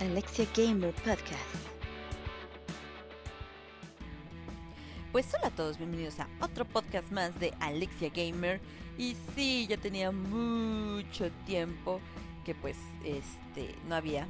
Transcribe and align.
Alexia 0.00 0.46
Gamer 0.54 0.92
Podcast. 0.92 1.32
Pues 5.10 5.26
hola 5.32 5.46
a 5.46 5.50
todos, 5.50 5.78
bienvenidos 5.78 6.20
a 6.20 6.28
otro 6.42 6.66
podcast 6.66 7.10
más 7.10 7.38
de 7.40 7.54
Alexia 7.60 8.10
Gamer. 8.14 8.60
Y 8.98 9.16
sí, 9.34 9.66
ya 9.66 9.78
tenía 9.78 10.12
mucho 10.12 11.30
tiempo 11.46 12.00
que 12.44 12.54
pues 12.54 12.76
este 13.04 13.74
no 13.88 13.94
había 13.94 14.28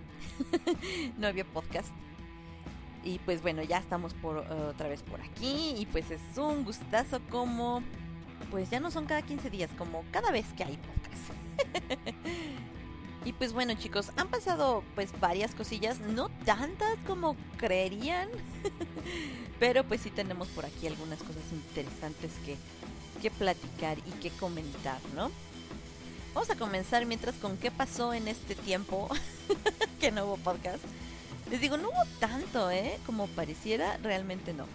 no 1.18 1.26
había 1.26 1.44
podcast. 1.44 1.88
Y 3.02 3.18
pues 3.20 3.42
bueno, 3.42 3.64
ya 3.64 3.78
estamos 3.78 4.14
por 4.14 4.38
otra 4.38 4.88
vez 4.88 5.02
por 5.02 5.20
aquí 5.20 5.74
y 5.76 5.86
pues 5.86 6.12
es 6.12 6.20
un 6.36 6.64
gustazo 6.64 7.20
como 7.28 7.82
pues 8.52 8.70
ya 8.70 8.78
no 8.78 8.92
son 8.92 9.06
cada 9.06 9.22
15 9.22 9.50
días, 9.50 9.70
como 9.76 10.04
cada 10.12 10.30
vez 10.30 10.46
que 10.56 10.62
hay 10.62 10.78
podcast. 10.78 12.06
y 13.26 13.32
pues 13.34 13.52
bueno, 13.52 13.74
chicos, 13.74 14.12
han 14.16 14.28
pasado 14.28 14.82
pues 14.94 15.10
varias 15.20 15.54
cosillas, 15.54 16.00
no 16.00 16.30
tantas 16.46 16.96
como 17.06 17.36
creerían, 17.58 18.30
pero 19.60 19.84
pues 19.84 20.00
sí 20.00 20.10
tenemos 20.10 20.48
por 20.48 20.64
aquí 20.64 20.86
algunas 20.86 21.18
cosas 21.18 21.42
interesantes 21.52 22.32
que 22.46 22.56
que 23.16 23.30
platicar 23.30 23.98
y 23.98 24.10
que 24.20 24.30
comentar, 24.30 25.00
¿no? 25.14 25.30
Vamos 26.34 26.50
a 26.50 26.56
comenzar 26.56 27.06
mientras 27.06 27.34
con 27.36 27.56
qué 27.56 27.70
pasó 27.70 28.12
en 28.12 28.28
este 28.28 28.54
tiempo 28.54 29.08
que 30.00 30.10
no 30.10 30.26
hubo 30.26 30.36
podcast. 30.36 30.84
Les 31.50 31.60
digo, 31.60 31.76
no 31.76 31.88
hubo 31.88 32.04
tanto, 32.20 32.70
¿eh? 32.70 32.98
Como 33.06 33.26
pareciera, 33.28 33.96
realmente 34.02 34.52
no. 34.52 34.66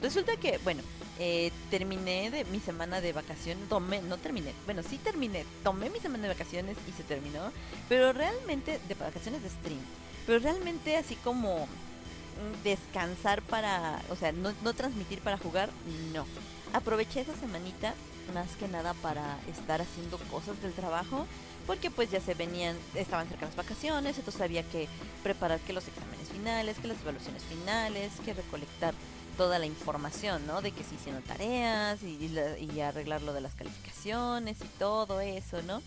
Resulta 0.00 0.36
que, 0.36 0.58
bueno, 0.58 0.82
eh, 1.22 1.52
terminé 1.70 2.30
de 2.30 2.46
mi 2.46 2.60
semana 2.60 3.02
de 3.02 3.12
vacaciones, 3.12 3.68
tomé, 3.68 4.00
no 4.00 4.16
terminé, 4.16 4.54
bueno, 4.64 4.82
sí 4.82 4.96
terminé, 4.96 5.44
tomé 5.62 5.90
mi 5.90 6.00
semana 6.00 6.22
de 6.22 6.34
vacaciones 6.34 6.78
y 6.88 6.92
se 6.92 7.04
terminó, 7.04 7.52
pero 7.90 8.14
realmente, 8.14 8.80
de 8.88 8.94
vacaciones 8.94 9.42
de 9.42 9.50
stream, 9.50 9.80
pero 10.26 10.38
realmente 10.38 10.96
así 10.96 11.16
como 11.16 11.68
descansar 12.64 13.42
para, 13.42 14.00
o 14.08 14.16
sea, 14.16 14.32
no, 14.32 14.54
no 14.64 14.72
transmitir 14.72 15.20
para 15.20 15.36
jugar, 15.36 15.68
no. 16.14 16.24
Aproveché 16.72 17.20
esa 17.20 17.36
semanita 17.36 17.94
más 18.32 18.48
que 18.56 18.66
nada 18.68 18.94
para 18.94 19.38
estar 19.50 19.82
haciendo 19.82 20.16
cosas 20.30 20.60
del 20.62 20.72
trabajo 20.72 21.26
porque 21.66 21.90
pues 21.90 22.10
ya 22.10 22.20
se 22.20 22.34
venían, 22.34 22.76
estaban 22.94 23.28
cerca 23.28 23.46
las 23.46 23.56
vacaciones, 23.56 24.18
entonces 24.18 24.40
había 24.40 24.62
que 24.62 24.88
preparar 25.22 25.60
que 25.60 25.72
los 25.72 25.86
exámenes 25.86 26.28
finales, 26.28 26.78
que 26.78 26.88
las 26.88 27.00
evaluaciones 27.02 27.42
finales, 27.44 28.12
que 28.24 28.32
recolectar 28.34 28.94
toda 29.40 29.58
la 29.58 29.64
información, 29.64 30.46
¿no? 30.46 30.60
De 30.60 30.70
que 30.70 30.84
se 30.84 30.96
hicieron 30.96 31.22
tareas 31.22 32.02
y, 32.02 32.30
y 32.60 32.80
arreglar 32.82 33.22
lo 33.22 33.32
de 33.32 33.40
las 33.40 33.54
calificaciones 33.54 34.58
y 34.60 34.68
todo 34.78 35.22
eso, 35.22 35.62
¿no? 35.62 35.80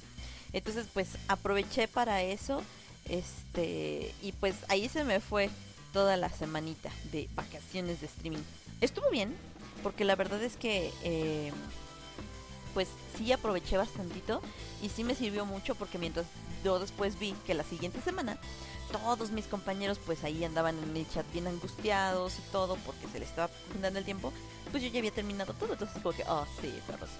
Entonces 0.54 0.88
pues 0.92 1.10
aproveché 1.28 1.88
para 1.88 2.24
eso, 2.24 2.64
este, 3.08 4.12
y 4.24 4.32
pues 4.32 4.56
ahí 4.70 4.90
se 4.90 5.04
me 5.04 5.20
fue 5.20 5.52
toda 5.92 6.18
la 6.18 6.30
semanita 6.30 6.90
de 7.12 7.30
vacaciones 7.36 8.02
de 8.02 8.08
streaming. 8.08 8.42
Estuvo 8.82 9.08
bien, 9.12 9.36
porque 9.84 10.04
la 10.04 10.16
verdad 10.16 10.42
es 10.42 10.58
que 10.58 10.92
eh, 11.04 11.52
pues 12.74 12.88
sí 13.18 13.32
aproveché 13.32 13.78
bastantito 13.78 14.42
y 14.82 14.90
sí 14.90 15.04
me 15.04 15.16
sirvió 15.16 15.46
mucho 15.46 15.76
porque 15.76 15.98
mientras 15.98 16.26
yo 16.64 16.80
después 16.80 17.20
vi 17.20 17.34
que 17.46 17.54
la 17.54 17.64
siguiente 17.64 18.02
semana 18.02 18.38
todos 18.92 19.32
mis 19.32 19.46
compañeros 19.46 20.00
pues 20.06 20.24
ahí 20.24 20.44
andaban 20.44 20.78
en 20.82 20.96
el 20.96 21.10
chat 21.10 21.26
bien 21.34 21.48
angustiados 21.48 22.38
y 22.38 22.52
todo 22.52 22.78
porque 22.86 23.08
se 23.12 23.20
les 23.20 23.30
estaba 23.30 23.52
dando 23.82 24.00
el 24.00 24.06
tiempo, 24.06 24.32
pues 24.72 24.84
yo 24.84 24.90
ya 24.90 25.00
había 25.00 25.12
terminado 25.12 25.54
todo, 25.54 25.74
entonces 25.74 26.02
como 26.02 26.16
que, 26.16 26.24
oh 26.28 26.46
sí, 26.62 26.74
perros. 26.88 27.10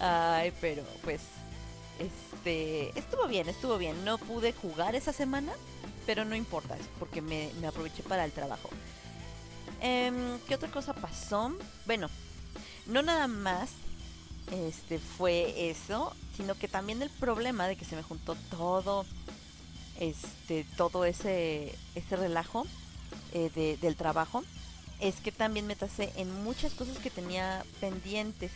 Ay, 0.00 0.52
pero 0.60 0.84
pues 1.02 1.20
este 1.98 2.96
estuvo 2.98 3.26
bien, 3.26 3.48
estuvo 3.48 3.78
bien. 3.78 4.04
No 4.04 4.18
pude 4.18 4.52
jugar 4.52 4.94
esa 4.94 5.12
semana, 5.12 5.52
pero 6.06 6.24
no 6.24 6.36
importa, 6.36 6.76
porque 6.98 7.20
me, 7.20 7.50
me 7.60 7.66
aproveché 7.66 8.02
para 8.02 8.24
el 8.24 8.32
trabajo. 8.32 8.70
Eh, 9.80 10.38
¿Qué 10.46 10.54
otra 10.54 10.70
cosa 10.70 10.94
pasó? 10.94 11.52
Bueno, 11.86 12.08
no 12.88 13.02
nada 13.02 13.28
más 13.28 13.70
este 14.50 14.98
fue 14.98 15.70
eso, 15.70 16.12
sino 16.36 16.54
que 16.54 16.68
también 16.68 17.02
el 17.02 17.10
problema 17.10 17.66
de 17.66 17.76
que 17.76 17.84
se 17.84 17.96
me 17.96 18.02
juntó 18.02 18.34
todo 18.50 19.04
este 20.00 20.64
todo 20.76 21.04
ese 21.04 21.74
ese 21.94 22.16
relajo 22.16 22.66
eh, 23.32 23.50
de, 23.54 23.76
del 23.76 23.96
trabajo 23.96 24.44
es 25.00 25.16
que 25.16 25.32
también 25.32 25.66
me 25.66 25.76
tasé 25.76 26.12
en 26.16 26.32
muchas 26.42 26.72
cosas 26.72 26.98
que 26.98 27.10
tenía 27.10 27.64
pendientes 27.80 28.52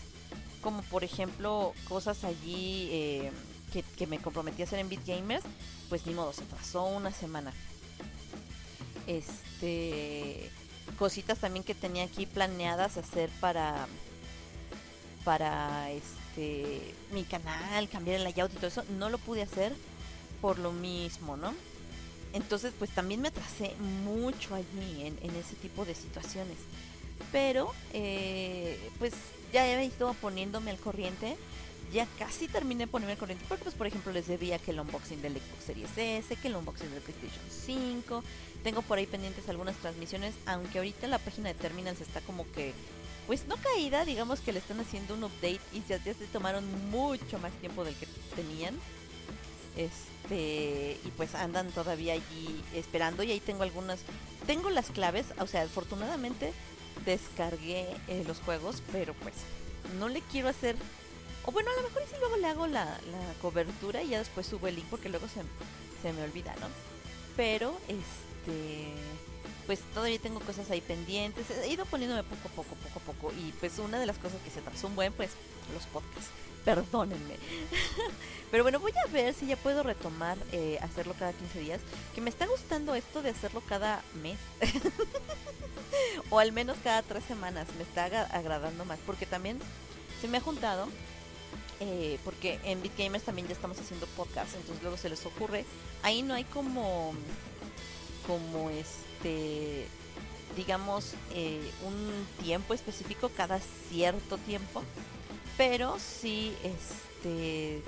como 0.60 0.82
por 0.82 1.04
ejemplo 1.04 1.74
cosas 1.88 2.24
allí 2.24 2.88
eh, 2.90 3.32
que, 3.72 3.82
que, 3.82 4.06
me 4.06 4.18
comprometí 4.18 4.62
a 4.62 4.64
hacer 4.64 4.78
en 4.78 4.88
Beat 4.88 5.06
Gamers 5.06 5.44
pues 5.88 6.06
ni 6.06 6.14
modo 6.14 6.32
se 6.32 6.42
pasó 6.42 6.84
una 6.84 7.12
semana. 7.12 7.52
Este 9.06 10.50
cositas 10.98 11.38
también 11.38 11.64
que 11.64 11.74
tenía 11.74 12.04
aquí 12.04 12.26
planeadas 12.26 12.96
hacer 12.96 13.30
para 13.40 13.88
para 15.24 15.90
este 15.90 16.94
mi 17.12 17.24
canal, 17.24 17.88
cambiar 17.88 18.16
el 18.16 18.24
layout 18.24 18.52
y 18.52 18.56
todo 18.56 18.66
eso, 18.66 18.84
no 18.98 19.10
lo 19.10 19.18
pude 19.18 19.42
hacer 19.42 19.74
por 20.40 20.58
lo 20.58 20.72
mismo, 20.72 21.36
¿no? 21.36 21.54
Entonces, 22.32 22.72
pues 22.78 22.90
también 22.90 23.20
me 23.20 23.28
atrasé 23.28 23.74
mucho 24.04 24.54
allí 24.54 25.06
en, 25.06 25.18
en 25.22 25.36
ese 25.36 25.54
tipo 25.56 25.84
de 25.84 25.94
situaciones. 25.94 26.56
Pero, 27.30 27.72
eh, 27.92 28.90
pues 28.98 29.12
ya 29.52 29.66
he 29.66 29.84
ido 29.84 30.14
poniéndome 30.14 30.70
al 30.70 30.78
corriente. 30.78 31.36
Ya 31.92 32.06
casi 32.18 32.48
terminé 32.48 32.86
ponerme 32.86 33.12
al 33.12 33.18
corriente. 33.18 33.44
Porque, 33.48 33.64
pues, 33.64 33.74
por 33.74 33.86
ejemplo, 33.86 34.12
les 34.12 34.26
debía 34.26 34.58
que 34.58 34.70
el 34.70 34.80
unboxing 34.80 35.20
del 35.20 35.34
Xbox 35.34 35.64
Series 35.64 35.90
S, 35.96 36.36
que 36.36 36.48
el 36.48 36.56
unboxing 36.56 36.90
del 36.90 37.02
PlayStation 37.02 37.44
5. 37.48 38.24
Tengo 38.64 38.82
por 38.82 38.98
ahí 38.98 39.06
pendientes 39.06 39.48
algunas 39.48 39.76
transmisiones. 39.76 40.34
Aunque 40.46 40.78
ahorita 40.78 41.06
la 41.06 41.18
página 41.18 41.48
de 41.48 41.54
Terminals 41.54 42.00
está 42.00 42.20
como 42.22 42.50
que 42.52 42.72
pues 43.26 43.46
no 43.46 43.56
caída, 43.56 44.04
digamos 44.04 44.40
que 44.40 44.52
le 44.52 44.58
están 44.58 44.80
haciendo 44.80 45.14
un 45.14 45.24
update 45.24 45.60
y 45.72 45.82
ya, 45.88 46.02
ya 46.02 46.14
se 46.14 46.26
tomaron 46.26 46.64
mucho 46.90 47.38
más 47.38 47.52
tiempo 47.60 47.84
del 47.84 47.94
que 47.94 48.06
tenían. 48.34 48.74
Este, 49.76 50.98
y 51.04 51.10
pues 51.16 51.34
andan 51.34 51.70
todavía 51.70 52.12
allí 52.12 52.62
esperando 52.74 53.22
y 53.22 53.32
ahí 53.32 53.40
tengo 53.40 53.62
algunas, 53.62 54.00
tengo 54.46 54.68
las 54.70 54.90
claves, 54.90 55.26
o 55.38 55.46
sea, 55.46 55.62
afortunadamente 55.62 56.52
descargué 57.06 57.86
eh, 58.08 58.22
los 58.26 58.38
juegos, 58.40 58.82
pero 58.92 59.14
pues 59.14 59.34
no 59.98 60.08
le 60.08 60.20
quiero 60.20 60.48
hacer, 60.48 60.76
o 61.44 61.52
bueno, 61.52 61.70
a 61.70 61.80
lo 61.80 61.88
mejor 61.88 62.02
sí 62.08 62.16
luego 62.20 62.36
le 62.36 62.46
hago 62.48 62.66
la, 62.66 62.84
la 62.84 63.34
cobertura 63.40 64.02
y 64.02 64.10
ya 64.10 64.18
después 64.18 64.46
subo 64.46 64.68
el 64.68 64.76
link 64.76 64.86
porque 64.90 65.08
luego 65.08 65.26
se, 65.26 65.40
se 66.02 66.12
me 66.12 66.22
olvida, 66.22 66.54
¿no? 66.60 66.66
Pero, 67.34 67.74
este 67.88 68.92
pues 69.66 69.80
todavía 69.94 70.18
tengo 70.18 70.40
cosas 70.40 70.70
ahí 70.70 70.80
pendientes. 70.80 71.50
He 71.50 71.68
ido 71.68 71.84
poniéndome 71.86 72.22
poco 72.22 72.48
a 72.48 72.50
poco, 72.50 72.74
poco 72.74 72.98
a 72.98 73.02
poco. 73.02 73.32
Y 73.38 73.52
pues 73.52 73.78
una 73.78 73.98
de 73.98 74.06
las 74.06 74.18
cosas 74.18 74.40
que 74.42 74.50
se 74.50 74.60
trazó 74.60 74.88
un 74.88 74.96
buen, 74.96 75.12
pues 75.12 75.30
los 75.72 75.86
podcasts. 75.86 76.30
Perdónenme. 76.64 77.36
Pero 78.50 78.62
bueno, 78.62 78.78
voy 78.80 78.92
a 78.92 79.10
ver 79.10 79.34
si 79.34 79.46
ya 79.46 79.56
puedo 79.56 79.82
retomar 79.82 80.36
eh, 80.52 80.78
hacerlo 80.80 81.14
cada 81.18 81.32
15 81.32 81.60
días. 81.60 81.80
Que 82.14 82.20
me 82.20 82.30
está 82.30 82.46
gustando 82.46 82.94
esto 82.94 83.22
de 83.22 83.30
hacerlo 83.30 83.62
cada 83.68 84.02
mes. 84.22 84.38
o 86.30 86.38
al 86.38 86.52
menos 86.52 86.76
cada 86.82 87.02
tres 87.02 87.24
semanas. 87.24 87.68
Me 87.76 87.82
está 87.82 88.04
agradando 88.04 88.84
más. 88.84 88.98
Porque 89.06 89.26
también 89.26 89.58
se 90.20 90.28
me 90.28 90.38
ha 90.38 90.40
juntado. 90.40 90.88
Eh, 91.80 92.18
porque 92.24 92.60
en 92.64 92.80
BitGamers 92.80 93.24
también 93.24 93.48
ya 93.48 93.54
estamos 93.54 93.78
haciendo 93.78 94.06
podcasts. 94.08 94.54
Entonces 94.54 94.82
luego 94.82 94.96
se 94.96 95.08
les 95.08 95.24
ocurre. 95.26 95.64
Ahí 96.02 96.22
no 96.22 96.34
hay 96.34 96.44
como. 96.44 97.14
Como 98.26 98.70
este 98.70 99.01
este, 99.22 99.86
digamos, 100.56 101.14
eh, 101.34 101.70
un 101.84 102.26
tiempo 102.42 102.74
específico 102.74 103.30
cada 103.36 103.60
cierto 103.88 104.36
tiempo, 104.38 104.82
pero 105.56 105.96
sí, 105.98 106.54
este, 106.62 107.82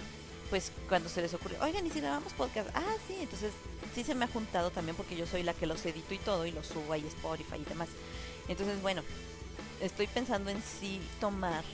pues 0.48 0.70
cuando 0.88 1.08
se 1.08 1.22
les 1.22 1.34
ocurre, 1.34 1.56
oigan, 1.60 1.86
y 1.86 1.90
si 1.90 2.00
grabamos 2.00 2.32
podcast, 2.34 2.70
ah, 2.74 2.96
sí, 3.08 3.16
entonces 3.20 3.52
sí 3.94 4.04
se 4.04 4.14
me 4.14 4.24
ha 4.24 4.28
juntado 4.28 4.70
también 4.70 4.96
porque 4.96 5.16
yo 5.16 5.26
soy 5.26 5.42
la 5.42 5.54
que 5.54 5.66
los 5.66 5.84
edito 5.84 6.14
y 6.14 6.18
todo 6.18 6.46
y 6.46 6.52
los 6.52 6.66
subo 6.66 6.92
ahí 6.92 7.04
Spotify 7.06 7.56
y 7.60 7.64
demás. 7.64 7.88
Entonces, 8.48 8.80
bueno, 8.80 9.02
estoy 9.80 10.06
pensando 10.06 10.50
en 10.50 10.62
sí 10.62 11.00
tomar 11.20 11.64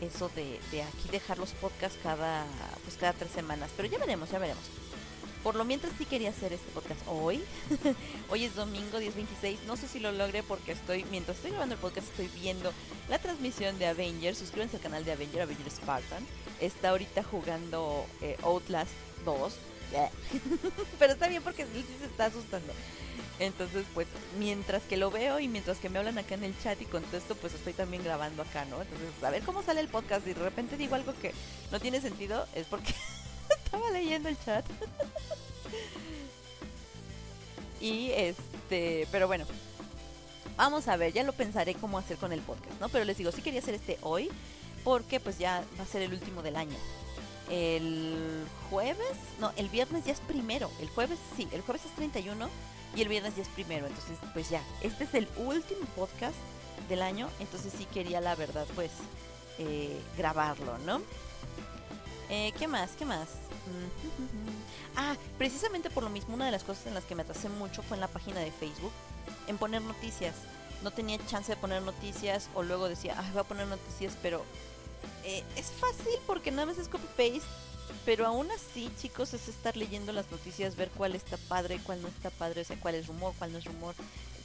eso 0.00 0.30
de, 0.30 0.60
de 0.70 0.82
aquí 0.82 1.08
dejar 1.10 1.38
los 1.38 1.50
podcasts 1.52 1.98
cada, 2.02 2.46
pues 2.84 2.96
cada 2.96 3.12
tres 3.12 3.32
semanas, 3.32 3.70
pero 3.76 3.88
ya 3.88 3.98
veremos, 3.98 4.30
ya 4.30 4.38
veremos. 4.38 4.81
Por 5.42 5.56
lo 5.56 5.64
mientras 5.64 5.92
sí 5.98 6.04
quería 6.04 6.30
hacer 6.30 6.52
este 6.52 6.70
podcast 6.72 7.00
hoy. 7.08 7.42
hoy 8.30 8.44
es 8.44 8.54
domingo 8.54 8.98
10.26. 8.98 9.58
No 9.66 9.76
sé 9.76 9.88
si 9.88 9.98
lo 9.98 10.12
logré 10.12 10.42
porque 10.42 10.72
estoy, 10.72 11.04
mientras 11.10 11.36
estoy 11.36 11.50
grabando 11.50 11.74
el 11.74 11.80
podcast, 11.80 12.08
estoy 12.08 12.28
viendo 12.40 12.72
la 13.08 13.18
transmisión 13.18 13.78
de 13.78 13.86
Avengers. 13.86 14.38
Suscríbanse 14.38 14.76
al 14.76 14.82
canal 14.82 15.04
de 15.04 15.12
Avenger, 15.12 15.42
Avenger 15.42 15.70
Spartan. 15.70 16.24
Está 16.60 16.90
ahorita 16.90 17.22
jugando 17.24 18.06
eh, 18.20 18.36
Outlast 18.42 18.92
2. 19.24 19.52
Pero 20.98 21.12
está 21.12 21.28
bien 21.28 21.42
porque 21.42 21.64
sí 21.64 21.84
se 21.98 22.06
está 22.06 22.26
asustando. 22.26 22.72
Entonces, 23.38 23.84
pues, 23.94 24.06
mientras 24.38 24.82
que 24.84 24.96
lo 24.96 25.10
veo 25.10 25.40
y 25.40 25.48
mientras 25.48 25.78
que 25.78 25.88
me 25.88 25.98
hablan 25.98 26.18
acá 26.18 26.34
en 26.34 26.44
el 26.44 26.58
chat 26.62 26.80
y 26.80 26.84
contesto, 26.84 27.34
pues 27.34 27.54
estoy 27.54 27.72
también 27.72 28.04
grabando 28.04 28.42
acá, 28.42 28.64
¿no? 28.66 28.80
Entonces, 28.80 29.08
a 29.22 29.30
ver 29.30 29.42
cómo 29.42 29.62
sale 29.62 29.80
el 29.80 29.88
podcast 29.88 30.26
y 30.26 30.34
de 30.34 30.42
repente 30.42 30.76
digo 30.76 30.94
algo 30.94 31.12
que 31.20 31.32
no 31.70 31.80
tiene 31.80 32.00
sentido, 32.00 32.46
es 32.54 32.66
porque 32.66 32.94
estaba 33.64 33.90
leyendo 33.90 34.28
el 34.28 34.38
chat. 34.44 34.64
y 37.80 38.10
este, 38.12 39.08
pero 39.10 39.26
bueno, 39.26 39.44
vamos 40.56 40.88
a 40.88 40.96
ver, 40.96 41.12
ya 41.12 41.24
lo 41.24 41.32
pensaré 41.32 41.74
cómo 41.74 41.98
hacer 41.98 42.16
con 42.16 42.32
el 42.32 42.40
podcast, 42.40 42.80
¿no? 42.80 42.88
Pero 42.88 43.04
les 43.04 43.18
digo, 43.18 43.32
sí 43.32 43.42
quería 43.42 43.60
hacer 43.60 43.74
este 43.74 43.98
hoy 44.02 44.30
porque 44.84 45.20
pues 45.20 45.38
ya 45.38 45.64
va 45.78 45.84
a 45.84 45.86
ser 45.86 46.02
el 46.02 46.12
último 46.12 46.42
del 46.42 46.56
año. 46.56 46.76
El 47.50 48.44
jueves, 48.70 49.16
no, 49.40 49.52
el 49.56 49.68
viernes 49.68 50.04
ya 50.04 50.12
es 50.12 50.20
primero. 50.20 50.70
El 50.80 50.88
jueves 50.88 51.18
sí, 51.36 51.48
el 51.52 51.60
jueves 51.60 51.84
es 51.84 51.94
31 51.94 52.48
y 52.94 53.02
el 53.02 53.08
viernes 53.08 53.36
ya 53.36 53.42
es 53.42 53.48
primero. 53.48 53.86
Entonces, 53.86 54.18
pues 54.32 54.48
ya, 54.48 54.62
este 54.80 55.04
es 55.04 55.14
el 55.14 55.28
último 55.36 55.84
podcast 55.96 56.36
del 56.88 57.02
año. 57.02 57.28
Entonces 57.40 57.72
sí 57.76 57.84
quería, 57.86 58.20
la 58.20 58.34
verdad, 58.34 58.66
pues 58.74 58.90
eh, 59.58 60.00
grabarlo, 60.16 60.78
¿no? 60.78 61.02
Eh, 62.30 62.52
¿Qué 62.58 62.66
más? 62.66 62.92
¿Qué 62.92 63.04
más? 63.04 63.28
Ah, 64.96 65.16
precisamente 65.38 65.90
por 65.90 66.02
lo 66.02 66.10
mismo, 66.10 66.34
una 66.34 66.46
de 66.46 66.52
las 66.52 66.64
cosas 66.64 66.86
en 66.86 66.94
las 66.94 67.04
que 67.04 67.14
me 67.14 67.22
atrasé 67.22 67.48
mucho 67.48 67.82
fue 67.82 67.96
en 67.96 68.00
la 68.00 68.08
página 68.08 68.40
de 68.40 68.50
Facebook, 68.50 68.92
en 69.46 69.58
poner 69.58 69.82
noticias. 69.82 70.34
No 70.82 70.90
tenía 70.90 71.18
chance 71.26 71.52
de 71.52 71.56
poner 71.56 71.82
noticias 71.82 72.48
o 72.54 72.62
luego 72.62 72.88
decía, 72.88 73.14
ah, 73.18 73.28
voy 73.32 73.40
a 73.40 73.44
poner 73.44 73.66
noticias, 73.68 74.16
pero 74.20 74.44
eh, 75.24 75.44
es 75.56 75.70
fácil 75.70 76.18
porque 76.26 76.50
nada 76.50 76.66
más 76.66 76.78
es 76.78 76.88
copy-paste. 76.88 77.42
Pero 78.04 78.26
aún 78.26 78.50
así, 78.50 78.90
chicos, 79.00 79.34
es 79.34 79.48
estar 79.48 79.76
leyendo 79.76 80.12
las 80.12 80.30
noticias, 80.30 80.76
ver 80.76 80.90
cuál 80.90 81.14
está 81.14 81.36
padre, 81.36 81.78
cuál 81.84 82.00
no 82.00 82.08
está 82.08 82.30
padre, 82.30 82.62
o 82.62 82.64
sea, 82.64 82.78
cuál 82.80 82.94
es 82.94 83.06
rumor, 83.06 83.34
cuál 83.38 83.52
no 83.52 83.58
es 83.58 83.64
rumor. 83.64 83.94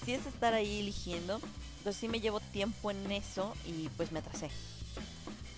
Sí 0.06 0.14
es 0.14 0.26
estar 0.26 0.54
ahí 0.54 0.80
eligiendo. 0.80 1.40
Entonces 1.78 2.00
sí 2.00 2.08
me 2.08 2.20
llevo 2.20 2.40
tiempo 2.40 2.92
en 2.92 3.12
eso 3.12 3.54
y 3.66 3.90
pues 3.90 4.12
me 4.12 4.20
atrasé. 4.20 4.50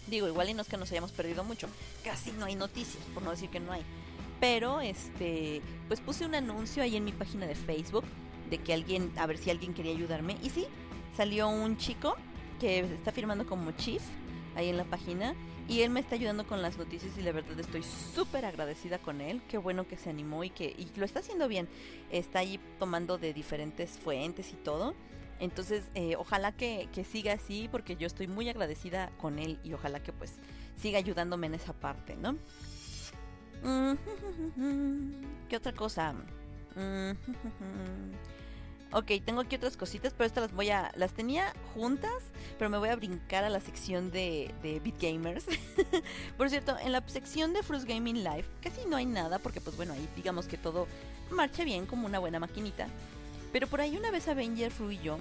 Digo, 0.10 0.28
igual 0.28 0.50
y 0.50 0.54
no 0.54 0.62
es 0.62 0.68
que 0.68 0.78
nos 0.78 0.92
hayamos 0.92 1.12
perdido 1.12 1.44
mucho. 1.44 1.68
Casi 2.04 2.32
no 2.32 2.46
hay 2.46 2.56
noticias, 2.56 3.04
por 3.14 3.24
no 3.24 3.32
decir 3.32 3.50
que 3.50 3.60
no 3.60 3.72
hay. 3.72 3.84
Pero, 4.40 4.82
este, 4.82 5.62
pues 5.88 6.00
puse 6.00 6.26
un 6.26 6.36
anuncio 6.36 6.82
ahí 6.82 6.96
en 6.96 7.04
mi 7.04 7.12
página 7.12 7.46
de 7.46 7.56
Facebook 7.56 8.06
de 8.50 8.58
que 8.58 8.74
alguien, 8.74 9.12
a 9.18 9.28
ver 9.28 9.38
si 9.38 9.50
alguien 9.50 9.74
quería 9.74 9.92
ayudarme. 9.92 10.38
Y 10.42 10.50
sí, 10.50 10.66
salió 11.16 11.50
un 11.50 11.78
chico 11.78 12.16
que 12.60 12.80
está 12.80 13.12
firmando 13.12 13.46
como 13.46 13.72
chief 13.72 14.02
ahí 14.56 14.70
en 14.70 14.78
la 14.78 14.84
página 14.84 15.36
y 15.70 15.82
él 15.82 15.92
me 15.92 16.00
está 16.00 16.16
ayudando 16.16 16.48
con 16.48 16.62
las 16.64 16.78
noticias 16.78 17.16
y 17.18 17.22
la 17.22 17.32
verdad 17.32 17.60
estoy 17.60 17.84
súper 17.84 18.44
agradecida 18.44 18.98
con 18.98 19.22
él. 19.22 19.42
Qué 19.48 19.60
bueno 19.60 19.88
que 19.88 19.98
se 19.98 20.10
animó 20.10 20.44
y 20.44 20.50
que 20.50 20.66
y 20.66 20.90
lo 20.98 21.06
está 21.06 21.20
haciendo 21.20 21.48
bien. 21.48 21.70
Está 22.12 22.40
ahí 22.40 22.60
tomando 22.80 23.20
de 23.20 23.34
diferentes 23.34 23.92
fuentes 23.92 24.52
y 24.52 24.56
todo. 24.56 24.96
Entonces, 25.40 25.84
eh, 25.96 26.16
ojalá 26.18 26.52
que, 26.52 26.90
que, 26.94 27.04
siga 27.06 27.34
así 27.34 27.70
porque 27.72 27.96
yo 27.96 28.08
estoy 28.08 28.28
muy 28.28 28.50
agradecida 28.50 29.10
con 29.22 29.40
él 29.40 29.58
y 29.64 29.74
ojalá 29.74 30.02
que 30.02 30.12
pues 30.12 30.34
siga 30.76 30.98
ayudándome 30.98 31.48
en 31.48 31.56
esa 31.56 31.74
parte, 31.74 32.16
¿no? 32.18 32.38
¿Qué 35.50 35.58
otra 35.58 35.74
cosa? 35.74 36.14
Ok, 38.92 39.12
tengo 39.24 39.42
aquí 39.42 39.56
otras 39.56 39.78
cositas, 39.78 40.16
pero 40.18 40.26
estas 40.26 40.46
las 40.46 40.52
voy 40.52 40.72
a. 40.72 40.92
Las 40.96 41.14
tenía 41.14 41.54
juntas, 41.76 42.24
pero 42.58 42.72
me 42.72 42.80
voy 42.80 42.90
a 42.90 42.96
brincar 42.96 43.44
a 43.44 43.50
la 43.50 43.60
sección 43.60 44.10
de, 44.10 44.52
de 44.64 44.80
Beat 44.80 45.00
Gamers. 45.00 45.46
Por 46.38 46.50
cierto, 46.50 46.76
en 46.82 46.92
la 46.92 47.08
sección 47.08 47.54
de 47.54 47.62
Fruits 47.62 47.86
Gaming 47.86 48.24
Live 48.24 48.46
casi 48.62 48.88
no 48.88 48.98
hay 48.98 49.06
nada, 49.06 49.38
porque, 49.38 49.62
pues 49.62 49.76
bueno, 49.76 49.94
ahí 49.94 50.10
digamos 50.16 50.48
que 50.48 50.58
todo 50.58 50.88
marcha 51.30 51.64
bien 51.64 51.86
como 51.86 52.08
una 52.08 52.18
buena 52.18 52.40
maquinita. 52.40 52.88
Pero 53.52 53.68
por 53.68 53.82
ahí 53.82 53.98
una 53.98 54.12
vez 54.12 54.28
Avenger, 54.28 54.72
Fru 54.72 54.92
y 54.92 55.00
yo 55.00 55.18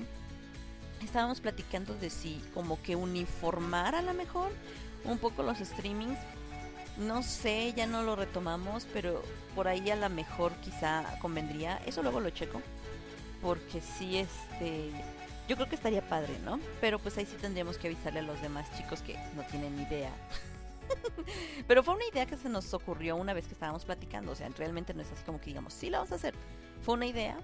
estábamos 1.03 1.41
platicando 1.41 1.95
de 1.95 2.11
si, 2.11 2.43
como 2.55 2.81
que 2.83 2.97
uniformar 2.97 3.95
a 3.95 4.03
lo 4.03 4.15
mejor 4.15 4.51
un 5.05 5.19
poco 5.19 5.43
los 5.43 5.59
streamings. 5.59 6.19
No 6.99 7.23
sé, 7.23 7.73
ya 7.77 7.87
no 7.87 8.03
lo 8.03 8.17
retomamos, 8.17 8.87
pero 8.93 9.23
por 9.55 9.69
ahí 9.69 9.89
a 9.91 9.97
lo 9.97 10.11
mejor 10.11 10.53
quizá 10.57 11.05
convendría. 11.21 11.81
Eso 11.87 12.03
luego 12.03 12.21
lo 12.21 12.31
checo 12.31 12.61
porque 13.43 13.81
sí, 13.81 14.19
este, 14.19 14.91
yo 15.49 15.57
creo 15.57 15.69
que 15.69 15.77
estaría 15.77 16.07
padre, 16.09 16.39
¿no? 16.45 16.59
Pero 16.81 16.99
pues 16.99 17.17
ahí 17.19 17.27
sí 17.27 17.37
tendríamos 17.41 17.79
que 17.79 17.89
avisarle 17.89 18.21
a 18.21 18.23
los 18.23 18.41
demás 18.43 18.67
chicos 18.77 19.01
que 19.03 19.17
no 19.37 19.43
tienen 19.45 19.79
idea. 19.81 20.13
Pero 21.69 21.83
fue 21.83 21.95
una 21.95 22.07
idea 22.07 22.27
que 22.27 22.37
se 22.37 22.49
nos 22.49 22.73
ocurrió 22.75 23.17
una 23.17 23.35
vez 23.35 23.47
que 23.47 23.53
estábamos 23.53 23.85
platicando, 23.85 24.33
o 24.33 24.35
sea, 24.35 24.49
realmente 24.57 24.95
no 24.95 25.03
es 25.03 25.13
así 25.13 25.23
como 25.25 25.41
que 25.41 25.47
digamos, 25.47 25.75
sí, 25.75 25.91
la 25.91 25.99
vamos 25.99 26.13
a 26.13 26.17
hacer. 26.17 26.35
Fue 26.83 26.95
una 26.95 27.07
idea, 27.07 27.39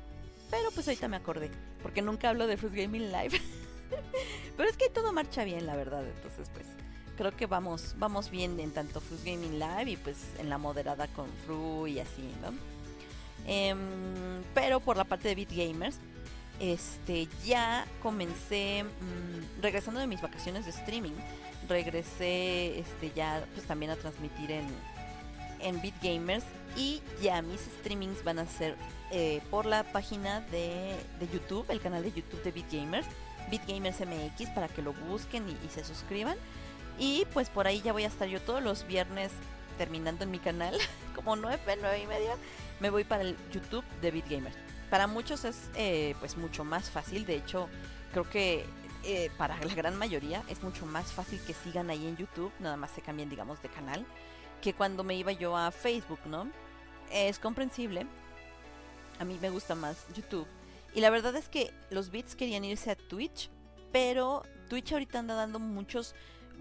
pero 0.51 0.71
pues 0.73 0.89
ahorita 0.89 1.09
me 1.09 1.17
acordé, 1.17 1.51
porque 1.83 2.03
nunca 2.03 2.31
hablo 2.31 2.47
de 2.47 2.57
Fruit 2.57 2.75
Gaming 2.75 3.11
Live. 3.11 3.41
pero 4.57 4.69
es 4.69 4.77
que 4.77 4.89
todo 4.89 5.13
marcha 5.13 5.45
bien, 5.45 5.67
la 5.67 5.77
verdad, 5.77 6.05
entonces 6.07 6.49
pues 6.53 6.67
creo 7.17 7.37
que 7.37 7.47
vamos 7.47 7.95
vamos 7.99 8.31
bien 8.31 8.59
en 8.59 8.73
tanto 8.73 9.01
Fruit 9.01 9.25
Gaming 9.25 9.59
Live 9.59 9.91
y 9.91 9.97
pues 9.97 10.17
en 10.39 10.49
la 10.49 10.59
moderada 10.59 11.07
con 11.09 11.27
Fru 11.45 11.87
y 11.87 12.01
así, 12.01 12.29
¿no? 12.43 12.53
Em, 13.47 14.43
pero 14.55 14.81
por 14.81 14.97
la 14.97 15.05
parte 15.05 15.29
de 15.29 15.35
Beat 15.35 15.53
Gamers, 15.53 15.99
este, 16.61 17.29
ya 17.45 17.87
comencé, 18.03 18.85
mm, 18.85 19.63
regresando 19.63 20.01
de 20.01 20.07
mis 20.07 20.23
vacaciones 20.23 20.65
de 20.65 20.71
streaming, 20.71 21.13
regresé 21.69 22.79
este, 22.79 23.13
ya 23.15 23.45
pues 23.55 23.67
también 23.67 23.91
a 23.91 23.97
transmitir 23.97 24.51
en, 24.51 24.67
en 25.65 25.83
Beat 25.83 25.95
Gamers 26.03 26.45
y 26.77 27.03
ya 27.21 27.43
mis 27.43 27.61
streamings 27.81 28.23
van 28.23 28.39
a 28.39 28.47
ser 28.47 28.77
eh, 29.11 29.41
por 29.51 29.67
la 29.67 29.83
página 29.83 30.41
de, 30.41 30.97
de, 31.19 31.29
YouTube, 31.33 31.67
el 31.69 31.81
canal 31.81 32.03
de 32.03 32.13
YouTube 32.13 32.43
de 32.43 32.53
Beat 32.53 32.73
Gamers, 32.73 33.07
Beat 33.51 33.67
Gamers 33.67 34.01
MX, 34.01 34.51
para 34.51 34.69
que 34.69 34.83
lo 34.83 34.93
busquen 34.93 35.49
y, 35.49 35.53
y 35.53 35.71
se 35.71 35.85
suscriban. 35.85 36.37
Y 36.99 37.27
pues 37.33 37.49
por 37.51 37.67
ahí 37.67 37.81
ya 37.81 37.93
voy 37.93 38.05
a 38.05 38.09
estar 38.09 38.29
yo 38.29 38.41
todos 38.41 38.63
los 38.63 38.87
viernes 38.87 39.33
terminando 39.79 40.25
en 40.25 40.31
mi 40.31 40.39
canal, 40.39 40.79
como 41.15 41.35
9, 41.37 41.61
9 41.81 42.01
y 42.01 42.07
media 42.07 42.37
me 42.81 42.91
voy 42.91 43.05
para 43.05 43.23
el 43.23 43.37
YouTube 43.53 43.85
de 44.01 44.11
BitGamer. 44.11 44.53
Para 44.91 45.07
muchos 45.07 45.45
es 45.45 45.71
eh, 45.77 46.15
pues 46.21 46.37
mucho 46.37 46.65
más 46.65 46.91
fácil, 46.91 47.27
de 47.27 47.37
hecho 47.37 47.69
creo 48.13 48.29
que 48.29 48.65
eh, 49.05 49.31
para 49.37 49.57
la 49.65 49.75
gran 49.75 49.97
mayoría 49.97 50.43
es 50.49 50.63
mucho 50.63 50.87
más 50.87 51.13
fácil 51.13 51.41
que 51.47 51.55
sigan 51.55 51.91
ahí 51.91 52.07
en 52.07 52.17
YouTube, 52.17 52.53
nada 52.61 52.77
más 52.77 52.91
se 52.91 53.01
cambien 53.01 53.29
digamos 53.29 53.63
de 53.63 53.69
canal, 53.69 54.05
que 54.65 54.73
cuando 54.73 55.05
me 55.05 55.15
iba 55.15 55.31
yo 55.31 55.55
a 55.55 55.71
Facebook, 55.71 56.21
¿no? 56.25 56.51
Es 57.13 57.39
comprensible, 57.39 58.07
a 59.19 59.25
mí 59.27 59.39
me 59.43 59.51
gusta 59.51 59.75
más 59.75 60.07
YouTube. 60.15 60.47
Y 60.95 61.03
la 61.03 61.11
verdad 61.11 61.37
es 61.37 61.51
que 61.51 61.71
los 61.91 62.11
bits 62.11 62.35
querían 62.35 62.65
irse 62.65 62.91
a 62.91 62.97
Twitch, 62.97 63.51
pero 63.93 64.43
Twitch 64.71 64.93
ahorita 64.93 65.19
anda 65.19 65.35
dando 65.35 65.59
muchos, 65.59 66.15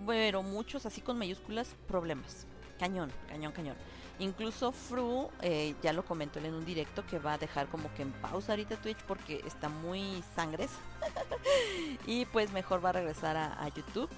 pero 0.05 0.43
muchos, 0.43 0.85
así 0.85 0.99
con 0.99 1.17
mayúsculas, 1.17 1.77
problemas. 1.87 2.45
Cañón, 2.77 3.09
cañón, 3.29 3.53
cañón. 3.53 3.77
Incluso 4.19 4.73
Fru 4.73 5.29
eh, 5.41 5.73
ya 5.81 5.93
lo 5.93 6.03
comentó 6.03 6.39
en 6.39 6.53
un 6.53 6.65
directo 6.65 7.05
que 7.05 7.19
va 7.19 7.33
a 7.33 7.37
dejar 7.37 7.67
como 7.67 7.91
que 7.93 8.01
en 8.01 8.11
pausa 8.11 8.51
ahorita 8.51 8.75
Twitch 8.81 9.01
porque 9.07 9.41
está 9.47 9.69
muy 9.69 10.21
sangres. 10.35 10.71
y 12.05 12.25
pues 12.25 12.51
mejor 12.51 12.83
va 12.83 12.89
a 12.89 12.93
regresar 12.93 13.37
a, 13.37 13.65
YouTube. 13.69 14.09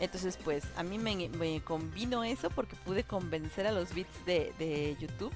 Entonces 0.00 0.38
pues 0.42 0.64
a 0.76 0.82
mí 0.82 0.98
me, 0.98 1.28
me, 1.30 1.60
convino 1.62 2.24
eso 2.24 2.50
porque 2.50 2.76
pude 2.76 3.04
convencer 3.04 3.66
a 3.66 3.72
los 3.72 3.94
bits 3.94 4.24
de, 4.26 4.52
de 4.58 4.96
YouTube. 5.00 5.32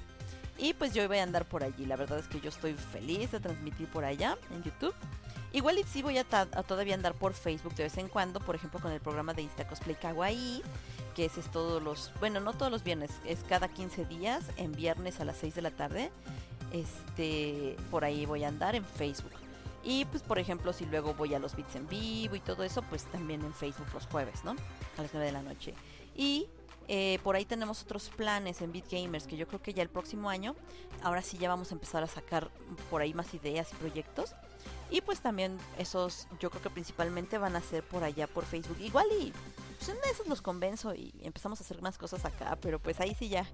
Y 0.57 0.73
pues 0.73 0.93
yo 0.93 1.07
voy 1.07 1.17
a 1.17 1.23
andar 1.23 1.45
por 1.45 1.63
allí. 1.63 1.85
La 1.85 1.95
verdad 1.95 2.19
es 2.19 2.27
que 2.27 2.39
yo 2.39 2.49
estoy 2.49 2.73
feliz 2.73 3.31
de 3.31 3.39
transmitir 3.39 3.87
por 3.87 4.05
allá 4.05 4.37
en 4.53 4.63
YouTube. 4.63 4.93
Igual 5.51 5.77
y 5.77 5.83
sí 5.83 6.01
voy 6.01 6.17
a, 6.17 6.23
todavía 6.23 6.95
andar 6.95 7.13
por 7.13 7.33
Facebook 7.33 7.75
de 7.75 7.83
vez 7.83 7.97
en 7.97 8.07
cuando, 8.07 8.39
por 8.39 8.55
ejemplo 8.55 8.79
con 8.79 8.91
el 8.91 8.99
programa 8.99 9.33
de 9.33 9.43
Insta 9.43 9.67
Cosplay 9.67 9.95
Kawaii 9.95 10.63
que 11.13 11.25
ese 11.25 11.39
es 11.39 11.51
todos 11.51 11.81
los, 11.81 12.11
bueno, 12.19 12.39
no 12.39 12.53
todos 12.53 12.71
los 12.71 12.83
viernes, 12.83 13.11
es 13.25 13.43
cada 13.47 13.67
15 13.67 14.05
días, 14.05 14.43
en 14.57 14.71
viernes 14.71 15.19
a 15.19 15.25
las 15.25 15.37
6 15.37 15.55
de 15.55 15.61
la 15.61 15.71
tarde. 15.71 16.11
Este, 16.71 17.77
por 17.91 18.03
ahí 18.03 18.25
voy 18.25 18.43
a 18.43 18.47
andar 18.47 18.75
en 18.75 18.83
Facebook. 18.83 19.31
Y 19.83 20.05
pues 20.05 20.23
por 20.23 20.39
ejemplo, 20.39 20.71
si 20.73 20.85
luego 20.85 21.13
voy 21.13 21.33
a 21.33 21.39
los 21.39 21.55
beats 21.55 21.75
en 21.75 21.87
vivo 21.87 22.35
y 22.35 22.39
todo 22.39 22.63
eso, 22.63 22.81
pues 22.83 23.03
también 23.05 23.43
en 23.43 23.53
Facebook 23.53 23.87
los 23.93 24.07
jueves, 24.07 24.43
¿no? 24.43 24.51
A 24.97 25.01
las 25.01 25.13
9 25.13 25.25
de 25.25 25.31
la 25.31 25.41
noche. 25.41 25.73
Y 26.15 26.47
eh, 26.87 27.19
por 27.23 27.35
ahí 27.35 27.45
tenemos 27.45 27.81
otros 27.81 28.09
planes 28.09 28.61
en 28.61 28.71
Beat 28.71 28.89
Gamers 28.91 29.25
que 29.25 29.37
yo 29.37 29.47
creo 29.47 29.61
que 29.61 29.73
ya 29.73 29.83
el 29.83 29.89
próximo 29.89 30.29
año, 30.29 30.55
ahora 31.01 31.21
sí 31.21 31.37
ya 31.37 31.49
vamos 31.49 31.71
a 31.71 31.75
empezar 31.75 32.03
a 32.03 32.07
sacar 32.07 32.49
por 32.89 33.01
ahí 33.01 33.13
más 33.13 33.33
ideas 33.33 33.71
y 33.71 33.75
proyectos. 33.75 34.33
Y 34.89 35.01
pues 35.01 35.21
también 35.21 35.57
esos, 35.77 36.27
yo 36.39 36.49
creo 36.49 36.61
que 36.61 36.69
principalmente 36.69 37.37
van 37.37 37.55
a 37.55 37.61
ser 37.61 37.83
por 37.83 38.03
allá 38.03 38.27
por 38.27 38.45
Facebook. 38.45 38.77
Igual 38.79 39.07
y 39.19 39.33
pues 39.77 39.89
en 39.89 39.97
esos 40.11 40.27
los 40.27 40.41
convenzo 40.41 40.93
y 40.93 41.13
empezamos 41.23 41.59
a 41.59 41.63
hacer 41.63 41.81
más 41.81 41.97
cosas 41.97 42.23
acá, 42.25 42.57
pero 42.61 42.79
pues 42.79 42.99
ahí 42.99 43.15
sí 43.15 43.27
ya 43.27 43.45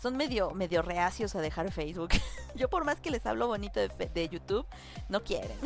son 0.00 0.16
medio, 0.16 0.50
medio 0.52 0.82
reacios 0.82 1.34
a 1.34 1.40
dejar 1.40 1.70
Facebook. 1.72 2.10
yo 2.54 2.68
por 2.68 2.84
más 2.84 3.00
que 3.00 3.10
les 3.10 3.26
hablo 3.26 3.46
bonito 3.46 3.80
de, 3.80 3.88
de 3.88 4.28
YouTube, 4.28 4.66
no 5.08 5.22
quieren. 5.22 5.58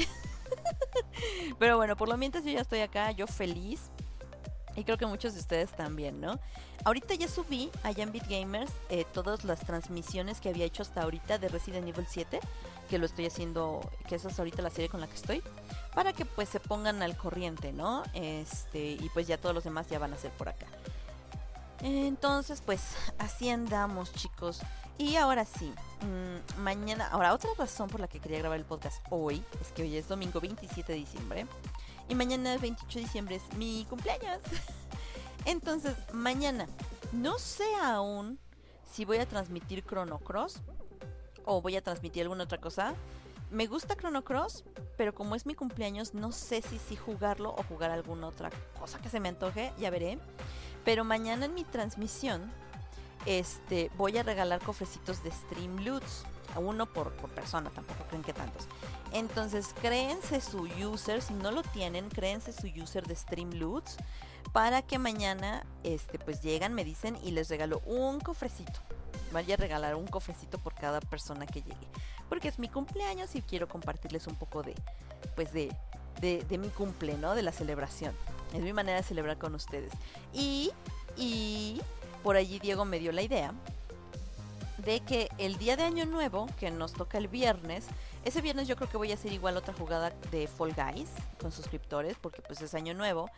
pero 1.59 1.77
bueno, 1.77 1.97
por 1.97 2.09
lo 2.09 2.17
mientras 2.17 2.45
yo 2.45 2.51
ya 2.51 2.61
estoy 2.61 2.81
acá, 2.81 3.11
yo 3.13 3.27
feliz 3.27 3.91
y 4.77 4.85
creo 4.85 4.99
que 4.99 5.07
muchos 5.07 5.35
de 5.35 5.41
ustedes 5.41 5.71
también, 5.71 6.21
¿no? 6.21 6.39
Ahorita 6.85 7.15
ya 7.15 7.29
subí 7.29 7.71
a 7.83 7.91
en 7.93 8.13
Gamers 8.29 8.73
eh, 8.91 9.05
todas 9.13 9.45
las 9.45 9.61
transmisiones 9.61 10.41
que 10.41 10.49
había 10.49 10.65
hecho 10.65 10.83
hasta 10.83 11.03
ahorita 11.03 11.39
de 11.39 11.49
Resident 11.49 11.89
Evil 11.89 12.07
7, 12.09 12.41
que 12.91 12.99
lo 12.99 13.07
estoy 13.07 13.27
haciendo, 13.27 13.81
que 14.09 14.17
esa 14.17 14.29
es 14.29 14.39
ahorita 14.39 14.63
la 14.63 14.71
serie 14.71 14.89
con 14.89 15.01
la 15.01 15.07
que 15.07 15.15
estoy, 15.15 15.43
para 15.95 16.13
que 16.13 16.25
pues 16.25 16.49
se 16.49 16.61
pongan 16.61 17.03
al 17.03 17.17
corriente, 17.17 17.73
¿no? 17.73 18.03
Este, 18.13 18.93
y 18.93 19.09
pues 19.15 19.27
ya 19.27 19.39
todos 19.39 19.55
los 19.55 19.65
demás 19.65 19.89
ya 19.89 19.99
van 19.99 20.13
a 20.13 20.17
ser 20.17 20.33
por 20.33 20.49
acá. 20.49 20.67
Entonces, 21.81 22.63
pues 22.65 22.81
así 23.19 23.51
andamos, 23.51 24.13
chicos. 24.13 24.61
Y 24.97 25.17
ahora 25.17 25.45
sí, 25.45 25.73
mm, 26.03 26.61
mañana, 26.61 27.09
ahora 27.09 27.35
otra 27.35 27.51
razón 27.59 27.89
por 27.89 28.01
la 28.01 28.07
que 28.07 28.21
quería 28.21 28.39
grabar 28.39 28.59
el 28.59 28.65
podcast 28.65 29.05
hoy 29.11 29.43
es 29.61 29.73
que 29.73 29.83
hoy 29.83 29.97
es 29.97 30.07
domingo 30.07 30.41
27 30.41 30.93
de 30.93 30.99
diciembre 30.99 31.47
y 32.09 32.15
mañana 32.15 32.57
28 32.57 32.99
de 32.99 33.05
diciembre 33.05 33.37
es 33.37 33.57
mi 33.57 33.87
cumpleaños. 33.91 34.41
Entonces, 35.47 35.95
mañana 36.13 36.69
no 37.13 37.39
sé 37.39 37.67
aún 37.83 38.39
si 38.91 39.05
voy 39.05 39.19
a 39.19 39.27
transmitir 39.27 39.85
Chrono 39.85 40.19
Cross 40.19 40.61
o 41.45 41.61
voy 41.61 41.77
a 41.77 41.83
transmitir 41.83 42.23
alguna 42.23 42.45
otra 42.45 42.59
cosa. 42.59 42.95
Me 43.51 43.67
gusta 43.67 43.97
Chrono 43.97 44.25
Cross, 44.25 44.65
pero 44.97 45.15
como 45.15 45.35
es 45.35 45.45
mi 45.47 45.55
cumpleaños, 45.55 46.15
no 46.15 46.33
sé 46.33 46.63
si 46.63 46.79
sí 46.79 46.97
jugarlo 46.97 47.51
o 47.51 47.63
jugar 47.65 47.91
alguna 47.91 48.29
otra 48.29 48.51
cosa 48.79 48.99
que 48.99 49.09
se 49.09 49.21
me 49.21 49.29
antoje, 49.29 49.73
ya 49.79 49.91
veré. 49.91 50.19
Pero 50.85 51.05
mañana 51.05 51.47
en 51.47 51.55
mi 51.55 51.65
transmisión 51.65 52.51
este, 53.27 53.91
voy 53.97 54.19
a 54.19 54.23
regalar 54.23 54.61
cofrecitos 54.63 55.23
de 55.23 55.31
Streamloots. 55.31 56.25
A 56.55 56.61
uno 56.61 56.87
por, 56.87 57.11
persona, 57.31 57.69
tampoco 57.71 58.05
creen 58.05 58.23
que 58.23 58.33
tantos. 58.33 58.69
Entonces, 59.13 59.75
créense 59.81 60.41
su 60.41 60.69
user, 60.81 61.21
si 61.21 61.35
no 61.35 61.51
lo 61.51 61.63
tienen, 61.63 62.09
créense 62.09 62.53
su 62.53 62.69
user 62.69 63.05
de 63.05 63.17
Streamloots 63.17 63.97
para 64.53 64.83
que 64.83 65.01
mañana 65.01 65.67
este, 65.83 66.21
pues 66.21 66.43
llegan, 66.43 66.73
me 66.73 66.85
dicen 66.85 67.19
y 67.25 67.33
les 67.33 67.49
regalo 67.49 67.81
un 67.87 68.21
cofrecito. 68.21 68.81
Vaya 69.33 69.55
a 69.55 69.57
regalar 69.57 69.97
un 69.97 70.07
cofrecito 70.07 70.59
por 70.59 70.75
cada 70.75 71.01
persona 71.01 71.45
que 71.45 71.61
llegue. 71.61 71.89
Porque 72.29 72.47
es 72.47 72.61
mi 72.61 72.69
cumpleaños 72.69 73.35
y 73.35 73.43
quiero 73.43 73.69
compartirles 73.69 74.29
un 74.29 74.37
poco 74.37 74.63
de, 74.63 74.77
pues 75.35 75.53
de, 75.53 75.75
de, 76.21 76.59
mi 76.59 76.69
cumple, 76.69 77.17
¿no? 77.19 77.35
De 77.35 77.43
la 77.43 77.53
celebración. 77.53 78.15
Es 78.53 78.61
mi 78.61 78.73
manera 78.73 78.99
de 78.99 79.03
celebrar 79.05 79.39
con 79.39 79.55
ustedes. 79.55 79.93
Y, 80.33 80.71
y 81.17 81.81
por 82.23 82.37
allí 82.37 82.59
Diego 82.59 82.85
me 82.85 82.99
dio 82.99 83.13
la 83.13 83.23
idea 83.23 83.53
de 84.79 85.01
que 85.01 85.29
el 85.39 85.57
día 85.57 85.77
de 85.77 85.85
Año 85.85 86.05
Nuevo, 86.07 86.47
que 86.59 86.71
nos 86.71 86.93
toca 86.93 87.19
el 87.19 87.29
viernes, 87.29 87.87
ese 88.25 88.41
viernes 88.41 88.69
yo 88.69 88.77
creo 88.77 88.89
que 88.89 88.97
voy 88.97 89.11
a 89.13 89.15
hacer 89.15 89.33
igual 89.33 89.57
otra 89.57 89.75
jugada 89.75 90.11
de 90.31 90.47
Fall 90.47 90.75
Guys 90.75 91.11
con 91.41 91.53
suscriptores, 91.53 92.17
porque 92.21 92.43
pues 92.43 92.61
es 92.63 92.75
Año 92.75 92.95
Nuevo. 92.95 93.31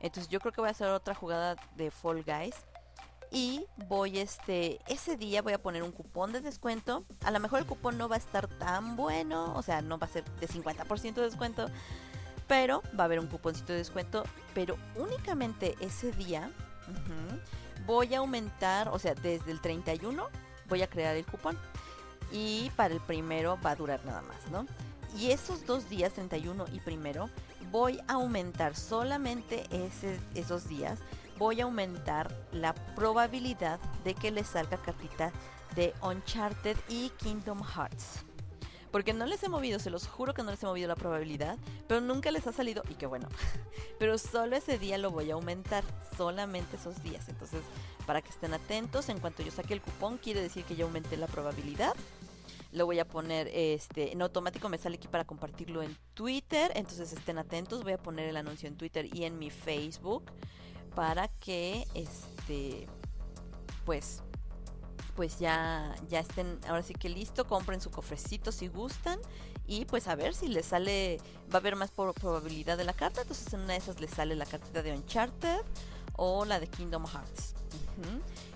Entonces 0.00 0.30
yo 0.30 0.40
creo 0.40 0.52
que 0.52 0.60
voy 0.60 0.68
a 0.68 0.72
hacer 0.72 0.88
otra 0.88 1.14
jugada 1.14 1.56
de 1.76 1.90
Fall 1.90 2.22
Guys. 2.24 2.54
Y 3.30 3.66
voy 3.88 4.18
este, 4.18 4.78
ese 4.86 5.16
día 5.16 5.42
voy 5.42 5.54
a 5.54 5.62
poner 5.62 5.82
un 5.82 5.90
cupón 5.90 6.32
de 6.32 6.40
descuento. 6.40 7.04
A 7.24 7.32
lo 7.32 7.40
mejor 7.40 7.58
el 7.58 7.66
cupón 7.66 7.98
no 7.98 8.08
va 8.08 8.14
a 8.14 8.18
estar 8.18 8.46
tan 8.46 8.94
bueno, 8.94 9.52
o 9.56 9.62
sea, 9.62 9.82
no 9.82 9.98
va 9.98 10.06
a 10.06 10.10
ser 10.10 10.24
de 10.38 10.46
50% 10.46 11.14
de 11.14 11.22
descuento, 11.22 11.66
pero 12.46 12.82
va 12.98 13.04
a 13.04 13.06
haber 13.06 13.20
un 13.20 13.26
cuponcito 13.26 13.72
de 13.72 13.78
descuento. 13.78 14.24
Pero 14.54 14.76
únicamente 14.96 15.74
ese 15.80 16.12
día 16.12 16.50
voy 17.86 18.14
a 18.14 18.18
aumentar, 18.18 18.88
o 18.88 18.98
sea, 18.98 19.14
desde 19.14 19.50
el 19.50 19.60
31 19.60 20.28
voy 20.68 20.82
a 20.82 20.86
crear 20.88 21.16
el 21.16 21.26
cupón. 21.26 21.58
Y 22.32 22.70
para 22.76 22.94
el 22.94 23.00
primero 23.00 23.58
va 23.64 23.70
a 23.72 23.76
durar 23.76 24.04
nada 24.04 24.22
más, 24.22 24.50
¿no? 24.50 24.66
Y 25.16 25.30
esos 25.30 25.64
dos 25.66 25.88
días, 25.88 26.14
31 26.14 26.64
y 26.72 26.80
primero, 26.80 27.30
voy 27.70 28.00
a 28.08 28.14
aumentar 28.14 28.74
solamente 28.74 29.64
esos 30.34 30.68
días, 30.68 30.98
voy 31.38 31.60
a 31.60 31.64
aumentar 31.64 32.34
la 32.52 32.74
probabilidad 32.96 33.78
de 34.02 34.14
que 34.14 34.32
les 34.32 34.48
salga 34.48 34.76
cartita 34.78 35.32
de 35.76 35.94
Uncharted 36.02 36.76
y 36.88 37.10
Kingdom 37.10 37.62
Hearts. 37.62 38.24
Porque 38.94 39.12
no 39.12 39.26
les 39.26 39.42
he 39.42 39.48
movido, 39.48 39.80
se 39.80 39.90
los 39.90 40.06
juro 40.06 40.34
que 40.34 40.44
no 40.44 40.52
les 40.52 40.62
he 40.62 40.66
movido 40.66 40.86
la 40.86 40.94
probabilidad, 40.94 41.58
pero 41.88 42.00
nunca 42.00 42.30
les 42.30 42.46
ha 42.46 42.52
salido, 42.52 42.84
y 42.88 42.94
qué 42.94 43.06
bueno. 43.06 43.26
Pero 43.98 44.18
solo 44.18 44.54
ese 44.54 44.78
día 44.78 44.98
lo 44.98 45.10
voy 45.10 45.32
a 45.32 45.34
aumentar, 45.34 45.82
solamente 46.16 46.76
esos 46.76 47.02
días. 47.02 47.28
Entonces, 47.28 47.62
para 48.06 48.22
que 48.22 48.28
estén 48.28 48.54
atentos, 48.54 49.08
en 49.08 49.18
cuanto 49.18 49.42
yo 49.42 49.50
saque 49.50 49.74
el 49.74 49.80
cupón, 49.80 50.16
quiere 50.18 50.40
decir 50.40 50.62
que 50.62 50.76
ya 50.76 50.84
aumenté 50.84 51.16
la 51.16 51.26
probabilidad. 51.26 51.92
Lo 52.70 52.86
voy 52.86 53.00
a 53.00 53.04
poner 53.04 53.48
este 53.48 54.12
en 54.12 54.22
automático 54.22 54.68
me 54.68 54.78
sale 54.78 54.94
aquí 54.94 55.08
para 55.08 55.24
compartirlo 55.24 55.82
en 55.82 55.96
Twitter, 56.14 56.70
entonces 56.76 57.12
estén 57.12 57.38
atentos, 57.38 57.82
voy 57.82 57.94
a 57.94 57.98
poner 57.98 58.28
el 58.28 58.36
anuncio 58.36 58.68
en 58.68 58.76
Twitter 58.76 59.08
y 59.12 59.24
en 59.24 59.40
mi 59.40 59.50
Facebook 59.50 60.30
para 60.94 61.26
que 61.26 61.84
este 61.94 62.86
pues 63.84 64.22
pues 65.14 65.38
ya 65.38 65.94
ya 66.08 66.20
estén 66.20 66.58
ahora 66.68 66.82
sí 66.82 66.94
que 66.94 67.08
listo, 67.08 67.46
compren 67.46 67.80
su 67.80 67.90
cofrecito 67.90 68.52
si 68.52 68.68
gustan 68.68 69.18
y 69.66 69.84
pues 69.84 70.08
a 70.08 70.14
ver 70.14 70.34
si 70.34 70.48
les 70.48 70.66
sale 70.66 71.18
va 71.52 71.54
a 71.54 71.56
haber 71.58 71.76
más 71.76 71.90
probabilidad 71.90 72.76
de 72.76 72.84
la 72.84 72.92
carta, 72.92 73.22
entonces 73.22 73.52
en 73.54 73.60
una 73.60 73.74
de 73.74 73.78
esas 73.78 74.00
les 74.00 74.10
sale 74.10 74.34
la 74.34 74.46
cartita 74.46 74.82
de 74.82 74.92
Uncharted 74.92 75.60
o 76.16 76.44
la 76.44 76.60
de 76.60 76.66
Kingdom 76.66 77.06
Hearts. 77.06 77.54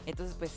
Entonces 0.06 0.36
pues 0.38 0.52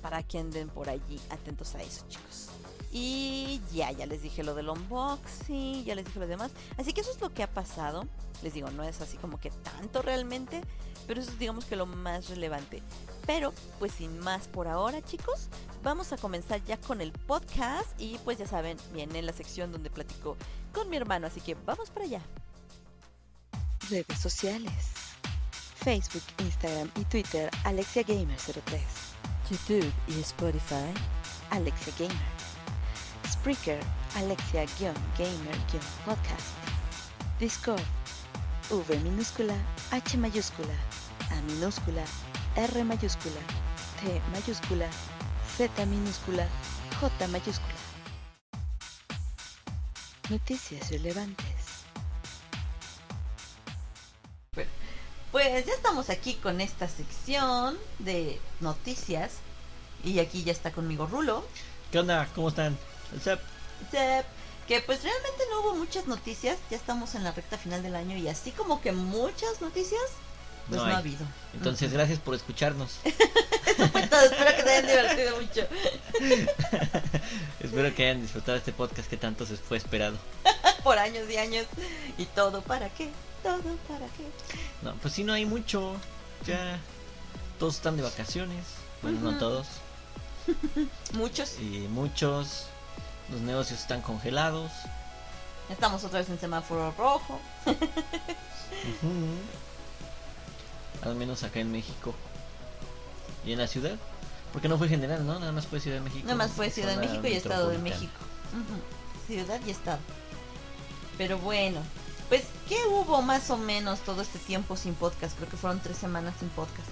para 0.00 0.22
que 0.22 0.38
anden 0.38 0.68
por 0.68 0.88
allí 0.88 1.20
atentos 1.30 1.74
a 1.74 1.82
eso, 1.82 2.04
chicos. 2.08 2.48
Y 2.92 3.60
ya, 3.72 3.90
ya 3.90 4.06
les 4.06 4.22
dije 4.22 4.44
lo 4.44 4.54
del 4.54 4.68
unboxing, 4.68 5.84
ya 5.84 5.96
les 5.96 6.04
dije 6.04 6.20
lo 6.20 6.28
demás. 6.28 6.52
Así 6.78 6.92
que 6.92 7.00
eso 7.00 7.10
es 7.10 7.20
lo 7.20 7.34
que 7.34 7.42
ha 7.42 7.50
pasado. 7.50 8.06
Les 8.42 8.54
digo, 8.54 8.70
no 8.70 8.84
es 8.84 9.00
así 9.00 9.16
como 9.16 9.40
que 9.40 9.50
tanto 9.50 10.00
realmente, 10.02 10.60
pero 11.06 11.20
eso 11.20 11.30
es 11.30 11.38
digamos 11.38 11.64
que 11.64 11.74
lo 11.74 11.86
más 11.86 12.28
relevante. 12.28 12.82
Pero, 13.26 13.52
pues 13.78 13.92
sin 13.92 14.18
más 14.20 14.48
por 14.48 14.68
ahora, 14.68 15.02
chicos, 15.02 15.48
vamos 15.82 16.12
a 16.12 16.16
comenzar 16.16 16.62
ya 16.64 16.76
con 16.76 17.00
el 17.00 17.12
podcast. 17.12 17.88
Y 17.98 18.18
pues 18.24 18.38
ya 18.38 18.46
saben, 18.46 18.76
viene 18.92 19.22
la 19.22 19.32
sección 19.32 19.72
donde 19.72 19.90
platico 19.90 20.36
con 20.72 20.88
mi 20.90 20.96
hermano, 20.96 21.26
así 21.26 21.40
que 21.40 21.56
vamos 21.66 21.90
para 21.90 22.06
allá. 22.06 22.20
Redes 23.90 24.18
sociales. 24.18 24.92
Facebook, 25.76 26.22
Instagram 26.38 26.90
y 26.96 27.04
Twitter 27.04 27.50
Alexia 27.64 28.02
Gamer 28.02 28.38
03. 28.38 28.80
YouTube 29.50 29.92
y 30.08 30.20
Spotify. 30.20 30.92
Alexia 31.50 31.92
Gamer. 31.98 32.34
Spreaker 33.30 33.78
Alexia-Gamer-Podcast. 34.16 36.54
Discord 37.38 37.82
V 38.70 38.98
minúscula 39.00 39.54
H 39.90 40.16
mayúscula 40.16 40.72
A 41.30 41.42
minúscula 41.42 42.02
R 42.56 42.84
mayúscula 42.84 43.40
T 44.00 44.22
mayúscula 44.32 44.88
Z 45.56 45.86
minúscula 45.86 46.46
J 47.00 47.28
mayúscula. 47.28 47.74
Noticias 50.30 50.90
relevantes. 50.90 51.46
Pues 55.32 55.66
ya 55.66 55.72
estamos 55.74 56.10
aquí 56.10 56.34
con 56.34 56.60
esta 56.60 56.88
sección 56.88 57.76
de 57.98 58.40
noticias. 58.60 59.32
Y 60.04 60.20
aquí 60.20 60.44
ya 60.44 60.52
está 60.52 60.70
conmigo 60.70 61.06
Rulo. 61.06 61.44
¿Qué 61.90 61.98
onda? 61.98 62.28
¿Cómo 62.34 62.50
están? 62.50 62.78
Up? 63.14 63.40
Sep, 63.90 64.26
que 64.68 64.80
pues 64.80 65.02
realmente 65.02 65.42
no 65.50 65.60
hubo 65.60 65.74
muchas 65.74 66.06
noticias, 66.06 66.58
ya 66.70 66.76
estamos 66.76 67.14
en 67.14 67.24
la 67.24 67.32
recta 67.32 67.58
final 67.58 67.82
del 67.82 67.96
año 67.96 68.16
y 68.16 68.28
así 68.28 68.50
como 68.50 68.80
que 68.80 68.92
muchas 68.92 69.60
noticias, 69.60 70.02
pues 70.68 70.80
no, 70.80 70.86
ha 70.86 70.98
habido. 70.98 71.26
Entonces, 71.52 71.92
gracias 71.92 72.18
por 72.18 72.34
escucharnos. 72.34 72.98
Eso 73.66 73.88
fue 73.88 74.06
todo, 74.06 74.20
espero 74.20 74.56
que 74.56 74.62
te 74.62 74.70
hayan 74.70 74.86
divertido 74.86 75.40
mucho. 75.40 75.66
Espero 77.60 77.94
que 77.94 78.04
hayan 78.04 78.22
disfrutado 78.22 78.58
este 78.58 78.72
podcast 78.72 79.08
que 79.08 79.16
tanto 79.16 79.46
se 79.46 79.56
fue 79.56 79.78
esperado. 79.78 80.16
Por 80.84 80.98
años 80.98 81.28
y 81.30 81.36
años. 81.38 81.66
Y 82.18 82.26
todo 82.26 82.60
para 82.60 82.88
qué, 82.90 83.10
todo 83.42 83.76
para 83.88 84.06
qué. 84.06 84.28
No, 84.82 84.94
pues 84.96 85.14
sí, 85.14 85.24
no 85.24 85.32
hay 85.32 85.46
mucho. 85.46 85.96
Ya 86.46 86.78
todos 87.58 87.76
están 87.76 87.96
de 87.96 88.02
vacaciones. 88.02 88.64
Bueno, 89.02 89.20
no 89.20 89.38
todos. 89.38 89.66
Muchos. 91.14 91.58
Y 91.58 91.88
muchos. 91.88 92.66
Los 93.30 93.40
negocios 93.40 93.80
están 93.80 94.02
congelados. 94.02 94.70
Estamos 95.70 96.04
otra 96.04 96.20
vez 96.20 96.28
en 96.28 96.38
semáforo 96.38 96.92
rojo. 96.96 97.40
Ujú. 97.66 99.38
Al 101.04 101.14
menos 101.14 101.42
acá 101.42 101.60
en 101.60 101.70
México. 101.70 102.14
¿Y 103.44 103.52
en 103.52 103.58
la 103.58 103.66
ciudad? 103.66 103.96
Porque 104.52 104.68
no 104.68 104.78
fue 104.78 104.88
general, 104.88 105.26
¿no? 105.26 105.38
Nada 105.38 105.52
más 105.52 105.66
fue 105.66 105.80
Ciudad 105.80 105.98
de 105.98 106.02
México. 106.02 106.24
Nada 106.24 106.36
más 106.36 106.52
fue 106.52 106.70
Ciudad 106.70 106.90
de 106.90 107.06
México 107.06 107.26
y 107.26 107.32
Estado 107.32 107.68
de. 107.68 107.78
México. 107.78 108.12
Ciudad 109.26 109.60
y 109.66 109.70
Estado. 109.70 109.98
Pero 111.18 111.38
bueno, 111.38 111.80
pues 112.28 112.44
¿qué 112.68 112.76
hubo 112.88 113.20
más 113.20 113.50
o 113.50 113.56
menos 113.56 114.00
todo 114.00 114.22
este 114.22 114.38
tiempo 114.38 114.76
sin 114.76 114.94
podcast? 114.94 115.36
Creo 115.36 115.48
que 115.48 115.56
fueron 115.56 115.80
tres 115.80 115.96
semanas 115.98 116.34
sin 116.38 116.48
podcast. 116.50 116.88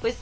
Pues 0.00 0.16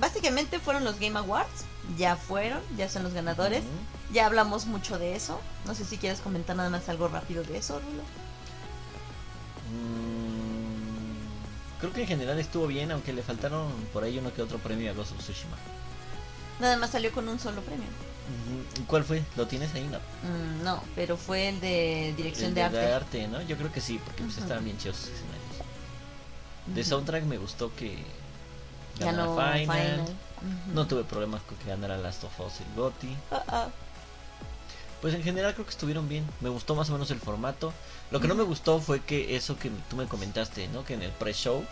básicamente 0.00 0.58
fueron 0.58 0.84
los 0.84 0.98
Game 0.98 1.18
Awards. 1.18 1.64
Ya 1.96 2.16
fueron, 2.16 2.60
ya 2.76 2.88
son 2.88 3.02
los 3.02 3.12
ganadores. 3.12 3.64
Ya 4.12 4.26
hablamos 4.26 4.66
mucho 4.66 4.98
de 4.98 5.16
eso. 5.16 5.40
No 5.66 5.74
sé 5.74 5.84
si 5.84 5.98
quieres 5.98 6.20
comentar 6.20 6.54
nada 6.54 6.70
más 6.70 6.88
algo 6.88 7.08
rápido 7.08 7.42
de 7.42 7.58
eso, 7.58 7.80
Rulo. 7.80 8.02
Mm, 9.72 10.37
Creo 11.80 11.92
que 11.92 12.02
en 12.02 12.08
general 12.08 12.38
estuvo 12.38 12.66
bien, 12.66 12.90
aunque 12.90 13.12
le 13.12 13.22
faltaron 13.22 13.70
por 13.92 14.02
ahí 14.02 14.18
uno 14.18 14.32
que 14.34 14.42
otro 14.42 14.58
premio 14.58 14.90
a 14.90 14.94
Ghost 14.94 15.12
of 15.12 15.18
Tsushima. 15.18 15.56
Nada 16.60 16.76
más 16.76 16.90
salió 16.90 17.12
con 17.12 17.28
un 17.28 17.38
solo 17.38 17.60
premio. 17.62 17.86
Ujú. 17.86 18.82
¿Y 18.82 18.84
cuál 18.84 19.04
fue? 19.04 19.22
¿Lo 19.36 19.46
tienes 19.46 19.72
ahí? 19.74 19.88
No. 19.90 19.98
Mm, 19.98 20.64
no, 20.64 20.82
pero 20.94 21.16
fue 21.16 21.48
el 21.48 21.60
de 21.60 22.14
dirección 22.16 22.48
El 22.48 22.54
de, 22.72 22.92
arte. 22.92 23.28
¿no? 23.28 23.40
Yo 23.42 23.56
creo 23.56 23.72
que 23.72 23.80
sí, 23.80 24.00
porque 24.04 24.24
pues, 24.24 24.38
estaban 24.38 24.64
bien 24.64 24.76
chidos 24.76 24.96
los 24.96 25.08
escenarios. 25.08 25.38
De 26.66 26.84
soundtrack 26.84 27.24
me 27.24 27.38
gustó 27.38 27.74
que 27.74 27.96
ganara 28.98 29.52
Final. 29.52 29.60
Final. 29.60 30.16
No 30.72 30.86
tuve 30.86 31.04
problemas 31.04 31.42
con 31.42 31.56
que 31.58 31.68
ganara 31.68 31.96
Last 31.96 32.24
of 32.24 32.40
Us 32.40 32.54
y 32.60 32.78
Gotti. 32.78 33.16
Pues 35.00 35.14
en 35.14 35.22
general 35.22 35.54
creo 35.54 35.64
que 35.64 35.70
estuvieron 35.70 36.08
bien. 36.08 36.24
Me 36.40 36.48
gustó 36.48 36.74
más 36.74 36.88
o 36.90 36.92
menos 36.92 37.10
el 37.10 37.20
formato. 37.20 37.72
Lo 38.10 38.20
que 38.20 38.26
no 38.28 38.34
me 38.34 38.42
gustó 38.42 38.80
fue 38.80 39.00
que 39.00 39.36
eso 39.36 39.58
que 39.58 39.70
tú 39.88 39.96
me 39.96 40.06
comentaste, 40.06 40.66
¿no? 40.68 40.84
Que 40.84 40.94
en 40.94 41.02
el 41.02 41.12
pre-show 41.12 41.64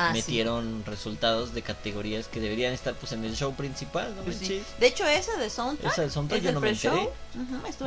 Ah, 0.00 0.10
sí. 0.12 0.18
metieron 0.18 0.84
resultados 0.86 1.54
de 1.54 1.62
categorías 1.62 2.28
que 2.28 2.38
deberían 2.38 2.72
estar 2.72 2.94
pues 2.94 3.10
en 3.10 3.24
el 3.24 3.34
show 3.34 3.52
principal, 3.54 4.14
¿no 4.14 4.22
Pues 4.22 4.36
sí. 4.36 4.62
De 4.78 4.86
hecho, 4.86 5.04
esa 5.04 5.36
de 5.36 5.50
soundtrack. 5.50 5.92
Esa 5.92 6.02
del 6.02 6.10
soundtrack 6.12 6.40
yo 6.42 6.52
no 6.52 6.60
me 6.60 6.70
enteré. 6.70 7.10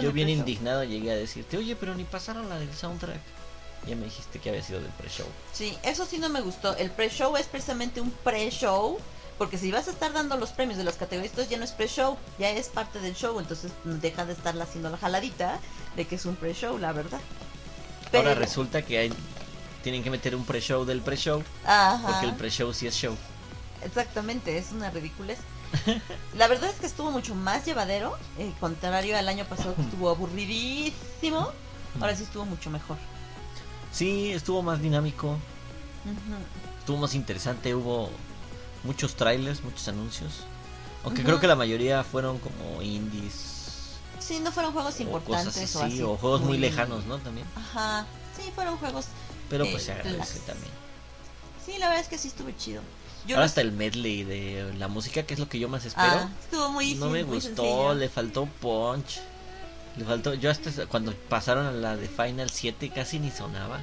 Yo 0.02 0.12
bien 0.12 0.28
indignado 0.28 0.84
llegué 0.84 1.12
a 1.12 1.16
decirte, 1.16 1.56
oye, 1.58 1.76
pero 1.78 1.96
ni 1.96 2.04
pasaron 2.04 2.50
la 2.50 2.60
del 2.60 2.74
soundtrack. 2.74 3.20
Ya 3.88 3.96
me 3.96 4.06
dijiste 4.06 4.40
que 4.40 4.50
había 4.50 4.62
sido 4.62 4.82
del 4.82 4.92
pre-show. 4.92 5.26
Sí, 5.54 5.78
eso 5.84 6.06
sí 6.06 6.18
no 6.18 6.28
me 6.30 6.42
gustó. 6.42 6.76
El 6.76 6.92
pre-show 6.92 7.36
es 7.38 7.48
precisamente 7.48 8.02
un 8.02 8.12
pre-show. 8.12 9.00
Porque 9.38 9.58
si 9.58 9.72
vas 9.72 9.88
a 9.88 9.92
estar 9.92 10.14
dando 10.14 10.38
los 10.38 10.52
premios 10.52 10.78
de 10.78 10.84
las 10.84 10.98
categorías, 10.98 11.32
entonces 11.32 11.50
ya 11.50 11.58
no 11.58 11.64
es 11.64 11.72
pre-show, 11.72 12.18
ya 12.38 12.52
es 12.52 12.70
parte 12.70 13.00
del 13.00 13.16
show. 13.16 13.40
Entonces 13.40 13.72
deja 13.84 14.26
de 14.26 14.34
estarla 14.34 14.66
haciendo 14.66 14.90
la 14.90 14.98
jaladita 14.98 15.60
de 15.96 16.06
que 16.06 16.16
es 16.16 16.26
un 16.26 16.36
pre-show, 16.36 16.78
la 16.78 16.94
verdad. 16.94 17.22
Ahora 18.14 18.36
resulta 18.36 18.84
que 18.84 18.98
hay 18.98 19.14
tienen 19.82 20.04
que 20.04 20.10
meter 20.10 20.36
un 20.36 20.46
pre-show 20.46 20.86
del 20.86 21.02
pre-show 21.02 21.44
porque 22.06 22.26
el 22.26 22.36
pre-show 22.36 22.74
sí 22.74 22.88
es 22.88 22.96
show. 22.96 23.16
Exactamente, 23.84 24.58
es 24.58 24.72
una 24.72 24.90
ridiculez. 24.92 25.40
La 26.38 26.48
verdad 26.48 26.70
es 26.70 26.76
que 26.76 26.86
estuvo 26.86 27.12
mucho 27.12 27.34
más 27.34 27.66
llevadero, 27.66 28.16
eh, 28.38 28.54
contrario 28.60 29.18
al 29.18 29.28
año 29.28 29.46
pasado 29.46 29.76
que 29.76 29.82
estuvo 29.82 30.10
aburridísimo. 30.10 31.50
Ahora 32.00 32.16
sí 32.16 32.24
estuvo 32.24 32.46
mucho 32.46 32.70
mejor. 32.70 32.98
Sí, 33.92 34.32
estuvo 34.32 34.62
más 34.62 34.82
dinámico, 34.82 35.38
estuvo 36.80 36.98
más 36.98 37.14
interesante, 37.14 37.76
hubo 37.76 38.10
muchos 38.84 39.16
trailers, 39.16 39.64
muchos 39.64 39.88
anuncios. 39.88 40.32
Aunque 41.04 41.22
Ujú. 41.22 41.28
creo 41.30 41.40
que 41.40 41.48
la 41.48 41.56
mayoría 41.56 42.04
fueron 42.04 42.38
como 42.40 42.82
indies 42.82 43.58
Sí, 44.20 44.40
no 44.40 44.52
fueron 44.52 44.72
juegos 44.72 45.00
o 45.00 45.04
importantes 45.04 45.48
cosas 45.54 45.76
o 45.76 45.84
así, 45.84 45.94
así. 45.94 46.02
o 46.04 46.16
juegos 46.16 46.42
muy 46.42 46.58
lejanos, 46.60 47.06
¿no? 47.06 47.18
También. 47.18 47.48
Ajá, 47.56 48.06
sí, 48.38 48.52
fueron 48.54 48.78
juegos. 48.78 49.06
Pero 49.50 49.66
Eh, 49.66 49.70
pues 49.72 49.84
se 49.84 49.92
agradece 49.94 50.12
relax. 50.36 50.46
también. 50.46 50.72
Sí, 51.66 51.78
la 51.80 51.88
verdad 51.88 52.02
es 52.04 52.08
que 52.08 52.18
sí 52.20 52.28
estuvo 52.28 52.52
chido. 52.52 52.82
Yo 53.26 53.36
Ahora 53.36 53.46
no- 53.46 53.50
hasta 53.50 53.62
el 53.62 53.72
medley 53.72 54.24
de 54.24 54.74
la 54.78 54.88
música, 54.88 55.24
que 55.24 55.34
es 55.34 55.40
lo 55.40 55.50
que 55.50 55.58
yo 55.60 55.68
más 55.70 55.86
espero. 55.86 56.08
Ah, 56.08 56.30
estuvo 56.44 56.70
muy 56.70 56.94
no 56.96 57.08
me 57.10 57.24
muy 57.24 57.36
gustó, 57.36 57.56
sencillo. 57.64 57.94
le 57.96 58.10
faltó 58.10 58.46
punch. 58.46 59.20
Le 59.98 60.06
faltó, 60.06 60.34
yo 60.36 60.50
hasta 60.52 60.86
cuando 60.86 61.14
pasaron 61.28 61.66
a 61.66 61.72
la 61.72 61.98
de 61.98 62.08
Final 62.08 62.50
7 62.50 62.90
casi 62.92 63.20
ni 63.20 63.30
sonaba. 63.32 63.82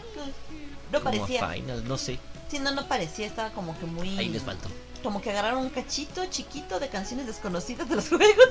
No 0.92 1.00
como 1.02 1.18
parecía. 1.18 1.44
a 1.46 1.52
Final, 1.52 1.86
no 1.86 1.98
sé. 1.98 2.18
Sí, 2.50 2.58
no, 2.60 2.70
no 2.72 2.86
parecía, 2.88 3.26
estaba 3.26 3.50
como 3.50 3.78
que 3.78 3.84
muy. 3.86 4.16
Ahí 4.18 4.28
les 4.28 4.42
faltó. 4.42 4.68
Como 5.02 5.20
que 5.22 5.30
agarraron 5.30 5.60
un 5.60 5.70
cachito 5.70 6.24
chiquito 6.26 6.80
de 6.80 6.88
canciones 6.88 7.26
desconocidas 7.26 7.88
de 7.88 7.96
los 7.96 8.08
juegos. 8.08 8.48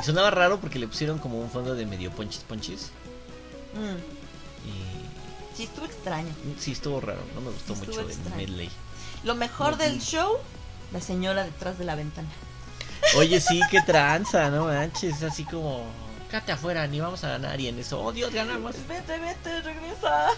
Y 0.00 0.04
sonaba 0.04 0.30
raro 0.30 0.58
porque 0.60 0.78
le 0.78 0.88
pusieron 0.88 1.18
como 1.18 1.38
un 1.40 1.50
fondo 1.50 1.74
de 1.74 1.84
medio 1.86 2.10
ponchis 2.10 2.42
ponchis. 2.42 2.90
Mm, 3.74 3.98
Y 4.68 5.56
sí, 5.56 5.62
estuvo 5.64 5.84
extraño. 5.84 6.32
sí 6.58 6.72
estuvo 6.72 7.00
raro, 7.00 7.20
no 7.34 7.40
me 7.40 7.50
gustó 7.50 7.74
mucho 7.74 8.00
el 8.00 8.10
extraño. 8.10 8.36
medley. 8.36 8.70
Lo 9.24 9.34
mejor 9.34 9.76
del 9.76 10.00
show, 10.00 10.36
la 10.92 11.00
señora 11.00 11.44
detrás 11.44 11.78
de 11.78 11.84
la 11.84 11.94
ventana. 11.94 12.28
Oye, 13.16 13.40
sí, 13.40 13.60
qué 13.70 13.80
tranza, 13.86 14.48
no 14.50 14.66
manches, 14.66 15.22
así 15.22 15.44
como 15.44 15.84
cáte 16.30 16.52
afuera, 16.52 16.86
ni 16.86 16.98
vamos 17.00 17.22
a 17.24 17.28
ganar 17.28 17.60
y 17.60 17.68
en 17.68 17.78
eso, 17.78 18.00
oh 18.02 18.10
Dios, 18.12 18.32
ganamos. 18.32 18.74
Vete, 18.88 19.18
vete, 19.18 19.60
regresa. 19.62 20.28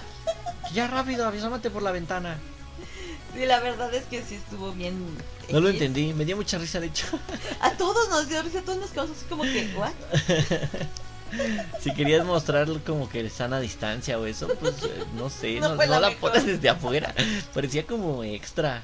Ya 0.73 0.87
rápido, 0.89 1.27
asómate 1.29 1.71
por 1.71 1.83
la 1.83 1.93
ventana. 1.93 2.39
Sí, 3.37 3.45
la 3.47 3.61
verdad 3.61 3.93
es 3.95 4.05
que 4.07 4.23
sí 4.23 4.37
estuvo 4.37 4.73
bien. 4.73 4.97
No 5.51 5.61
lo 5.61 5.69
entendí, 5.69 6.13
me 6.15 6.25
dio 6.25 6.37
mucha 6.37 6.59
risa 6.59 6.81
de 6.81 6.87
hecho. 6.87 7.07
A 7.61 7.73
todos 7.73 8.09
nos 8.09 8.29
dio 8.29 8.43
risa, 8.43 8.61
a 8.61 8.63
todos 8.63 8.79
nos 8.79 8.91
quedamos 8.91 9.17
así 9.17 9.27
como 9.29 9.43
que, 9.45 9.73
¿what? 9.77 9.93
Si 11.83 11.93
querías 11.93 12.25
mostrar 12.25 12.69
como 12.87 13.09
que 13.09 13.29
sana 13.31 13.59
distancia 13.61 14.17
o 14.19 14.27
eso, 14.27 14.47
pues 14.61 14.75
eh, 14.85 15.05
no 15.17 15.29
sé, 15.29 15.55
No 15.61 15.71
no, 15.71 15.77
fue 15.77 15.87
no 15.89 15.99
la 16.01 16.13
pones 16.13 16.47
desde 16.47 16.69
afuera. 16.69 17.13
Parecía 17.53 17.85
como 17.87 18.23
extra. 18.25 18.83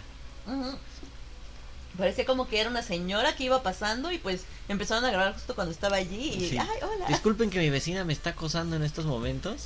Parecía 1.97 2.27
como 2.27 2.49
que 2.49 2.61
era 2.61 2.69
una 2.69 2.83
señora 2.83 3.37
que 3.37 3.45
iba 3.45 3.63
pasando 3.63 4.11
y 4.11 4.19
pues 4.19 4.43
empezaron 4.69 5.05
a 5.05 5.11
grabar 5.11 5.35
justo 5.35 5.55
cuando 5.55 5.73
estaba 5.73 5.97
allí 5.97 6.31
y, 6.35 6.49
Sí. 6.51 6.59
ay, 6.59 6.67
hola. 6.83 7.07
Disculpen 7.07 7.49
que 7.49 7.59
mi 7.61 7.71
vecina 7.71 8.05
me 8.05 8.13
está 8.13 8.31
acosando 8.31 8.75
en 8.77 8.83
estos 8.83 9.05
momentos. 9.07 9.63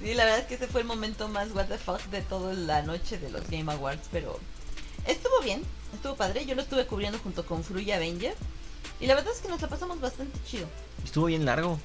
Sí, 0.00 0.14
la 0.14 0.24
verdad 0.24 0.40
es 0.40 0.46
que 0.46 0.54
ese 0.54 0.68
fue 0.68 0.82
el 0.82 0.86
momento 0.86 1.28
más 1.28 1.50
what 1.52 1.66
the 1.66 1.78
fuck 1.78 2.00
de 2.06 2.22
toda 2.22 2.54
la 2.54 2.82
noche 2.82 3.18
de 3.18 3.30
los 3.30 3.48
Game 3.50 3.70
Awards, 3.72 4.08
pero 4.12 4.38
estuvo 5.06 5.40
bien, 5.42 5.62
estuvo 5.92 6.14
padre. 6.14 6.46
Yo 6.46 6.54
lo 6.54 6.62
estuve 6.62 6.86
cubriendo 6.86 7.18
junto 7.18 7.44
con 7.44 7.64
Fruya 7.64 7.96
Avenger 7.96 8.36
y 9.00 9.06
la 9.06 9.14
verdad 9.14 9.32
es 9.34 9.40
que 9.40 9.48
nos 9.48 9.60
la 9.60 9.68
pasamos 9.68 10.00
bastante 10.00 10.38
chido. 10.46 10.68
Estuvo 11.04 11.26
bien 11.26 11.44
largo. 11.44 11.78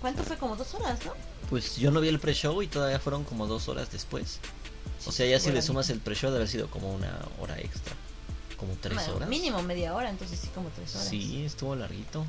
¿Cuánto 0.00 0.22
fue? 0.24 0.36
Como 0.36 0.56
dos 0.56 0.74
horas, 0.74 0.98
¿no? 1.04 1.12
Pues 1.48 1.76
yo 1.76 1.90
no 1.90 2.00
vi 2.00 2.08
el 2.08 2.20
pre-show 2.20 2.62
y 2.62 2.68
todavía 2.68 2.98
fueron 2.98 3.24
como 3.24 3.46
dos 3.46 3.68
horas 3.68 3.90
después. 3.90 4.38
O 5.06 5.12
sea, 5.12 5.26
ya 5.26 5.40
si 5.40 5.50
le 5.50 5.62
sumas 5.62 5.88
el 5.90 6.00
pre-show, 6.00 6.30
debe 6.30 6.42
haber 6.42 6.48
sido 6.48 6.70
como 6.70 6.92
una 6.92 7.18
hora 7.40 7.58
extra. 7.58 7.94
Como 8.58 8.74
tres 8.74 8.94
bueno, 8.94 9.16
horas. 9.16 9.28
Mínimo 9.28 9.62
media 9.62 9.94
hora, 9.94 10.10
entonces 10.10 10.38
sí 10.38 10.48
como 10.54 10.68
tres 10.70 10.94
horas. 10.94 11.08
Sí, 11.08 11.44
estuvo 11.44 11.74
larguito. 11.74 12.26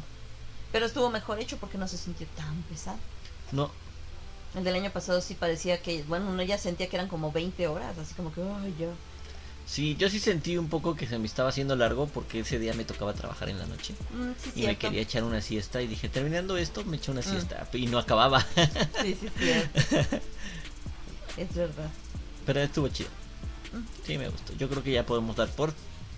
Pero 0.71 0.85
estuvo 0.85 1.09
mejor 1.09 1.39
hecho 1.39 1.57
porque 1.57 1.77
no 1.77 1.87
se 1.87 1.97
sintió 1.97 2.25
tan 2.37 2.61
pesado. 2.63 2.97
No, 3.51 3.69
El 4.55 4.63
del 4.65 4.75
año 4.75 4.91
pasado 4.91 5.21
sí 5.21 5.33
parecía 5.33 5.81
que, 5.81 6.03
bueno, 6.03 6.29
uno 6.29 6.43
ya 6.43 6.57
sentía 6.57 6.87
que 6.89 6.95
eran 6.97 7.07
como 7.07 7.31
20 7.31 7.67
horas, 7.67 7.97
así 7.97 8.13
como 8.15 8.33
que, 8.33 8.41
ay, 8.41 8.75
ya. 8.77 8.87
sí, 9.65 9.95
yo 9.97 10.09
sí 10.09 10.19
sentí 10.19 10.57
un 10.57 10.67
poco 10.67 10.95
que 10.95 11.07
se 11.07 11.17
me 11.17 11.25
estaba 11.25 11.47
haciendo 11.49 11.75
largo 11.77 12.07
porque 12.07 12.41
ese 12.41 12.59
día 12.59 12.73
me 12.73 12.83
tocaba 12.83 13.13
trabajar 13.13 13.47
en 13.49 13.59
la 13.59 13.65
noche. 13.65 13.93
Mm, 14.13 14.31
sí, 14.43 14.51
Y 14.63 14.67
me 14.67 14.77
quería 14.77 15.01
echar 15.01 15.23
una 15.23 15.41
siesta 15.41 15.81
y 15.81 15.87
dije, 15.87 16.09
terminando 16.09 16.57
esto, 16.57 16.83
me 16.83 16.97
eché 16.97 17.11
una 17.11 17.21
Mm. 17.21 17.23
siesta. 17.23 17.67
Y 17.73 17.87
no 17.87 17.97
acababa. 17.97 18.45
Sí, 19.01 19.17
sí, 19.21 19.29
cierto. 19.37 19.79
es 21.37 21.55
verdad. 21.55 21.89
Pero 22.45 22.59
estuvo 22.59 22.87
chido. 22.89 23.09
Mm. 23.71 24.05
Sí, 24.05 24.17
me 24.17 24.27
gustó. 24.27 24.51
Yo 24.57 24.67
creo 24.69 24.83
que 24.83 24.91
ya 24.91 25.05
podemos 25.05 25.35
dar 25.37 25.47
por 25.49 25.73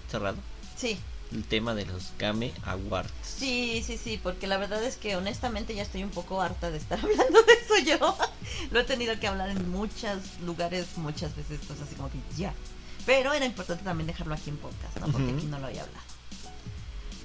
cerrado 0.09 0.37
Sí, 0.75 0.97
el 1.33 1.43
tema 1.43 1.73
de 1.73 1.85
los 1.85 2.11
Game 2.17 2.53
Awards. 2.65 3.11
sí, 3.23 3.83
sí, 3.85 3.97
sí, 3.97 4.19
porque 4.21 4.47
la 4.47 4.57
verdad 4.57 4.83
es 4.83 4.97
que 4.97 5.15
honestamente 5.15 5.75
ya 5.75 5.83
estoy 5.83 6.03
un 6.03 6.09
poco 6.11 6.41
harta 6.41 6.71
de 6.71 6.77
estar 6.77 6.99
hablando 7.03 7.41
de 7.43 7.53
eso 7.53 7.77
yo. 7.99 8.17
Lo 8.71 8.79
he 8.79 8.83
tenido 8.83 9.19
que 9.19 9.27
hablar 9.27 9.49
en 9.49 9.69
muchos 9.71 10.19
lugares, 10.45 10.97
muchas 10.97 11.35
veces, 11.35 11.59
pues 11.67 11.81
así 11.81 11.95
como 11.95 12.09
que 12.09 12.19
ya. 12.37 12.53
Pero 13.05 13.33
era 13.33 13.45
importante 13.45 13.83
también 13.83 14.07
dejarlo 14.07 14.33
aquí 14.33 14.49
en 14.49 14.57
podcast, 14.57 14.97
¿no? 14.99 15.07
Porque 15.07 15.31
aquí 15.31 15.45
no 15.45 15.59
lo 15.59 15.67
había 15.67 15.81
hablado. 15.81 16.05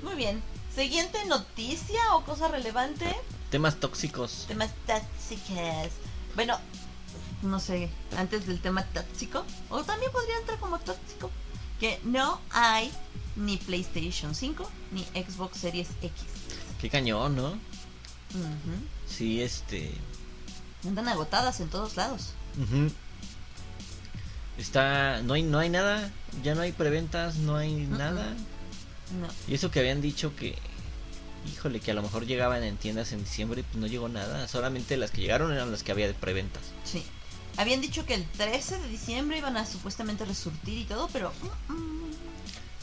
Muy 0.02 0.14
bien. 0.14 0.42
Siguiente 0.74 1.24
noticia 1.26 2.14
o 2.14 2.24
cosa 2.24 2.48
relevante. 2.48 3.14
Temas 3.50 3.76
tóxicos. 3.76 4.44
Temas 4.48 4.70
tóxicos. 4.86 5.92
Bueno, 6.34 6.58
no 7.42 7.60
sé, 7.60 7.90
antes 8.16 8.46
del 8.46 8.60
tema 8.60 8.84
tóxico, 8.84 9.44
o 9.70 9.82
también 9.84 10.10
podría 10.12 10.36
entrar 10.38 10.58
como 10.58 10.78
tóxico, 10.78 11.30
que 11.80 12.00
no 12.04 12.40
hay 12.50 12.92
ni 13.38 13.56
PlayStation 13.56 14.34
5 14.34 14.70
ni 14.92 15.02
Xbox 15.22 15.58
Series 15.58 15.88
X. 16.02 16.12
Qué 16.80 16.90
cañón, 16.90 17.36
¿no? 17.36 17.58
Sí, 19.08 19.42
este. 19.42 19.90
Andan 20.86 21.08
agotadas 21.08 21.60
en 21.60 21.68
todos 21.68 21.96
lados. 21.96 22.32
Está. 24.58 25.22
No 25.22 25.34
hay, 25.34 25.42
no 25.42 25.58
hay 25.58 25.70
nada. 25.70 26.10
Ya 26.42 26.54
no 26.54 26.60
hay 26.60 26.72
preventas, 26.72 27.36
no 27.36 27.56
hay 27.56 27.74
nada. 27.74 28.34
No. 29.20 29.28
Y 29.46 29.54
eso 29.54 29.70
que 29.70 29.80
habían 29.80 30.00
dicho 30.00 30.34
que. 30.36 30.56
Híjole, 31.50 31.80
que 31.80 31.92
a 31.92 31.94
lo 31.94 32.02
mejor 32.02 32.26
llegaban 32.26 32.62
en 32.62 32.76
tiendas 32.76 33.12
en 33.12 33.20
diciembre, 33.20 33.62
pues 33.62 33.76
no 33.76 33.86
llegó 33.86 34.08
nada. 34.08 34.46
Solamente 34.48 34.96
las 34.96 35.10
que 35.10 35.22
llegaron 35.22 35.52
eran 35.52 35.70
las 35.70 35.82
que 35.82 35.92
había 35.92 36.06
de 36.06 36.14
preventas. 36.14 36.62
Sí. 36.84 37.02
Habían 37.56 37.80
dicho 37.80 38.04
que 38.04 38.14
el 38.14 38.24
13 38.24 38.78
de 38.78 38.88
diciembre 38.88 39.38
iban 39.38 39.56
a 39.56 39.64
supuestamente 39.64 40.24
resurtir 40.24 40.78
y 40.78 40.84
todo, 40.84 41.08
pero... 41.12 41.32
mm, 41.68 41.72
mm, 41.72 42.10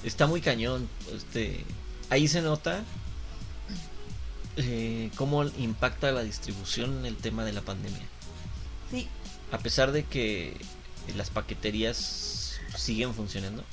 Está 0.06 0.28
muy 0.28 0.40
cañón. 0.40 0.88
Este, 1.12 1.66
ahí 2.12 2.28
se 2.28 2.42
nota 2.42 2.84
eh, 4.56 5.10
cómo 5.16 5.44
impacta 5.44 6.12
la 6.12 6.22
distribución 6.22 7.00
en 7.00 7.06
el 7.08 7.18
tema 7.18 7.44
de 7.44 7.54
la 7.54 7.62
pandemia. 7.62 8.08
sí, 8.92 9.08
A 9.52 9.58
pesar 9.58 9.92
de 9.92 10.04
que 10.04 10.56
las 11.18 11.32
paqueterías 11.32 12.60
siguen 12.78 13.16
funcionando, 13.16 13.64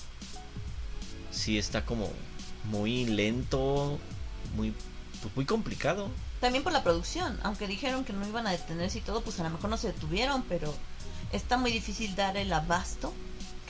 sí 1.31 1.59
está 1.59 1.85
como 1.85 2.11
muy 2.65 3.05
lento, 3.05 3.99
muy, 4.57 4.73
pues 5.21 5.37
muy 5.37 5.45
complicado. 5.45 6.09
también 6.41 6.65
por 6.65 6.73
la 6.73 6.83
producción. 6.83 7.39
Aunque 7.43 7.67
dijeron 7.67 8.05
que 8.07 8.15
no 8.15 8.27
iban 8.27 8.47
a 8.47 8.53
detenerse 8.53 8.99
y 8.99 9.03
todo, 9.03 9.21
pues 9.21 9.39
a 9.39 9.45
lo 9.45 9.51
mejor 9.51 9.69
no 9.69 9.77
se 9.77 9.89
detuvieron, 9.89 10.45
pero 10.45 10.75
está 11.31 11.59
muy 11.59 11.73
difícil 11.73 12.17
dar 12.17 12.39
el 12.39 12.53
abasto 12.55 13.13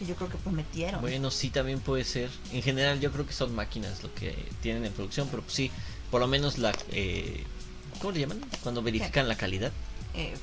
que 0.03 0.09
yo 0.09 0.17
creo 0.17 0.29
que 0.29 0.39
prometieron. 0.39 1.01
Bueno, 1.01 1.31
sí 1.31 1.51
también 1.51 1.81
puede 1.81 2.05
ser. 2.05 2.31
En 2.53 2.63
general 2.63 3.01
yo 3.01 3.13
creo 3.13 3.27
que 3.27 3.33
son 3.33 3.55
máquinas 3.55 4.03
lo 4.03 4.13
que 4.15 4.35
tienen 4.61 4.85
en 4.85 4.93
producción, 4.93 5.29
pero 5.31 5.43
pues 5.43 5.55
sí, 5.55 5.71
por 6.11 6.21
lo 6.21 6.27
menos 6.27 6.59
la... 6.59 6.73
Eh, 6.91 7.45
¿Cómo 8.01 8.13
le 8.13 8.21
llaman? 8.21 8.41
Cuando 8.63 8.83
verifican 8.83 9.29
la 9.29 9.37
calidad. 9.37 9.71
Eh, 10.15 10.35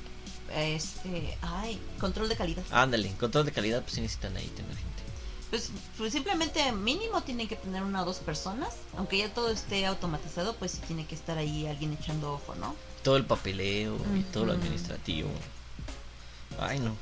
este, 0.56 1.38
ay, 1.42 1.80
control 2.00 2.30
de 2.30 2.36
calidad. 2.36 2.64
Ándale, 2.72 3.12
control 3.20 3.46
de 3.46 3.52
calidad, 3.52 3.82
pues 3.82 3.94
sí 3.94 4.02
necesitan 4.02 4.36
ahí 4.38 4.48
tener 4.48 4.76
gente. 4.76 4.90
Pues, 5.50 5.72
pues 5.98 6.14
simplemente 6.14 6.72
mínimo 6.72 7.22
tienen 7.22 7.48
que 7.48 7.56
tener 7.56 7.84
una 7.84 8.04
o 8.04 8.06
dos 8.06 8.20
personas. 8.20 8.70
Aunque 8.98 9.18
ya 9.18 9.34
todo 9.34 9.52
esté 9.52 9.86
automatizado, 9.86 10.56
pues 10.56 10.72
sí 10.74 10.82
tiene 10.88 11.06
que 11.06 11.16
estar 11.16 11.38
ahí 11.38 11.68
alguien 11.68 11.94
echando 11.94 12.34
ojo, 12.34 12.56
¿no? 12.56 12.76
Todo 13.04 13.18
el 13.18 13.26
papeleo 13.26 13.98
y 14.16 14.22
todo 14.32 14.46
lo 14.46 14.54
administrativo. 14.54 15.30
Ay, 16.60 16.80
no. 16.80 16.96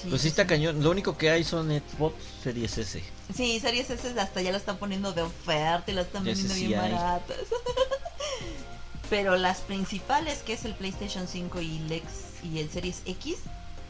Sí, 0.00 0.08
Pues 0.10 0.22
sí 0.22 0.28
está 0.28 0.46
cañón. 0.46 0.82
Lo 0.82 0.90
único 0.90 1.16
que 1.16 1.30
hay 1.30 1.42
son 1.44 1.68
Xbox 1.70 2.14
Series 2.42 2.78
S. 2.78 3.02
Sí, 3.34 3.58
series 3.60 3.90
S 3.90 4.18
hasta 4.20 4.40
ya 4.42 4.52
lo 4.52 4.56
están 4.56 4.76
poniendo 4.78 5.12
de 5.12 5.22
oferta 5.22 5.90
y 5.90 5.94
las 5.94 6.06
están 6.06 6.24
vendiendo 6.24 6.54
si 6.54 6.66
bien 6.68 6.80
hay. 6.80 6.92
baratas. 6.92 7.36
Pero 9.10 9.36
las 9.36 9.58
principales, 9.60 10.38
que 10.44 10.52
es 10.52 10.64
el 10.64 10.74
PlayStation 10.74 11.26
5 11.26 11.60
y 11.62 11.78
el, 11.78 11.92
X 11.92 12.08
y 12.44 12.58
el 12.58 12.70
Series 12.70 13.02
X, 13.06 13.36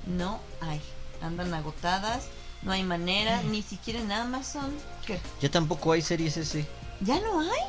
no 0.06 0.40
hay. 0.60 0.80
Andan 1.20 1.52
agotadas, 1.52 2.24
no 2.62 2.70
hay 2.72 2.84
manera, 2.84 3.42
ni 3.42 3.62
siquiera 3.62 4.00
en 4.00 4.12
Amazon. 4.12 4.72
¿Qué? 5.06 5.18
Ya 5.40 5.50
tampoco 5.50 5.92
hay 5.92 6.02
Series 6.02 6.36
S. 6.36 6.64
¿Ya 7.00 7.20
no 7.20 7.40
hay? 7.40 7.60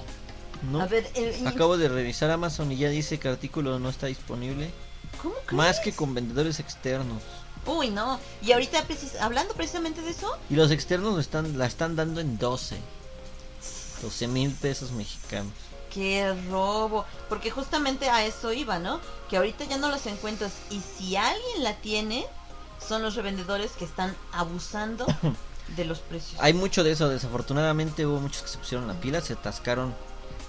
¿no? 0.71 0.81
A 0.81 0.85
ver, 0.85 1.09
el- 1.15 1.47
Acabo 1.47 1.77
de 1.77 1.87
revisar 1.89 2.29
Amazon 2.29 2.71
y 2.71 2.77
ya 2.77 2.89
dice 2.89 3.17
que 3.19 3.27
artículo 3.29 3.79
no 3.79 3.89
está 3.89 4.07
disponible. 4.07 4.69
¿cómo 5.21 5.33
crees? 5.45 5.53
Más 5.53 5.79
que 5.79 5.91
con 5.93 6.13
vendedores 6.13 6.59
externos. 6.59 7.23
Uy, 7.65 7.89
no. 7.89 8.19
Y 8.41 8.51
ahorita, 8.51 8.85
precis- 8.87 9.15
hablando 9.19 9.53
precisamente 9.53 10.01
de 10.01 10.11
eso, 10.11 10.37
Y 10.49 10.55
los 10.55 10.71
externos 10.71 11.13
lo 11.13 11.19
están, 11.19 11.57
la 11.57 11.65
están 11.65 11.95
dando 11.95 12.21
en 12.21 12.37
12. 12.37 12.77
12 14.01 14.27
mil 14.27 14.51
pesos 14.51 14.91
mexicanos. 14.91 15.51
Qué 15.93 16.33
robo. 16.49 17.05
Porque 17.27 17.51
justamente 17.51 18.09
a 18.09 18.25
eso 18.25 18.53
iba, 18.53 18.79
¿no? 18.79 19.01
Que 19.29 19.37
ahorita 19.37 19.65
ya 19.65 19.77
no 19.77 19.89
los 19.89 20.05
encuentras. 20.05 20.53
Y 20.69 20.79
si 20.81 21.15
alguien 21.15 21.63
la 21.63 21.75
tiene, 21.75 22.25
son 22.85 23.01
los 23.03 23.15
revendedores 23.15 23.71
que 23.71 23.85
están 23.85 24.15
abusando 24.31 25.05
de 25.75 25.85
los 25.85 25.99
precios. 25.99 26.39
Hay 26.41 26.53
mucho 26.53 26.83
de 26.83 26.91
eso, 26.91 27.09
desafortunadamente 27.09 28.05
hubo 28.05 28.19
muchos 28.19 28.41
que 28.43 28.47
se 28.47 28.57
pusieron 28.57 28.87
la 28.87 28.93
pila, 28.93 29.19
se 29.21 29.33
atascaron 29.33 29.93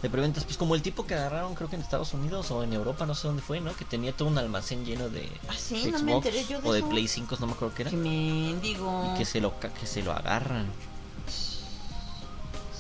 de 0.03 0.09
preventas, 0.09 0.45
pues 0.45 0.57
como 0.57 0.75
el 0.75 0.83
tipo 0.83 1.07
que 1.07 1.15
agarraron 1.15 1.55
creo 1.55 1.69
que 1.69 1.77
en 1.77 1.83
Estados 1.83 2.15
Unidos 2.15 2.51
o 2.51 2.63
en 2.63 2.73
Europa, 2.73 3.05
no 3.05 3.15
sé 3.15 3.27
dónde 3.29 3.43
fue, 3.43 3.61
¿no? 3.61 3.75
Que 3.77 3.85
tenía 3.85 4.13
todo 4.13 4.29
un 4.29 4.39
almacén 4.39 4.85
lleno 4.85 5.09
de 5.09 5.31
Ah, 5.49 5.55
sí, 5.57 5.83
de 5.83 5.93
no 5.93 5.99
me 5.99 6.13
Xbox 6.13 6.27
enteré 6.27 6.47
yo 6.47 6.61
de 6.61 6.69
o 6.69 6.73
de 6.73 6.79
eso. 6.79 6.89
Play 6.89 7.09
5, 7.09 7.37
no 7.41 7.47
me 7.47 7.53
acuerdo 7.53 7.75
qué 7.75 7.83
era. 7.83 7.91
Que 7.91 7.97
mendigo. 7.97 9.13
Y 9.13 9.19
que 9.19 9.25
se 9.25 9.41
lo 9.41 9.53
que 9.59 9.87
se 9.87 10.03
lo 10.03 10.13
agarran. 10.13 10.67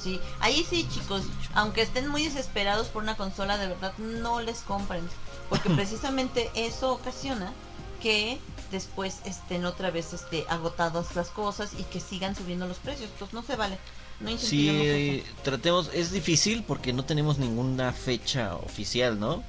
Sí, 0.02 0.18
ahí 0.40 0.66
sí, 0.68 0.88
chicos. 0.88 1.24
Aunque 1.54 1.82
estén 1.82 2.08
muy 2.08 2.24
desesperados 2.24 2.88
por 2.88 3.02
una 3.02 3.16
consola, 3.16 3.58
de 3.58 3.68
verdad 3.68 3.92
no 3.98 4.40
les 4.40 4.60
compren. 4.60 5.06
Porque 5.48 5.68
precisamente 5.76 6.50
eso 6.54 6.92
ocasiona 6.92 7.52
que 8.00 8.40
después 8.70 9.20
estén 9.24 9.66
otra 9.66 9.90
vez 9.90 10.14
este, 10.14 10.46
agotadas 10.48 11.14
las 11.16 11.28
cosas 11.28 11.72
y 11.78 11.82
que 11.84 12.00
sigan 12.00 12.34
subiendo 12.34 12.66
los 12.66 12.78
precios. 12.78 13.10
Entonces 13.12 13.34
no 13.34 13.42
se 13.42 13.56
vale. 13.56 13.78
No 14.20 14.36
Sí, 14.36 15.22
tratemos, 15.42 15.90
es 15.94 16.12
difícil 16.12 16.62
porque 16.66 16.92
no 16.92 17.04
tenemos 17.04 17.38
ninguna 17.38 17.92
fecha 17.92 18.54
oficial, 18.56 19.18
¿no? 19.18 19.42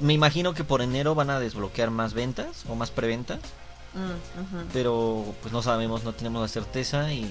Me 0.00 0.12
imagino 0.12 0.54
que 0.54 0.62
por 0.62 0.80
enero 0.82 1.14
van 1.16 1.30
a 1.30 1.40
desbloquear 1.40 1.90
más 1.90 2.14
ventas 2.14 2.64
o 2.68 2.74
más 2.74 2.90
preventas, 2.90 3.40
Mm, 3.92 4.70
pero 4.72 5.34
pues 5.42 5.52
no 5.52 5.62
sabemos, 5.62 6.04
no 6.04 6.12
tenemos 6.12 6.40
la 6.42 6.46
certeza 6.46 7.12
y 7.12 7.28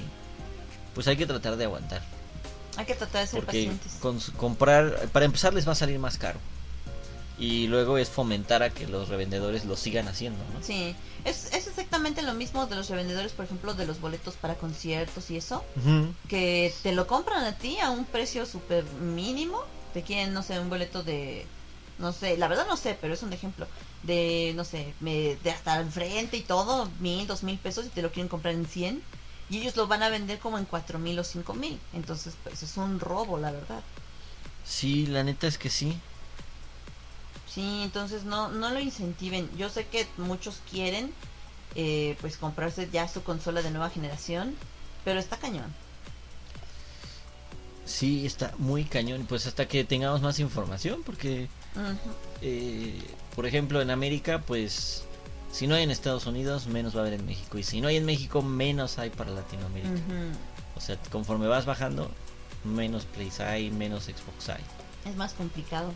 pues 0.93 1.08
hay 1.08 1.15
que 1.15 1.26
tratar 1.26 1.56
de 1.56 1.63
aguantar. 1.63 2.02
Hay 2.76 2.86
que 2.86 2.95
tratar 2.95 3.22
de 3.22 3.28
ser 3.28 3.39
Porque 3.39 3.58
pacientes. 3.65 3.98
con 4.02 4.19
comprar, 4.36 5.08
para 5.13 5.26
empezar 5.26 5.54
les 5.54 5.65
va 5.65 5.72
a 5.72 5.76
salir 5.76 6.00
más 6.00 6.17
caro. 6.17 6.39
Y 7.39 7.67
luego 7.67 7.97
es 7.97 8.10
fomentar 8.10 8.63
a 8.63 8.69
que 8.69 8.86
los 8.88 9.08
revendedores 9.08 9.63
lo 9.65 9.78
sigan 9.78 10.08
haciendo, 10.10 10.43
¿no? 10.54 10.62
Sí, 10.62 10.93
es, 11.23 11.54
es 11.54 11.67
exactamente 11.67 12.21
lo 12.21 12.34
mismo 12.34 12.67
de 12.67 12.75
los 12.75 12.89
revendedores, 12.89 13.32
por 13.32 13.45
ejemplo, 13.45 13.73
de 13.73 13.86
los 13.86 14.02
boletos 14.02 14.36
para 14.36 14.56
conciertos 14.56 15.32
y 15.32 15.38
eso, 15.38 15.63
que 16.28 16.73
te 16.84 16.91
lo 16.91 17.08
compran 17.08 17.45
a 17.45 17.58
ti 17.58 17.78
a 17.80 17.91
un 17.91 18.06
precio 18.06 18.45
súper 18.45 18.84
mínimo, 18.84 19.58
te 19.93 20.04
quieren, 20.04 20.34
no 20.34 20.43
sé, 20.43 20.60
un 20.60 20.69
boleto 20.69 21.02
de, 21.02 21.47
no 21.97 22.12
sé, 22.12 22.38
la 22.38 22.49
verdad 22.49 22.67
no 22.67 22.75
sé, 22.75 22.97
pero 22.99 23.13
es 23.13 23.23
un 23.23 23.32
ejemplo, 23.32 23.67
de, 24.04 24.52
no 24.56 24.65
sé, 24.65 24.95
me- 24.99 25.38
de 25.38 25.52
hasta 25.52 25.80
el 25.80 25.89
frente 25.89 26.36
y 26.36 26.41
todo, 26.41 26.91
mil, 26.99 27.25
dos 27.25 27.43
mil 27.43 27.58
pesos 27.58 27.86
y 27.86 27.89
te 27.89 28.02
lo 28.02 28.12
quieren 28.12 28.28
comprar 28.28 28.54
en 28.54 28.65
100 28.67 29.02
y 29.49 29.60
ellos 29.60 29.78
lo 29.78 29.88
van 29.88 30.04
a 30.04 30.10
vender 30.10 30.39
como 30.39 30.58
en 30.58 30.65
cuatro 30.65 30.99
mil 30.99 31.17
o 31.19 31.23
cinco 31.23 31.54
mil, 31.54 31.80
entonces 31.93 32.36
pues 32.43 32.62
es 32.62 32.75
un 32.75 32.99
robo, 32.99 33.38
la 33.38 33.52
verdad. 33.52 33.84
Sí, 34.63 35.08
la 35.08 35.23
neta 35.23 35.47
es 35.47 35.58
que 35.58 35.69
sí. 35.69 35.99
Sí, 37.53 37.81
entonces 37.83 38.23
no, 38.23 38.49
no 38.49 38.69
lo 38.69 38.79
incentiven. 38.79 39.49
Yo 39.57 39.69
sé 39.69 39.88
que 39.88 40.07
muchos 40.17 40.62
quieren 40.69 41.12
eh, 41.75 42.17
pues 42.21 42.38
comprarse 42.38 42.89
ya 42.91 43.07
su 43.07 43.23
consola 43.23 43.62
de 43.62 43.71
nueva 43.71 43.89
generación, 43.89 44.55
pero 45.03 45.19
está 45.19 45.38
cañón. 45.38 45.73
Sí, 47.85 48.25
está 48.25 48.53
muy 48.59 48.83
cañón. 48.83 49.25
Pues 49.27 49.47
hasta 49.47 49.67
que 49.67 49.83
tengamos 49.83 50.21
más 50.21 50.39
información, 50.39 51.01
porque 51.03 51.49
eh, 52.41 53.01
por 53.35 53.45
ejemplo, 53.45 53.81
en 53.81 53.89
América, 53.89 54.43
pues 54.45 55.03
si 55.51 55.67
no 55.67 55.75
hay 55.75 55.83
en 55.83 55.91
Estados 55.91 56.25
Unidos, 56.25 56.67
menos 56.67 56.95
va 56.95 56.99
a 56.99 57.01
haber 57.03 57.19
en 57.19 57.25
México. 57.25 57.57
Y 57.57 57.63
si 57.63 57.81
no 57.81 57.88
hay 57.88 57.97
en 57.97 58.05
México, 58.05 58.41
menos 58.41 58.99
hay 58.99 59.09
para 59.09 59.31
Latinoamérica. 59.31 60.01
O 60.75 60.81
sea, 60.81 60.97
conforme 61.12 61.47
vas 61.47 61.65
bajando, 61.65 62.09
menos 62.63 63.05
Plays 63.05 63.39
hay, 63.39 63.71
menos 63.71 64.03
Xbox 64.05 64.49
hay. 64.49 64.63
Es 65.05 65.15
más 65.15 65.33
complicado. 65.33 65.93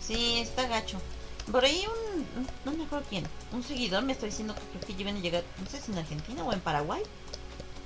Sí, 0.00 0.38
está 0.38 0.66
gacho. 0.68 0.98
Por 1.50 1.64
ahí 1.64 1.82
un, 1.86 2.46
no 2.64 2.72
me 2.72 2.84
acuerdo 2.84 3.06
quién, 3.08 3.24
un 3.52 3.62
seguidor 3.62 4.02
me 4.04 4.12
está 4.12 4.26
diciendo 4.26 4.54
que 4.54 4.78
creo 4.78 4.96
que 4.96 5.02
iban 5.02 5.16
a 5.16 5.20
llegar, 5.20 5.42
no 5.58 5.66
sé 5.66 5.80
si 5.80 5.92
en 5.92 5.98
Argentina 5.98 6.44
o 6.44 6.52
en 6.52 6.60
Paraguay. 6.60 7.02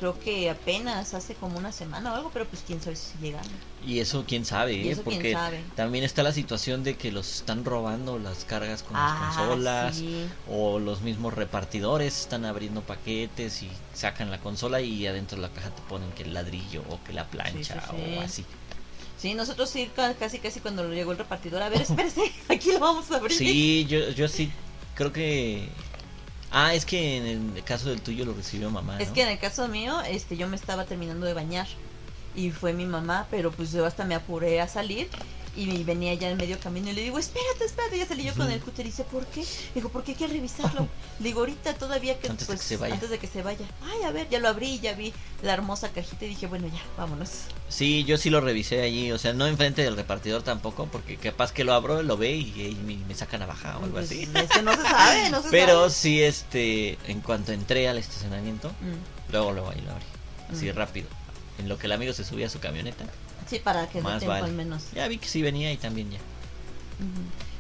Creo 0.01 0.19
que 0.19 0.51
apenas 0.51 1.15
hace 1.15 1.35
como 1.35 1.59
una 1.59 1.71
semana 1.71 2.13
o 2.13 2.17
algo, 2.17 2.31
pero 2.33 2.45
pues 2.47 2.65
quién 2.67 2.83
sabe 2.83 2.97
si 2.97 3.17
llegan. 3.19 3.45
Y 3.87 4.01
eso 4.01 4.25
quién 4.27 4.45
sabe, 4.45 4.73
Y 4.75 4.89
¿eh? 4.89 4.93
eso 4.93 5.05
quién 5.05 5.17
porque 5.19 5.33
sabe. 5.33 5.63
también 5.77 6.03
está 6.03 6.25
la 6.25 6.33
situación 6.33 6.83
de 6.83 6.97
que 6.97 7.13
los 7.13 7.37
están 7.37 7.65
robando 7.65 8.19
las 8.19 8.45
cargas 8.45 8.83
con 8.83 8.97
Ah, 8.97 9.17
las 9.29 9.37
consolas. 9.37 9.97
sí. 9.97 10.27
O 10.51 10.81
los 10.81 11.03
mismos 11.03 11.35
repartidores 11.35 12.19
están 12.19 12.45
abriendo 12.45 12.81
paquetes 12.83 13.63
y 13.63 13.71
sacan 13.95 14.33
la 14.33 14.39
consola 14.41 14.81
y 14.81 15.07
adentro 15.07 15.37
de 15.37 15.43
la 15.43 15.51
caja 15.55 15.71
te 15.71 15.83
ponen 15.89 16.11
que 16.13 16.25
el 16.25 16.35
ladrillo 16.35 16.83
o 16.91 16.99
que 17.05 17.13
la 17.13 17.29
plancha 17.29 17.75
Sí, 17.75 17.81
sí, 17.81 17.97
sí. 18.05 18.17
o 18.17 18.21
así. 18.23 18.45
Sí, 19.23 19.35
nosotros 19.35 19.71
sí, 19.71 19.89
ca- 19.95 20.15
casi 20.15 20.41
casi 20.41 20.59
cuando 20.59 20.93
llegó 20.93 21.13
el 21.13 21.19
repartidor, 21.19 21.63
a 21.63 21.69
ver, 21.69 21.81
espérese, 21.83 22.23
aquí 22.49 22.73
lo 22.73 22.81
vamos 22.81 23.09
a 23.13 23.19
abrir. 23.19 23.37
Sí, 23.39 23.87
yo, 23.89 24.11
yo 24.11 24.27
sí 24.27 24.51
creo 24.97 25.13
que... 25.13 25.69
Ah, 26.51 26.75
es 26.75 26.85
que 26.85 27.19
en 27.19 27.55
el 27.57 27.63
caso 27.63 27.89
del 27.89 28.03
tuyo 28.03 28.25
lo 28.25 28.35
recibió 28.35 28.69
mamá. 28.69 29.01
Es 29.01 29.11
que 29.11 29.23
en 29.23 29.29
el 29.29 29.39
caso 29.39 29.69
mío, 29.69 30.01
este, 30.03 30.37
yo 30.37 30.49
me 30.49 30.57
estaba 30.57 30.87
terminando 30.87 31.25
de 31.25 31.35
bañar 31.35 31.69
y 32.35 32.51
fue 32.51 32.73
mi 32.73 32.85
mamá, 32.85 33.29
pero 33.31 33.53
pues 33.53 33.71
yo 33.71 33.87
hasta 33.87 34.05
me 34.05 34.17
apuré 34.17 34.61
a 34.61 34.67
salir 34.67 35.09
y 35.55 35.83
venía 35.85 36.15
ya 36.15 36.31
en 36.31 36.39
medio 36.39 36.59
camino 36.59 36.89
y 36.91 36.95
le 36.95 37.03
digo, 37.03 37.19
espérate, 37.19 37.65
espérate, 37.67 37.99
ya 37.99 38.07
salí 38.07 38.25
yo 38.25 38.35
con 38.35 38.51
el 38.51 38.59
cúter 38.61 38.87
y 38.87 38.89
dice, 38.89 39.05
¿por 39.05 39.27
qué? 39.27 39.45
Digo, 39.75 39.91
¿por 39.91 40.03
qué 40.03 40.13
hay 40.13 40.17
que 40.19 40.27
revisarlo? 40.27 40.89
Le 41.19 41.25
digo, 41.29 41.41
ahorita 41.41 41.75
todavía 41.75 42.19
que 42.19 42.29
Antes 42.29 42.47
de 42.49 42.55
pues, 42.55 42.61
que 42.63 42.67
se 42.69 42.77
vaya. 42.79 42.95
antes 42.95 43.11
de 43.11 43.19
que 43.19 43.27
se 43.27 43.43
vaya. 43.43 43.67
Ay, 43.83 44.03
a 44.05 44.11
ver, 44.13 44.29
ya 44.31 44.39
lo 44.39 44.49
abrí, 44.49 44.81
ya 44.81 44.95
vi 44.95 45.13
la 45.43 45.53
hermosa 45.53 45.91
cajita 45.91 46.25
y 46.25 46.29
dije, 46.29 46.47
bueno, 46.47 46.69
ya, 46.69 46.81
vámonos. 46.97 47.31
Sí, 47.69 48.05
yo 48.05 48.17
sí 48.17 48.31
lo 48.31 48.41
revisé 48.41 48.81
allí, 48.83 49.13
o 49.13 49.19
sea, 49.19 49.33
no 49.35 49.47
enfrente 49.47 49.83
del 49.83 49.97
repartidor 49.97 50.43
tampoco, 50.43 50.87
porque 50.91 51.17
capaz 51.17 51.53
que 51.53 51.65
lo 51.65 51.75
abro, 51.75 52.03
lo 52.03 52.17
ve 52.17 52.33
y, 52.33 52.51
y 52.63 52.75
me, 52.87 52.97
me 53.07 53.15
saca 53.15 53.37
navaja 53.39 53.77
o 53.79 53.85
algo 53.85 53.93
Pues, 53.97 54.07
así. 54.11 54.23
es 54.35 54.51
que 54.51 54.63
no 54.63 54.75
se 54.75 54.83
sabe, 54.83 55.31
no 55.31 55.43
se 55.43 55.49
Pero 55.51 55.81
sabe. 55.81 55.91
sí, 55.91 56.23
este, 56.23 56.99
en 57.07 57.21
cuanto 57.21 57.53
entré 57.53 57.89
al 57.89 57.99
estacionamiento, 57.99 58.69
Mm, 58.81 59.33
luego 59.33 59.53
luego 59.53 59.71
ahí 59.71 59.81
lo 59.83 59.91
abrí, 59.93 60.05
así 60.51 60.71
Mm. 60.71 60.75
rápido. 60.77 61.09
En 61.59 61.69
lo 61.69 61.77
que 61.79 61.87
el 61.87 61.93
amigo 61.93 62.13
se 62.15 62.25
subía 62.25 62.47
a 62.47 62.51
su 62.51 62.59
camioneta, 62.61 63.05
Sí, 63.49 63.59
para 63.59 63.87
que 63.89 63.99
dé 63.99 64.03
Más 64.05 64.19
tiempo 64.19 64.29
vale. 64.33 64.45
al 64.47 64.53
menos. 64.53 64.91
ya 64.93 65.07
vi 65.09 65.19
que 65.19 65.29
sí 65.29 65.43
venía 65.43 65.73
y 65.73 65.77
también 65.77 66.11
ya. 66.11 66.19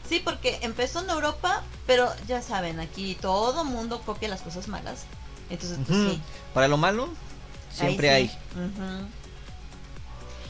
Sí, 0.09 0.21
porque 0.23 0.59
empezó 0.62 1.01
en 1.01 1.11
Europa, 1.11 1.62
pero 1.87 2.09
ya 2.29 2.42
saben, 2.42 2.81
aquí 2.81 3.16
todo 3.21 3.64
mundo 3.64 4.01
copia 4.03 4.29
las 4.29 4.42
cosas 4.42 4.68
malas. 4.68 5.05
Entonces, 5.51 5.79
pues 5.87 5.99
sí. 6.12 6.21
Para 6.55 6.68
lo 6.68 6.77
malo, 6.77 7.09
siempre 7.73 8.11
ahí 8.11 8.31
hay. 8.55 9.09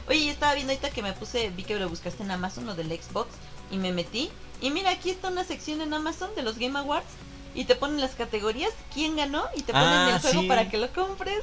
Oye, 0.08 0.26
yo 0.26 0.30
estaba 0.32 0.54
viendo 0.54 0.72
ahorita 0.72 0.90
que 0.90 1.02
me 1.02 1.12
puse, 1.12 1.50
vi 1.50 1.62
que 1.62 1.76
lo 1.78 1.88
buscaste 1.88 2.22
en 2.22 2.30
Amazon, 2.32 2.66
lo 2.66 2.74
del 2.74 2.88
Xbox, 2.90 3.28
y 3.70 3.76
me 3.76 3.92
metí. 3.92 4.30
Y 4.60 4.70
mira, 4.70 4.90
aquí 4.90 5.10
está 5.10 5.28
una 5.28 5.44
sección 5.44 5.80
en 5.80 5.94
Amazon 5.94 6.30
de 6.34 6.42
los 6.42 6.58
Game 6.58 6.78
Awards. 6.78 7.06
Y 7.54 7.66
te 7.66 7.74
ponen 7.76 8.00
las 8.00 8.12
categorías, 8.12 8.72
quién 8.94 9.14
ganó, 9.16 9.44
y 9.54 9.62
te 9.62 9.72
ponen 9.72 9.88
Ah, 9.88 10.10
el 10.14 10.20
juego 10.20 10.40
sí. 10.40 10.48
para 10.48 10.70
que 10.70 10.78
lo 10.78 10.90
compres. 10.92 11.40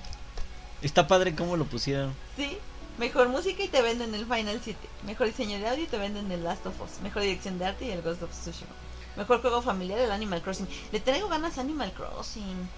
Está 0.82 1.06
padre 1.06 1.34
cómo 1.34 1.56
lo 1.56 1.64
pusieron. 1.64 2.12
Sí. 2.36 2.58
Mejor 2.98 3.28
música 3.28 3.62
y 3.62 3.68
te 3.68 3.80
venden 3.82 4.14
el 4.14 4.26
Final 4.26 4.60
7. 4.62 4.78
Mejor 5.06 5.28
diseño 5.28 5.58
de 5.58 5.68
audio 5.68 5.84
y 5.84 5.86
te 5.86 5.98
venden 5.98 6.30
el 6.32 6.42
Last 6.44 6.66
of 6.66 6.80
Us. 6.82 7.00
Mejor 7.02 7.22
dirección 7.22 7.58
de 7.58 7.66
arte 7.66 7.86
y 7.86 7.90
el 7.90 8.02
Ghost 8.02 8.22
of 8.22 8.30
Tsushima. 8.30 8.70
Mejor 9.16 9.40
juego 9.40 9.62
familiar 9.62 9.98
el 9.98 10.10
Animal 10.10 10.42
Crossing. 10.42 10.68
Le 10.92 11.00
traigo 11.00 11.28
ganas 11.28 11.58
a 11.58 11.60
Animal 11.60 11.92
Crossing. 11.92 12.68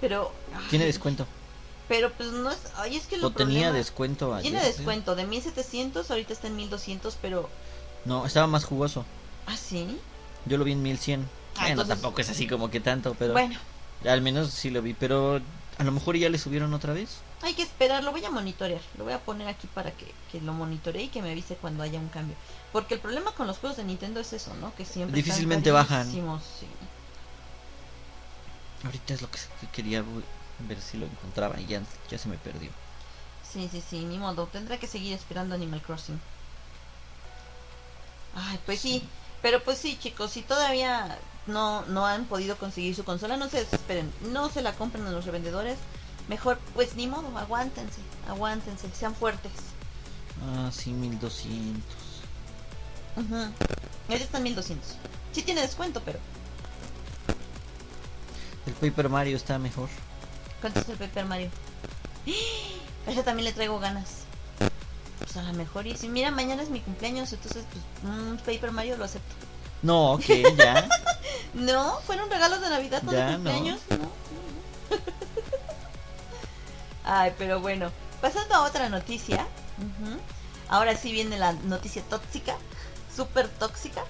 Pero. 0.00 0.32
ay, 0.54 0.64
Tiene 0.70 0.84
descuento. 0.86 1.26
Pero 1.88 2.12
pues 2.12 2.30
no 2.30 2.50
es. 2.50 2.58
Ay, 2.76 2.96
es 2.96 3.06
que 3.06 3.16
lo 3.16 3.28
O 3.28 3.30
tenía 3.30 3.68
problema- 3.68 3.76
descuento 3.76 4.34
ayer. 4.34 4.50
Tiene 4.50 4.60
sí. 4.60 4.72
descuento 4.76 5.14
de 5.14 5.26
1700, 5.26 6.10
ahorita 6.10 6.32
está 6.32 6.46
en 6.48 6.56
1200, 6.56 7.16
pero. 7.20 7.48
No, 8.04 8.26
estaba 8.26 8.46
más 8.46 8.64
jugoso. 8.64 9.04
¿Ah, 9.46 9.56
sí? 9.56 9.98
Yo 10.46 10.58
lo 10.58 10.64
vi 10.64 10.72
en 10.72 10.82
1100. 10.82 11.22
Ah, 11.22 11.60
bueno, 11.60 11.70
entonces- 11.72 11.94
tampoco 12.00 12.20
es 12.20 12.30
así 12.30 12.46
como 12.48 12.70
que 12.70 12.80
tanto, 12.80 13.14
pero 13.18 13.32
Bueno, 13.32 13.58
al 14.08 14.22
menos 14.22 14.50
sí 14.50 14.70
lo 14.70 14.80
vi. 14.82 14.94
Pero 14.94 15.40
A 15.78 15.84
lo 15.84 15.92
mejor 15.92 16.16
ya 16.16 16.28
le 16.28 16.38
subieron 16.38 16.74
otra 16.74 16.92
vez. 16.92 17.18
Hay 17.42 17.54
que 17.54 17.62
esperar, 17.62 18.04
lo 18.04 18.12
voy 18.12 18.24
a 18.24 18.30
monitorear. 18.30 18.80
Lo 18.96 19.04
voy 19.04 19.12
a 19.12 19.18
poner 19.18 19.48
aquí 19.48 19.66
para 19.66 19.90
que, 19.90 20.06
que 20.30 20.40
lo 20.40 20.52
monitoree 20.52 21.04
y 21.04 21.08
que 21.08 21.22
me 21.22 21.32
avise 21.32 21.56
cuando 21.56 21.82
haya 21.82 21.98
un 21.98 22.08
cambio. 22.08 22.36
Porque 22.72 22.94
el 22.94 23.00
problema 23.00 23.32
con 23.32 23.46
los 23.46 23.58
juegos 23.58 23.76
de 23.76 23.84
Nintendo 23.84 24.20
es 24.20 24.32
eso, 24.32 24.54
¿no? 24.54 24.74
Que 24.76 24.84
siempre 24.84 25.16
Difícilmente 25.16 25.70
bajan. 25.72 26.10
sí. 26.10 26.22
Ahorita 28.84 29.14
es 29.14 29.22
lo 29.22 29.30
que 29.30 29.38
que 29.60 29.66
quería 29.68 30.04
ver 30.60 30.80
si 30.80 30.98
lo 30.98 31.06
encontraba 31.06 31.60
y 31.60 31.66
ya, 31.66 31.82
ya 32.10 32.18
se 32.18 32.28
me 32.28 32.36
perdió. 32.38 32.70
Sí, 33.52 33.68
sí, 33.70 33.82
sí, 33.88 34.04
ni 34.04 34.18
modo. 34.18 34.46
Tendré 34.46 34.78
que 34.78 34.86
seguir 34.86 35.12
esperando 35.12 35.54
Animal 35.54 35.82
Crossing. 35.82 36.20
Ay, 38.34 38.58
pues 38.64 38.80
sí. 38.80 39.02
Pero 39.42 39.62
pues 39.62 39.78
sí, 39.78 39.98
chicos, 40.00 40.30
si 40.30 40.42
todavía 40.42 41.18
no, 41.46 41.82
no 41.86 42.06
han 42.06 42.24
podido 42.26 42.56
conseguir 42.56 42.94
su 42.94 43.04
consola, 43.04 43.36
no 43.36 43.48
se 43.48 43.58
desesperen. 43.58 44.12
No 44.30 44.48
se 44.48 44.62
la 44.62 44.72
compren 44.72 45.06
a 45.06 45.10
los 45.10 45.24
revendedores. 45.26 45.76
Mejor, 46.28 46.58
pues 46.74 46.94
ni 46.94 47.06
modo, 47.06 47.36
aguántense, 47.36 48.00
aguántense, 48.28 48.88
sean 48.94 49.14
fuertes. 49.14 49.52
Ah, 50.54 50.70
sí, 50.72 50.90
1200. 50.92 51.82
Ujú. 53.16 53.52
Ese 54.08 54.24
está 54.24 54.38
en 54.38 54.44
1200. 54.44 54.96
Sí 55.32 55.42
tiene 55.42 55.60
descuento, 55.60 56.02
pero 56.04 56.18
El 58.66 58.72
Paper 58.74 59.08
Mario 59.08 59.36
está 59.36 59.58
mejor. 59.58 59.88
¿cuánto 60.60 60.80
es 60.80 60.88
el 60.88 60.96
Paper 60.96 61.24
Mario? 61.24 61.50
¡Ah! 62.26 63.10
Ese 63.10 63.22
también 63.24 63.44
le 63.44 63.52
traigo 63.52 63.80
ganas. 63.80 64.22
Pues 65.18 65.36
a 65.36 65.42
lo 65.42 65.52
mejor, 65.54 65.86
y 65.86 65.96
si 65.96 66.08
mira, 66.08 66.30
mañana 66.30 66.62
es 66.62 66.70
mi 66.70 66.80
cumpleaños, 66.80 67.32
entonces 67.32 67.64
pues 67.72 67.84
un 68.04 68.36
Paper 68.38 68.70
Mario 68.70 68.96
lo 68.96 69.04
acepto. 69.04 69.34
No, 69.82 70.12
ok, 70.12 70.24
ya. 70.56 70.88
No, 71.54 71.98
fueron 72.06 72.30
regalos 72.30 72.62
de 72.62 72.70
Navidad 72.70 73.02
Ya, 73.10 73.28
el 73.28 73.34
cumpleaños. 73.34 73.80
No. 73.90 73.96
no, 73.98 74.02
no. 74.04 74.10
Ay, 77.04 77.32
pero 77.38 77.60
bueno, 77.60 77.90
pasando 78.20 78.54
a 78.54 78.62
otra 78.62 78.88
noticia. 78.88 79.46
Ahora 80.68 80.96
sí 80.96 81.12
viene 81.12 81.38
la 81.38 81.52
noticia 81.52 82.02
tóxica, 82.02 82.56
súper 83.14 83.48
tóxica. 83.48 84.04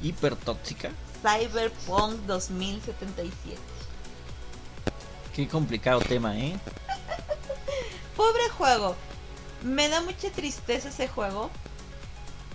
Hiper 0.00 0.36
tóxica. 0.36 0.90
Cyberpunk 1.22 2.20
2077. 2.26 3.58
Qué 5.34 5.46
complicado 5.46 6.00
tema, 6.00 6.36
¿eh? 6.38 6.58
Pobre 8.16 8.48
juego. 8.56 8.96
Me 9.62 9.88
da 9.88 10.00
mucha 10.00 10.30
tristeza 10.30 10.88
ese 10.88 11.08
juego. 11.08 11.50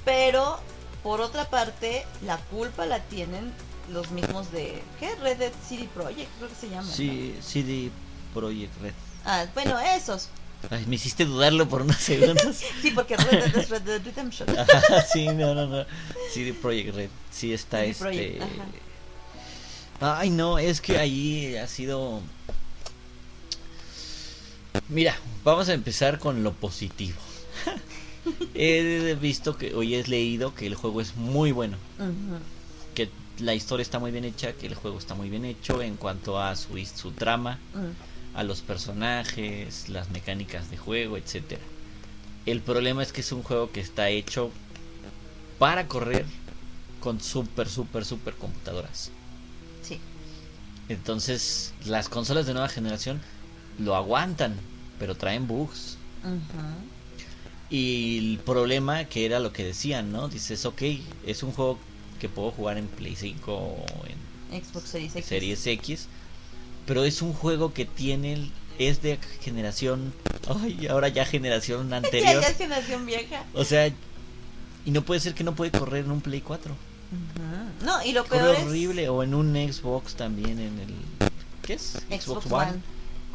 Pero 0.04 0.60
por 1.04 1.22
otra 1.22 1.50
parte, 1.50 2.06
la 2.24 2.38
culpa 2.38 2.86
la 2.86 3.00
tienen 3.00 3.54
los 3.92 4.12
mismos 4.12 4.52
de. 4.52 4.82
¿Qué? 5.00 5.14
Red 5.16 5.38
Dead 5.38 5.54
City 5.68 5.88
Project, 5.94 6.30
creo 6.38 6.50
que 6.50 6.56
se 6.56 6.70
llama. 6.70 6.84
¿no? 6.84 6.92
Sí, 6.92 7.38
CD 7.42 7.92
Project 8.34 8.82
Red. 8.82 8.94
Ah, 9.26 9.46
bueno, 9.54 9.80
esos. 9.80 10.30
Ay, 10.70 10.86
me 10.88 10.96
hiciste 10.96 11.26
dudarlo 11.26 11.68
por 11.68 11.82
unos 11.82 11.98
segundos. 11.98 12.58
Sí, 12.82 12.92
porque 12.92 13.18
Red 13.18 13.30
Dead 13.52 13.58
es 13.58 13.70
Red 13.70 13.82
Dead 13.82 14.02
Redemption. 14.04 14.58
Ajá, 14.58 15.02
sí, 15.02 15.28
no, 15.28 15.54
no, 15.54 15.68
no. 15.68 15.86
CD 16.34 16.54
Project 16.54 16.96
Red. 16.96 17.10
Sí 17.32 17.54
está 17.54 17.80
CD 17.80 17.90
este. 17.92 18.04
Projekt, 18.04 18.44
Ay, 20.02 20.30
no, 20.30 20.60
es 20.60 20.82
que 20.82 20.98
ahí 20.98 21.56
ha 21.56 21.68
sido. 21.68 22.22
Mira, 24.90 25.16
vamos 25.44 25.70
a 25.70 25.74
empezar 25.74 26.20
con 26.20 26.44
lo 26.44 26.54
positivo. 26.54 27.18
he 28.54 29.16
visto 29.20 29.58
que 29.58 29.74
hoy 29.74 29.96
he 29.96 30.04
leído 30.04 30.54
que 30.54 30.68
el 30.68 30.76
juego 30.76 31.00
es 31.02 31.16
muy 31.16 31.52
bueno, 31.52 31.78
que 32.94 33.10
la 33.40 33.54
historia 33.54 33.82
está 33.84 34.00
muy 34.00 34.12
bien 34.12 34.26
hecha, 34.26 34.54
que 34.54 34.68
el 34.68 34.76
juego 34.76 34.98
está 35.00 35.16
muy 35.16 35.30
bien 35.30 35.46
hecho 35.46 35.82
en 35.82 35.96
cuanto 35.96 36.42
a 36.42 36.56
su, 36.56 36.78
su 36.86 37.12
trama, 37.12 37.60
Mm. 37.74 38.15
A 38.36 38.44
los 38.44 38.62
personajes, 38.62 39.90
las 39.90 40.10
mecánicas 40.10 40.70
de 40.70 40.78
juego, 40.78 41.18
etcétera. 41.18 41.62
El 42.46 42.62
problema 42.62 43.02
es 43.02 43.12
que 43.12 43.22
es 43.22 43.32
un 43.32 43.44
juego 43.44 43.72
que 43.72 43.80
está 43.80 44.10
hecho 44.10 44.52
para 45.58 45.88
correr 45.88 46.26
con 47.00 47.22
super, 47.22 47.70
super, 47.70 48.06
super 48.06 48.36
computadoras. 48.36 49.10
Sí. 49.82 50.00
Entonces, 50.90 51.74
las 51.86 52.10
consolas 52.10 52.46
de 52.46 52.54
nueva 52.54 52.70
generación 52.70 53.22
lo 53.80 53.96
aguantan, 53.96 54.56
pero 55.00 55.16
traen 55.16 55.48
bugs. 55.48 55.98
Y 57.70 58.18
el 58.18 58.40
problema 58.40 59.06
que 59.06 59.26
era 59.26 59.40
lo 59.40 59.54
que 59.54 59.64
decían, 59.64 60.12
¿no? 60.12 60.28
Dices, 60.28 60.66
ok, 60.66 60.82
es 61.26 61.42
un 61.42 61.52
juego 61.52 61.80
que 62.20 62.30
puedo 62.30 62.52
jugar 62.52 62.78
en 62.78 62.88
Play 62.88 63.16
5 63.16 63.54
o 63.54 63.86
en 64.52 64.64
Xbox 64.64 64.90
Series 64.90 65.16
X. 65.16 65.26
Series 65.26 65.68
X, 65.68 66.08
pero 66.86 67.04
es 67.04 67.22
un 67.22 67.34
juego 67.34 67.74
que 67.74 67.86
tiene, 67.86 68.52
es 68.80 69.02
de 69.02 69.18
generación, 69.42 70.14
ay, 70.48 70.88
ahora 70.88 71.08
ya 71.10 71.26
generación 71.26 71.90
Ya, 71.90 71.98
anterior. 71.98 72.42
ya 72.42 72.48
es 72.50 72.58
generación 72.58 73.06
vieja. 73.06 73.44
O 73.54 73.64
sea, 73.64 73.88
y 74.86 74.92
no 74.92 75.02
puede 75.04 75.20
ser 75.20 75.34
que 75.34 75.44
no 75.44 75.56
puede 75.56 75.72
correr 75.72 76.06
en 76.06 76.12
un 76.12 76.22
Play 76.22 76.42
4. 76.42 76.72
Ujú. 76.74 77.86
No, 77.86 78.04
y 78.04 78.12
lo 78.14 78.24
peor 78.26 78.56
es 78.56 78.64
horrible, 78.64 79.10
o 79.10 79.24
en 79.24 79.34
un 79.34 79.54
Xbox 79.56 80.16
también, 80.16 80.60
en 80.60 80.80
el... 80.80 80.94
¿Qué 81.64 81.74
es? 81.74 81.98
Xbox 82.10 82.52
One. 82.52 82.74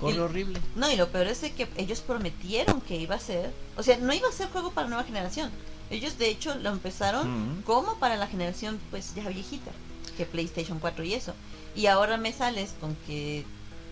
Corre 0.01 0.15
Y- 0.17 0.19
horrible. 0.19 0.61
No, 0.77 0.91
y 0.91 0.97
lo 0.97 1.09
peor 1.09 1.27
es 1.27 1.41
de 1.43 1.53
que 1.53 1.69
ellos 1.77 2.01
prometieron 2.01 2.81
que 2.81 2.97
iba 2.97 3.17
a 3.17 3.21
ser, 3.21 3.51
o 3.77 3.83
sea, 3.83 3.97
no 3.99 4.13
iba 4.15 4.29
a 4.29 4.33
ser 4.33 4.49
juego 4.49 4.71
para 4.73 4.89
nueva 4.89 5.05
generación. 5.05 5.51
Ellos 5.91 6.19
de 6.19 6.29
hecho 6.31 6.55
lo 6.55 6.71
empezaron 6.71 7.63
como 7.67 7.99
para 7.99 8.17
la 8.17 8.29
generación 8.29 8.79
pues 8.91 9.13
ya 9.15 9.29
viejita, 9.29 9.73
que 10.17 10.25
PlayStation 10.25 10.79
4 10.79 11.05
y 11.05 11.15
eso. 11.15 11.35
Y 11.75 11.87
ahora 11.87 12.17
me 12.17 12.33
sales 12.33 12.75
con 12.81 12.97
que 13.07 13.45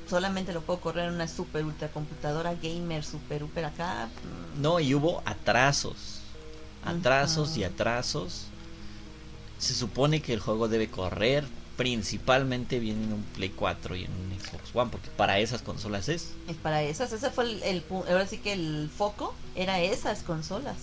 solamente 0.09 0.53
lo 0.53 0.63
puedo 0.63 0.81
correr 0.81 1.09
en 1.09 1.15
una 1.15 1.29
super 1.29 1.65
ultra 1.65 1.89
computadora 1.89 2.55
gamer, 2.55 3.05
super 3.05 3.41
super 3.41 3.65
acá. 3.67 4.09
mm, 4.57 4.63
No, 4.63 4.81
y 4.81 4.95
hubo 4.95 5.23
atrasos. 5.25 6.21
Atrasos 6.85 7.57
y 7.57 7.65
atrasos. 7.65 8.45
Se 9.59 9.75
supone 9.75 10.23
que 10.23 10.33
el 10.33 10.41
juego 10.41 10.69
debe 10.69 10.89
correr 10.89 11.45
principalmente 11.77 12.81
bien 12.81 13.05
en 13.05 13.13
un 13.13 13.23
Play 13.23 13.51
4 13.51 13.95
y 13.97 14.05
en 14.05 14.11
un 14.11 14.41
Xbox 14.41 14.75
One, 14.75 14.91
porque 14.91 15.11
para 15.17 15.39
esas 15.39 15.63
consolas 15.63 16.09
es. 16.09 16.31
Es 16.49 16.57
para 16.57 16.83
esas, 16.83 17.13
ese 17.13 17.31
fue 17.31 17.45
el, 17.45 17.85
ahora 17.91 18.27
sí 18.27 18.39
que 18.39 18.53
el 18.53 18.91
foco 18.97 19.35
era 19.55 19.81
esas 19.81 20.23
consolas. 20.23 20.77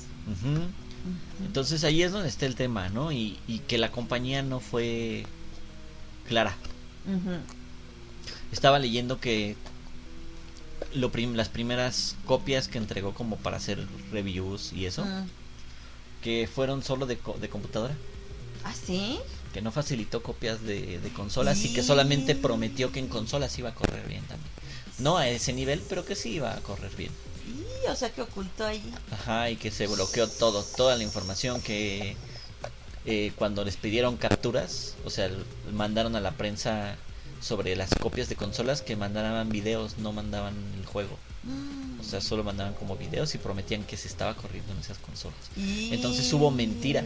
Entonces 1.46 1.84
ahí 1.84 2.02
es 2.02 2.12
donde 2.12 2.30
está 2.30 2.46
el 2.46 2.56
tema, 2.56 2.90
¿no? 2.90 3.12
Y, 3.12 3.38
y 3.48 3.60
que 3.60 3.78
la 3.78 3.92
compañía 3.92 4.42
no 4.42 4.60
fue 4.60 5.26
clara. 6.28 6.56
Estaba 8.52 8.80
leyendo 8.80 9.20
que 9.20 9.56
lo 10.94 11.12
prim- 11.12 11.36
las 11.36 11.50
primeras 11.50 12.16
copias 12.26 12.68
que 12.68 12.78
entregó 12.78 13.14
como 13.14 13.36
para 13.38 13.58
hacer 13.58 13.86
reviews 14.12 14.72
y 14.74 14.86
eso, 14.86 15.06
que 16.24 16.48
fueron 16.54 16.84
solo 16.84 17.06
de, 17.06 17.18
co- 17.18 17.38
de 17.40 17.50
computadora. 17.50 17.96
¿Ah, 18.64 18.74
sí? 18.74 19.20
que 19.54 19.62
no 19.62 19.72
facilitó 19.72 20.22
copias 20.22 20.62
de, 20.64 21.00
de 21.00 21.10
consolas 21.12 21.64
y 21.64 21.70
que 21.74 21.82
solamente 21.82 22.36
prometió 22.36 22.92
que 22.92 23.00
en 23.00 23.08
consolas 23.08 23.58
iba 23.58 23.70
a 23.70 23.74
correr 23.74 24.06
bien 24.06 24.22
también. 24.24 24.52
No 25.00 25.16
a 25.18 25.30
ese 25.30 25.54
nivel, 25.54 25.82
pero 25.88 26.04
que 26.04 26.16
sí 26.16 26.32
iba 26.34 26.52
a 26.54 26.60
correr 26.62 26.92
bien. 26.98 27.12
O 27.90 27.96
sea 27.96 28.10
que 28.10 28.22
ocultó 28.22 28.66
allí. 28.66 28.92
Ajá, 29.12 29.50
y 29.50 29.56
que 29.56 29.72
se 29.72 29.88
bloqueó 29.88 30.28
todo, 30.28 30.64
toda 30.76 30.98
la 30.98 31.04
información 31.04 31.62
que 31.62 32.18
eh, 33.06 33.32
cuando 33.36 33.64
les 33.64 33.78
pidieron 33.78 34.18
capturas, 34.18 34.96
o 35.06 35.10
sea, 35.10 35.30
mandaron 35.74 36.16
a 36.16 36.22
la 36.22 36.32
prensa 36.32 36.96
sobre 37.42 37.76
las 37.76 37.94
copias 37.96 38.30
de 38.30 38.36
consolas 38.36 38.82
que 38.82 38.96
mandaban 38.96 39.50
videos, 39.50 39.98
no 40.00 40.12
mandaban 40.12 40.56
el 40.80 40.86
juego. 40.86 41.18
Mm. 41.44 42.00
O 42.00 42.04
sea, 42.04 42.22
solo 42.22 42.44
mandaban 42.44 42.74
como 42.74 42.96
videos 42.98 43.36
y 43.36 43.38
prometían 43.38 43.84
que 43.84 43.98
se 43.98 44.08
estaba 44.08 44.34
corriendo 44.36 44.72
en 44.74 44.80
esas 44.80 44.98
consolas. 44.98 45.38
Y- 45.56 45.94
Entonces 45.94 46.32
hubo 46.34 46.50
mentira. 46.52 47.04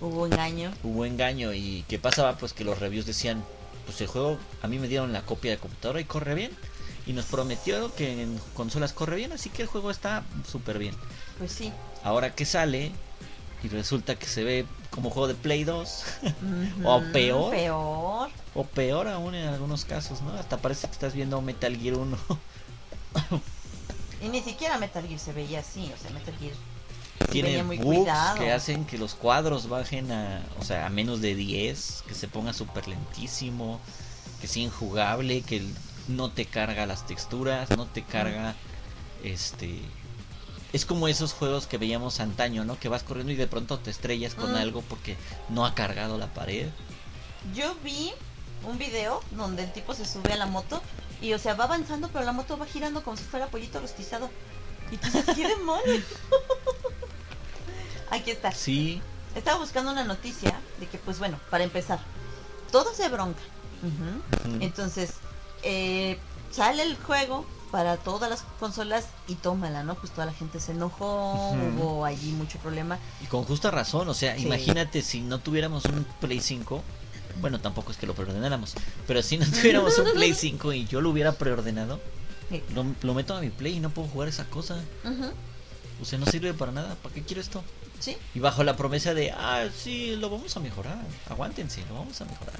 Hubo 0.00 0.26
engaño. 0.26 0.72
hubo 0.82 1.04
engaño 1.04 1.52
y 1.54 1.84
qué 1.88 1.96
pasaba 2.00 2.36
pues 2.36 2.52
que 2.52 2.64
los 2.64 2.80
reviews 2.80 3.06
decían 3.06 3.44
pues 3.86 4.00
el 4.00 4.08
juego 4.08 4.36
a 4.60 4.66
mí 4.66 4.80
me 4.80 4.88
dieron 4.88 5.12
la 5.12 5.22
copia 5.22 5.52
de 5.52 5.58
computadora 5.58 6.00
y 6.00 6.04
corre 6.04 6.34
bien 6.34 6.50
y 7.06 7.12
nos 7.12 7.26
prometió 7.26 7.94
que 7.94 8.20
en 8.22 8.36
consolas 8.54 8.92
corre 8.92 9.14
bien 9.14 9.30
así 9.32 9.48
que 9.48 9.62
el 9.62 9.68
juego 9.68 9.92
está 9.92 10.24
súper 10.50 10.78
bien 10.80 10.96
Pues 11.38 11.52
sí. 11.52 11.72
ahora 12.02 12.34
que 12.34 12.44
sale 12.44 12.90
y 13.62 13.68
resulta 13.68 14.16
que 14.16 14.26
se 14.26 14.44
ve 14.44 14.66
como 14.90 15.10
juego 15.10 15.28
de 15.28 15.34
Play 15.34 15.64
2 15.64 16.04
Ujú, 16.22 16.88
O 16.88 17.02
peor. 17.12 17.50
Peor. 17.50 18.30
o 18.54 18.64
peor 18.64 19.08
aún 19.08 19.34
en 19.34 19.48
algunos 19.48 19.84
casos 19.84 20.20
no 20.22 20.32
hasta 20.34 20.58
parece 20.58 20.86
que 20.88 20.92
estás 20.94 21.14
viendo 21.14 21.40
Metal 21.40 21.76
Gear 21.76 21.96
1 21.96 22.18
Y 24.22 24.28
ni 24.28 24.40
siquiera 24.40 24.78
Metal 24.78 25.06
Gear 25.06 25.18
se 25.18 25.32
veía 25.32 25.60
así. 25.60 25.90
O 25.94 26.00
sea, 26.00 26.10
Metal 26.10 26.34
Gear 26.38 26.52
tiene 27.30 27.62
muy 27.62 27.78
bugs 27.78 27.98
cuidado. 27.98 28.38
que 28.38 28.50
hacen 28.52 28.84
que 28.84 28.98
los 28.98 29.14
cuadros 29.14 29.68
bajen 29.68 30.10
a 30.10 30.42
o 30.58 30.64
sea 30.64 30.86
a 30.86 30.90
menos 30.90 31.20
de 31.20 31.34
10 31.36 32.02
que 32.08 32.14
se 32.14 32.26
ponga 32.26 32.52
súper 32.52 32.88
lentísimo 32.88 33.78
que 34.40 34.48
sea 34.48 34.62
injugable 34.64 35.42
que 35.42 35.62
no 36.08 36.30
te 36.32 36.46
carga 36.46 36.84
las 36.84 37.06
texturas 37.06 37.70
no 37.76 37.86
te 37.86 38.02
carga 38.02 38.56
este 39.22 39.78
es 40.72 40.86
como 40.86 41.08
esos 41.08 41.32
juegos 41.32 41.66
que 41.66 41.78
veíamos 41.78 42.20
antaño 42.20 42.64
no 42.64 42.78
que 42.78 42.88
vas 42.88 43.02
corriendo 43.02 43.32
y 43.32 43.36
de 43.36 43.46
pronto 43.46 43.78
te 43.78 43.90
estrellas 43.90 44.34
con 44.34 44.52
Mm. 44.52 44.56
algo 44.56 44.82
porque 44.82 45.16
no 45.48 45.66
ha 45.66 45.74
cargado 45.74 46.18
la 46.18 46.32
pared 46.32 46.68
Yo 47.54 47.74
vi 47.84 48.12
un 48.64 48.78
video 48.78 49.22
donde 49.32 49.64
el 49.64 49.72
tipo 49.72 49.94
se 49.94 50.04
sube 50.04 50.32
a 50.32 50.36
la 50.36 50.46
moto 50.46 50.80
Y 51.20 51.34
o 51.34 51.38
sea, 51.38 51.54
va 51.54 51.64
avanzando, 51.64 52.08
pero 52.08 52.24
la 52.24 52.32
moto 52.32 52.56
va 52.58 52.66
girando 52.66 53.02
como 53.04 53.16
si 53.16 53.22
fuera 53.22 53.46
pollito 53.46 53.78
rostizado. 53.80 54.28
Y 54.90 54.96
tú 54.96 55.06
dices, 55.06 55.24
¿qué 55.36 55.46
demonios? 55.46 56.02
Aquí 58.10 58.30
está. 58.32 58.50
Sí, 58.52 59.00
Estaba 59.36 59.58
buscando 59.58 59.92
una 59.92 60.02
noticia 60.04 60.60
de 60.80 60.86
que, 60.88 60.98
pues 60.98 61.18
bueno, 61.18 61.38
para 61.48 61.62
empezar, 61.64 62.00
todo 62.70 62.92
se 62.92 63.08
bronca. 63.08 63.40
Entonces, 64.60 65.12
eh, 65.62 66.18
sale 66.50 66.82
el 66.82 66.96
juego 66.96 67.46
para 67.72 67.96
todas 67.96 68.30
las 68.30 68.42
consolas 68.60 69.06
y 69.26 69.34
tómala, 69.34 69.82
¿no? 69.82 69.94
Pues 69.96 70.12
toda 70.12 70.26
la 70.26 70.32
gente 70.32 70.60
se 70.60 70.70
enojó, 70.72 71.50
hubo 71.52 72.04
allí 72.04 72.30
mucho 72.32 72.58
problema. 72.58 72.98
y 73.20 73.26
con 73.26 73.42
justa 73.44 73.70
razón, 73.72 74.08
o 74.08 74.14
sea, 74.14 74.36
Sí. 74.36 74.42
imagínate 74.44 75.02
si 75.02 75.20
no 75.22 75.40
tuviéramos 75.40 75.84
un 75.86 76.04
Play 76.20 76.40
5, 76.40 76.82
bueno, 77.40 77.60
tampoco 77.60 77.90
es 77.90 77.96
que 77.96 78.06
lo 78.06 78.14
preordenáramos, 78.14 78.74
pero 79.08 79.22
si 79.22 79.38
no 79.38 79.46
tuviéramos 79.46 79.98
un 79.98 80.12
Play 80.12 80.34
5 80.34 80.72
y 80.74 80.84
yo 80.86 81.00
lo 81.00 81.10
hubiera 81.10 81.32
preordenado, 81.32 81.98
Sí. 82.50 82.62
lo, 82.74 82.84
lo 83.02 83.14
meto 83.14 83.34
a 83.34 83.40
mi 83.40 83.48
Play 83.48 83.78
y 83.78 83.80
no 83.80 83.88
puedo 83.90 84.06
jugar 84.08 84.28
esa 84.28 84.44
cosa. 84.44 84.76
O 86.00 86.04
sea, 86.04 86.18
no 86.18 86.26
sirve 86.26 86.52
para 86.52 86.72
nada, 86.72 86.94
¿para 86.96 87.14
qué 87.14 87.22
quiero 87.22 87.40
esto? 87.40 87.64
Sí, 88.00 88.16
Y 88.34 88.40
bajo 88.40 88.64
la 88.64 88.76
promesa 88.76 89.14
de, 89.14 89.30
ah, 89.30 89.64
sí, 89.74 90.16
lo 90.16 90.28
vamos 90.28 90.56
a 90.56 90.60
mejorar, 90.60 90.98
aguántense, 91.30 91.82
lo 91.88 91.94
vamos 91.94 92.20
a 92.20 92.24
mejorar. 92.26 92.54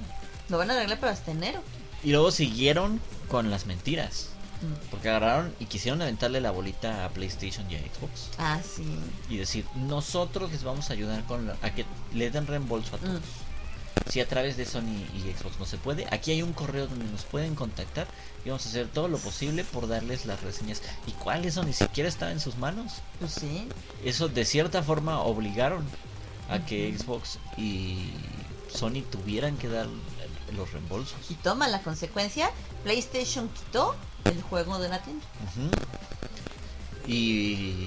lo 0.49 0.57
van 0.59 0.71
a 0.71 0.75
arreglar 0.75 0.99
para 1.01 1.13
hasta 1.13 1.33
enero. 1.33 1.61
Y 2.05 2.13
luego 2.13 2.31
siguieron 2.31 3.01
con 3.29 3.51
las 3.51 3.67
mentiras. 3.67 4.29
Mm. 4.63 4.91
Porque 4.91 5.09
agarraron 5.09 5.55
y 5.59 5.67
quisieron 5.67 6.01
aventarle 6.03 6.41
la 6.41 6.51
bolita 6.51 7.05
a 7.05 7.09
PlayStation 7.11 7.71
y 7.71 7.75
a 7.77 7.79
Xbox. 7.81 8.29
Ah, 8.39 8.61
sí. 8.63 8.85
Y 9.29 9.37
decir, 9.37 9.65
nosotros 9.75 10.53
les 10.53 10.63
vamos 10.65 10.91
a 10.91 10.93
ayudar 10.93 11.25
con 11.25 11.47
la- 11.47 11.57
a 11.63 11.75
que 11.75 11.85
le 12.15 12.31
den 12.31 12.47
reembolso 12.47 12.97
a 12.97 12.99
todos. 12.99 13.21
Mm. 13.21 13.25
Si 14.11 14.21
a 14.21 14.27
través 14.29 14.57
de 14.57 14.65
Sony 14.65 15.05
y 15.15 15.33
Xbox 15.39 15.59
no 15.59 15.65
se 15.67 15.77
puede, 15.79 16.07
aquí 16.11 16.33
hay 16.33 16.43
un 16.43 16.53
correo 16.53 16.87
donde 16.87 17.05
nos 17.07 17.25
pueden 17.25 17.55
contactar 17.55 18.07
y 18.45 18.49
vamos 18.49 18.67
a 18.67 18.69
hacer 18.71 18.89
todo 18.89 19.07
lo 19.09 19.19
posible 19.19 19.65
por 19.65 19.87
darles 19.87 20.27
las 20.27 20.43
reseñas. 20.43 20.83
¿Y 21.07 21.13
cuál 21.13 21.45
eso 21.45 21.63
ni 21.63 21.73
siquiera 21.73 22.09
estaba 22.09 22.33
en 22.33 22.41
sus 22.41 22.57
manos? 22.57 22.95
Pues 23.21 23.33
sí. 23.33 23.69
Eso 24.05 24.29
de 24.29 24.45
cierta 24.45 24.83
forma 24.83 25.21
obligaron 25.21 25.85
a 26.49 26.65
que. 26.65 26.97
Xbox 26.99 27.39
y 27.57 28.11
Sony 28.73 29.03
tuvieran 29.11 29.57
que 29.57 29.69
dar 29.69 29.87
los 30.57 30.73
reembolsos. 30.73 31.31
Y 31.31 31.35
toma 31.35 31.69
la 31.69 31.81
consecuencia, 31.83 32.51
PlayStation 32.85 33.49
quitó 33.49 33.95
el 34.25 34.43
juego 34.43 34.79
de 34.79 34.89
la 34.89 35.01
tienda. 35.03 35.25
Y 37.07 37.87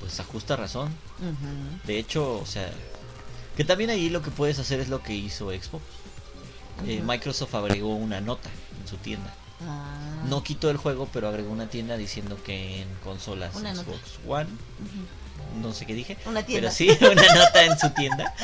pues 0.00 0.18
a 0.20 0.24
justa 0.24 0.56
razón. 0.56 0.94
De 1.86 1.98
hecho, 1.98 2.38
o 2.38 2.46
sea, 2.46 2.70
que 3.56 3.64
también 3.64 3.90
ahí 3.90 4.08
lo 4.10 4.22
que 4.22 4.30
puedes 4.30 4.58
hacer 4.58 4.80
es 4.80 4.88
lo 4.88 5.02
que 5.02 5.14
hizo 5.14 5.50
Xbox. 5.50 5.84
Eh. 6.86 7.02
Microsoft 7.04 7.54
agregó 7.54 7.94
una 7.94 8.20
nota 8.20 8.50
en 8.80 8.88
su 8.88 8.96
tienda. 8.96 9.32
Ah. 9.66 10.24
No 10.28 10.42
quitó 10.42 10.70
el 10.70 10.76
juego, 10.76 11.08
pero 11.12 11.28
agregó 11.28 11.52
una 11.52 11.68
tienda 11.68 11.96
diciendo 11.96 12.36
que 12.44 12.82
en 12.82 12.88
consolas 13.04 13.54
Una 13.54 13.72
nota. 13.72 13.84
Xbox 13.92 14.18
One, 14.26 14.48
no 15.62 15.72
sé 15.72 15.86
qué 15.86 15.94
dije, 15.94 16.18
Una 16.26 16.42
tienda. 16.42 16.68
pero 16.68 16.74
sí, 16.74 16.88
una 17.00 17.22
nota 17.34 17.64
en 17.64 17.78
su 17.78 17.90
tienda 17.90 18.34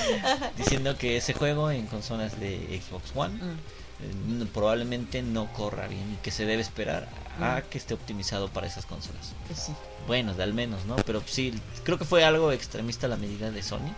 diciendo 0.56 0.96
que 0.96 1.16
ese 1.16 1.34
juego 1.34 1.70
en 1.72 1.86
consolas 1.86 2.38
de 2.38 2.80
Xbox 2.88 3.10
One 3.16 3.34
Mm. 3.34 3.58
Eh, 4.02 4.46
probablemente 4.52 5.22
no 5.22 5.52
corra 5.52 5.86
bien 5.88 6.12
y 6.12 6.16
que 6.22 6.30
se 6.30 6.46
debe 6.46 6.62
esperar 6.62 7.08
a 7.40 7.62
que 7.62 7.78
esté 7.78 7.94
optimizado 7.94 8.48
para 8.48 8.66
esas 8.66 8.84
consolas. 8.86 9.32
Pues 9.46 9.58
sí. 9.60 9.72
Bueno, 10.06 10.34
de 10.34 10.42
al 10.42 10.52
menos, 10.54 10.84
¿no? 10.86 10.96
Pero 10.96 11.22
sí, 11.26 11.54
creo 11.84 11.98
que 11.98 12.04
fue 12.04 12.24
algo 12.24 12.52
extremista 12.52 13.08
la 13.08 13.16
medida 13.16 13.50
de 13.50 13.62
Sony. 13.62 13.94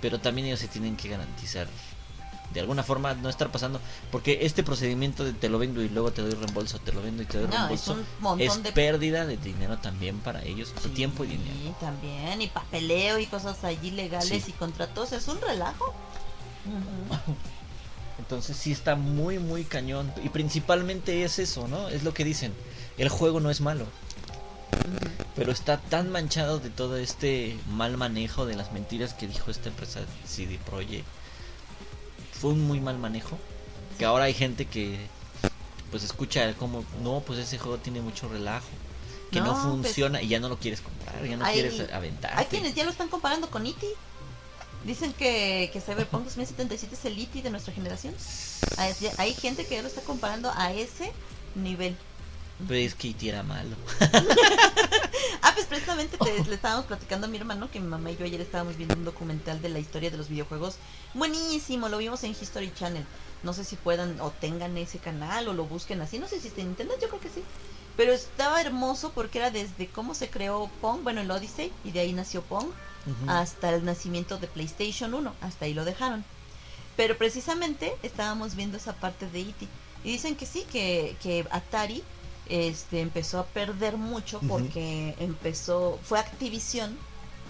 Pero 0.00 0.20
también 0.20 0.46
ellos 0.48 0.60
se 0.60 0.68
tienen 0.68 0.96
que 0.96 1.08
garantizar 1.08 1.66
de 2.52 2.60
alguna 2.60 2.82
forma 2.82 3.14
no 3.14 3.28
estar 3.28 3.50
pasando. 3.50 3.80
Porque 4.12 4.40
este 4.42 4.62
procedimiento 4.62 5.24
de 5.24 5.32
te 5.32 5.48
lo 5.48 5.58
vendo 5.58 5.82
y 5.82 5.88
luego 5.88 6.12
te 6.12 6.22
doy 6.22 6.32
reembolso, 6.34 6.78
te 6.78 6.92
lo 6.92 7.02
vendo 7.02 7.22
y 7.22 7.26
te 7.26 7.38
doy 7.38 7.46
No, 7.48 7.52
es 7.68 7.86
reembolso. 7.86 7.96
montón 8.20 8.40
Es 8.58 8.62
de 8.62 8.72
pérdida 8.72 9.26
de 9.26 9.36
dinero 9.38 9.78
también 9.78 10.18
para 10.20 10.42
ellos, 10.44 10.72
Sí, 10.82 10.88
tiempo 10.90 11.24
y 11.24 11.28
dinero. 11.28 11.74
también, 11.80 12.40
y 12.42 12.46
papeleo 12.48 13.18
y 13.18 13.26
cosas 13.26 13.64
allí 13.64 13.90
legales 13.90 14.44
Sí. 14.44 14.50
y 14.50 14.52
contratos, 14.52 15.12
es 15.12 15.26
un 15.28 15.40
relajo. 15.40 15.86
Ujú. 16.66 17.36
Entonces 18.18 18.56
sí 18.56 18.72
está 18.72 18.94
muy, 18.94 19.38
muy 19.38 19.64
cañón. 19.64 20.12
Y 20.22 20.28
principalmente 20.28 21.24
es 21.24 21.38
eso, 21.38 21.66
¿no? 21.68 21.88
Es 21.88 22.02
lo 22.04 22.14
que 22.14 22.24
dicen. 22.24 22.52
El 22.96 23.08
juego 23.08 23.40
no 23.40 23.50
es 23.50 23.60
malo. 23.60 23.86
Pero 25.36 25.50
está 25.52 25.78
tan 25.78 26.10
manchado 26.10 26.58
de 26.60 26.70
todo 26.70 26.96
este 26.96 27.56
mal 27.70 27.96
manejo 27.96 28.46
de 28.46 28.54
las 28.54 28.72
mentiras 28.72 29.14
que 29.14 29.26
dijo 29.26 29.50
esta 29.50 29.68
empresa 29.68 30.00
CD 30.26 30.58
Projekt. 30.64 31.04
Fue 32.32 32.50
un 32.52 32.62
muy 32.66 32.80
mal 32.80 32.98
manejo. 32.98 33.38
Que 33.98 34.04
ahora 34.04 34.24
hay 34.24 34.34
gente 34.34 34.66
que 34.66 34.98
pues 35.90 36.02
escucha 36.02 36.52
como, 36.54 36.84
no, 37.02 37.20
pues 37.24 37.38
ese 37.38 37.58
juego 37.58 37.78
tiene 37.78 38.00
mucho 38.00 38.28
relajo. 38.28 38.66
Que 39.30 39.40
no, 39.40 39.46
No, 39.46 39.52
pues, 39.52 39.62
funciona 39.92 40.22
y 40.22 40.28
ya 40.28 40.38
no 40.40 40.48
lo 40.48 40.58
quieres 40.58 40.80
comprar, 40.80 41.24
ya 41.24 41.36
no 41.36 41.44
hay- 41.44 41.54
quieres 41.54 41.92
aventar. 41.92 42.32
Hay 42.36 42.46
quienes 42.46 42.74
ya 42.74 42.84
lo 42.84 42.90
están 42.90 43.08
comparando 43.08 43.48
con 43.50 43.66
E.T. 43.66 43.86
Dicen 44.84 45.12
que, 45.14 45.70
que 45.72 45.80
Cyberpunk 45.80 46.24
2077 46.24 46.94
es 46.94 47.04
el 47.06 47.18
E.T. 47.18 47.42
de 47.42 47.50
nuestra 47.50 47.72
generación. 47.72 48.14
Hay, 48.76 48.92
hay 49.18 49.34
gente 49.34 49.64
que 49.66 49.76
ya 49.76 49.82
lo 49.82 49.88
está 49.88 50.02
comparando 50.02 50.50
a 50.54 50.72
ese 50.72 51.10
nivel. 51.54 51.96
Pero 52.68 52.80
es 52.80 52.94
que 52.94 53.08
E.T. 53.10 53.28
era 53.28 53.42
malo. 53.42 53.76
Ah, 55.42 55.52
pues 55.54 55.66
precisamente 55.66 56.16
te- 56.16 56.44
le 56.44 56.54
estábamos 56.54 56.86
platicando 56.86 57.26
a 57.26 57.30
mi 57.30 57.36
hermano 57.36 57.70
que 57.70 57.78
mi 57.78 57.86
mamá 57.86 58.10
y 58.10 58.16
yo 58.16 58.24
ayer 58.24 58.40
estábamos 58.40 58.76
viendo 58.76 58.94
un 58.94 59.04
documental 59.04 59.60
de 59.60 59.68
la 59.68 59.78
historia 59.78 60.10
de 60.10 60.16
los 60.16 60.28
videojuegos. 60.30 60.76
Buenísimo, 61.12 61.88
lo 61.90 61.98
vimos 61.98 62.24
en 62.24 62.30
History 62.30 62.72
Channel. 62.74 63.04
No 63.42 63.52
sé 63.52 63.64
si 63.64 63.76
puedan 63.76 64.18
o 64.20 64.30
tengan 64.30 64.76
ese 64.78 64.98
canal 64.98 65.46
o 65.48 65.52
lo 65.52 65.66
busquen 65.66 66.00
así. 66.00 66.18
No 66.18 66.28
sé 66.28 66.40
si 66.40 66.48
está 66.48 66.62
en 66.62 66.68
internet, 66.68 66.96
yo 67.02 67.08
creo 67.08 67.20
que 67.20 67.28
sí. 67.28 67.42
Pero 67.96 68.12
estaba 68.12 68.60
hermoso 68.60 69.12
porque 69.12 69.38
era 69.38 69.50
desde 69.50 69.86
cómo 69.88 70.14
se 70.14 70.30
creó 70.30 70.70
Pong, 70.80 71.02
bueno, 71.02 71.20
el 71.20 71.30
Odyssey, 71.30 71.70
y 71.84 71.90
de 71.90 72.00
ahí 72.00 72.12
nació 72.14 72.40
Pong, 72.42 72.66
Hasta 73.26 73.74
el 73.74 73.84
nacimiento 73.84 74.38
de 74.38 74.46
PlayStation 74.46 75.14
1. 75.14 75.34
Hasta 75.40 75.64
ahí 75.64 75.74
lo 75.74 75.84
dejaron. 75.84 76.24
Pero 76.96 77.16
precisamente 77.18 77.94
estábamos 78.02 78.54
viendo 78.54 78.76
esa 78.76 78.94
parte 78.94 79.28
de 79.28 79.40
E.T. 79.40 79.66
Y 80.04 80.12
dicen 80.12 80.36
que 80.36 80.46
sí, 80.46 80.64
que, 80.70 81.16
que 81.22 81.46
Atari 81.50 82.02
este, 82.48 83.00
empezó 83.00 83.40
a 83.40 83.46
perder 83.46 83.96
mucho 83.96 84.40
porque 84.40 85.14
empezó, 85.18 85.98
fue 86.02 86.18
Activision, 86.18 86.96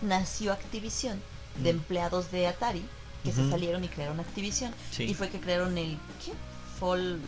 nació 0.02 0.52
Activision 0.52 1.20
de 1.62 1.70
empleados 1.70 2.30
de 2.30 2.46
Atari 2.46 2.84
que 3.24 3.32
se 3.32 3.48
salieron 3.48 3.82
y 3.82 3.88
crearon 3.88 4.20
Activision. 4.20 4.72
Sí. 4.90 5.04
Y 5.04 5.14
fue 5.14 5.30
que 5.30 5.40
crearon 5.40 5.76
el, 5.78 5.98
¿qué? 6.24 6.32
Fall... 6.78 7.18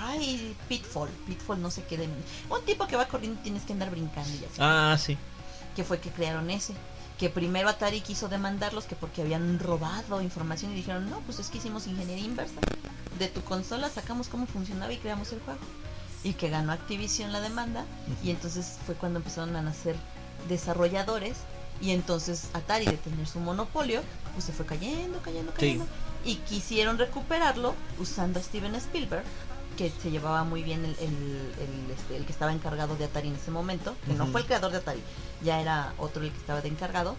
Ay, 0.00 0.56
Pitfall, 0.68 1.08
Pitfall 1.26 1.60
no 1.60 1.70
sé 1.70 1.82
qué 1.84 1.96
de... 1.96 2.08
Un 2.50 2.64
tipo 2.64 2.86
que 2.86 2.96
va 2.96 3.06
corriendo 3.06 3.40
y 3.40 3.42
tienes 3.44 3.62
que 3.62 3.72
andar 3.72 3.90
brincando 3.90 4.30
y 4.30 4.44
así 4.44 4.58
Ah, 4.58 4.96
sí. 4.98 5.16
Que 5.78 5.84
fue 5.84 6.00
que 6.00 6.10
crearon 6.10 6.50
ese. 6.50 6.74
Que 7.20 7.30
primero 7.30 7.68
Atari 7.68 8.00
quiso 8.00 8.28
demandarlos 8.28 8.84
que 8.86 8.96
porque 8.96 9.22
habían 9.22 9.60
robado 9.60 10.20
información 10.20 10.72
y 10.72 10.74
dijeron, 10.74 11.08
no, 11.08 11.20
pues 11.20 11.38
es 11.38 11.50
que 11.50 11.58
hicimos 11.58 11.86
ingeniería 11.86 12.24
inversa. 12.24 12.60
De 13.20 13.28
tu 13.28 13.42
consola 13.42 13.88
sacamos 13.88 14.26
cómo 14.26 14.46
funcionaba 14.46 14.92
y 14.92 14.96
creamos 14.96 15.30
el 15.30 15.38
juego. 15.38 15.60
Y 16.24 16.32
que 16.32 16.48
ganó 16.48 16.72
Activision 16.72 17.30
la 17.30 17.40
demanda 17.40 17.84
y 18.24 18.30
entonces 18.30 18.76
fue 18.86 18.96
cuando 18.96 19.20
empezaron 19.20 19.54
a 19.54 19.62
nacer 19.62 19.94
desarrolladores 20.48 21.36
y 21.80 21.92
entonces 21.92 22.48
Atari 22.54 22.86
de 22.86 22.96
tener 22.96 23.28
su 23.28 23.38
monopolio 23.38 24.00
pues 24.32 24.46
se 24.46 24.52
fue 24.52 24.66
cayendo, 24.66 25.20
cayendo, 25.22 25.52
Sí. 25.52 25.58
cayendo 25.58 25.86
y 26.24 26.34
quisieron 26.36 26.98
recuperarlo 26.98 27.76
usando 28.00 28.40
a 28.40 28.42
Steven 28.42 28.74
Spielberg 28.74 29.22
que 29.78 29.92
se 30.02 30.10
llevaba 30.10 30.42
muy 30.42 30.64
bien 30.64 30.84
el, 30.84 30.90
el, 30.98 31.14
el, 31.60 31.90
este, 31.96 32.16
el 32.16 32.26
que 32.26 32.32
estaba 32.32 32.52
encargado 32.52 32.96
de 32.96 33.04
Atari 33.04 33.28
en 33.28 33.36
ese 33.36 33.52
momento, 33.52 33.94
que 34.04 34.12
no 34.12 34.26
fue 34.26 34.40
el 34.40 34.46
creador 34.48 34.72
de 34.72 34.78
Atari, 34.78 35.00
ya 35.40 35.60
era 35.60 35.94
otro 35.98 36.22
el 36.24 36.32
que 36.32 36.38
estaba 36.38 36.60
de 36.60 36.68
encargado. 36.68 37.16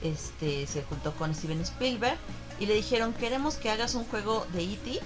Este 0.00 0.66
se 0.68 0.84
juntó 0.84 1.12
con 1.12 1.34
Steven 1.34 1.60
Spielberg 1.60 2.16
y 2.60 2.66
le 2.66 2.74
dijeron 2.74 3.12
queremos 3.12 3.56
que 3.56 3.70
hagas 3.70 3.94
un 3.96 4.04
juego 4.04 4.46
de 4.52 4.62
E.T. 4.62 5.00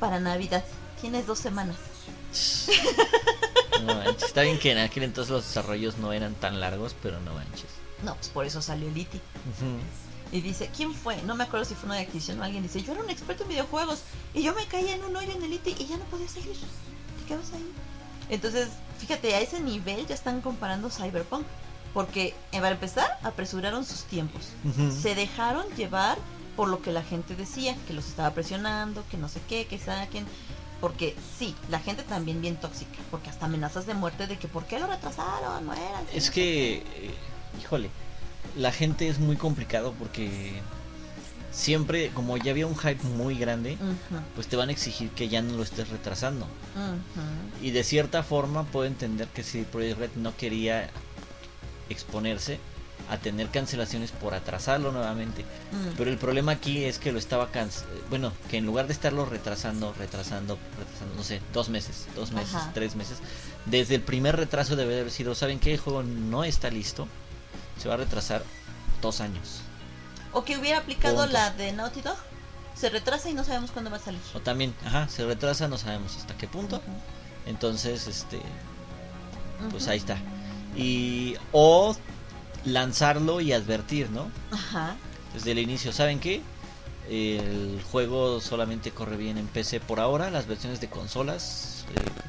para 0.00 0.18
Navidad. 0.18 0.64
Tienes 1.00 1.26
dos 1.26 1.38
semanas. 1.38 1.76
No 3.82 3.94
manches. 3.94 4.22
Está 4.24 4.42
bien 4.42 4.58
que 4.58 4.72
en 4.72 4.78
aquel 4.78 5.02
entonces 5.02 5.30
los 5.30 5.44
desarrollos 5.44 5.98
no 5.98 6.12
eran 6.12 6.34
tan 6.34 6.58
largos, 6.58 6.96
pero 7.02 7.20
no 7.20 7.34
manches. 7.34 7.68
No, 8.02 8.14
pues 8.14 8.28
por 8.28 8.46
eso 8.46 8.62
salió 8.62 8.88
el 8.88 8.96
E.T. 8.96 9.18
Ujú. 9.18 9.78
Y 10.32 10.40
dice, 10.40 10.70
¿quién 10.74 10.92
fue? 10.94 11.22
No 11.22 11.34
me 11.34 11.44
acuerdo 11.44 11.64
si 11.64 11.74
fue 11.74 11.86
una 11.86 11.96
de 11.96 12.02
Activision 12.02 12.40
o 12.40 12.44
alguien. 12.44 12.62
Dice, 12.62 12.82
yo 12.82 12.92
era 12.92 13.02
un 13.02 13.10
experto 13.10 13.44
en 13.44 13.50
videojuegos 13.50 14.00
y 14.32 14.42
yo 14.42 14.54
me 14.54 14.66
caía 14.66 14.94
en 14.94 15.04
un 15.04 15.14
hoyo 15.14 15.32
en 15.32 15.42
el 15.42 15.52
IT 15.52 15.68
y 15.80 15.86
ya 15.86 15.96
no 15.96 16.04
podía 16.04 16.28
seguir. 16.28 16.56
Te 16.56 17.26
quedas 17.28 17.52
ahí. 17.52 17.70
Entonces, 18.30 18.68
fíjate, 18.98 19.34
a 19.34 19.40
ese 19.40 19.60
nivel 19.60 20.06
ya 20.06 20.14
están 20.14 20.40
comparando 20.40 20.90
Cyberpunk. 20.90 21.44
Porque, 21.92 22.34
eh, 22.50 22.60
para 22.60 22.72
empezar, 22.72 23.18
apresuraron 23.22 23.84
sus 23.84 24.02
tiempos. 24.02 24.48
Ujú. 24.64 24.90
Se 24.90 25.14
dejaron 25.14 25.64
llevar 25.76 26.18
por 26.56 26.68
lo 26.68 26.82
que 26.82 26.90
la 26.90 27.02
gente 27.02 27.36
decía, 27.36 27.76
que 27.86 27.92
los 27.92 28.08
estaba 28.08 28.32
presionando, 28.32 29.04
que 29.10 29.16
no 29.16 29.28
sé 29.28 29.40
qué, 29.48 29.66
que 29.66 29.78
saquen. 29.78 30.26
Porque 30.80 31.16
sí, 31.38 31.54
la 31.70 31.78
gente 31.78 32.02
también 32.02 32.42
bien 32.42 32.56
tóxica, 32.56 32.98
porque 33.10 33.30
hasta 33.30 33.46
amenazas 33.46 33.86
de 33.86 33.94
muerte 33.94 34.26
de 34.26 34.36
que 34.36 34.48
¿por 34.48 34.64
qué 34.66 34.78
lo 34.78 34.86
retrasaron? 34.86 35.64
No 35.64 35.72
era 35.72 36.02
Es 36.12 36.30
que, 36.30 36.78
eh, 36.78 37.14
híjole, 37.60 37.90
la 38.56 38.72
gente 38.72 39.08
es 39.08 39.18
muy 39.18 39.36
complicado 39.36 39.94
porque 39.98 40.52
siempre, 41.50 42.10
como 42.14 42.36
ya 42.36 42.50
había 42.50 42.66
un 42.66 42.76
hype 42.76 43.02
muy 43.16 43.36
grande, 43.36 43.78
pues 44.34 44.48
te 44.48 44.56
van 44.56 44.68
a 44.68 44.72
exigir 44.72 45.10
que 45.10 45.28
ya 45.28 45.42
no 45.42 45.56
lo 45.56 45.62
estés 45.62 45.88
retrasando. 45.88 46.46
Y 47.62 47.70
de 47.70 47.84
cierta 47.84 48.22
forma 48.22 48.64
puedo 48.64 48.86
entender 48.86 49.28
que 49.28 49.42
si 49.42 49.62
Projekt 49.62 49.98
Red 49.98 50.10
no 50.16 50.36
quería 50.36 50.90
exponerse 51.88 52.58
a 53.10 53.18
tener 53.18 53.48
cancelaciones 53.48 54.12
por 54.12 54.34
atrasarlo 54.34 54.90
nuevamente. 54.90 55.42
Mm. 55.42 55.96
Pero 55.96 56.10
el 56.10 56.16
problema 56.16 56.52
aquí 56.52 56.84
es 56.84 56.98
que 56.98 57.12
lo 57.12 57.18
estaba 57.18 57.48
bueno, 58.08 58.32
que 58.50 58.56
en 58.56 58.66
lugar 58.66 58.86
de 58.86 58.94
estarlo 58.94 59.26
retrasando, 59.26 59.92
retrasando, 59.92 60.58
retrasando, 60.78 61.14
no 61.16 61.22
sé, 61.22 61.40
dos 61.52 61.68
meses, 61.68 62.06
dos 62.14 62.32
meses, 62.32 62.56
tres 62.72 62.96
meses, 62.96 63.18
desde 63.66 63.96
el 63.96 64.00
primer 64.00 64.36
retraso 64.36 64.74
debe 64.74 65.00
haber 65.00 65.10
sido, 65.10 65.34
¿saben 65.34 65.58
qué? 65.58 65.74
El 65.74 65.80
juego 65.80 66.02
no 66.02 66.44
está 66.44 66.70
listo, 66.70 67.06
se 67.78 67.88
va 67.88 67.94
a 67.94 67.98
retrasar 67.98 68.42
dos 69.00 69.20
años. 69.20 69.60
O 70.32 70.44
que 70.44 70.56
hubiera 70.58 70.78
aplicado 70.78 71.18
Punto. 71.18 71.32
la 71.32 71.50
de 71.50 71.72
Naughty 71.72 72.00
Dog. 72.00 72.16
Se 72.74 72.88
retrasa 72.90 73.30
y 73.30 73.34
no 73.34 73.44
sabemos 73.44 73.70
cuándo 73.70 73.90
va 73.90 73.98
a 73.98 74.00
salir. 74.00 74.20
O 74.34 74.40
también, 74.40 74.74
ajá, 74.84 75.08
se 75.08 75.24
retrasa, 75.24 75.68
no 75.68 75.78
sabemos 75.78 76.16
hasta 76.16 76.36
qué 76.36 76.48
punto. 76.48 76.82
Entonces, 77.46 78.08
este, 78.08 78.40
pues 79.70 79.86
ahí 79.86 79.98
está. 79.98 80.16
Y 80.76 81.36
o 81.52 81.96
lanzarlo 82.64 83.40
y 83.40 83.52
advertir, 83.52 84.10
¿no? 84.10 84.28
Ajá. 84.50 84.96
Desde 85.32 85.52
el 85.52 85.58
inicio, 85.58 85.92
¿saben 85.92 86.18
qué? 86.18 86.42
El 87.08 87.82
juego 87.90 88.40
solamente 88.40 88.90
corre 88.90 89.16
bien 89.16 89.36
en 89.36 89.46
PC 89.46 89.80
por 89.80 90.00
ahora, 90.00 90.30
las 90.30 90.46
versiones 90.46 90.80
de 90.80 90.88
consolas 90.88 91.74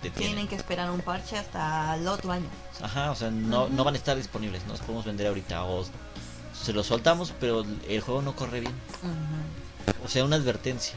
eh. 0.04 0.12
Tienen 0.12 0.48
que 0.48 0.56
esperar 0.56 0.92
un 0.92 1.02
parche 1.02 1.38
hasta 1.38 1.96
el 1.96 2.08
otro 2.08 2.32
año. 2.32 2.48
Ajá, 2.82 3.12
o 3.12 3.16
sea, 3.16 3.32
no, 3.32 3.70
no 3.70 3.84
van 3.84 3.96
a 3.96 3.98
estar 3.98 4.16
disponibles, 4.18 4.64
no 4.66 4.74
los 4.74 4.82
podemos 4.82 5.06
vender 5.06 5.28
ahorita 5.28 5.64
o 5.66 5.86
se 6.54 6.74
los 6.74 6.88
soltamos, 6.88 7.34
pero 7.40 7.66
el 7.88 8.02
juego 8.02 8.22
no 8.22 8.36
corre 8.36 8.60
bien. 8.62 8.74
O 10.04 10.08
sea, 10.08 10.26
una 10.26 10.36
advertencia. 10.36 10.96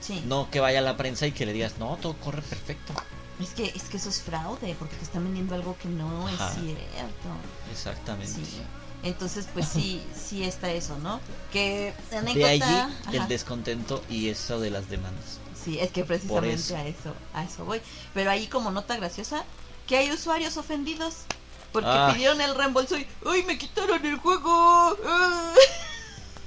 Sí. 0.00 0.22
No 0.26 0.50
que 0.50 0.60
vaya 0.60 0.78
a 0.78 0.82
la 0.82 0.96
prensa 0.96 1.26
y 1.26 1.32
que 1.32 1.46
le 1.46 1.52
digas, 1.52 1.74
no, 1.78 1.96
todo 2.00 2.14
corre 2.14 2.42
perfecto. 2.42 2.92
Es 3.40 3.50
que, 3.50 3.66
es 3.66 3.84
que 3.84 3.96
eso 3.96 4.10
es 4.10 4.20
fraude, 4.20 4.74
porque 4.78 4.96
te 4.96 5.04
están 5.04 5.24
vendiendo 5.24 5.54
algo 5.54 5.76
que 5.78 5.88
no 5.88 6.26
Ajá. 6.26 6.52
es 6.52 6.60
cierto. 6.60 7.28
Exactamente. 7.70 8.32
Sí. 8.32 8.60
Entonces, 9.02 9.46
pues 9.52 9.66
sí, 9.66 10.02
sí 10.14 10.44
está 10.44 10.70
eso, 10.72 10.98
¿no? 10.98 11.20
Que 11.52 11.94
anécdota. 12.12 12.38
De 12.38 12.44
allí 12.52 12.62
ajá. 12.62 12.92
el 13.12 13.28
descontento 13.28 14.02
y 14.10 14.28
eso 14.28 14.60
de 14.60 14.70
las 14.70 14.88
demandas. 14.90 15.38
Sí, 15.64 15.78
es 15.78 15.90
que 15.90 16.04
precisamente 16.04 16.54
eso. 16.54 16.76
a 16.76 16.86
eso, 16.86 17.14
a 17.34 17.44
eso 17.44 17.64
voy. 17.64 17.80
Pero 18.14 18.30
ahí 18.30 18.46
como 18.46 18.70
nota 18.70 18.96
graciosa, 18.96 19.44
que 19.86 19.96
hay 19.96 20.10
usuarios 20.10 20.56
ofendidos 20.56 21.14
porque 21.72 21.88
Ah. 21.90 22.10
pidieron 22.12 22.40
el 22.40 22.54
reembolso 22.54 22.96
y 22.98 23.06
¡Uy, 23.24 23.42
me 23.44 23.56
quitaron 23.56 24.04
el 24.04 24.16
juego! 24.18 24.96
¡Ah! 25.06 25.52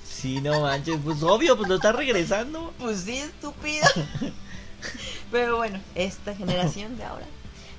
Sí, 0.08 0.40
no 0.42 0.62
manches, 0.62 1.00
pues 1.04 1.22
obvio, 1.24 1.58
pues 1.58 1.68
lo 1.70 1.76
está 1.76 1.92
regresando. 1.92 2.74
Pues 2.80 3.02
sí, 3.02 3.18
estúpido. 3.18 3.88
Pero 5.32 5.58
bueno, 5.58 5.80
esta 5.96 6.36
generación 6.36 6.98
de 6.98 7.04
ahora. 7.06 7.26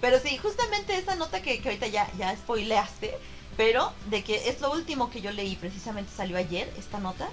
Pero 0.01 0.19
sí, 0.21 0.37
justamente 0.39 0.97
esa 0.99 1.15
nota 1.17 1.41
que, 1.43 1.61
que 1.61 1.69
ahorita 1.69 1.87
ya, 1.87 2.11
ya 2.19 2.35
spoileaste, 2.37 3.17
pero 3.57 3.93
de 4.11 4.23
que 4.25 4.49
es 4.49 4.61
lo 4.61 4.73
último 4.73 5.11
que 5.11 5.21
yo 5.21 5.31
leí, 5.31 5.57
precisamente 5.57 6.11
salió 6.15 6.37
ayer 6.37 6.73
esta 6.79 6.99
nota, 6.99 7.29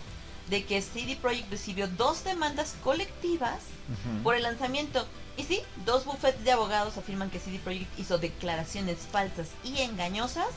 de 0.49 0.65
que 0.65 0.81
CD 0.81 1.15
Projekt 1.15 1.49
recibió 1.49 1.87
dos 1.87 2.23
demandas 2.23 2.75
colectivas 2.83 3.59
por 4.23 4.35
el 4.35 4.43
lanzamiento. 4.43 5.05
Y 5.37 5.43
sí, 5.43 5.61
dos 5.85 6.05
bufetes 6.05 6.43
de 6.43 6.51
abogados 6.51 6.97
afirman 6.97 7.29
que 7.29 7.39
CD 7.39 7.57
Projekt 7.59 7.97
hizo 7.97 8.17
declaraciones 8.17 8.97
falsas 9.11 9.47
y 9.63 9.79
engañosas 9.81 10.49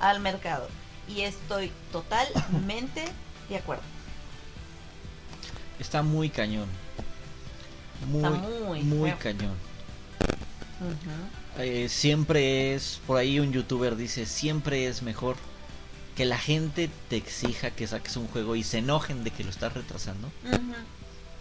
al 0.00 0.20
mercado. 0.20 0.68
Y 1.06 1.22
estoy 1.22 1.70
totalmente 1.92 3.04
de 3.48 3.56
acuerdo. 3.56 3.82
Está 5.78 6.02
muy 6.02 6.30
cañón. 6.30 6.68
Muy, 8.08 8.24
Está 8.24 8.30
muy 8.30 8.82
muy 8.82 9.12
cañón. 9.12 9.54
Ujú. 10.80 11.41
Eh, 11.58 11.88
siempre 11.88 12.74
es, 12.74 13.00
por 13.06 13.18
ahí 13.18 13.38
un 13.38 13.52
youtuber 13.52 13.96
dice, 13.96 14.26
siempre 14.26 14.86
es 14.86 15.02
mejor 15.02 15.36
que 16.16 16.24
la 16.24 16.38
gente 16.38 16.90
te 17.08 17.16
exija 17.16 17.70
que 17.70 17.86
saques 17.86 18.16
un 18.16 18.26
juego 18.28 18.56
y 18.56 18.62
se 18.62 18.78
enojen 18.78 19.24
de 19.24 19.30
que 19.30 19.44
lo 19.44 19.50
estás 19.50 19.72
retrasando, 19.74 20.30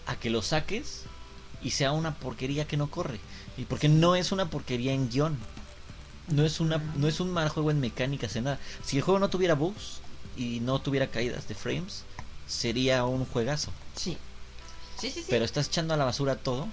a 0.06 0.16
que 0.16 0.30
lo 0.30 0.42
saques 0.42 1.04
y 1.62 1.72
sea 1.72 1.92
una 1.92 2.16
porquería 2.16 2.68
que 2.68 2.78
no 2.78 2.90
corre. 2.90 3.20
Y 3.58 3.66
porque 3.66 3.90
no 3.90 4.16
es 4.16 4.32
una 4.32 4.50
porquería 4.50 4.94
en 4.94 5.10
guion. 5.10 5.38
No 6.28 6.46
es 6.46 6.60
una 6.60 6.78
no 6.96 7.08
es 7.08 7.20
un 7.20 7.32
mal 7.32 7.50
juego 7.50 7.72
en 7.72 7.80
mecánicas 7.80 8.36
en 8.36 8.46
nada. 8.46 8.60
Si 8.84 8.98
el 8.98 9.04
juego 9.04 9.20
no 9.20 9.30
tuviera 9.30 9.56
bugs 9.56 10.00
y 10.38 10.60
no 10.62 10.80
tuviera 10.80 11.08
caídas 11.08 11.48
de 11.48 11.56
frames, 11.56 12.04
sería 12.48 13.04
un 13.06 13.26
juegazo. 13.26 13.72
Sí. 13.96 14.18
Sí, 14.98 15.10
sí, 15.10 15.22
sí. 15.22 15.28
Pero 15.30 15.46
estás 15.46 15.68
echando 15.68 15.94
a 15.94 15.98
la 15.98 16.06
basura 16.06 16.36
todo 16.36 16.68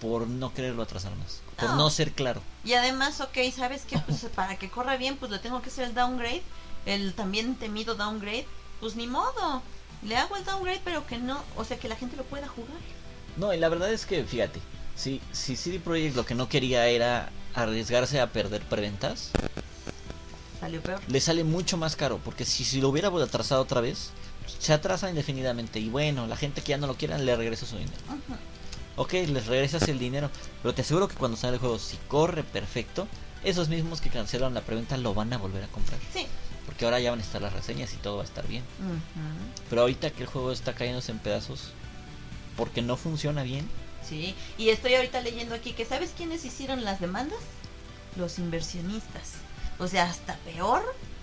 por 0.00 0.26
no 0.26 0.52
quererlo 0.52 0.82
atrasar 0.82 1.16
más, 1.16 1.40
por 1.56 1.70
No. 1.70 1.76
no 1.76 1.90
ser 1.90 2.12
claro. 2.12 2.42
Y 2.64 2.74
además, 2.74 3.20
ok, 3.20 3.36
¿sabes 3.54 3.82
qué? 3.88 3.98
Pues 3.98 4.24
para 4.34 4.56
que 4.58 4.70
corra 4.70 4.96
bien, 4.96 5.16
pues 5.16 5.30
le 5.30 5.38
tengo 5.38 5.62
que 5.62 5.68
hacer 5.70 5.84
el 5.88 5.94
downgrade. 5.94 6.42
El 6.86 7.14
también 7.14 7.54
temido 7.56 7.94
downgrade. 7.94 8.46
Pues 8.80 8.96
ni 8.96 9.06
modo. 9.06 9.62
Le 10.02 10.16
hago 10.16 10.36
el 10.36 10.44
downgrade, 10.44 10.80
pero 10.84 11.06
que 11.06 11.18
no. 11.18 11.42
O 11.56 11.64
sea, 11.64 11.78
que 11.78 11.88
la 11.88 11.96
gente 11.96 12.16
lo 12.16 12.24
pueda 12.24 12.46
jugar. 12.48 12.76
No, 13.36 13.52
y 13.54 13.58
la 13.58 13.68
verdad 13.68 13.90
es 13.92 14.04
que, 14.06 14.22
fíjate, 14.24 14.60
si, 14.94 15.20
si 15.32 15.56
CD 15.56 15.80
Projekt 15.80 16.14
lo 16.16 16.24
que 16.26 16.34
no 16.34 16.48
quería 16.48 16.86
era 16.86 17.30
arriesgarse 17.54 18.20
a 18.20 18.30
perder 18.30 18.62
preventas, 18.62 19.30
Salió 20.60 20.80
peor. 20.82 21.00
le 21.08 21.20
sale 21.20 21.44
mucho 21.44 21.76
más 21.76 21.96
caro, 21.96 22.20
porque 22.24 22.44
si, 22.44 22.64
si 22.64 22.80
lo 22.80 22.88
hubiera 22.90 23.08
atrasado 23.08 23.62
otra 23.62 23.80
vez, 23.80 24.10
se 24.58 24.72
atrasa 24.72 25.08
indefinidamente. 25.10 25.78
Y 25.80 25.88
bueno, 25.88 26.26
la 26.26 26.36
gente 26.36 26.62
que 26.62 26.70
ya 26.70 26.78
no 26.78 26.86
lo 26.86 26.94
quiera 26.96 27.18
le 27.18 27.34
regresa 27.36 27.66
su 27.66 27.76
dinero. 27.76 27.96
Ok, 28.96 29.12
les 29.12 29.46
regresas 29.46 29.88
el 29.88 29.98
dinero, 29.98 30.30
pero 30.62 30.74
te 30.74 30.82
aseguro 30.82 31.08
que 31.08 31.16
cuando 31.16 31.36
sale 31.36 31.54
el 31.54 31.60
juego, 31.60 31.78
si 31.78 31.96
corre 32.08 32.44
perfecto, 32.44 33.08
esos 33.42 33.68
mismos 33.68 34.00
que 34.00 34.08
cancelaron 34.10 34.54
la 34.54 34.60
preventa 34.62 34.96
lo 34.96 35.14
van 35.14 35.32
a 35.32 35.38
volver 35.38 35.64
a 35.64 35.68
comprar. 35.68 35.98
Sí. 36.12 36.26
Porque 36.64 36.84
ahora 36.84 37.00
ya 37.00 37.10
van 37.10 37.18
a 37.20 37.22
estar 37.22 37.42
las 37.42 37.52
reseñas 37.52 37.92
y 37.92 37.96
todo 37.96 38.16
va 38.16 38.22
a 38.22 38.26
estar 38.26 38.46
bien. 38.46 38.62
Ujú. 38.80 39.64
Pero 39.68 39.82
ahorita 39.82 40.10
que 40.10 40.22
el 40.22 40.28
juego 40.28 40.52
está 40.52 40.74
cayéndose 40.74 41.12
en 41.12 41.18
pedazos, 41.18 41.72
porque 42.56 42.82
no 42.82 42.96
funciona 42.96 43.42
bien, 43.42 43.68
Sí. 44.06 44.34
Y 44.58 44.68
estoy 44.68 44.94
ahorita 44.96 45.22
leyendo 45.22 45.54
aquí 45.54 45.72
que 45.72 45.86
¿sabes 45.86 46.12
quiénes 46.14 46.44
hicieron 46.44 46.84
las 46.84 47.00
demandas? 47.00 47.38
Los 48.16 48.38
inversionistas. 48.38 49.32
O 49.78 49.88
sea, 49.88 50.04
hasta 50.04 50.36
peor 50.44 50.82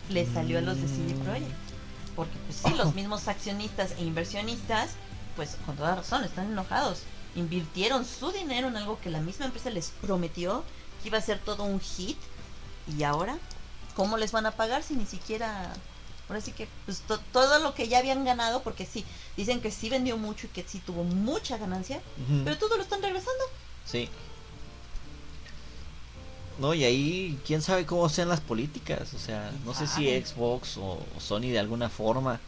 le 0.09 0.25
salió 0.25 0.57
a 0.57 0.61
los 0.61 0.81
de 0.81 0.87
CD 0.87 1.13
Mm. 1.13 1.19
Projekt. 1.19 1.51
Porque 2.15 2.33
pues 2.47 2.59
sí, 2.65 2.73
los 2.75 2.95
mismos 2.95 3.27
accionistas 3.27 3.91
e 3.99 4.01
inversionistas, 4.03 4.93
pues 5.35 5.57
con 5.65 5.75
toda 5.75 5.93
razón, 5.95 6.23
están 6.23 6.51
enojados. 6.51 7.03
Invirtieron 7.35 8.05
su 8.05 8.31
dinero 8.31 8.67
en 8.67 8.77
algo 8.77 8.99
que 8.99 9.09
la 9.09 9.21
misma 9.21 9.45
empresa 9.45 9.69
les 9.69 9.89
prometió 10.01 10.63
que 11.01 11.07
iba 11.09 11.17
a 11.17 11.21
ser 11.21 11.39
todo 11.39 11.63
un 11.63 11.79
hit. 11.79 12.17
Y 12.97 13.03
ahora, 13.03 13.37
¿cómo 13.95 14.17
les 14.17 14.31
van 14.31 14.45
a 14.45 14.51
pagar 14.51 14.83
si 14.83 14.95
ni 14.95 15.05
siquiera... 15.05 15.73
Ahora 16.27 16.41
sí 16.41 16.51
que 16.53 16.67
pues, 16.85 16.99
to- 17.01 17.19
todo 17.33 17.59
lo 17.59 17.73
que 17.73 17.89
ya 17.89 17.99
habían 17.99 18.23
ganado, 18.23 18.63
porque 18.63 18.85
sí, 18.85 19.03
dicen 19.35 19.59
que 19.61 19.69
sí 19.69 19.89
vendió 19.89 20.15
mucho 20.17 20.47
y 20.47 20.49
que 20.49 20.63
sí 20.63 20.79
tuvo 20.79 21.03
mucha 21.03 21.57
ganancia, 21.57 22.01
pero 22.45 22.57
todo 22.57 22.77
lo 22.77 22.83
están 22.83 23.01
regresando. 23.01 23.43
Sí. 23.85 24.07
No, 26.59 26.73
y 26.73 26.83
ahí 26.83 27.39
quién 27.45 27.61
sabe 27.61 27.85
cómo 27.85 28.07
sean 28.07 28.29
las 28.29 28.39
políticas. 28.39 29.13
O 29.13 29.19
sea, 29.19 29.51
no 29.65 29.73
sé 29.73 29.87
si? 29.87 30.07
Xbox 30.25 30.77
o, 30.77 30.99
o 31.17 31.19
Sony 31.19 31.49
de 31.51 31.59
alguna 31.59 31.89
forma 31.89 32.39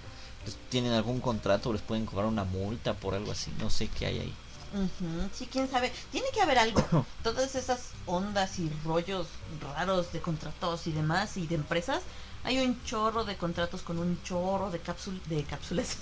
pues, 0.44 0.56
tienen 0.70 0.94
algún 0.94 1.20
contrato 1.20 1.74
les 1.74 1.82
pueden 1.82 2.06
cobrar 2.06 2.28
una 2.28 2.44
multa 2.44 2.94
por 2.94 3.16
algo 3.16 3.32
así. 3.32 3.52
No 3.60 3.70
sé 3.70 3.88
qué 3.88 4.06
hay 4.06 4.20
ahí. 4.20 4.34
Ujú, 4.74 5.30
Sí, 5.32 5.48
quién 5.52 5.70
sabe. 5.70 5.92
Tiene 6.12 6.28
que 6.34 6.42
haber 6.42 6.58
algo. 6.58 6.82
Todas 7.24 7.56
esas 7.56 7.94
ondas 8.06 8.58
y 8.60 8.70
rollos 8.84 9.28
raros 9.62 10.12
de 10.12 10.22
contratos 10.22 10.88
y 10.88 10.92
demás 10.92 11.38
y 11.38 11.48
de 11.48 11.56
empresas. 11.56 12.02
Hay 12.44 12.58
un 12.60 12.82
chorro 12.84 13.24
de 13.24 13.38
contratos 13.38 13.82
con 13.84 13.98
un 14.00 14.22
chorro 14.24 14.70
de 14.72 14.82
cápsul 14.82 15.22
de 15.28 15.46
cápsulas, 15.46 15.98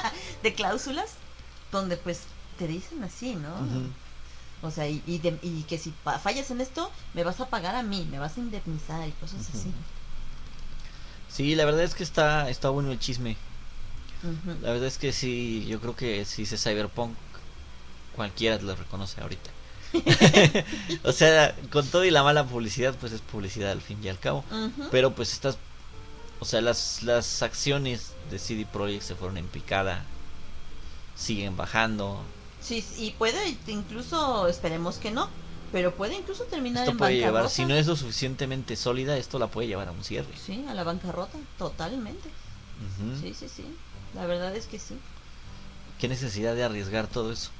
de 0.42 0.54
cláusulas, 0.54 1.18
donde 1.70 1.96
pues 1.96 2.26
te 2.56 2.66
dicen 2.66 3.04
así, 3.04 3.36
¿no? 3.36 3.54
O 4.62 4.70
sea, 4.70 4.88
y, 4.88 5.02
y, 5.06 5.18
de- 5.18 5.38
y 5.42 5.64
que 5.64 5.78
si 5.78 5.90
pa- 5.92 6.18
fallas 6.18 6.50
en 6.50 6.60
esto, 6.60 6.90
me 7.14 7.24
vas 7.24 7.40
a 7.40 7.50
pagar 7.50 7.74
a 7.76 7.82
mí, 7.82 8.06
me 8.10 8.18
vas 8.18 8.36
a 8.36 8.40
indemnizar 8.40 9.06
y 9.08 9.12
cosas 9.12 9.48
así. 9.50 9.72
Sí, 11.28 11.54
la 11.54 11.64
verdad 11.64 11.82
es 11.82 11.94
que 11.94 12.02
está, 12.02 12.48
está 12.50 12.70
bueno 12.70 12.92
el 12.92 12.98
chisme. 12.98 13.36
La 14.60 14.70
verdad 14.70 14.86
es 14.88 14.98
que 14.98 15.12
sí, 15.12 15.64
yo 15.68 15.80
creo 15.80 15.94
que 15.94 16.24
si 16.24 16.42
dice 16.42 16.56
Cyberpunk, 16.58 17.16
cualquiera 18.14 18.58
lo 18.58 18.74
reconoce 18.74 19.20
ahorita. 19.20 19.50
o 21.04 21.12
sea, 21.12 21.54
con 21.70 21.86
todo 21.86 22.04
y 22.04 22.10
la 22.10 22.22
mala 22.22 22.44
publicidad, 22.44 22.94
pues 22.98 23.12
es 23.12 23.20
publicidad 23.20 23.70
al 23.70 23.80
fin 23.80 23.98
y 24.02 24.08
al 24.08 24.18
cabo. 24.18 24.44
Pero 24.90 25.14
pues 25.14 25.32
estas, 25.32 25.58
o 26.40 26.44
sea, 26.44 26.60
las, 26.60 27.02
las 27.02 27.42
acciones 27.42 28.12
de 28.30 28.38
CD 28.38 28.66
Projekt 28.66 29.02
se 29.02 29.14
fueron 29.14 29.36
en 29.36 29.46
picada, 29.46 30.04
siguen 31.16 31.56
bajando. 31.56 32.22
Sí, 32.60 32.84
y 32.98 33.10
puede 33.12 33.56
incluso, 33.66 34.48
esperemos 34.48 34.96
que 34.96 35.10
no, 35.10 35.28
pero 35.70 35.94
puede 35.94 36.14
incluso 36.14 36.44
terminar 36.44 36.84
Esto 36.84 36.92
en 36.92 36.98
puede 36.98 37.16
llevar, 37.16 37.50
si 37.50 37.64
no 37.64 37.74
es 37.74 37.86
lo 37.86 37.96
suficientemente 37.96 38.76
sólida, 38.76 39.16
esto 39.16 39.38
la 39.38 39.48
puede 39.48 39.68
llevar 39.68 39.88
a 39.88 39.92
un 39.92 40.02
cierre. 40.02 40.32
Sí, 40.36 40.64
a 40.68 40.74
la 40.74 40.84
bancarrota, 40.84 41.38
totalmente. 41.58 42.30
Sí, 43.20 43.34
sí, 43.34 43.48
sí. 43.48 43.64
La 44.14 44.26
verdad 44.26 44.54
es 44.54 44.66
que 44.66 44.78
sí. 44.78 44.96
qué 45.98 46.08
necesidad 46.08 46.54
de 46.54 46.64
arriesgar 46.64 47.06
todo 47.06 47.32
eso. 47.32 47.50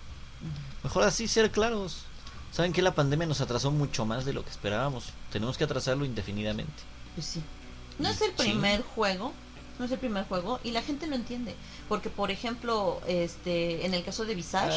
Mejor 0.83 1.05
así 1.05 1.29
ser 1.29 1.51
claros. 1.51 2.05
Saben 2.53 2.73
que 2.73 2.83
la 2.83 2.95
pandemia 2.95 3.27
nos 3.27 3.41
atrasó 3.41 3.71
mucho 3.71 4.07
más 4.07 4.25
de 4.25 4.33
lo 4.33 4.45
que 4.45 4.51
esperábamos. 4.51 5.07
Tenemos 5.33 5.59
que 5.59 5.65
atrasarlo 5.65 6.05
indefinidamente. 6.05 6.83
Pues 7.15 7.27
sí. 7.27 7.43
No 7.99 8.09
Y 8.09 8.13
es 8.13 8.21
el 8.21 8.33
primer 8.33 8.83
juego, 8.83 9.33
no 9.79 9.85
es 9.85 9.91
el 9.91 9.99
primer 9.99 10.25
juego 10.27 10.61
y 10.63 10.71
la 10.71 10.83
gente 10.83 11.07
lo 11.07 11.17
entiende, 11.17 11.55
porque 11.89 12.11
por 12.11 12.31
ejemplo, 12.31 13.01
este, 13.07 13.87
en 13.87 13.95
el 13.95 14.05
caso 14.05 14.25
de 14.25 14.35
Visage, 14.35 14.77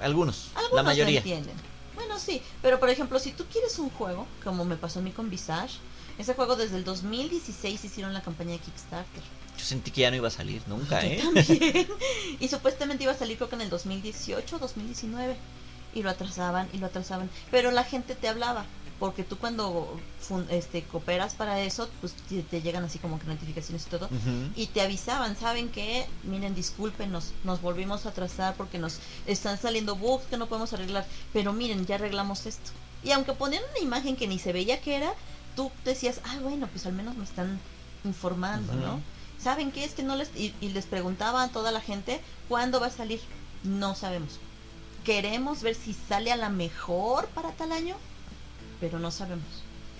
algunos, 0.00 0.50
algunos 0.54 0.72
la 0.72 0.82
mayoría. 0.82 1.12
lo 1.12 1.18
entienden. 1.18 1.54
Bueno, 1.94 2.18
sí, 2.18 2.42
pero 2.62 2.80
por 2.80 2.88
ejemplo, 2.88 3.18
si 3.18 3.32
tú 3.32 3.44
quieres 3.50 3.78
un 3.78 3.90
juego, 3.90 4.26
como 4.42 4.64
me 4.64 4.76
pasó 4.76 4.98
a 4.98 5.02
mí 5.02 5.12
con 5.12 5.30
Visage, 5.30 5.76
ese 6.18 6.34
juego 6.34 6.56
desde 6.56 6.76
el 6.76 6.84
2016 6.84 7.84
hicieron 7.84 8.12
la 8.12 8.22
campaña 8.22 8.52
de 8.52 8.58
Kickstarter. 8.58 9.22
Yo 9.58 9.64
sentí 9.64 9.90
que 9.90 10.02
ya 10.02 10.10
no 10.10 10.16
iba 10.16 10.28
a 10.28 10.32
salir 10.32 10.62
nunca, 10.66 11.04
¿eh? 11.04 11.20
También. 11.22 11.88
y 12.40 12.48
supuestamente 12.48 13.04
iba 13.04 13.12
a 13.12 13.16
salir 13.16 13.36
creo 13.36 13.48
que 13.48 13.56
en 13.56 13.62
el 13.62 13.70
2018 13.70 14.58
2019 14.58 15.36
y 15.94 16.02
lo 16.02 16.10
atrasaban 16.10 16.68
y 16.72 16.78
lo 16.78 16.86
atrasaban, 16.86 17.30
pero 17.50 17.70
la 17.70 17.84
gente 17.84 18.14
te 18.14 18.28
hablaba 18.28 18.64
porque 19.02 19.24
tú 19.24 19.36
cuando 19.36 19.98
este 20.48 20.84
cooperas 20.84 21.34
para 21.34 21.60
eso, 21.60 21.90
pues 22.00 22.12
te, 22.28 22.40
te 22.42 22.62
llegan 22.62 22.84
así 22.84 23.00
como 23.00 23.18
que 23.18 23.26
notificaciones 23.26 23.84
y 23.84 23.90
todo 23.90 24.08
y 24.54 24.66
te 24.68 24.80
avisaban, 24.80 25.36
¿saben 25.36 25.70
qué? 25.70 26.06
Miren, 26.22 26.54
discúlpenos, 26.54 27.32
nos 27.42 27.60
volvimos 27.60 28.06
a 28.06 28.10
atrasar 28.10 28.54
porque 28.54 28.78
nos 28.78 29.00
están 29.26 29.58
saliendo 29.58 29.96
bugs 29.96 30.26
que 30.26 30.36
no 30.36 30.46
podemos 30.46 30.72
arreglar, 30.72 31.04
pero 31.32 31.52
miren, 31.52 31.84
ya 31.84 31.96
arreglamos 31.96 32.46
esto. 32.46 32.70
Y 33.02 33.10
aunque 33.10 33.32
ponían 33.32 33.64
una 33.72 33.84
imagen 33.84 34.14
que 34.14 34.28
ni 34.28 34.38
se 34.38 34.52
veía 34.52 34.80
que 34.80 34.94
era, 34.94 35.12
tú 35.56 35.72
decías, 35.84 36.20
ah, 36.24 36.38
bueno, 36.40 36.68
pues 36.68 36.86
al 36.86 36.92
menos 36.92 37.16
me 37.16 37.24
están 37.24 37.58
informando. 38.04 38.72
¿no? 38.74 39.00
¿Saben 39.42 39.72
qué? 39.72 39.84
Es 39.84 39.92
que 39.92 40.02
no 40.02 40.16
les... 40.16 40.30
Y, 40.36 40.54
y 40.60 40.68
les 40.70 40.86
preguntaban 40.86 41.48
a 41.48 41.52
toda 41.52 41.72
la 41.72 41.80
gente, 41.80 42.20
¿cuándo 42.48 42.80
va 42.80 42.86
a 42.86 42.90
salir? 42.90 43.20
No 43.64 43.94
sabemos. 43.94 44.38
Queremos 45.04 45.62
ver 45.62 45.74
si 45.74 45.94
sale 45.94 46.30
a 46.30 46.36
la 46.36 46.48
mejor 46.48 47.26
para 47.28 47.50
tal 47.52 47.72
año, 47.72 47.96
pero 48.80 48.98
no 48.98 49.10
sabemos. 49.10 49.46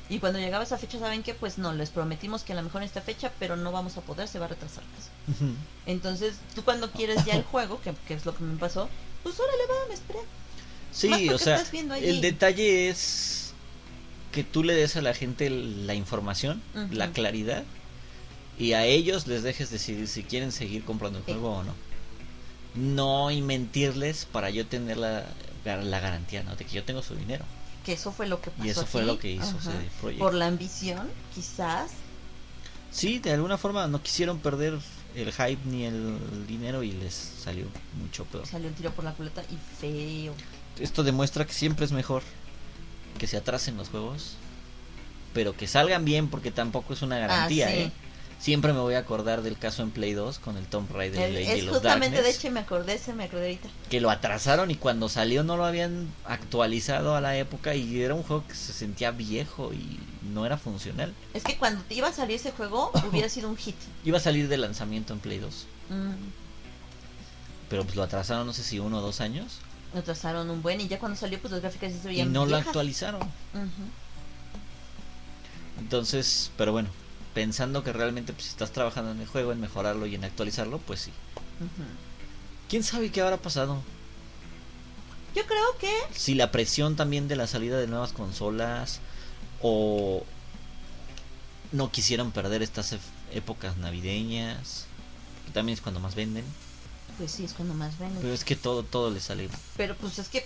Y 0.09 0.19
cuando 0.19 0.39
llegaba 0.39 0.65
esa 0.65 0.79
fecha, 0.79 0.99
¿saben 0.99 1.23
qué? 1.23 1.33
Pues 1.33 1.59
no, 1.59 1.73
les 1.73 1.91
prometimos 1.91 2.43
que 2.43 2.53
a 2.53 2.57
lo 2.57 2.63
mejor 2.63 2.83
en 2.83 2.87
esta 2.87 3.01
fecha, 3.01 3.33
pero 3.39 3.57
no 3.57 3.73
vamos 3.73 3.97
a 3.97 4.03
poder, 4.03 4.29
se 4.29 4.39
va 4.39 4.45
a 4.45 4.49
retrasar 4.49 4.85
más. 4.85 5.39
Entonces, 5.87 6.35
tú 6.55 6.63
cuando 6.63 6.91
quieres 6.91 7.25
ya 7.25 7.35
el 7.35 7.45
juego, 7.45 7.81
que, 7.81 7.95
que 8.07 8.15
es 8.15 8.27
lo 8.27 8.37
que 8.37 8.45
me 8.45 8.59
pasó, 8.59 8.89
pues 9.23 9.41
órale, 9.41 9.63
va, 9.71 9.89
me 9.89 9.95
esperé. 9.95 10.19
Sí, 10.93 11.31
o 11.31 11.39
sea, 11.39 11.65
el 12.01 12.21
detalle 12.21 12.91
es 12.91 13.55
que 14.33 14.45
tú 14.45 14.63
le 14.63 14.75
des 14.75 14.97
a 14.97 15.03
la 15.03 15.15
gente 15.15 15.49
la 15.49 15.95
información, 15.95 16.63
la 16.91 17.11
claridad, 17.13 17.65
y 18.59 18.73
a 18.75 18.85
ellos 18.85 19.27
les 19.27 19.43
dejes 19.43 19.71
decidir 19.71 20.09
si 20.09 20.23
quieren 20.23 20.53
seguir 20.53 20.85
comprando 20.85 21.19
el 21.19 21.25
Sí. 21.25 21.33
juego 21.33 21.51
o 21.59 21.63
no. 21.65 21.75
No 22.75 23.31
y 23.31 23.43
mentirles 23.43 24.25
para 24.31 24.51
yo 24.51 24.67
tener 24.67 24.97
la, 24.97 25.27
la 25.65 26.01
garantía, 26.01 26.43
¿no? 26.43 26.57
De 26.57 26.65
que 26.65 26.73
yo 26.73 26.85
tengo 26.85 27.03
su 27.03 27.15
dinero. 27.15 27.45
Que 27.85 27.95
eso 27.95 28.13
fue 28.13 28.27
lo 28.27 28.41
que 28.41 28.51
pasó. 28.51 28.65
Y 28.65 28.71
eso 28.71 28.87
fue 28.87 29.03
lo 29.03 29.19
que 29.19 29.31
hizo. 29.33 29.59
CD. 29.61 30.17
Por 30.19 30.35
la 30.35 30.47
ambición, 30.47 31.09
quizás. 31.35 31.91
Sí, 32.91 33.19
de 33.19 33.33
alguna 33.33 33.59
forma 33.59 33.87
no 33.89 34.03
quisieron 34.03 34.39
perder 34.39 34.79
el 35.15 35.33
hype 35.33 35.59
ni 35.67 35.85
el 35.85 36.47
dinero 36.47 36.83
y 36.83 36.93
les 36.93 37.13
salió 37.15 37.67
mucho 38.01 38.25
peor. 38.27 38.47
Salió 38.47 38.69
el 38.69 38.75
tiro 38.75 38.91
por 38.93 39.05
la 39.05 39.13
culata 39.13 39.43
y 39.51 39.59
feo. 39.81 40.35
Esto 40.79 41.03
demuestra 41.03 41.45
que 41.47 41.53
siempre 41.53 41.85
es 41.85 41.93
mejor 41.93 42.23
que 43.19 43.27
se 43.27 43.37
atrasen 43.37 43.77
los 43.77 43.89
juegos, 43.89 44.37
pero 45.35 45.55
que 45.57 45.67
salgan 45.67 46.05
bien 46.05 46.29
porque 46.29 46.51
tampoco 46.51 46.95
es 46.95 47.03
una 47.03 47.19
garantía, 47.19 47.67
Ah, 47.67 47.71
sí. 47.71 47.77
¿eh? 47.81 47.93
Siempre 48.43 48.73
me 48.73 48.81
voy 48.81 48.95
a 48.95 48.99
acordar 48.99 49.43
del 49.43 49.57
caso 49.57 49.85
en 49.85 49.93
Play 49.93 50.15
2 50.15 50.41
con 50.41 50.57
el 50.57 50.67
Tomb 50.67 50.91
Raider 50.91 51.21
El- 51.29 51.35
Legend 51.35 51.57
es 51.59 51.63
of 51.63 51.75
justamente, 51.75 52.23
de 52.23 52.29
hecho, 52.31 52.51
me 52.51 52.59
acordé, 52.59 52.99
se 52.99 53.13
me 53.15 53.23
acordé 53.23 53.43
ahorita. 53.45 53.69
que 53.89 54.01
lo 54.01 54.11
atrasaron 54.11 54.69
y 54.73 54.75
cuando 54.75 55.09
salió 55.09 55.45
no 55.45 55.57
lo 55.57 55.65
habían 55.65 56.13
actualizado 56.25 57.15
a 57.15 57.21
la 57.21 57.37
época 57.37 57.77
y 57.77 58.03
era 58.03 58.15
un 58.15 58.25
juego 58.25 58.45
que 58.49 58.57
se 58.57 58.73
sentía 58.73 59.13
viejo 59.13 59.73
y 59.73 60.01
no 60.23 60.45
era 60.45 60.59
funcional. 60.59 61.15
Es 61.35 61.45
que 61.45 61.57
cuando 61.57 61.85
iba 61.91 62.09
a 62.09 62.13
salir 62.13 62.35
ese 62.35 62.51
juego, 62.51 62.91
hubiera 63.09 63.29
sido 63.29 63.49
un 63.49 63.57
hit. 63.57 63.77
Iba 64.03 64.19
a 64.19 64.21
salir 64.21 64.49
de 64.49 64.57
lanzamiento 64.57 65.13
en 65.13 65.21
Play 65.21 65.39
2, 65.39 65.67
Mm, 65.91 66.15
pero 67.69 67.85
pues 67.85 67.95
lo 67.95 68.03
atrasaron 68.03 68.45
no 68.45 68.53
sé 68.53 68.65
si 68.65 68.81
uno 68.81 68.99
o 68.99 69.03
dos 69.03 69.21
años 69.21 69.61
lo 69.95 70.01
atrasaron 70.01 70.51
un 70.51 70.63
buen 70.63 70.81
y 70.81 70.89
ya 70.89 70.99
cuando 70.99 71.17
salió, 71.17 71.39
pues 71.41 71.53
las 71.53 71.61
gráficas 71.61 71.93
ya 71.93 71.99
se 72.01 72.05
y 72.09 72.15
veían 72.17 72.33
no 72.33 72.45
lo 72.45 72.57
actualizaron. 72.57 73.21
Entonces, 75.79 76.51
pero 76.57 76.73
bueno, 76.73 76.89
pensando 77.35 77.83
que 77.83 77.93
realmente 77.93 78.33
pues, 78.33 78.49
estás 78.49 78.73
trabajando 78.73 79.11
en 79.13 79.21
el 79.21 79.27
juego, 79.27 79.53
en 79.53 79.61
mejorarlo 79.61 80.07
y 80.07 80.15
en 80.15 80.25
actualizarlo, 80.25 80.79
pues 80.79 81.01
sí. 81.01 81.13
¿Quién 82.69 82.83
sabe 82.83 83.11
qué 83.11 83.21
habrá 83.21 83.37
pasado? 83.37 83.83
Yo 85.35 85.47
creo 85.47 85.79
que 85.79 85.91
Si 86.15 86.35
la 86.35 86.51
presión 86.51 86.97
también 86.97 87.29
de 87.29 87.37
la 87.37 87.47
salida 87.47 87.79
de 87.79 87.87
nuevas 87.87 88.13
consolas 88.13 89.01
o 89.63 90.25
no 91.71 91.91
quisieron 91.91 92.33
perder 92.33 92.63
estas 92.63 92.97
épocas 93.33 93.77
navideñas, 93.79 94.87
que 95.47 95.53
también 95.53 95.75
es 95.75 95.81
cuando 95.81 96.01
más 96.01 96.15
venden, 96.15 96.45
pues 97.19 97.33
sí, 97.33 97.45
es 97.45 97.53
cuando 97.53 97.75
más 97.75 97.99
ven. 97.99 98.11
pero 98.21 98.33
es 98.33 98.45
que 98.45 98.57
todo 98.57 98.83
todo 98.83 99.11
le 99.11 99.21
sale. 99.21 99.49
Pero 99.77 99.97
pues 99.97 100.19
es 100.19 100.29
que 100.29 100.45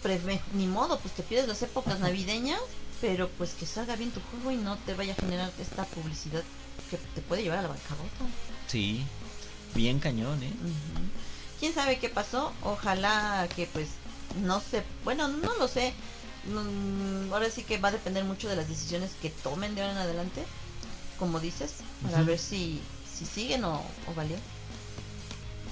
ni 0.55 0.67
modo, 0.67 0.99
pues 0.99 1.15
te 1.15 1.23
pides 1.23 1.49
las 1.49 1.63
épocas 1.63 2.01
navideñas, 2.01 2.61
pero 3.01 3.29
pues 3.39 3.55
que 3.55 3.67
salga 3.67 3.97
bien 3.97 4.11
tu 4.11 4.21
juego 4.21 4.53
y 4.53 4.57
no 4.57 4.77
te 4.79 4.95
vaya 4.95 5.13
a 5.13 5.17
generar 5.17 5.53
esta 5.61 5.85
publicidad 5.85 6.43
que 6.91 6.97
te 6.97 7.21
puede 7.23 7.43
llevar 7.43 7.59
a 7.59 7.63
la 7.63 7.69
bancarrota. 7.69 8.25
Sí, 8.69 9.05
bien 9.75 9.99
cañón, 9.99 10.43
¿eh? 10.43 10.53
¿Quién 11.61 11.75
sabe 11.75 11.99
qué 11.99 12.09
pasó? 12.09 12.53
Ojalá 12.63 13.49
que 13.55 13.67
pues 13.67 13.89
no 14.43 14.61
sé, 14.61 14.83
bueno, 15.05 15.29
no 15.29 15.55
lo 15.57 15.69
sé. 15.69 15.95
Mm, 16.45 17.33
ahora 17.33 17.51
sí 17.51 17.65
que 17.65 17.79
va 17.79 17.89
a 17.89 17.93
depender 17.93 18.25
mucho 18.25 18.49
de 18.49 18.57
las 18.57 18.69
decisiones 18.69 19.11
que 19.21 19.31
tomen 19.31 19.75
de 19.75 19.83
ahora 19.83 19.95
en 19.95 19.99
adelante, 19.99 20.45
como 21.19 21.41
dices, 21.41 21.77
para 22.03 22.23
ver 22.23 22.39
si 22.39 22.81
si 23.13 23.25
siguen 23.25 23.65
o, 23.65 23.77
o 23.77 24.15
valió. 24.15 24.37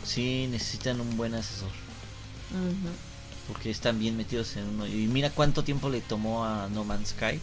Sí, 0.04 0.48
necesitan 0.50 1.00
un 1.00 1.16
buen 1.16 1.34
asesor. 1.34 1.70
Porque 3.48 3.70
están 3.70 3.98
bien 3.98 4.16
metidos 4.16 4.56
en 4.56 4.64
uno. 4.68 4.86
Y 4.86 5.06
mira 5.06 5.30
cuánto 5.30 5.64
tiempo 5.64 5.90
le 5.90 6.00
tomó 6.00 6.44
a 6.44 6.68
No 6.68 6.84
Man's 6.84 7.10
Sky. 7.10 7.40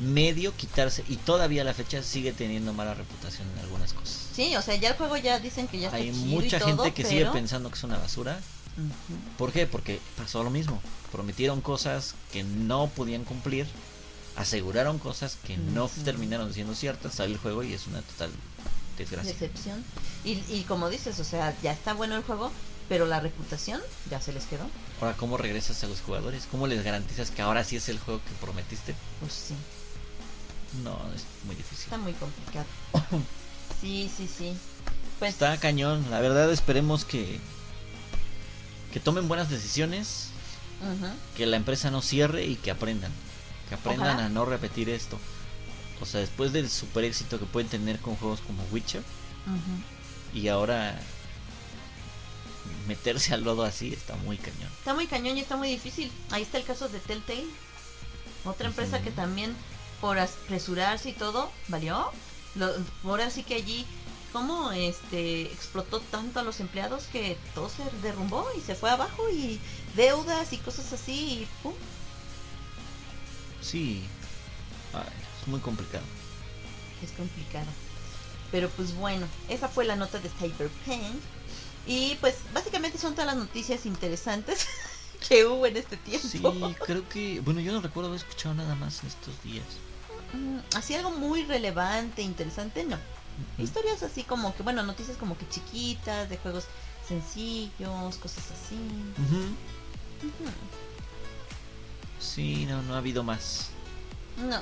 Medio 0.00 0.54
quitarse 0.54 1.04
y 1.08 1.16
todavía 1.16 1.62
a 1.62 1.64
la 1.64 1.74
fecha 1.74 2.02
sigue 2.02 2.32
teniendo 2.32 2.72
mala 2.72 2.94
reputación 2.94 3.48
en 3.54 3.58
algunas 3.64 3.92
cosas. 3.92 4.28
Sí, 4.34 4.54
o 4.56 4.62
sea, 4.62 4.76
ya 4.76 4.90
el 4.90 4.96
juego 4.96 5.16
ya 5.16 5.38
dicen 5.38 5.66
que 5.68 5.78
ya 5.78 5.86
está 5.86 5.96
Hay 5.96 6.12
mucha 6.12 6.56
y 6.56 6.60
todo, 6.60 6.84
gente 6.84 6.94
que 6.94 7.04
sigue 7.04 7.26
pensando 7.26 7.70
que 7.70 7.76
es 7.76 7.84
una 7.84 7.98
basura. 7.98 8.40
¿Por 9.36 9.52
qué? 9.52 9.66
Porque 9.66 10.00
pasó 10.16 10.44
lo 10.44 10.50
mismo. 10.50 10.80
Prometieron 11.10 11.60
cosas 11.60 12.14
que 12.32 12.44
no 12.44 12.88
podían 12.88 13.24
cumplir, 13.24 13.66
aseguraron 14.36 14.98
cosas 14.98 15.36
que 15.44 15.56
no 15.56 15.90
terminaron 16.04 16.52
siendo 16.54 16.74
ciertas, 16.74 17.14
sale 17.14 17.32
el 17.32 17.38
juego 17.38 17.62
y 17.64 17.72
es 17.72 17.86
una 17.86 18.02
total 18.02 18.30
desgracia. 18.96 19.32
decepción. 19.32 19.82
Y, 20.24 20.42
y 20.48 20.64
como 20.68 20.90
dices, 20.90 21.18
o 21.18 21.24
sea, 21.24 21.56
ya 21.62 21.72
está 21.72 21.94
bueno 21.94 22.14
el 22.14 22.22
juego, 22.22 22.52
pero 22.88 23.06
la 23.06 23.20
reputación 23.20 23.80
ya 24.10 24.20
se 24.20 24.32
les 24.32 24.44
quedó. 24.46 24.66
Ahora, 25.00 25.16
¿cómo 25.16 25.36
regresas 25.36 25.82
a 25.84 25.86
los 25.86 26.00
jugadores? 26.00 26.46
¿Cómo 26.50 26.66
les 26.66 26.82
garantizas 26.82 27.30
que 27.30 27.42
ahora 27.42 27.64
sí 27.64 27.76
es 27.76 27.88
el 27.88 27.98
juego 27.98 28.20
que 28.24 28.32
prometiste? 28.40 28.94
Pues 29.20 29.32
sí, 29.32 29.54
No, 30.82 30.92
es 31.14 31.24
muy 31.46 31.54
difícil. 31.56 31.84
está 31.84 31.98
muy 31.98 32.12
complicado. 32.14 32.66
Sí, 33.80 34.10
sí, 34.16 34.26
sí. 34.26 34.56
Pues 35.20 35.34
Está 35.34 35.56
cañón, 35.58 36.04
la 36.10 36.20
verdad 36.20 36.50
esperemos 36.50 37.04
que 37.04 37.38
que 38.92 38.98
tomen 38.98 39.28
buenas 39.28 39.50
decisiones 39.50 40.30
ujú, 40.80 41.06
que 41.36 41.46
la 41.46 41.56
empresa 41.58 41.90
no 41.90 42.00
cierre 42.02 42.44
y 42.44 42.56
que 42.56 42.70
aprendan. 42.72 43.12
Que 43.68 43.74
aprendan 43.76 44.08
Ojalá. 44.14 44.26
a 44.26 44.28
no 44.30 44.46
repetir 44.46 44.88
esto. 44.88 45.18
O 46.00 46.06
sea, 46.06 46.20
después 46.20 46.52
del 46.52 46.70
super 46.70 47.04
éxito 47.04 47.38
que 47.38 47.44
pueden 47.44 47.68
tener 47.68 48.00
con 48.00 48.16
juegos 48.16 48.40
como 48.40 48.64
Witcher 48.72 49.02
ujú. 49.46 50.38
y 50.38 50.48
ahora 50.48 50.98
meterse 52.88 53.34
al 53.34 53.44
lodo 53.44 53.62
así 53.62 53.92
está 53.92 54.16
muy 54.16 54.36
cañón. 54.38 54.70
está 54.78 54.94
muy 54.94 55.06
cañón 55.06 55.36
y 55.36 55.40
está 55.40 55.56
muy 55.56 55.68
difícil. 55.68 56.10
Ahí 56.30 56.42
está 56.42 56.58
el 56.58 56.64
caso 56.64 56.88
de 56.88 56.98
Telltale. 56.98 57.46
Otra 58.44 58.66
empresa 58.68 59.00
que 59.02 59.10
también 59.10 59.54
por 60.00 60.18
apresurarse 60.18 61.10
y 61.10 61.12
todo, 61.12 61.50
¿valió? 61.68 62.10
Lo, 62.54 62.70
ahora 63.04 63.30
sí 63.30 63.42
que 63.42 63.54
allí 63.56 63.84
como 64.32 64.72
este 64.72 65.42
explotó 65.42 66.00
tanto 66.00 66.40
a 66.40 66.42
los 66.42 66.60
empleados 66.60 67.04
que 67.12 67.36
todo 67.54 67.68
se 67.68 67.82
derrumbó 68.02 68.46
y 68.56 68.60
se 68.60 68.74
fue 68.74 68.90
abajo 68.90 69.28
y 69.30 69.58
deudas 69.96 70.52
y 70.52 70.58
cosas 70.58 70.92
así 70.92 71.42
y 71.42 71.48
pum, 71.62 71.74
Sí, 73.60 74.04
ay, 74.94 75.02
es 75.42 75.48
muy 75.48 75.60
complicado. 75.60 76.04
es 77.02 77.10
complicado. 77.12 77.66
Pero 78.50 78.68
pues 78.70 78.94
bueno, 78.94 79.26
esa 79.48 79.68
fue 79.68 79.84
la 79.84 79.96
nota 79.96 80.18
de 80.20 80.30
Cyberpunk. 80.30 81.20
Y 81.88 82.16
pues 82.20 82.36
básicamente 82.52 82.98
son 82.98 83.14
todas 83.14 83.26
las 83.26 83.36
noticias 83.36 83.86
interesantes 83.86 84.66
que 85.28 85.46
hubo 85.46 85.66
en 85.66 85.78
este 85.78 85.96
tiempo. 85.96 86.28
Sí, 86.28 86.42
creo 86.84 87.08
que, 87.08 87.40
bueno, 87.40 87.60
yo 87.60 87.72
no 87.72 87.80
recuerdo 87.80 88.10
haber 88.10 88.20
escuchado 88.20 88.54
nada 88.54 88.74
más 88.74 89.02
en 89.02 89.08
estos 89.08 89.42
días. 89.42 89.64
Mm, 90.34 90.58
Así 90.76 90.94
algo 90.94 91.10
muy 91.10 91.44
relevante, 91.44 92.20
interesante, 92.20 92.84
no. 92.84 92.98
Historias 93.56 94.02
así 94.02 94.22
como 94.22 94.54
que, 94.54 94.62
bueno, 94.62 94.82
noticias 94.82 95.16
como 95.16 95.38
que 95.38 95.48
chiquitas, 95.48 96.28
de 96.28 96.36
juegos 96.36 96.64
sencillos, 97.06 98.16
cosas 98.16 98.44
así. 98.50 98.76
Sí, 102.20 102.66
no, 102.66 102.82
no 102.82 102.94
ha 102.94 102.98
habido 102.98 103.22
más. 103.22 103.68
No, 104.36 104.60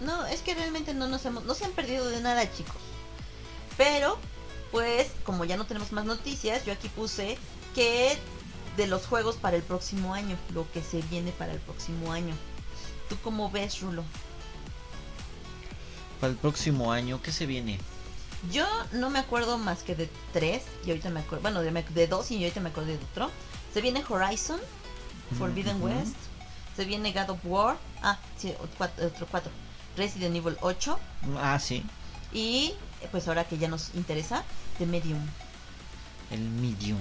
no, 0.00 0.26
es 0.26 0.42
que 0.42 0.54
realmente 0.54 0.94
no 0.94 1.08
nos 1.08 1.24
hemos, 1.24 1.44
no 1.44 1.54
se 1.54 1.64
han 1.64 1.72
perdido 1.72 2.06
de 2.06 2.20
nada, 2.20 2.50
chicos. 2.52 2.80
Pero, 3.76 4.18
pues, 4.72 5.08
como 5.24 5.44
ya 5.44 5.56
no 5.56 5.64
tenemos 5.66 5.92
más 5.92 6.04
noticias, 6.04 6.64
yo 6.64 6.72
aquí 6.72 6.88
puse 6.88 7.38
que 7.74 8.16
de 8.76 8.86
los 8.86 9.06
juegos 9.06 9.36
para 9.36 9.56
el 9.56 9.62
próximo 9.62 10.14
año, 10.14 10.36
lo 10.54 10.70
que 10.72 10.82
se 10.82 11.02
viene 11.02 11.32
para 11.32 11.52
el 11.52 11.58
próximo 11.60 12.12
año. 12.12 12.34
¿Tú 13.08 13.16
cómo 13.22 13.50
ves, 13.50 13.80
Rulo? 13.80 14.04
Para 16.20 16.32
el 16.32 16.38
próximo 16.38 16.92
año, 16.92 17.20
¿qué 17.22 17.32
se 17.32 17.46
viene? 17.46 17.78
Yo 18.52 18.66
no 18.92 19.10
me 19.10 19.18
acuerdo 19.18 19.58
más 19.58 19.82
que 19.82 19.94
de 19.96 20.08
tres, 20.32 20.62
y 20.84 20.90
ahorita 20.90 21.10
me 21.10 21.20
acuerdo, 21.20 21.42
bueno, 21.42 21.60
de, 21.62 21.70
de 21.70 22.06
dos 22.06 22.30
y 22.30 22.36
ahorita 22.42 22.60
me 22.60 22.68
acuerdo 22.70 22.90
de 22.90 22.96
otro. 22.96 23.30
Se 23.74 23.80
viene 23.80 24.04
Horizon, 24.08 24.60
Forbidden. 25.38 25.82
West, 25.82 26.14
se 26.76 26.84
viene 26.84 27.12
God 27.12 27.30
of 27.30 27.38
War, 27.44 27.76
ah, 28.02 28.18
sí, 28.36 28.54
otro 28.60 29.26
cuatro, 29.30 29.50
Resident 29.96 30.36
Evil 30.36 30.56
8, 30.60 30.98
Ah, 31.38 31.58
sí. 31.58 31.82
y 32.32 32.74
pues 33.10 33.28
ahora 33.28 33.44
que 33.44 33.58
ya 33.58 33.68
nos 33.68 33.94
interesa, 33.94 34.44
The 34.78 34.86
Medium, 34.86 35.20
El 36.30 36.40
Medium. 36.40 36.98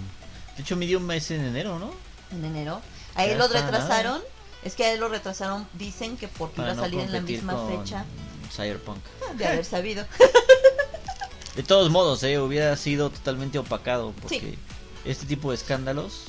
De 0.55 0.61
hecho, 0.63 0.75
Medium 0.75 1.09
es 1.11 1.29
en 1.31 1.43
enero, 1.45 1.79
¿no? 1.79 1.91
en 2.31 2.43
enero. 2.45 2.81
A 3.15 3.23
él 3.25 3.31
Ya 3.31 3.37
lo 3.37 3.47
retrasaron, 3.47 4.21
es 4.63 4.75
que 4.75 4.83
a 4.85 4.93
él 4.93 4.99
lo 4.99 5.07
retrasaron, 5.09 5.67
dicen 5.73 6.17
que 6.17 6.27
porque 6.27 6.61
iba 6.61 6.71
a 6.71 6.73
no 6.75 6.81
salir 6.81 6.99
en 6.99 7.11
la 7.13 7.21
misma 7.21 7.53
con 7.53 7.69
fecha 7.79 8.05
Cyberpunk. 8.51 8.97
de 9.35 9.45
haber 9.47 9.65
sabido. 9.65 10.05
De 11.55 11.63
todos 11.63 11.89
modos, 11.89 12.21
eh, 12.23 12.37
hubiera 12.39 12.75
sido 12.77 13.09
totalmente 13.09 13.57
opacado 13.57 14.11
porque 14.21 14.39
Sí. 14.39 14.59
este 15.05 15.25
tipo 15.25 15.49
de 15.49 15.55
escándalos, 15.55 16.25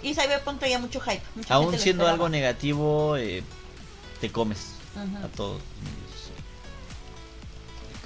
Y 0.00 0.14
Cyberpunk 0.14 0.60
traía 0.60 0.78
mucho 0.78 1.00
hype. 1.00 1.22
mucha 1.34 1.52
aún 1.54 1.76
siendo 1.76 2.06
algo 2.06 2.28
negativo, 2.28 3.16
eh, 3.16 3.42
te 4.20 4.30
comes 4.30 4.58
a 5.24 5.26
todos. 5.28 5.60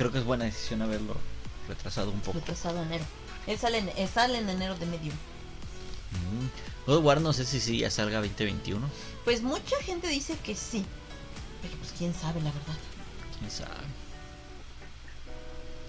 Creo 0.03 0.11
que 0.11 0.19
es 0.19 0.25
buena 0.25 0.47
decisión 0.47 0.83
haberlo 0.83 1.15
retrasado 1.69 2.11
un 2.11 2.19
poco. 2.19 2.41
Retrasado 2.41 2.81
en 2.81 2.89
enero. 2.89 3.05
Él 3.47 3.57
sale 3.57 3.79
en, 3.79 3.89
él 3.97 4.09
sale 4.09 4.39
en 4.39 4.49
enero 4.49 4.75
de 4.75 4.87
Medium. 4.87 5.15
Mm. 5.15 6.87
God 6.89 6.97
of 6.97 7.05
War 7.05 7.21
no 7.21 7.33
sé 7.33 7.45
si 7.45 7.61
sí 7.61 7.79
ya 7.79 7.89
salga 7.89 8.19
2021. 8.19 8.85
Pues 9.25 9.43
mucha 9.43 9.77
gente 9.85 10.09
dice 10.09 10.37
que 10.43 10.57
sí. 10.57 10.85
Pero 11.63 11.77
pues 11.77 11.93
quién 11.97 12.13
sabe 12.15 12.41
la 12.41 12.51
verdad. 12.51 12.75
Quién 13.39 13.49
sabe. 13.49 13.71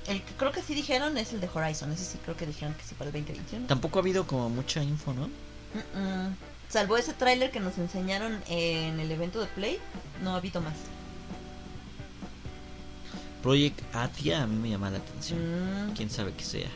El 0.05 0.21
que 0.21 0.33
creo 0.33 0.51
que 0.51 0.61
sí 0.61 0.75
dijeron 0.75 1.17
es 1.17 1.33
el 1.33 1.41
de 1.41 1.49
Horizon. 1.51 1.91
Ese 1.91 2.05
sí 2.05 2.19
creo 2.23 2.37
que 2.37 2.45
dijeron 2.45 2.75
que 2.75 2.83
sí 2.83 2.93
para 2.93 3.09
el 3.09 3.13
2021. 3.13 3.65
Tampoco 3.65 3.97
ha 3.97 4.03
habido 4.03 4.27
como 4.27 4.47
mucha 4.51 4.83
info, 4.83 5.11
¿no? 5.15 5.25
Mm-mm. 5.25 6.35
Salvo 6.69 6.97
ese 6.97 7.13
tráiler 7.13 7.49
que 7.49 7.59
nos 7.59 7.79
enseñaron 7.79 8.43
en 8.47 8.99
el 8.99 9.09
evento 9.09 9.41
de 9.41 9.47
Play, 9.47 9.79
no 10.21 10.35
ha 10.35 10.37
habido 10.37 10.61
más. 10.61 10.75
Project 13.43 13.81
Atia 13.93 14.41
a 14.43 14.47
mí 14.47 14.55
me 14.55 14.69
llama 14.69 14.89
la 14.89 14.97
atención. 14.97 15.39
Mm. 15.89 15.93
Quién 15.95 16.09
sabe 16.09 16.33
qué 16.35 16.43
sea. 16.43 16.69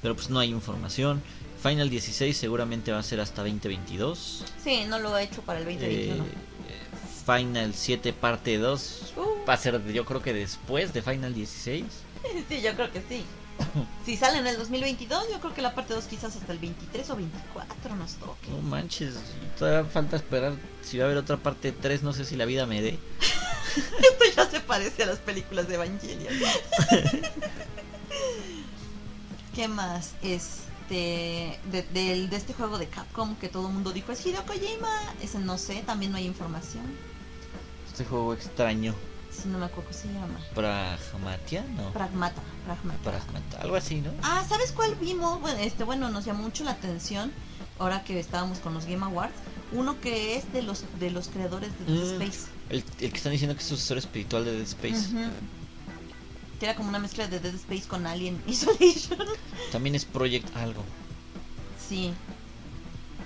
Pero 0.00 0.16
pues 0.16 0.30
no 0.30 0.40
hay 0.40 0.48
información. 0.50 1.22
Final 1.62 1.90
16 1.90 2.36
seguramente 2.36 2.90
va 2.90 2.98
a 2.98 3.02
ser 3.04 3.20
hasta 3.20 3.42
2022. 3.42 4.44
Sí, 4.64 4.84
no 4.88 4.98
lo 4.98 5.14
ha 5.14 5.22
hecho 5.22 5.42
para 5.42 5.60
el 5.60 5.66
2021. 5.66 6.24
Eh, 6.24 6.28
Final 7.24 7.72
7 7.74 8.12
parte 8.12 8.58
2 8.58 9.12
Uh. 9.16 9.46
va 9.48 9.54
a 9.54 9.56
ser 9.56 9.80
yo 9.92 10.04
creo 10.04 10.20
que 10.22 10.32
después 10.32 10.92
de 10.92 11.02
Final 11.02 11.34
16. 11.34 11.84
sí, 12.48 12.60
yo 12.62 12.74
creo 12.74 12.90
que 12.90 13.00
sí. 13.08 13.22
Si 14.06 14.16
sale 14.16 14.38
en 14.38 14.46
el 14.46 14.56
2022, 14.58 15.24
yo 15.32 15.40
creo 15.40 15.54
que 15.54 15.62
la 15.62 15.74
parte 15.74 15.94
2 15.94 16.04
quizás 16.06 16.34
hasta 16.36 16.52
el 16.52 16.58
23 16.58 17.08
o 17.10 17.16
24 17.16 17.96
nos 17.96 18.14
toque. 18.14 18.48
No 18.50 18.58
manches, 18.62 19.14
todavía 19.58 19.88
falta 19.90 20.16
esperar 20.16 20.54
si 20.82 20.98
va 20.98 21.04
a 21.04 21.06
haber 21.06 21.18
otra 21.18 21.36
parte 21.36 21.70
3, 21.72 22.02
no 22.02 22.12
sé 22.12 22.24
si 22.24 22.34
la 22.36 22.44
vida 22.44 22.66
me 22.66 22.82
dé. 22.82 22.98
Esto 23.76 24.24
ya 24.36 24.50
se 24.50 24.60
parece 24.60 25.04
a 25.04 25.06
las 25.06 25.18
películas 25.18 25.68
de 25.68 25.74
Evangelion. 25.76 26.34
¿Qué 29.54 29.68
más? 29.68 30.12
Este. 30.22 31.58
De, 31.70 31.82
del- 31.94 32.28
de 32.28 32.36
este 32.36 32.52
juego 32.52 32.76
de 32.76 32.86
Capcom 32.88 33.34
que 33.36 33.48
todo 33.48 33.68
el 33.68 33.72
mundo 33.74 33.92
dijo 33.92 34.12
es 34.12 34.26
Hideo 34.26 34.44
Kojima. 34.44 34.90
Ese 35.22 35.38
no 35.38 35.56
sé, 35.56 35.82
también 35.86 36.12
no 36.12 36.18
hay 36.18 36.26
información. 36.26 36.84
Este 37.86 38.04
juego 38.04 38.34
extraño. 38.34 38.94
Si 39.32 39.48
no 39.48 39.58
me 39.58 39.64
acuerdo 39.64 39.90
cómo 39.90 40.02
se 40.02 40.08
llama. 40.12 40.38
Pragmatia, 40.54 41.64
no. 41.76 41.92
Pragmata. 41.92 42.42
Pragmata. 42.64 43.10
Pragmata, 43.10 43.60
algo 43.60 43.76
así, 43.76 44.00
¿no? 44.00 44.10
Ah, 44.22 44.44
¿sabes 44.48 44.72
cuál 44.72 44.94
vimos? 44.96 45.40
Bueno, 45.40 45.58
este, 45.60 45.84
bueno, 45.84 46.10
nos 46.10 46.24
llamó 46.24 46.42
mucho 46.44 46.64
la 46.64 46.72
atención 46.72 47.32
ahora 47.78 48.04
que 48.04 48.18
estábamos 48.20 48.58
con 48.58 48.74
los 48.74 48.84
Game 48.86 49.04
Awards. 49.04 49.34
Uno 49.72 50.00
que 50.00 50.36
es 50.36 50.52
de 50.52 50.62
los 50.62 50.84
de 51.00 51.10
los 51.10 51.28
creadores 51.28 51.70
de 51.78 51.84
Dead 51.92 52.18
Mm. 52.18 52.22
Space. 52.22 52.50
El, 52.68 52.84
el 53.00 53.10
que 53.10 53.16
están 53.16 53.32
diciendo 53.32 53.56
que 53.56 53.62
es 53.62 53.68
sucesor 53.68 53.98
espiritual 53.98 54.44
de 54.44 54.52
Dead 54.52 54.62
Space. 54.62 55.08
Que 56.60 56.66
era 56.66 56.76
como 56.76 56.90
una 56.90 56.98
mezcla 56.98 57.26
de 57.26 57.40
Dead 57.40 57.54
Space 57.54 57.88
con 57.88 58.06
Alien 58.06 58.40
Isolation. 58.46 59.18
También 59.72 59.94
es 59.94 60.04
Project 60.04 60.54
algo. 60.56 60.84
Sí. 61.88 62.12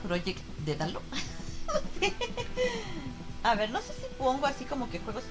Project 0.06 0.38
Dédalo. 0.64 1.02
A 3.42 3.54
ver, 3.54 3.70
no 3.70 3.80
sé 3.80 3.92
si 3.92 4.06
pongo 4.18 4.46
así 4.46 4.64
como 4.64 4.88
que 4.90 4.98
juegos. 5.00 5.24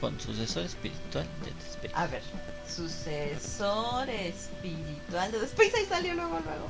Con 0.00 0.18
sucesor 0.20 0.64
espiritual 0.64 1.26
de 1.44 1.50
Dead 1.50 1.60
Space. 1.70 1.92
A 1.94 2.06
ver. 2.06 2.22
Sucesor 2.68 4.08
espiritual 4.10 5.32
de 5.32 5.38
Dead 5.38 5.48
Space. 5.48 5.72
Ahí 5.76 5.86
salió 5.86 6.14
luego, 6.14 6.38
luego. 6.44 6.68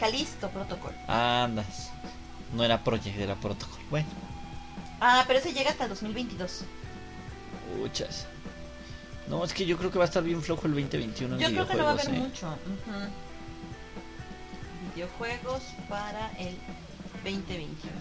Calisto 0.00 0.48
Protocol. 0.50 0.94
Andas. 1.08 1.90
No 2.54 2.64
era 2.64 2.82
Project, 2.82 3.18
era 3.18 3.34
Protocol. 3.36 3.80
Bueno, 3.90 4.06
Ah, 5.00 5.24
pero 5.26 5.40
ese 5.40 5.52
llega 5.52 5.70
hasta 5.70 5.84
el 5.84 5.90
2022. 5.90 6.62
muchas. 7.78 8.26
No, 9.28 9.44
es 9.44 9.52
que 9.52 9.66
yo 9.66 9.76
creo 9.78 9.90
que 9.90 9.98
va 9.98 10.04
a 10.04 10.08
estar 10.08 10.22
bien 10.22 10.42
flojo 10.42 10.66
el 10.66 10.72
2021 10.74 11.34
en 11.36 11.40
Yo 11.40 11.48
creo 11.48 11.68
que 11.68 11.74
no 11.74 11.84
va 11.84 11.90
a 11.90 11.92
haber 11.92 12.08
¿eh? 12.08 12.12
mucho. 12.12 12.56
Videojuegos 14.94 15.62
para 15.88 16.30
el 16.38 16.56
2021. 17.24 17.92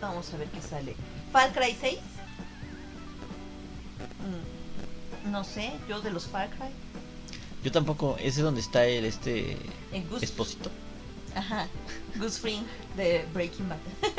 Vamos 0.00 0.32
a 0.32 0.36
ver 0.36 0.48
qué 0.48 0.60
sale. 0.62 0.94
Far 1.32 1.52
Cry 1.52 1.76
6. 1.80 1.98
Mm, 5.24 5.30
No 5.30 5.44
sé, 5.44 5.72
yo 5.88 6.00
de 6.00 6.10
los 6.10 6.26
Far 6.26 6.50
Cry. 6.50 6.68
Yo 7.62 7.70
tampoco, 7.72 8.16
ese 8.18 8.28
es 8.28 8.36
donde 8.38 8.60
está 8.60 8.86
el 8.86 9.04
este 9.04 9.56
Esposito. 10.20 10.70
Ajá. 11.34 11.68
Goose 12.16 12.40
Fring 12.40 12.62
de 12.96 13.24
Breaking 13.32 13.68
Bad. 13.68 13.78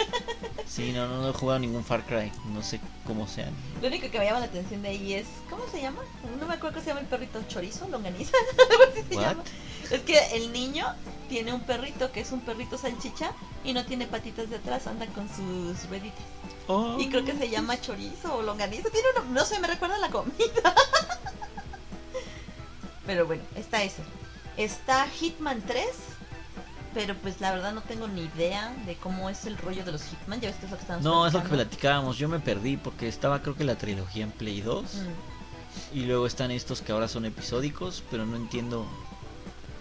Sí, 0.67 0.93
no, 0.93 1.05
no, 1.05 1.21
no 1.21 1.29
he 1.29 1.34
jugado 1.34 1.59
ningún 1.59 1.84
Far 1.84 2.05
Cry, 2.05 2.32
no 2.53 2.63
sé 2.63 2.79
cómo 3.05 3.27
sean. 3.27 3.49
Lo 3.82 3.89
único 3.89 4.09
que 4.09 4.17
me 4.19 4.23
llama 4.23 4.39
la 4.39 4.45
atención 4.45 4.82
de 4.82 4.88
ahí 4.88 5.13
es. 5.15 5.27
¿Cómo 5.49 5.63
se 5.69 5.82
llama? 5.82 5.99
No 6.39 6.47
me 6.47 6.53
acuerdo 6.53 6.75
cómo 6.75 6.82
se 6.82 6.88
llama 6.91 7.01
el 7.01 7.07
perrito. 7.07 7.43
¿Chorizo? 7.49 7.89
¿Longaniza? 7.89 8.32
Algo 8.71 8.84
así 8.89 9.03
se 9.09 9.15
llama. 9.15 9.43
Es 9.91 10.01
que 10.01 10.17
el 10.37 10.51
niño 10.53 10.85
tiene 11.29 11.53
un 11.53 11.61
perrito 11.61 12.11
que 12.11 12.21
es 12.21 12.31
un 12.31 12.41
perrito 12.41 12.77
salchicha 12.77 13.31
y 13.63 13.73
no 13.73 13.85
tiene 13.85 14.07
patitas 14.07 14.49
de 14.49 14.55
atrás, 14.57 14.87
anda 14.87 15.05
con 15.07 15.27
sus 15.27 15.87
rueditas. 15.89 16.23
Oh, 16.67 16.97
Y 16.99 17.09
creo 17.09 17.25
que 17.25 17.35
se 17.37 17.49
llama 17.49 17.79
chorizo 17.79 18.35
o 18.35 18.41
longaniza. 18.41 18.89
Tiene 18.89 19.07
uno, 19.17 19.31
no 19.33 19.45
sé, 19.45 19.59
me 19.59 19.67
recuerda 19.67 19.95
a 19.95 19.99
la 19.99 20.09
comida. 20.09 20.37
Pero 23.05 23.25
bueno, 23.25 23.43
está 23.55 23.83
ese. 23.83 24.03
Está 24.57 25.07
Hitman 25.07 25.61
3. 25.65 25.85
Pero 26.93 27.15
pues 27.15 27.39
la 27.39 27.51
verdad 27.53 27.71
no 27.73 27.81
tengo 27.81 28.07
ni 28.09 28.23
idea 28.23 28.75
de 28.85 28.95
cómo 28.97 29.29
es 29.29 29.45
el 29.45 29.57
rollo 29.57 29.83
de 29.85 29.93
los 29.93 30.03
Hitman. 30.03 30.41
Ya 30.41 30.49
ves 30.49 30.57
que 30.59 30.65
es 30.65 30.71
lo 30.71 30.77
que 30.77 30.81
estamos 30.81 31.03
No, 31.03 31.25
es 31.25 31.33
lo 31.33 31.41
que 31.41 31.47
platicábamos, 31.49 32.17
yo 32.17 32.27
me 32.27 32.39
perdí 32.39 32.75
porque 32.77 33.07
estaba 33.07 33.41
creo 33.41 33.55
que 33.55 33.63
la 33.63 33.77
trilogía 33.77 34.23
en 34.25 34.31
Play 34.31 34.61
2 34.61 34.95
Mm. 34.95 35.97
y 35.97 36.01
luego 36.01 36.27
están 36.27 36.51
estos 36.51 36.81
que 36.81 36.91
ahora 36.91 37.07
son 37.07 37.23
episódicos, 37.25 38.03
pero 38.11 38.25
no 38.25 38.35
entiendo 38.35 38.85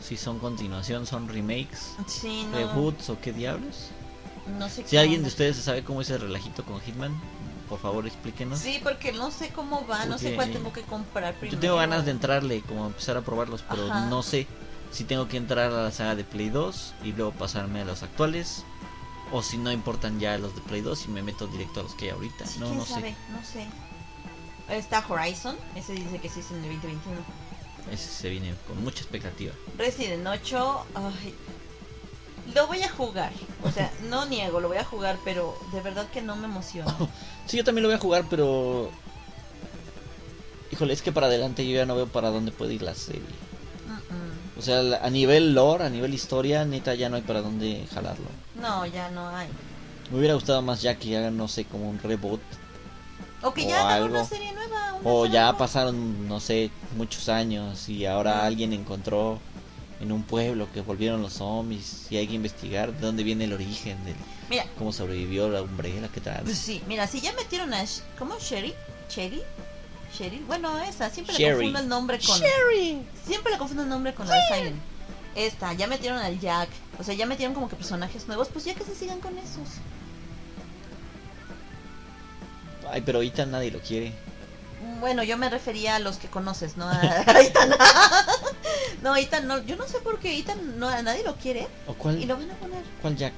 si 0.00 0.16
son 0.16 0.38
continuación, 0.38 1.06
son 1.06 1.28
remakes, 1.28 1.94
Sí, 2.06 2.46
no. 2.50 2.56
reboots 2.56 3.10
o 3.10 3.20
qué 3.20 3.32
diablos. 3.32 3.90
No 4.58 4.68
sé 4.68 4.84
Si 4.86 4.96
alguien 4.96 5.22
de 5.22 5.28
ustedes 5.28 5.56
sabe 5.58 5.84
cómo 5.84 6.00
es 6.00 6.10
el 6.10 6.20
relajito 6.20 6.64
con 6.64 6.80
Hitman, 6.80 7.14
por 7.68 7.78
favor 7.78 8.06
explíquenos. 8.06 8.58
Sí, 8.58 8.80
porque 8.82 9.12
no 9.12 9.30
sé 9.30 9.50
cómo 9.50 9.86
va, 9.86 10.06
no 10.06 10.18
sé 10.18 10.34
cuál 10.34 10.50
tengo 10.50 10.72
que 10.72 10.82
comprar 10.82 11.34
primero. 11.34 11.54
Yo 11.56 11.60
tengo 11.60 11.76
ganas 11.76 12.04
de 12.04 12.10
entrarle, 12.10 12.62
como 12.62 12.86
empezar 12.86 13.16
a 13.16 13.20
probarlos, 13.22 13.62
pero 13.68 13.86
Ajá. 13.90 14.06
no 14.06 14.22
sé 14.22 14.46
si 14.90 15.04
tengo 15.04 15.28
que 15.28 15.36
entrar 15.36 15.70
a 15.70 15.82
la 15.84 15.92
saga 15.92 16.16
de 16.16 16.24
Play 16.24 16.48
2 16.48 16.94
y 17.04 17.12
luego 17.12 17.30
pasarme 17.32 17.82
a 17.82 17.84
los 17.84 18.02
actuales. 18.02 18.64
O 19.32 19.42
si 19.44 19.58
no 19.58 19.70
importan 19.70 20.18
ya 20.18 20.36
los 20.38 20.52
de 20.56 20.60
Play 20.62 20.80
2 20.80 21.04
y 21.04 21.08
me 21.10 21.22
meto 21.22 21.46
directo 21.46 21.78
a 21.78 21.82
los 21.84 21.94
que 21.94 22.06
hay 22.06 22.10
ahorita. 22.10 22.44
Sí, 22.46 22.58
no, 22.58 22.66
quién 22.66 22.78
no 22.78 22.84
sabe, 22.84 23.10
sé. 23.10 23.16
no 23.32 23.44
sé. 23.44 23.66
Está 24.76 25.04
Horizon, 25.08 25.56
ese 25.76 25.92
dice 25.92 26.18
que 26.18 26.28
sí 26.28 26.40
es 26.40 26.50
en 26.50 26.56
el 26.56 26.62
2021. 26.64 27.16
Ese 27.90 28.08
se 28.08 28.28
viene 28.28 28.54
con 28.66 28.82
mucha 28.82 29.00
expectativa. 29.00 29.52
Resident 29.76 30.26
8, 30.26 30.86
ay, 30.94 31.34
lo 32.54 32.66
voy 32.66 32.82
a 32.82 32.88
jugar. 32.90 33.32
O 33.62 33.70
sea, 33.70 33.92
no 34.08 34.26
niego, 34.26 34.60
lo 34.60 34.68
voy 34.68 34.78
a 34.78 34.84
jugar, 34.84 35.18
pero 35.24 35.56
de 35.72 35.80
verdad 35.80 36.06
que 36.10 36.22
no 36.22 36.36
me 36.36 36.46
emociona. 36.46 36.94
Sí, 37.46 37.56
yo 37.56 37.64
también 37.64 37.82
lo 37.82 37.88
voy 37.88 37.96
a 37.96 38.00
jugar, 38.00 38.26
pero. 38.30 38.90
Híjole, 40.70 40.92
es 40.92 41.02
que 41.02 41.10
para 41.10 41.26
adelante 41.26 41.66
yo 41.66 41.74
ya 41.74 41.84
no 41.84 41.96
veo 41.96 42.06
para 42.06 42.30
dónde 42.30 42.52
puede 42.52 42.74
ir 42.74 42.82
la 42.82 42.94
serie. 42.94 43.24
O 44.56 44.62
sea, 44.62 44.80
a 45.02 45.10
nivel 45.10 45.52
lore, 45.54 45.84
a 45.84 45.90
nivel 45.90 46.14
historia, 46.14 46.64
neta 46.64 46.94
ya 46.94 47.08
no 47.08 47.16
hay 47.16 47.22
para 47.22 47.40
dónde 47.40 47.86
jalarlo. 47.92 48.26
No, 48.54 48.86
ya 48.86 49.10
no 49.10 49.28
hay. 49.28 49.48
Me 50.10 50.18
hubiera 50.18 50.34
gustado 50.34 50.62
más 50.62 50.82
ya 50.82 50.96
que 50.96 51.16
hagan, 51.16 51.36
no 51.36 51.48
sé, 51.48 51.64
como 51.64 51.88
un 51.88 51.98
reboot. 51.98 52.40
O 53.42 53.52
que 53.54 53.66
ya 53.66 53.80
hagan 53.88 54.10
una 54.10 54.18
algo. 54.20 54.28
serie 54.28 54.52
nueva. 54.52 54.94
una 55.00 55.10
O 55.10 55.22
serie 55.24 55.34
ya 55.34 55.42
nueva. 55.44 55.58
pasaron, 55.58 56.28
no 56.28 56.40
sé, 56.40 56.70
muchos 56.96 57.28
años 57.28 57.88
y 57.88 58.06
ahora 58.06 58.40
Ah. 58.42 58.46
alguien 58.46 58.72
encontró 58.72 59.38
en 60.00 60.12
un 60.12 60.22
pueblo 60.22 60.66
que 60.72 60.80
volvieron 60.80 61.20
los 61.22 61.34
zombies 61.34 62.06
y 62.10 62.16
hay 62.16 62.26
que 62.26 62.34
investigar 62.34 62.92
de 62.92 63.00
dónde 63.00 63.22
viene 63.22 63.44
el 63.44 63.52
origen, 63.52 64.02
de 64.04 64.14
Mira, 64.48 64.64
cómo 64.78 64.92
sobrevivió 64.92 65.48
la 65.48 65.62
umbrella, 65.62 66.08
qué 66.12 66.20
tal. 66.20 66.42
pues 66.44 66.58
sí, 66.58 66.82
mira, 66.88 67.06
si 67.06 67.20
ya 67.20 67.32
metieron 67.34 67.72
a. 67.74 67.84
¿Cómo? 68.18 68.38
¿Sherry? 68.38 68.74
¿Sherry? 69.10 69.42
¿Sherry? 70.16 70.42
Bueno, 70.46 70.78
esa, 70.80 71.08
siempre 71.10 71.34
le 71.34 71.38
Sherry. 71.38 71.56
confundo 71.56 71.78
el 71.80 71.88
nombre 71.88 72.18
con. 72.18 72.36
Siempre 73.26 73.52
le 73.52 73.58
confundo 73.58 73.82
el 73.84 73.88
nombre 73.88 74.12
con 74.14 74.26
Silent. 74.26 74.76
Esta, 75.36 75.72
ya 75.74 75.86
metieron 75.86 76.18
al 76.18 76.40
Jack. 76.40 76.68
O 76.98 77.04
sea, 77.04 77.14
ya 77.14 77.24
metieron 77.26 77.54
como 77.54 77.68
que 77.68 77.76
personajes 77.76 78.26
nuevos. 78.26 78.48
Pues 78.48 78.64
ya 78.64 78.74
que 78.74 78.82
se 78.84 78.94
sigan 78.96 79.20
con 79.20 79.38
esos. 79.38 79.68
Ay, 82.90 83.02
pero 83.02 83.18
ahorita 83.18 83.46
nadie 83.46 83.70
lo 83.70 83.80
quiere. 83.80 84.12
Bueno, 85.00 85.22
yo 85.22 85.36
me 85.36 85.48
refería 85.48 85.96
a 85.96 85.98
los 85.98 86.16
que 86.16 86.28
conoces, 86.28 86.76
¿no? 86.76 86.88
A 86.88 87.40
Ethan. 87.40 87.70
no, 89.02 89.16
Ethan 89.16 89.46
no. 89.46 89.58
Yo 89.64 89.76
no 89.76 89.86
sé 89.86 89.98
por 90.00 90.18
qué 90.18 90.38
Ethan 90.38 90.78
no, 90.78 90.88
a 90.88 91.02
nadie 91.02 91.22
lo 91.24 91.36
quiere. 91.36 91.68
¿O 91.86 91.94
cuál, 91.94 92.20
Y 92.20 92.26
lo 92.26 92.36
van 92.36 92.50
a 92.50 92.54
poner. 92.54 92.82
cuál 93.00 93.16
Jack? 93.16 93.34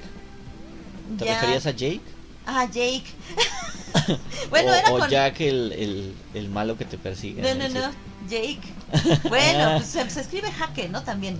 ¿Te 1.18 1.24
Jack. 1.24 1.34
referías 1.40 1.66
a 1.66 1.70
Jake? 1.70 2.00
Ah, 2.46 2.64
Jake. 2.66 3.04
bueno, 4.50 4.72
o, 4.72 4.74
era 4.74 4.90
o 4.92 4.98
con. 4.98 5.08
Jack 5.10 5.40
el, 5.40 5.72
el, 5.72 6.14
el 6.34 6.48
malo 6.48 6.76
que 6.76 6.84
te 6.84 6.98
persigue. 6.98 7.42
No, 7.42 7.54
no, 7.54 7.68
no. 7.68 7.80
set. 7.80 7.92
Jake. 8.28 9.28
Bueno, 9.28 9.78
pues 9.78 9.86
se, 9.88 10.08
se 10.10 10.20
escribe 10.20 10.50
Jaque, 10.50 10.88
¿no? 10.88 11.02
También. 11.02 11.38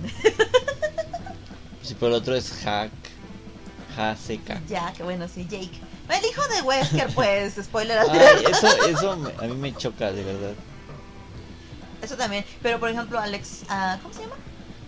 Sí, 1.81 1.95
pero 1.99 2.07
el 2.07 2.13
otro 2.13 2.35
es 2.35 2.51
Hack. 2.63 2.91
Jack, 4.67 5.03
bueno, 5.03 5.27
sí, 5.27 5.45
Jake. 5.49 5.79
El 6.09 6.25
hijo 6.29 6.41
de 6.55 6.61
Wesker, 6.61 7.07
pues, 7.15 7.55
spoiler 7.63 7.97
Ay, 7.99 8.43
eso, 8.49 8.67
eso 8.87 9.17
me- 9.17 9.31
a 9.37 9.47
mí 9.47 9.55
me 9.55 9.75
choca, 9.75 10.11
de 10.11 10.23
verdad. 10.23 10.53
Eso 12.01 12.15
también. 12.17 12.43
Pero 12.61 12.79
por 12.79 12.89
ejemplo, 12.89 13.19
Alex. 13.19 13.63
ah, 13.69 13.97
¿Cómo 14.01 14.13
se 14.13 14.21
llama? 14.21 14.35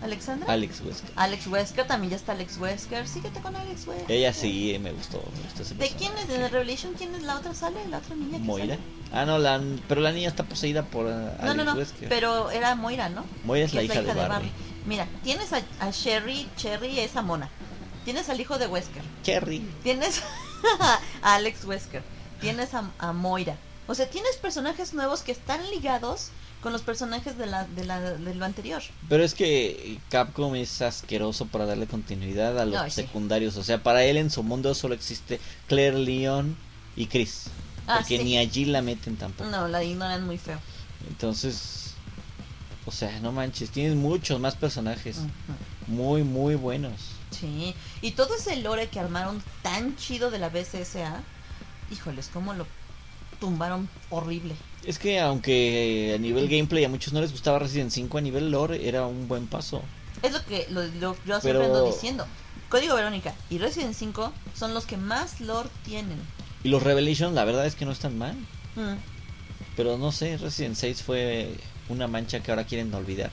¿Alexandra? 0.02 0.52
Alex 0.52 0.82
Wesker. 0.82 1.10
Alex 1.16 1.46
Wesker, 1.46 1.86
también 1.86 2.10
ya 2.10 2.16
está 2.16 2.32
Alex 2.32 2.58
Wesker. 2.58 3.08
Síguete 3.08 3.40
con 3.40 3.56
Alex 3.56 3.86
Wesker. 3.86 4.12
Ella 4.12 4.32
sí 4.34 4.78
me 4.78 4.92
gustó. 4.92 5.22
me 5.34 5.42
gustó 5.44 5.62
ese 5.62 5.74
¿De 5.74 5.88
quién 5.88 6.12
es? 6.18 6.28
¿De 6.28 6.48
Revelation? 6.48 6.92
¿Quién 6.92 7.14
es 7.14 7.22
la 7.22 7.36
otra 7.38 7.54
sale? 7.54 7.78
¿La 7.88 7.98
otra 7.98 8.14
niña 8.14 8.32
que 8.36 8.44
Moira. 8.44 8.74
sale? 8.74 8.78
Ah, 9.12 9.24
no, 9.24 9.38
la, 9.38 9.58
pero 9.88 10.02
la 10.02 10.12
niña 10.12 10.28
está 10.28 10.44
poseída 10.44 10.82
por 10.82 11.06
uh, 11.06 11.08
No, 11.08 11.54
no, 11.54 11.62
Alex 11.62 11.64
no. 11.64 11.74
Wesker. 11.76 12.08
Pero 12.10 12.50
era 12.50 12.74
Moira, 12.74 13.08
¿no? 13.08 13.24
Moira 13.44 13.64
es 13.64 13.72
la 13.72 13.82
hija, 13.82 14.02
de 14.02 14.12
Barney. 14.12 14.52
Mira, 14.84 15.06
tienes 15.24 15.50
a, 15.54 15.62
a 15.80 15.90
Sherry. 15.90 16.46
Cherry 16.58 17.00
esa 17.00 17.22
mona. 17.22 17.48
Tienes 18.04 18.28
al 18.28 18.38
hijo 18.38 18.58
de 18.58 18.66
Wesker. 18.66 19.02
Cherry. 19.22 19.60
Tienes 19.82 20.22
a 20.80 21.00
Alex 21.34 21.64
Wesker. 21.64 22.02
Tienes 22.40 22.74
a, 22.74 22.90
a 22.98 23.12
Moira. 23.12 23.56
O 23.86 23.94
sea, 23.94 24.08
tienes 24.10 24.36
personajes 24.36 24.94
nuevos 24.94 25.22
que 25.22 25.32
están 25.32 25.68
ligados 25.70 26.30
con 26.60 26.72
los 26.72 26.82
personajes 26.82 27.38
de, 27.38 27.46
la, 27.46 27.64
de, 27.64 27.84
la, 27.84 28.00
de 28.00 28.34
lo 28.34 28.44
anterior. 28.44 28.82
Pero 29.08 29.22
es 29.22 29.34
que 29.34 30.00
Capcom 30.08 30.54
es 30.56 30.82
asqueroso 30.82 31.46
para 31.46 31.66
darle 31.66 31.86
continuidad 31.86 32.58
a 32.58 32.64
los 32.64 32.76
Ay, 32.76 32.90
sí. 32.90 33.02
secundarios. 33.02 33.56
O 33.56 33.62
sea, 33.62 33.82
para 33.82 34.02
él 34.04 34.16
en 34.16 34.30
su 34.30 34.42
mundo 34.42 34.74
solo 34.74 34.94
existe 34.94 35.40
Claire, 35.68 35.98
Leon 35.98 36.56
y 36.96 37.06
Chris. 37.06 37.44
Ah, 37.86 37.98
porque 37.98 38.18
sí. 38.18 38.24
ni 38.24 38.36
allí 38.36 38.64
la 38.64 38.82
meten 38.82 39.16
tampoco. 39.16 39.48
No, 39.48 39.68
la 39.68 39.84
ignoran 39.84 40.26
muy 40.26 40.38
feo. 40.38 40.58
Entonces, 41.08 41.92
o 42.84 42.90
sea, 42.90 43.20
no 43.20 43.30
manches, 43.32 43.70
tienes 43.70 43.94
muchos 43.94 44.40
más 44.40 44.56
personajes. 44.56 45.18
Muy, 45.86 46.24
muy 46.24 46.56
buenos. 46.56 47.15
Sí, 47.38 47.74
y 48.02 48.12
todo 48.12 48.34
ese 48.36 48.56
lore 48.56 48.88
que 48.88 48.98
armaron 49.00 49.42
tan 49.62 49.96
chido 49.96 50.30
de 50.30 50.38
la 50.38 50.48
BCSA, 50.48 51.22
híjoles, 51.90 52.30
cómo 52.32 52.54
lo 52.54 52.66
tumbaron 53.40 53.88
horrible. 54.10 54.54
Es 54.84 54.98
que 54.98 55.20
aunque 55.20 56.12
a 56.14 56.18
nivel 56.18 56.48
gameplay 56.48 56.84
a 56.84 56.88
muchos 56.88 57.12
no 57.12 57.20
les 57.20 57.32
gustaba 57.32 57.58
Resident 57.58 57.90
5, 57.90 58.18
a 58.18 58.20
nivel 58.20 58.50
lore 58.50 58.88
era 58.88 59.06
un 59.06 59.28
buen 59.28 59.46
paso. 59.46 59.82
Es 60.22 60.32
lo 60.32 60.42
que 60.46 60.66
lo, 60.70 60.82
lo- 60.84 61.14
yo 61.26 61.40
siempre 61.40 61.52
Pero- 61.52 61.64
ando 61.64 61.86
diciendo. 61.86 62.26
Código 62.68 62.94
Verónica 62.96 63.32
y 63.48 63.58
Resident 63.58 63.94
5 63.94 64.32
son 64.56 64.74
los 64.74 64.86
que 64.86 64.96
más 64.96 65.40
lore 65.40 65.68
tienen. 65.84 66.18
Y 66.64 66.68
los 66.68 66.82
Revelations, 66.82 67.32
la 67.34 67.44
verdad 67.44 67.64
es 67.66 67.76
que 67.76 67.84
no 67.84 67.92
están 67.92 68.18
mal. 68.18 68.34
Mm. 68.74 68.96
Pero 69.76 69.98
no 69.98 70.10
sé, 70.10 70.36
Resident 70.38 70.74
6 70.74 71.02
fue 71.02 71.54
una 71.88 72.08
mancha 72.08 72.40
que 72.40 72.50
ahora 72.50 72.64
quieren 72.64 72.92
olvidar. 72.94 73.30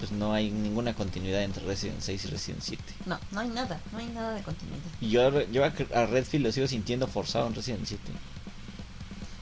Pues 0.00 0.12
no 0.12 0.32
hay 0.32 0.50
ninguna 0.50 0.94
continuidad 0.94 1.42
entre 1.42 1.62
Resident 1.62 2.00
6 2.00 2.24
y 2.24 2.28
Resident 2.28 2.62
7. 2.62 2.82
No, 3.06 3.20
no 3.30 3.40
hay 3.40 3.48
nada, 3.48 3.78
no 3.92 3.98
hay 3.98 4.06
nada 4.06 4.34
de 4.34 4.42
continuidad. 4.42 4.80
Y 5.00 5.10
yo, 5.10 5.42
yo 5.50 5.62
a 5.62 5.72
a 5.94 6.06
Redfield 6.06 6.46
lo 6.46 6.52
sigo 6.52 6.66
sintiendo 6.66 7.06
forzado 7.06 7.46
en 7.46 7.54
Resident 7.54 7.84
7. 7.84 8.02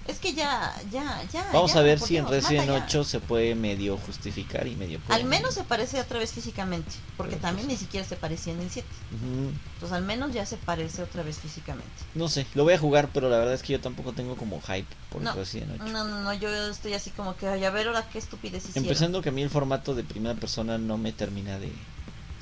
Es 0.08 0.18
que 0.18 0.32
ya, 0.32 0.74
ya, 0.90 1.22
ya. 1.30 1.46
Vamos 1.52 1.74
ya, 1.74 1.80
a 1.80 1.82
ver 1.82 2.00
si 2.00 2.16
en 2.16 2.26
Resident 2.26 2.66
mata 2.66 2.78
ya. 2.78 2.84
8 2.86 3.04
se 3.04 3.20
puede 3.20 3.54
medio 3.54 3.98
justificar 3.98 4.66
y 4.66 4.74
medio... 4.74 5.00
Al 5.10 5.24
menos 5.24 5.52
se 5.52 5.64
parece 5.64 6.00
otra 6.00 6.18
vez 6.18 6.32
físicamente, 6.32 6.94
porque 7.18 7.32
Pero, 7.32 7.42
también 7.42 7.66
pues- 7.68 7.78
ni 7.78 7.84
siquiera 7.84 8.06
se 8.06 8.16
parecía 8.16 8.54
en 8.54 8.60
el 8.62 8.70
7. 8.70 8.88
Ujú. 9.14 9.52
Entonces 9.74 9.92
al 9.92 10.02
menos 10.02 10.32
ya 10.32 10.46
se 10.46 10.56
parece 10.56 11.02
otra 11.02 11.22
vez 11.22 11.38
físicamente. 11.38 11.90
No 12.14 12.28
sé, 12.28 12.46
lo 12.54 12.64
voy 12.64 12.72
a 12.72 12.78
jugar, 12.78 13.10
pero 13.12 13.28
la 13.28 13.36
verdad 13.36 13.52
es 13.52 13.62
que 13.62 13.74
yo 13.74 13.80
tampoco 13.80 14.14
tengo 14.14 14.34
como 14.36 14.62
hype 14.62 14.88
por 15.12 15.20
No, 15.20 15.34
Resident 15.34 15.72
8. 15.78 15.92
No, 15.92 16.04
no, 16.04 16.22
no, 16.22 16.32
yo 16.32 16.48
estoy 16.70 16.94
así 16.94 17.10
como 17.10 17.36
que, 17.36 17.46
ay, 17.46 17.64
a 17.66 17.70
ver 17.70 17.88
ahora 17.88 18.08
qué 18.10 18.18
estupidez 18.18 18.64
hicieron. 18.64 18.84
Empezando 18.84 19.20
que 19.20 19.28
a 19.28 19.32
mí 19.32 19.42
el 19.42 19.50
formato 19.50 19.94
de 19.94 20.04
primera 20.04 20.34
persona 20.36 20.78
no 20.78 20.96
me 20.96 21.12
termina 21.12 21.58
de, 21.58 21.70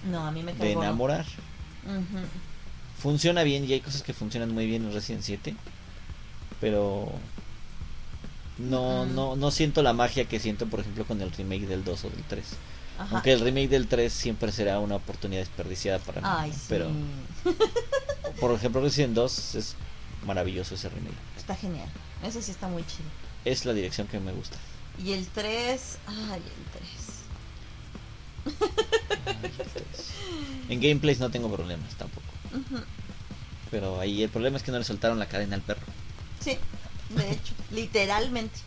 No, 0.09 0.25
a 0.25 0.31
mí 0.31 0.45
me 0.45 0.55
de 0.55 0.71
enamorar. 0.71 1.27
Funciona 3.03 3.43
bien 3.43 3.65
y 3.69 3.73
hay 3.73 3.81
cosas 3.81 4.03
que 4.03 4.15
funcionan 4.15 4.55
muy 4.55 4.67
bien 4.67 4.85
en 4.85 4.93
Resident 4.93 5.25
7. 5.25 5.57
Pero 6.61 7.13
no, 8.59 9.05
Mm. 9.05 9.15
no, 9.15 9.37
no 9.37 9.51
siento 9.51 9.83
la 9.83 9.93
magia 9.93 10.25
que 10.27 10.41
siento, 10.41 10.67
por 10.67 10.81
ejemplo, 10.81 11.05
con 11.05 11.21
el 11.21 11.31
remake 11.33 11.67
del 11.67 11.85
2 11.85 12.05
o 12.05 12.11
del 12.11 12.23
3. 12.25 12.45
Ajá. 12.99 13.17
Aunque 13.17 13.33
el 13.33 13.41
remake 13.41 13.69
del 13.69 13.89
3 13.89 14.13
siempre 14.13 14.51
será 14.53 14.81
una 14.81 14.97
oportunidad 14.97 15.41
desperdiciada 15.43 15.99
para 15.99 16.21
mí. 16.23 16.27
Ay, 16.31 16.53
sí. 16.53 16.61
Pero, 16.69 16.91
por 18.41 18.53
ejemplo, 18.53 18.81
Resident 18.81 19.15
2 19.15 19.55
es 19.57 19.77
maravilloso 20.25 20.75
ese 20.75 20.89
remake. 20.89 21.15
Está 21.37 21.55
genial. 21.55 21.89
Ese 22.25 22.41
sí 22.43 22.51
está 22.51 22.69
muy 22.69 22.83
chido. 22.87 23.09
Es 23.45 23.65
la 23.67 23.73
dirección 23.75 24.07
que 24.09 24.19
me 24.19 24.33
gusta. 24.33 24.57
Y 25.05 25.13
el 25.13 25.27
3, 25.27 25.99
ay, 26.07 26.41
el 26.43 26.71
3. 26.73 28.57
Ay, 29.27 29.51
el 29.59 29.67
3. 29.67 29.85
En 30.71 30.81
gameplays 30.81 31.21
no 31.21 31.31
tengo 31.31 31.51
problemas 31.55 31.95
tampoco. 31.97 32.27
Ujú. 32.53 32.83
Pero 33.71 34.01
ahí 34.01 34.23
el 34.23 34.31
problema 34.31 34.57
es 34.57 34.63
que 34.63 34.73
no 34.73 34.79
le 34.79 34.85
soltaron 34.85 35.19
la 35.19 35.27
cadena 35.27 35.57
al 35.57 35.63
perro. 35.63 35.83
Sí, 36.41 36.57
de 37.11 37.33
hecho, 37.33 37.55
literalmente. 37.71 38.59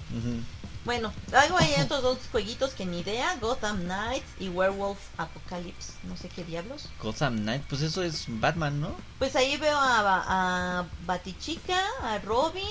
Bueno, 0.86 1.12
hago 1.34 1.58
ahí 1.58 1.74
estos 1.78 2.02
dos 2.02 2.18
jueguitos 2.32 2.72
que 2.74 2.86
ni 2.86 3.02
idea, 3.02 3.36
Gotham 3.42 3.84
Knights 3.84 4.26
y 4.40 4.50
Werewolf 4.50 4.98
Apocalypse, 5.18 5.94
no 6.04 6.16
sé 6.16 6.30
qué 6.30 6.44
diablos. 6.44 6.88
Gotham 7.02 7.38
Knight, 7.40 7.64
pues 7.64 7.82
eso 7.82 8.02
es 8.02 8.26
Batman, 8.28 8.80
¿no? 8.80 8.96
Pues 9.20 9.36
ahí 9.36 9.58
veo 9.58 9.78
a, 9.78 10.80
a 10.80 10.86
Batichica, 11.06 11.80
a 12.02 12.20
Robin, 12.20 12.64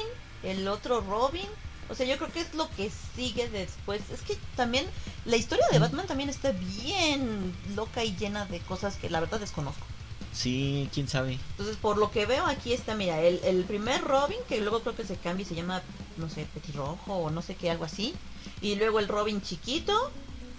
el 0.43 0.67
otro 0.69 1.01
Robin. 1.03 1.47
O 1.91 1.95
sea, 1.95 2.07
yo 2.07 2.17
creo 2.19 2.33
que 2.33 2.41
es 2.41 2.55
lo 2.55 2.69
que 2.71 2.91
sigue 3.15 3.49
después. 3.49 4.03
Es 4.11 4.21
que 4.21 4.37
también 4.57 4.87
la 5.25 5.37
historia 5.37 5.67
de 5.71 5.79
Batman 5.79 6.07
también 6.07 6.29
está 6.29 6.53
bien 6.53 7.55
loca 7.75 8.05
y 8.05 8.15
llena 8.17 8.45
de 8.47 8.61
cosas 8.61 8.97
que 8.97 9.09
la 9.09 9.21
verdad 9.21 9.41
desconozco. 9.41 9.87
Sí, 10.33 10.89
quién 10.93 11.09
sabe. 11.09 11.39
Entonces, 11.53 11.77
por 11.77 11.99
lo 11.99 12.11
que 12.11 12.27
veo 12.27 12.47
aquí 12.47 12.73
está, 12.73 12.95
mira, 12.95 13.21
el, 13.23 13.65
primer 13.65 14.03
Robin, 14.03 14.39
que 14.49 14.61
luego 14.61 14.81
creo 14.81 14.95
que 14.95 15.05
se 15.05 15.17
cambia 15.17 15.43
y 15.43 15.47
se 15.47 15.55
llama, 15.55 15.83
no 16.17 16.29
sé, 16.29 16.47
Petirrojo 16.55 17.15
o 17.15 17.31
no 17.31 17.43
sé 17.43 17.55
qué, 17.57 17.71
algo 17.71 17.85
así. 17.85 18.15
Y 18.61 18.77
luego 18.77 18.99
el 18.99 19.09
Robin 19.09 19.43
chiquito, 19.43 19.93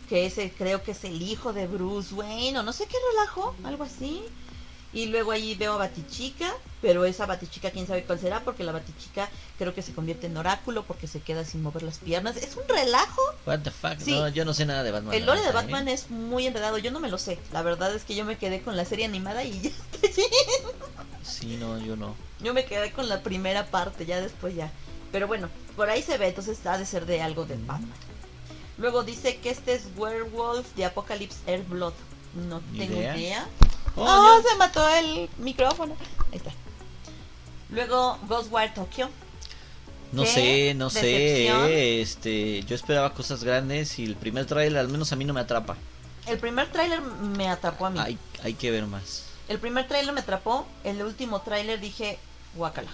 que 0.09 0.25
ese 0.25 0.51
creo 0.51 0.83
que 0.83 0.91
es 0.91 1.03
el 1.03 1.21
hijo 1.21 1.53
de 1.53 1.67
Bruce 1.67 2.13
Wayne, 2.13 2.59
o 2.59 2.63
no 2.63 2.73
sé 2.73 2.87
qué 2.87 2.97
relajo, 3.11 3.55
algo 3.63 3.83
así. 3.83 4.23
Y 4.91 5.05
luego 5.07 5.31
ahí 5.31 5.53
veo 5.53 5.73
a 5.73 5.77
Batichica, 5.77 6.51
pero 6.81 7.05
esa 7.05 7.27
Batichica 7.27 7.69
quién 7.69 7.85
sabe 7.85 8.03
cuál 8.03 8.19
será, 8.19 8.43
porque 8.43 8.63
la 8.63 8.71
Batichica 8.71 9.29
creo 9.59 9.75
que 9.75 9.83
se 9.83 9.93
convierte 9.93 10.25
en 10.27 10.35
oráculo 10.35 10.83
porque 10.83 11.05
se 11.05 11.21
queda 11.21 11.45
sin 11.45 11.61
mover 11.61 11.83
las 11.83 11.99
piernas. 11.99 12.37
Es 12.37 12.55
un 12.55 12.67
relajo. 12.67 13.21
What 13.45 13.59
the 13.59 13.71
fuck? 13.71 13.99
Sí. 13.99 14.11
No, 14.11 14.27
yo 14.29 14.45
no 14.45 14.53
sé 14.53 14.65
nada 14.65 14.81
de 14.81 14.91
Batman. 14.91 15.13
El 15.13 15.25
lore 15.27 15.41
de 15.41 15.47
neta, 15.47 15.59
¿eh? 15.59 15.61
Batman 15.61 15.87
es 15.89 16.09
muy 16.09 16.47
enredado, 16.47 16.79
yo 16.79 16.89
no 16.89 16.99
me 16.99 17.09
lo 17.09 17.19
sé. 17.19 17.37
La 17.53 17.61
verdad 17.61 17.93
es 17.93 18.03
que 18.03 18.15
yo 18.15 18.25
me 18.25 18.37
quedé 18.37 18.61
con 18.61 18.75
la 18.75 18.85
serie 18.85 19.05
animada 19.05 19.43
y 19.43 19.61
ya 19.61 19.69
estoy 20.01 20.25
Sí, 21.21 21.57
no, 21.57 21.77
yo 21.77 21.95
no. 21.95 22.15
Yo 22.39 22.53
me 22.55 22.65
quedé 22.65 22.91
con 22.91 23.09
la 23.09 23.21
primera 23.21 23.67
parte, 23.67 24.07
ya 24.07 24.19
después 24.19 24.55
ya. 24.55 24.71
Pero 25.11 25.27
bueno, 25.27 25.49
por 25.75 25.89
ahí 25.89 26.01
se 26.01 26.17
ve, 26.17 26.29
entonces 26.29 26.65
ha 26.65 26.77
de 26.77 26.85
ser 26.85 27.05
de 27.05 27.21
algo 27.21 27.45
de 27.45 27.55
Batman. 27.55 27.93
Luego 28.79 29.03
dice 29.03 29.37
que 29.37 29.49
este 29.49 29.73
es 29.73 29.83
Werewolf 29.97 30.73
de 30.75 30.85
Apocalypse 30.85 31.37
Airblood. 31.47 31.93
No 32.47 32.61
tengo 32.77 32.97
idea. 32.97 33.17
idea. 33.17 33.47
Oh, 33.99 34.37
¡Oh, 34.39 34.41
se 34.47 34.55
mató 34.55 34.87
el 34.89 35.29
micrófono! 35.37 35.95
Ahí 36.31 36.37
está. 36.37 36.51
Luego 37.69 38.17
Ghostwire 38.27 38.73
Tokyo. 38.73 39.09
No 40.11 40.23
¿Qué 40.23 40.29
sé, 40.29 40.73
no 40.73 40.89
sé. 40.89 41.05
decepción? 41.05 41.67
Este, 41.69 42.63
yo 42.63 42.75
esperaba 42.75 43.13
cosas 43.13 43.43
grandes 43.43 43.99
y 43.99 44.05
el 44.05 44.15
primer 44.15 44.45
trailer 44.45 44.79
al 44.79 44.87
menos 44.89 45.11
a 45.11 45.15
mí 45.15 45.25
no 45.25 45.33
me 45.33 45.41
atrapa. 45.41 45.77
El 46.25 46.39
primer 46.39 46.71
tráiler 46.71 47.01
me 47.01 47.47
atrapó 47.47 47.85
a 47.87 47.89
mí. 47.89 47.99
Hay, 47.99 48.17
hay 48.43 48.53
que 48.53 48.71
ver 48.71 48.85
más. 48.85 49.23
El 49.47 49.59
primer 49.59 49.87
tráiler 49.87 50.13
me 50.13 50.21
atrapó, 50.21 50.67
el 50.83 51.01
último 51.01 51.41
tráiler 51.41 51.79
dije, 51.79 52.19
guacala. 52.55 52.91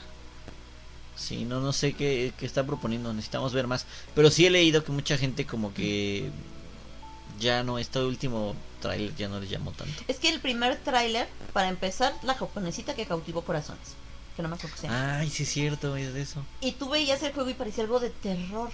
Sí, 1.16 1.46
no, 1.46 1.62
no 1.62 1.72
sé 1.72 1.94
qué, 1.94 2.34
qué 2.38 2.46
está 2.46 2.66
proponiendo, 2.66 3.14
necesitamos 3.14 3.54
ver 3.54 3.68
más. 3.68 3.86
Pero 4.14 4.30
sí 4.30 4.46
he 4.46 4.50
leído 4.50 4.84
que 4.84 4.92
mucha 4.92 5.18
gente 5.18 5.46
como 5.46 5.74
que 5.74 6.30
ya 7.40 7.64
no, 7.64 7.78
este 7.80 8.00
último 8.00 8.56
tráiler 8.86 9.16
ya 9.16 9.28
no 9.28 9.40
les 9.40 9.50
llamó 9.50 9.72
tanto. 9.72 10.04
Es 10.08 10.18
que 10.18 10.30
el 10.30 10.40
primer 10.40 10.78
tráiler, 10.78 11.28
para 11.54 11.70
empezar, 11.70 12.14
la 12.24 12.36
japonesita 12.36 12.94
que 12.94 13.06
cautivó 13.06 13.42
corazones. 13.42 13.96
Que 14.36 14.44
no 14.44 14.50
me 14.50 14.56
acuerdo 14.56 14.76
llama. 14.82 15.20
Ay, 15.20 15.30
sí 15.30 15.44
es 15.44 15.50
cierto, 15.50 15.96
es 15.96 16.14
de 16.14 16.22
eso. 16.22 16.44
Y 16.62 16.74
tú 16.74 16.90
veías 16.90 17.24
el 17.24 17.34
juego 17.34 17.50
y 17.50 17.54
parecía 17.54 17.84
algo 17.84 18.00
de 18.00 18.10
terror. 18.10 18.70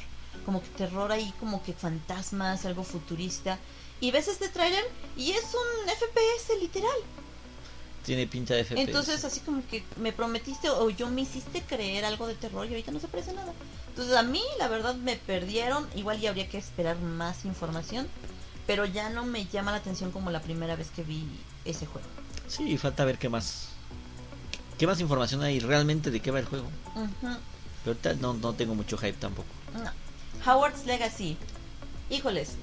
Como 0.46 0.62
que 0.62 0.70
terror 0.70 1.12
ahí, 1.12 1.34
como 1.40 1.62
que 1.64 1.74
fantasmas, 1.74 2.66
algo 2.66 2.84
futurista. 2.84 3.60
Y 4.00 4.12
ves 4.12 4.28
este 4.28 4.50
tráiler 4.50 4.84
y 5.16 5.32
es 5.32 5.44
un 5.44 5.88
FPS 5.88 6.60
literal. 6.60 6.98
Tiene 8.04 8.26
pinta 8.26 8.56
de 8.56 8.64
FPS. 8.66 8.80
Entonces 8.80 9.24
así 9.24 9.42
como 9.42 9.62
que 9.68 9.84
me 9.98 10.12
prometiste 10.12 10.70
o 10.72 10.90
yo 10.90 11.10
me 11.10 11.22
hiciste 11.22 11.62
creer 11.62 12.06
algo 12.06 12.26
de 12.26 12.34
terror 12.34 12.66
y 12.66 12.70
ahorita 12.70 12.92
no 12.92 13.00
se 13.00 13.08
parece 13.08 13.34
nada. 13.34 13.54
Entonces 13.90 14.16
a 14.16 14.24
mí 14.24 14.42
la 14.58 14.68
verdad 14.68 14.96
me 14.96 15.18
perdieron. 15.18 15.88
Igual 15.96 16.20
ya 16.20 16.30
habría 16.30 16.50
que 16.50 16.58
esperar 16.58 16.98
más 16.98 17.46
información. 17.46 18.08
Pero 18.68 18.86
ya 18.86 19.10
no 19.10 19.26
me 19.26 19.46
llama 19.46 19.72
la 19.72 19.78
atención 19.78 20.12
como 20.12 20.30
la 20.32 20.42
primera 20.42 20.76
vez 20.76 20.90
que 20.92 21.04
vi 21.04 21.26
ese 21.66 21.86
juego. 21.86 22.08
Sí, 22.48 22.78
falta 22.78 23.06
ver 23.06 23.18
qué 23.18 23.30
más. 23.30 23.70
¿Qué 24.78 24.88
más 24.88 25.00
información 25.00 25.42
hay 25.44 25.60
realmente 25.60 26.12
de 26.12 26.20
qué 26.22 26.32
va 26.32 26.40
el 26.40 26.46
juego? 26.46 26.68
Ujú. 26.96 27.10
Pero 27.22 27.38
ahorita 27.88 28.14
no, 28.16 28.34
no 28.34 28.54
tengo 28.54 28.76
mucho 28.76 28.98
hype 28.98 29.14
tampoco. 29.14 29.48
No. 29.74 29.92
Howard's 30.52 30.86
Legacy. 30.86 31.38
Híjoles. 32.10 32.56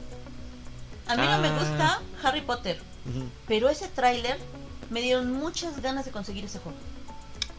A 1.06 1.16
mí 1.16 1.22
no 1.26 1.38
me 1.38 1.48
Ah. 1.48 1.58
gusta 1.58 2.00
Harry 2.22 2.40
Potter. 2.42 2.80
Pero 3.46 3.68
ese 3.70 3.88
tráiler 3.88 4.38
me 4.90 5.00
dieron 5.00 5.32
muchas 5.32 5.80
ganas 5.80 6.04
de 6.04 6.10
conseguir 6.10 6.44
ese 6.44 6.58
juego. 6.58 6.76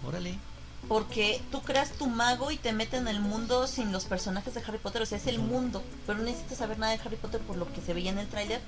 Órale. 0.05 0.37
Porque 0.89 1.41
tú 1.51 1.61
creas 1.61 1.91
tu 1.91 2.07
mago 2.07 2.51
y 2.51 2.57
te 2.57 2.73
meten 2.73 3.07
en 3.07 3.15
el 3.15 3.21
mundo 3.21 3.67
sin 3.67 3.91
los 3.93 4.03
personajes 4.05 4.53
de 4.55 4.61
Harry 4.67 4.79
Potter. 4.79 5.01
O 5.03 5.05
sea, 5.05 5.17
es 5.19 5.27
el 5.27 5.39
mundo. 5.39 5.81
Pero 6.05 6.17
no 6.17 6.25
necesitas 6.25 6.57
saber 6.57 6.79
nada 6.79 6.91
de 6.91 6.99
Harry 6.99 7.15
Potter 7.15 7.39
por 7.41 7.55
lo 7.57 7.71
que 7.71 7.79
se 7.79 7.93
veía 7.93 8.09
en 8.11 8.17
el 8.17 8.27
tráiler. 8.27 8.59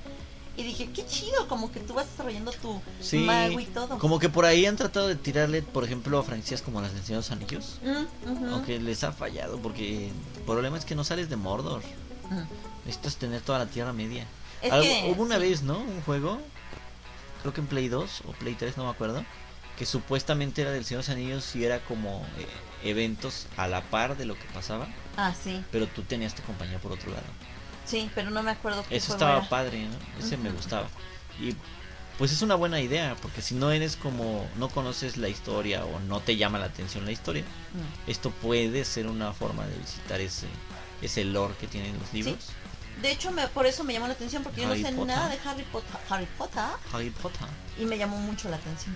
Y 0.56 0.64
dije, 0.64 0.90
qué 0.94 1.06
chido, 1.06 1.48
como 1.48 1.72
que 1.72 1.80
tú 1.80 1.94
vas 1.94 2.10
desarrollando 2.12 2.52
tu 2.52 2.80
Sí. 3.02 3.20
mago 3.20 3.60
y 3.60 3.66
todo. 3.66 3.98
Como 3.98 4.20
que 4.20 4.30
por 4.30 4.46
ahí 4.46 4.66
han 4.66 4.76
tratado 4.76 5.08
de 5.08 5.16
tirarle, 5.16 5.62
por 5.64 5.84
ejemplo, 5.84 6.20
a 6.20 6.24
franquicias 6.24 6.62
como 6.62 6.80
las 6.82 6.94
de 6.94 7.02
Señor 7.02 7.20
los 7.20 7.32
Anillos. 7.32 7.80
Mm. 7.84 8.52
Aunque 8.54 8.80
les 8.80 9.04
ha 9.04 9.12
fallado, 9.14 9.60
porque 9.60 10.08
el 10.10 10.42
problema 10.46 10.78
es 10.78 10.86
que 10.86 10.94
no 10.94 11.04
sales 11.04 11.30
de 11.30 11.38
Mordor. 11.38 11.82
Mm. 12.30 12.86
Necesitas 12.86 13.16
tener 13.16 13.42
toda 13.42 13.60
la 13.60 13.66
Tierra 13.68 13.94
Media. 13.94 14.28
Es 14.62 14.72
Algo- 14.72 14.84
que, 14.84 15.12
hubo 15.12 15.24
una 15.24 15.36
sí. 15.36 15.42
vez, 15.42 15.64
¿no? 15.64 15.80
Un 15.80 16.02
juego, 16.02 16.38
creo 17.42 17.54
que 17.54 17.62
en 17.62 17.68
Play 17.68 17.88
2 17.88 18.22
o 18.28 18.32
Play 18.34 18.54
3, 18.56 18.76
no 18.78 18.84
me 18.84 18.90
acuerdo, 18.92 19.24
que 19.82 19.88
supuestamente 19.88 20.62
era 20.62 20.70
del 20.70 20.86
Señor 20.86 21.02
de 21.04 21.08
los 21.10 21.18
Anillos 21.18 21.56
y 21.56 21.66
era 21.66 21.80
como 21.80 22.24
eh, 22.38 22.48
eventos 22.88 23.48
a 23.58 23.68
la 23.68 23.82
par 23.82 24.16
de 24.16 24.26
lo 24.26 24.36
que 24.36 24.46
pasaba, 24.54 24.88
Ah, 25.18 25.34
sí, 25.34 25.66
pero 25.72 25.88
tú 25.88 26.04
tenías 26.04 26.36
tu 26.36 26.44
compañía 26.44 26.78
por 26.78 26.92
otro 26.92 27.10
lado. 27.10 27.24
sí, 27.84 28.08
pero 28.14 28.30
no 28.30 28.44
me 28.44 28.52
acuerdo 28.52 28.86
qué 28.88 28.96
Eso 28.96 29.14
estaba 29.14 29.40
era. 29.40 29.50
padre, 29.50 29.88
¿no? 29.88 30.24
Ese 30.24 30.38
me 30.38 30.52
gustaba. 30.52 30.88
Y 31.40 31.56
pues 32.20 32.32
es 32.32 32.44
una 32.44 32.54
buena 32.54 32.80
idea, 32.80 33.16
porque 33.24 33.42
si 33.42 33.56
no 33.56 33.72
eres 33.72 33.96
como, 33.96 34.48
no 34.58 34.70
conoces 34.70 35.18
la 35.18 35.30
historia 35.30 35.84
o 35.84 36.00
no 36.02 36.20
te 36.20 36.38
llama 36.38 36.60
la 36.60 36.66
atención 36.68 37.04
la 37.04 37.12
historia, 37.12 37.42
Mm. 37.74 38.12
esto 38.12 38.30
puede 38.30 38.86
ser 38.86 39.08
una 39.08 39.34
forma 39.34 39.66
de 39.66 39.76
visitar 39.80 40.22
ese, 40.22 40.46
ese 41.02 41.24
lore 41.26 41.56
que 41.60 41.66
tienen 41.66 41.98
los 41.98 42.14
libros. 42.14 42.50
De 43.02 43.10
hecho, 43.10 43.32
me, 43.32 43.48
por 43.48 43.66
eso 43.66 43.84
me 43.84 43.94
llamó 43.94 44.06
la 44.06 44.14
atención, 44.14 44.44
porque 44.44 44.62
yo 44.62 44.68
no 44.68 44.76
sé 44.76 44.84
Potter. 44.84 45.06
nada 45.08 45.28
de 45.30 45.40
Harry 45.44 45.64
Potter, 45.64 45.90
Harry 46.08 46.28
Potter 46.38 46.62
Harry 46.94 47.10
Potter. 47.10 47.48
y 47.80 47.86
me 47.86 47.98
llamó 47.98 48.18
mucho 48.18 48.48
la 48.48 48.58
atención. 48.58 48.96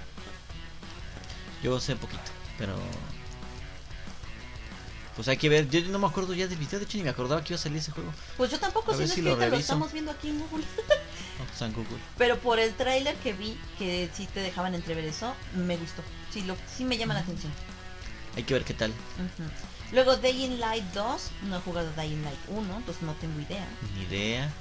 Yo 1.64 1.80
sé 1.80 1.96
poquito, 1.96 2.22
pero. 2.58 2.76
Pues 5.16 5.28
hay 5.30 5.38
que 5.38 5.48
ver. 5.48 5.70
Yo 5.70 5.82
no 5.90 6.00
me 6.00 6.08
acuerdo 6.08 6.34
ya 6.34 6.48
del 6.48 6.58
video, 6.58 6.80
de 6.80 6.86
hecho 6.86 6.98
ni 6.98 7.04
me 7.04 7.10
acordaba 7.10 7.42
que 7.44 7.54
iba 7.54 7.60
a 7.60 7.64
salir 7.64 7.78
ese 7.78 7.92
juego. 7.92 8.12
Pues 8.36 8.52
yo 8.52 8.60
tampoco, 8.60 8.92
A 8.92 8.96
si 8.96 9.02
no 9.02 9.08
si 9.08 9.20
es 9.22 9.26
lo 9.26 9.38
que 9.38 9.56
estamos 9.56 9.94
viendo 9.94 10.12
aquí 10.12 10.30
en 10.30 10.40
Google. 10.40 10.66
No, 11.40 11.46
pues 11.46 11.62
en 11.62 11.74
Google. 11.74 11.98
Pero 12.18 12.38
por 12.40 12.60
el 12.60 12.74
tráiler 12.74 13.16
que 13.18 13.34
vi, 13.34 13.58
que 13.78 14.10
sí 14.14 14.28
te 14.34 14.42
dejaban 14.42 14.76
entrever 14.76 15.06
eso, 15.06 15.34
me 15.54 15.78
gustó. 15.78 16.02
Sí, 16.32 16.42
lo, 16.42 16.56
sí 16.74 16.84
me 16.86 16.98
llama 16.98 17.14
la 17.14 17.22
atención. 17.22 17.52
Hay 18.36 18.44
que 18.44 18.54
ver 18.54 18.64
qué 18.66 18.74
tal. 18.74 18.94
Luego 19.92 20.18
Dying 20.18 20.60
Light 20.60 20.84
2, 20.94 21.32
no 21.44 21.58
he 21.58 21.60
jugado 21.62 21.90
Dying 21.96 22.24
Light 22.24 22.40
1, 22.48 22.78
entonces 22.78 23.04
no 23.04 23.14
tengo 23.14 23.40
idea. 23.40 23.66
Ni 23.96 24.04
idea. 24.04 24.52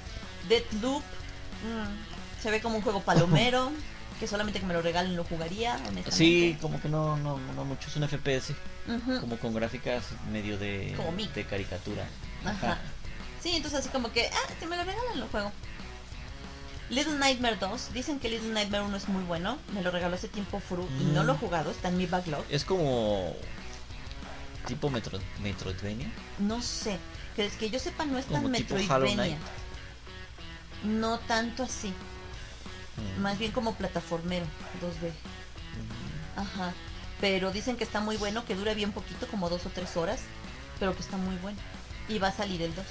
Deathloop, 0.47 1.01
mm, 1.01 2.41
se 2.41 2.51
ve 2.51 2.61
como 2.61 2.77
un 2.77 2.81
juego 2.81 3.01
palomero, 3.01 3.71
que 4.19 4.27
solamente 4.27 4.59
que 4.59 4.65
me 4.65 4.73
lo 4.73 4.81
regalen 4.81 5.15
lo 5.15 5.23
jugaría. 5.23 5.77
Sí, 6.09 6.57
como 6.61 6.81
que 6.81 6.89
no, 6.89 7.17
no, 7.17 7.37
no 7.55 7.65
mucho. 7.65 7.87
Es 7.89 7.95
un 7.95 8.07
FPS. 8.07 8.53
Como 9.19 9.37
con 9.37 9.53
gráficas 9.53 10.03
medio 10.31 10.57
de, 10.57 10.93
Como 10.95 11.11
de 11.11 11.45
caricatura. 11.45 12.05
Ajá. 12.45 12.77
Sí, 13.41 13.51
entonces 13.55 13.79
así 13.79 13.89
como 13.89 14.11
que, 14.11 14.27
ah, 14.27 14.53
si 14.59 14.65
me 14.65 14.75
lo 14.77 14.83
regalan 14.83 15.19
lo 15.19 15.27
juego. 15.27 15.51
Little 16.89 17.17
Nightmare 17.17 17.55
2, 17.57 17.93
dicen 17.93 18.19
que 18.19 18.29
Little 18.29 18.49
Nightmare 18.49 18.83
1 18.83 18.95
es 18.97 19.07
muy 19.09 19.23
bueno, 19.23 19.57
me 19.73 19.81
lo 19.81 19.89
regaló 19.89 20.15
hace 20.15 20.27
tiempo 20.27 20.59
Furu 20.59 20.87
y 21.01 21.05
no 21.05 21.23
Mm. 21.23 21.25
lo 21.25 21.33
he 21.33 21.37
jugado, 21.37 21.71
está 21.71 21.87
en 21.89 21.97
mi 21.97 22.05
backlog. 22.05 22.45
Es 22.49 22.63
como. 22.63 23.35
Tipo 24.67 24.89
Metro, 24.89 25.19
Metroidvania. 25.41 26.11
No 26.39 26.61
sé, 26.61 26.97
que 27.35 27.45
es 27.47 27.53
que 27.55 27.69
yo 27.71 27.79
sepa 27.79 28.05
no 28.05 28.17
es 28.19 28.25
tan 28.25 28.37
Como 28.37 28.49
Metroidvania. 28.49 29.37
No 30.83 31.17
tanto 31.19 31.63
así, 31.63 31.91
Mm. 32.97 33.21
más 33.21 33.37
bien 33.37 33.51
como 33.51 33.75
plataformero 33.75 34.45
2D. 34.81 35.09
Mm. 35.09 36.39
Ajá. 36.39 36.73
Pero 37.21 37.51
dicen 37.51 37.77
que 37.77 37.83
está 37.83 38.01
muy 38.01 38.17
bueno, 38.17 38.45
que 38.45 38.55
dura 38.55 38.73
bien 38.73 38.91
poquito, 38.91 39.27
como 39.27 39.49
dos 39.49 39.65
o 39.65 39.69
tres 39.69 39.95
horas, 39.97 40.21
pero 40.79 40.93
que 40.93 41.01
está 41.01 41.17
muy 41.17 41.35
bueno. 41.37 41.57
Y 42.07 42.19
va 42.19 42.27
a 42.27 42.33
salir 42.33 42.61
el 42.61 42.75
2. 42.75 42.85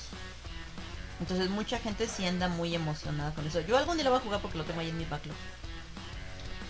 Entonces 1.20 1.50
mucha 1.50 1.78
gente 1.78 2.08
sí 2.08 2.26
anda 2.26 2.48
muy 2.48 2.74
emocionada 2.74 3.32
con 3.34 3.46
eso. 3.46 3.60
Yo 3.60 3.76
algún 3.76 3.96
día 3.96 4.04
lo 4.04 4.10
voy 4.10 4.18
a 4.18 4.22
jugar 4.22 4.40
porque 4.40 4.58
lo 4.58 4.64
tengo 4.64 4.80
ahí 4.80 4.88
en 4.88 4.98
mi 4.98 5.04
backlog. 5.04 5.36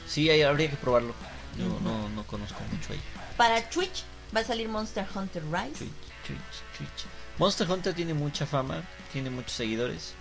Sí, 0.07 0.29
ahí 0.29 0.43
habría 0.43 0.69
que 0.69 0.77
probarlo. 0.77 1.15
Yo 1.57 1.81
no, 1.81 2.09
no 2.11 2.27
conozco 2.27 2.61
mucho 2.71 2.93
ahí. 2.93 3.01
Para 3.37 3.69
Twitch 3.71 4.05
va 4.37 4.41
a 4.41 4.45
salir 4.45 4.69
Monster 4.69 5.07
Hunter 5.15 5.43
Rise. 5.45 5.79
Twitch, 5.79 5.93
Twitch, 6.27 6.77
Twitch. 6.77 7.07
Monster 7.39 7.71
Hunter 7.71 7.95
tiene 7.95 8.15
mucha 8.15 8.47
fama, 8.47 8.83
tiene 9.13 9.31
muchos 9.31 9.53
seguidores. 9.53 10.15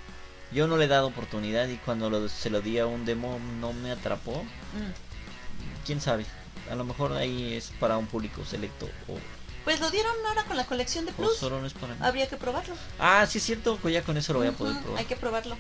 Yo 0.54 0.68
no 0.68 0.78
le 0.78 0.86
he 0.86 0.88
dado 0.88 1.08
oportunidad 1.08 1.68
y 1.68 1.78
cuando 1.78 2.10
lo- 2.10 2.30
se 2.30 2.50
lo 2.50 2.62
di 2.62 2.78
a 2.80 2.86
un 2.86 3.06
demo 3.06 3.40
no 3.60 3.74
me 3.74 3.92
atrapó. 3.92 4.44
Mm. 4.44 5.86
Quién 5.86 6.00
sabe, 6.02 6.26
a 6.72 6.76
lo 6.76 6.84
mejor 6.86 7.14
ahí 7.14 7.54
es 7.56 7.72
para 7.80 7.98
un 7.98 8.06
público 8.08 8.44
selecto 8.46 8.86
o, 9.08 9.18
Pues 9.64 9.80
lo 9.80 9.90
dieron 9.92 10.14
ahora 10.28 10.44
con 10.46 10.58
la 10.58 10.66
colección 10.66 11.06
de 11.06 11.12
Plus. 11.14 11.38
solo 11.38 11.60
no 11.62 11.68
es 11.68 11.74
para 11.74 11.94
mí. 11.94 12.00
Habría 12.02 12.28
que 12.28 12.36
probarlo. 12.38 12.76
Ah, 13.00 13.26
sí 13.30 13.38
es 13.38 13.44
cierto, 13.46 13.78
pues 13.82 13.94
ya 13.94 14.02
con 14.04 14.16
eso 14.18 14.34
lo 14.34 14.40
voy 14.40 14.50
a 14.50 14.52
poder 14.52 14.78
probar. 14.82 15.00
Hay 15.00 15.06
que 15.06 15.16
probarlo. 15.16 15.58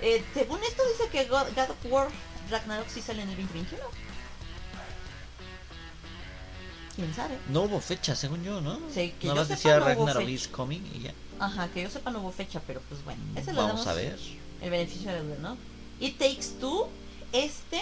Eh, 0.00 0.24
según 0.34 0.62
esto 0.62 0.82
dice 0.92 1.10
que 1.10 1.24
God, 1.28 1.46
God 1.56 1.70
of 1.70 1.76
War 1.92 2.08
Ragnarok 2.50 2.88
sí 2.88 3.02
sale 3.02 3.22
en 3.22 3.28
el 3.30 3.36
2021. 3.36 3.84
¿Quién 6.96 7.14
sabe? 7.14 7.38
No 7.48 7.62
hubo 7.62 7.80
fecha, 7.80 8.16
según 8.16 8.42
yo, 8.42 8.60
¿no? 8.60 8.80
Sí, 8.92 9.14
que 9.20 9.28
Nada 9.28 9.42
yo 9.44 9.48
más 9.48 9.48
sepa, 9.48 9.54
decía 9.56 9.78
no 9.78 9.84
Ragnarok 9.86 10.28
is 10.28 10.48
coming 10.48 10.80
y 10.94 11.00
ya. 11.02 11.12
Ajá, 11.40 11.68
que 11.68 11.82
yo 11.82 11.90
sepa 11.90 12.10
no 12.10 12.20
hubo 12.20 12.32
fecha, 12.32 12.60
pero 12.66 12.80
pues 12.88 13.04
bueno. 13.04 13.20
Ese 13.36 13.52
Vamos 13.52 13.68
damos 13.68 13.86
a 13.86 13.94
ver. 13.94 14.18
el 14.60 14.70
beneficio 14.70 15.10
de 15.10 15.16
la 15.18 15.22
duda, 15.22 15.36
¿no? 15.40 15.56
It 16.00 16.18
Takes 16.18 16.58
Two, 16.60 16.88
este 17.32 17.80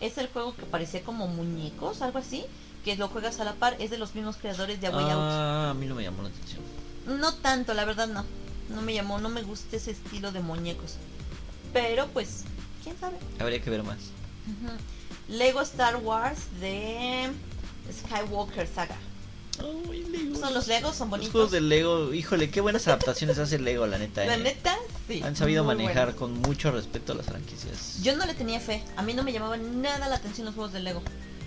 es 0.00 0.18
el 0.18 0.28
juego 0.28 0.54
que 0.54 0.64
parecía 0.66 1.02
como 1.02 1.26
muñecos, 1.26 2.02
algo 2.02 2.18
así, 2.18 2.44
que 2.84 2.96
lo 2.96 3.08
juegas 3.08 3.40
a 3.40 3.44
la 3.44 3.54
par, 3.54 3.76
es 3.80 3.90
de 3.90 3.98
los 3.98 4.14
mismos 4.14 4.36
creadores 4.36 4.80
de 4.80 4.86
A 4.88 4.90
Way 4.90 5.04
Out. 5.04 5.14
Ah, 5.14 5.70
a 5.70 5.74
mí 5.74 5.86
no 5.86 5.94
me 5.94 6.02
llamó 6.02 6.22
la 6.22 6.28
atención. 6.28 6.62
No 7.06 7.34
tanto, 7.34 7.74
la 7.74 7.84
verdad 7.84 8.08
no. 8.08 8.24
No 8.68 8.82
me 8.82 8.94
llamó, 8.94 9.18
no 9.18 9.28
me 9.28 9.42
gusta 9.42 9.76
ese 9.76 9.92
estilo 9.92 10.32
de 10.32 10.40
muñecos. 10.40 10.96
Pero 11.72 12.08
pues, 12.08 12.44
quién 12.82 12.98
sabe. 12.98 13.16
Habría 13.38 13.62
que 13.62 13.70
ver 13.70 13.82
más. 13.82 13.98
Lego 15.28 15.60
Star 15.60 15.96
Wars 15.96 16.40
de 16.60 17.30
Skywalker 17.92 18.66
Saga. 18.66 18.96
Legos. 19.62 20.40
Son 20.40 20.54
los 20.54 20.66
Legos, 20.66 20.96
son 20.96 21.06
Los 21.06 21.10
bonitos. 21.10 21.32
juegos 21.32 21.50
de 21.50 21.60
Lego, 21.60 22.12
híjole, 22.14 22.50
qué 22.50 22.60
buenas 22.60 22.86
adaptaciones 22.88 23.38
hace 23.38 23.58
Lego, 23.58 23.86
la 23.86 23.98
neta. 23.98 24.24
La 24.24 24.34
eh. 24.34 24.38
neta, 24.38 24.76
sí. 25.08 25.22
Han 25.22 25.36
sabido 25.36 25.64
muy 25.64 25.74
manejar 25.76 26.12
buenos. 26.14 26.20
con 26.20 26.32
mucho 26.42 26.70
respeto 26.70 27.12
a 27.12 27.16
las 27.16 27.26
franquicias. 27.26 28.02
Yo 28.02 28.16
no 28.16 28.26
le 28.26 28.34
tenía 28.34 28.60
fe. 28.60 28.82
A 28.96 29.02
mí 29.02 29.14
no 29.14 29.22
me 29.22 29.32
llamaban 29.32 29.82
nada 29.82 30.08
la 30.08 30.16
atención 30.16 30.44
los 30.46 30.54
juegos 30.54 30.72
de 30.72 30.80
Lego. 30.80 31.02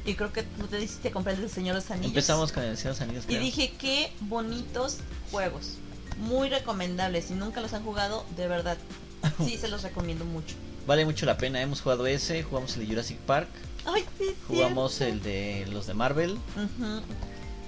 Y 0.06 0.16
creo 0.16 0.32
que 0.32 0.44
tú 0.44 0.66
te 0.68 0.78
decidiste 0.78 1.12
comprar 1.12 1.36
el 1.40 1.50
Señor 1.50 1.76
de 1.76 1.82
los 1.82 1.92
Anillos. 1.92 2.08
Empezamos 2.10 2.52
con 2.52 2.64
el 2.64 2.78
Señor 2.78 2.96
de 2.96 3.00
los 3.00 3.02
Anillos. 3.02 3.24
Y 3.26 3.28
creo. 3.28 3.42
dije, 3.42 3.74
qué 3.78 4.12
bonitos 4.22 4.98
juegos. 5.32 5.76
Muy 6.20 6.50
recomendables. 6.50 7.26
Si 7.26 7.34
nunca 7.34 7.62
los 7.62 7.74
han 7.74 7.84
jugado, 7.84 8.26
de 8.36 8.48
verdad. 8.48 8.78
Sí, 9.46 9.58
se 9.58 9.68
los 9.68 9.84
recomiendo 9.84 10.24
mucho. 10.26 10.56
Vale 10.88 11.04
mucho 11.06 11.26
la 11.26 11.38
pena. 11.38 11.62
Hemos 11.62 11.82
jugado 11.82 12.08
ese, 12.08 12.42
jugamos 12.42 12.74
el 12.76 12.82
de 12.84 12.88
Jurassic 12.88 13.18
Park, 13.20 13.50
Ay, 13.86 14.06
sí, 14.18 14.26
jugamos 14.48 14.94
cierto. 14.96 15.14
el 15.16 15.24
de 15.24 15.68
los 15.72 15.88
de 15.88 15.94
Marvel 15.94 16.32
Ujú. 16.56 17.02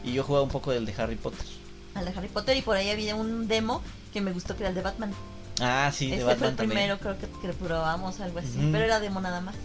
Y 0.04 0.14
yo 0.14 0.24
jugaba 0.24 0.44
un 0.44 0.50
poco 0.52 0.72
del 0.72 0.86
de 0.86 0.94
Harry 0.98 1.16
Potter. 1.16 1.46
Al 1.94 2.06
de 2.06 2.12
Harry 2.12 2.30
Potter 2.30 2.56
y 2.58 2.62
por 2.62 2.76
ahí 2.78 2.90
había 2.90 3.16
un 3.16 3.48
demo 3.48 3.82
que 4.14 4.22
me 4.22 4.32
gustó 4.32 4.56
que 4.56 4.64
era 4.64 4.70
el 4.70 4.76
de 4.76 4.82
Batman. 4.82 5.14
Ah, 5.60 5.92
sí, 5.94 6.08
de 6.08 6.14
este 6.16 6.24
fue 6.26 6.34
Batman 6.34 6.50
el 6.52 6.56
también. 6.58 6.80
primero, 6.80 7.00
creo 7.00 7.18
que, 7.18 7.28
que 7.48 7.54
probamos 7.54 8.20
algo 8.20 8.40
así. 8.40 8.58
Pero 8.72 8.84
era 8.86 9.00
demo 9.00 9.22
nada 9.22 9.42
más. 9.42 9.56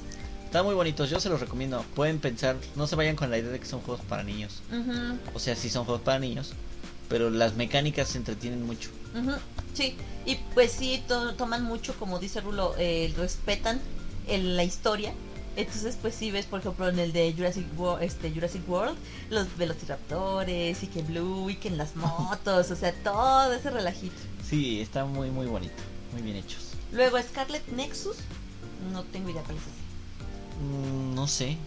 Están 0.45 0.65
muy 0.65 0.75
bonitos, 0.75 1.11
yo 1.11 1.21
se 1.21 1.29
los 1.29 1.41
recomiendo. 1.41 1.85
Pueden 1.95 2.19
pensar, 2.21 2.57
no 2.75 2.87
se 2.87 2.97
vayan 2.97 3.17
con 3.17 3.31
la 3.31 3.39
idea 3.39 3.51
de 3.51 3.59
que 3.61 3.67
son 3.67 3.81
juegos 3.81 4.05
para 4.05 4.23
niños. 4.23 4.63
Ujú, 4.71 5.19
O 5.35 5.39
sea, 5.39 5.57
sí 5.57 5.71
son 5.71 5.85
juegos 5.85 6.03
para 6.03 6.19
niños, 6.19 6.53
pero 7.09 7.31
las 7.31 7.55
mecánicas 7.55 8.09
se 8.09 8.19
entretienen 8.19 8.65
mucho. 8.65 8.91
ujú, 9.15 9.33
Sí, 9.75 9.97
y 10.25 10.37
pues 10.55 10.73
sí, 10.73 11.03
to- 11.07 11.35
toman 11.35 11.63
mucho, 11.63 11.95
como 11.99 12.19
dice 12.19 12.41
Rulo, 12.41 12.75
eh, 12.79 13.13
respetan 13.17 13.81
el- 14.27 14.57
la 14.57 14.65
historia. 14.65 15.13
Entonces, 15.57 15.97
pues 16.01 16.15
sí 16.15 16.31
ves, 16.31 16.45
por 16.47 16.61
ejemplo, 16.61 16.89
en 16.89 16.99
el 16.99 17.13
de 17.13 17.33
Jurassic 17.33 17.67
World, 17.79 18.03
este, 18.03 18.31
Jurassic 18.31 18.69
World, 18.69 18.97
los 19.31 19.57
velociraptores, 19.57 20.83
y 20.83 20.87
que 20.87 21.03
Blue, 21.03 21.49
y 21.49 21.57
que 21.57 21.69
en 21.69 21.79
las 21.79 21.97
motos, 21.97 22.71
o 22.71 22.77
sea, 22.77 22.93
todo 23.03 23.53
ese 23.55 23.71
relajito. 23.71 24.15
Sí, 24.47 24.81
está 24.81 25.05
muy, 25.07 25.31
muy 25.31 25.47
bonito, 25.47 25.73
muy 26.13 26.21
bien 26.23 26.37
hechos. 26.37 26.73
Luego 26.93 27.19
Scarlet 27.21 27.67
Nexus, 27.69 28.17
no 28.93 29.03
tengo 29.05 29.31
idea 29.31 29.43
cuál 29.43 29.57
es 29.57 29.63
ese, 29.63 29.87
Mm, 30.59 31.15
no 31.15 31.27
sé, 31.27 31.59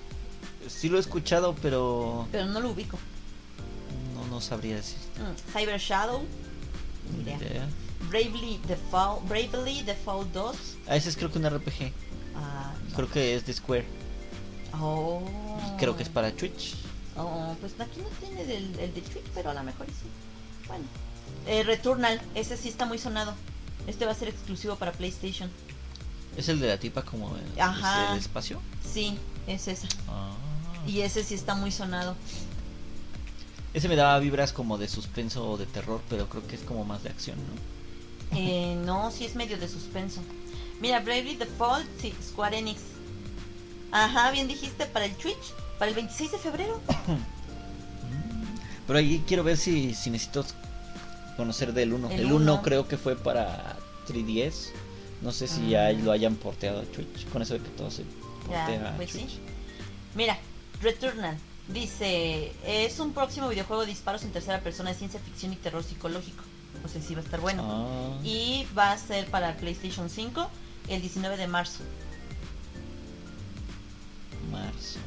sí 0.67 0.89
lo 0.89 0.97
he 0.97 0.99
escuchado, 0.99 1.53
pero 1.61 2.27
pero 2.31 2.45
no 2.45 2.59
lo 2.59 2.71
ubico. 2.71 2.97
no, 4.15 4.25
no 4.27 4.41
sabría 4.41 4.75
decir. 4.77 4.97
Mm, 5.17 5.51
Cyber 5.57 5.79
Shadow, 5.79 6.23
ni 7.23 7.31
idea. 7.31 7.67
Bravely 8.09 8.59
Default, 8.67 9.27
Bravely 9.27 9.83
Default 9.83 10.31
2, 10.31 10.55
Ah, 10.87 10.95
ese 10.95 11.09
es 11.09 11.17
creo 11.17 11.31
que 11.31 11.37
un 11.37 11.45
RPG. 11.49 11.91
Ah, 12.39 12.73
no. 12.89 12.95
Creo 12.95 13.11
que 13.11 13.35
es 13.35 13.45
de 13.45 13.53
Square. 13.53 13.85
Oh. 14.79 15.21
Creo 15.77 15.95
que 15.95 16.03
es 16.03 16.09
para 16.09 16.31
Twitch. 16.31 16.75
Oh, 17.17 17.55
pues 17.59 17.73
aquí 17.79 18.01
no 18.01 18.07
tiene 18.25 18.41
el, 18.43 18.79
el 18.79 18.93
de 18.93 19.01
Twitch, 19.01 19.25
pero 19.33 19.49
a 19.49 19.53
lo 19.53 19.63
mejor 19.63 19.87
sí. 19.87 20.07
Bueno. 20.67 20.85
Eh, 21.47 21.63
Returnal, 21.63 22.21
ese 22.35 22.57
sí 22.57 22.69
está 22.69 22.85
muy 22.85 22.97
sonado. 22.97 23.33
Este 23.87 24.05
va 24.05 24.11
a 24.11 24.15
ser 24.15 24.29
exclusivo 24.29 24.75
para 24.75 24.91
PlayStation. 24.91 25.49
¿Es 26.37 26.47
el 26.47 26.59
de 26.59 26.67
la 26.67 26.77
tipa 26.77 27.01
como 27.03 27.35
el, 27.35 27.61
Ajá. 27.61 28.13
el 28.13 28.19
espacio? 28.19 28.61
Sí, 28.83 29.17
es 29.47 29.67
esa. 29.67 29.87
Ah. 30.07 30.31
Y 30.87 31.01
ese 31.01 31.23
sí 31.23 31.33
está 31.33 31.55
muy 31.55 31.71
sonado. 31.71 32.15
Ese 33.73 33.87
me 33.87 33.95
daba 33.95 34.17
vibras 34.19 34.53
como 34.53 34.77
de 34.77 34.87
suspenso 34.87 35.51
o 35.51 35.57
de 35.57 35.65
terror, 35.65 36.01
pero 36.09 36.27
creo 36.29 36.45
que 36.47 36.55
es 36.55 36.61
como 36.61 36.85
más 36.85 37.03
de 37.03 37.09
acción, 37.09 37.37
¿no? 37.37 38.37
Eh, 38.37 38.75
no, 38.85 39.11
sí 39.11 39.25
es 39.25 39.35
medio 39.35 39.57
de 39.57 39.67
suspenso. 39.67 40.21
Mira, 40.81 40.99
Bravely 40.99 41.35
Default, 41.35 41.85
sí, 41.99 42.13
Square 42.23 42.57
Enix. 42.57 42.81
Ajá, 43.91 44.31
bien 44.31 44.47
dijiste, 44.47 44.85
para 44.85 45.05
el 45.05 45.15
Twitch, 45.15 45.53
para 45.77 45.89
el 45.89 45.95
26 45.95 46.31
de 46.31 46.37
febrero. 46.37 46.79
Pero 48.87 48.99
ahí 48.99 49.23
quiero 49.27 49.43
ver 49.43 49.57
si, 49.57 49.93
si 49.93 50.09
necesito 50.09 50.45
conocer 51.37 51.73
del 51.73 51.93
1. 51.93 52.09
El 52.11 52.19
El 52.21 52.25
1 52.27 52.35
uno. 52.35 52.61
creo 52.61 52.87
que 52.87 52.97
fue 52.97 53.15
para 53.15 53.77
3DS. 54.07 54.69
No 55.21 55.31
sé 55.31 55.47
si 55.47 55.75
Ah. 55.75 55.91
ya 55.91 55.99
lo 56.03 56.11
hayan 56.11 56.35
porteado 56.35 56.79
a 56.79 56.83
Twitch. 56.83 57.27
Con 57.31 57.41
eso 57.41 57.53
de 57.55 57.59
que 57.59 57.69
todo 57.69 57.91
se 57.91 58.03
portea 58.45 58.69
Ya, 58.81 58.89
a 58.89 58.95
pues 58.95 59.11
sí. 59.11 59.19
Twitch. 59.19 59.39
Mira, 60.15 60.37
Returnal. 60.81 61.37
Dice, 61.67 62.51
es 62.65 62.99
un 62.99 63.13
próximo 63.13 63.47
videojuego 63.49 63.81
de 63.83 63.89
disparos 63.89 64.23
en 64.23 64.31
tercera 64.31 64.59
persona 64.61 64.89
de 64.91 64.95
ciencia 64.95 65.19
ficción 65.19 65.53
y 65.53 65.55
terror 65.57 65.83
psicológico. 65.83 66.43
O 66.83 66.87
sea, 66.87 66.99
sí 67.01 67.13
va 67.13 67.21
a 67.21 67.23
estar 67.23 67.41
bueno. 67.41 67.63
Ah. 67.67 68.19
Y 68.23 68.65
va 68.77 68.91
a 68.93 68.97
ser 68.97 69.27
para 69.27 69.55
PlayStation 69.57 70.09
5 70.09 70.49
el 70.87 71.01
19 71.01 71.37
de 71.37 71.47
marzo. 71.47 71.83
Marzo. 74.51 74.99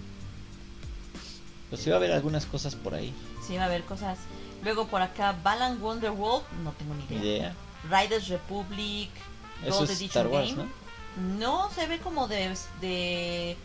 Pues 1.71 1.89
va 1.89 1.95
a 1.95 1.97
haber 1.97 2.13
algunas 2.13 2.45
cosas 2.47 2.75
por 2.75 2.95
ahí. 2.95 3.15
Sí, 3.47 3.57
va 3.57 3.63
a 3.63 3.67
haber 3.67 3.83
cosas. 3.85 4.19
Luego 4.63 4.87
por 4.87 5.03
acá, 5.03 5.37
Balan 5.43 5.83
Wonderworld, 5.83 6.45
no 6.63 6.73
tengo 6.73 6.95
ni 6.95 7.05
idea. 7.17 7.21
idea. 7.23 7.55
Riders 7.91 8.29
Republic, 8.29 9.11
Eso 9.65 9.79
Gold 9.79 9.91
es 9.91 10.01
Edition 10.01 10.09
Star 10.09 10.27
Wars, 10.29 10.51
Game. 10.57 10.69
¿no? 11.19 11.39
No, 11.39 11.71
se 11.75 11.87
ve 11.89 11.99
como 11.99 12.29
de, 12.29 12.55
de 12.81 13.57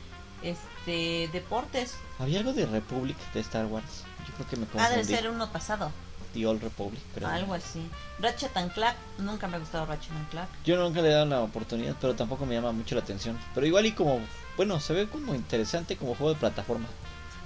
este 0.42 1.30
deportes. 1.32 1.96
Había 2.20 2.40
algo 2.40 2.54
de 2.54 2.66
Republic 2.66 3.18
de 3.34 3.42
Star 3.42 3.66
Wars. 3.68 4.04
Yo 4.28 4.34
creo 4.34 4.48
que 4.50 4.58
me 4.58 4.64
Ha 4.82 4.90
de 4.90 4.96
confundí. 4.96 5.16
ser 5.16 5.30
uno 5.30 5.52
pasado, 5.52 5.92
The 6.38 6.46
Old 6.46 6.62
Republic, 6.62 7.02
pero 7.14 7.28
algo 7.28 7.54
así. 7.54 7.90
Ratchet 8.20 8.56
and 8.58 8.72
Clank, 8.74 8.96
nunca 9.18 9.48
me 9.48 9.56
ha 9.58 9.60
gustado 9.60 9.86
Ratchet 9.86 10.12
and 10.12 10.30
Clank. 10.30 10.50
yo 10.64 10.78
nunca 10.78 11.02
le 11.02 11.10
he 11.10 11.14
dado 11.14 11.26
la 11.26 11.42
oportunidad, 11.42 11.96
pero 12.00 12.16
tampoco 12.16 12.46
me 12.46 12.56
llama 12.56 12.72
mucho 12.72 12.96
la 12.96 13.02
atención. 13.02 13.38
Pero 13.56 13.66
igual 13.66 13.86
y 13.86 13.92
como, 13.94 14.20
bueno, 14.56 14.80
se 14.80 14.94
ve 14.94 15.08
como 15.10 15.34
interesante 15.36 15.98
como 15.98 16.16
juego 16.16 16.34
de 16.34 16.40
plataforma. 16.40 16.88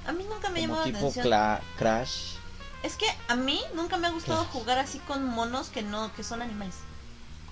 A 0.05 0.11
mí 0.11 0.25
nunca 0.29 0.49
me 0.49 0.61
llamó 0.61 0.77
la 0.77 0.83
tipo 0.83 0.97
atención. 0.97 1.25
Cla- 1.27 1.61
Crash. 1.77 2.33
Es 2.83 2.95
que 2.95 3.05
a 3.27 3.35
mí 3.35 3.61
nunca 3.75 3.97
me 3.97 4.07
ha 4.07 4.11
gustado 4.11 4.43
jugar 4.45 4.79
así 4.79 4.99
con 4.99 5.23
monos 5.23 5.69
que 5.69 5.83
no 5.83 6.11
que 6.15 6.23
son 6.23 6.41
animales. 6.41 6.75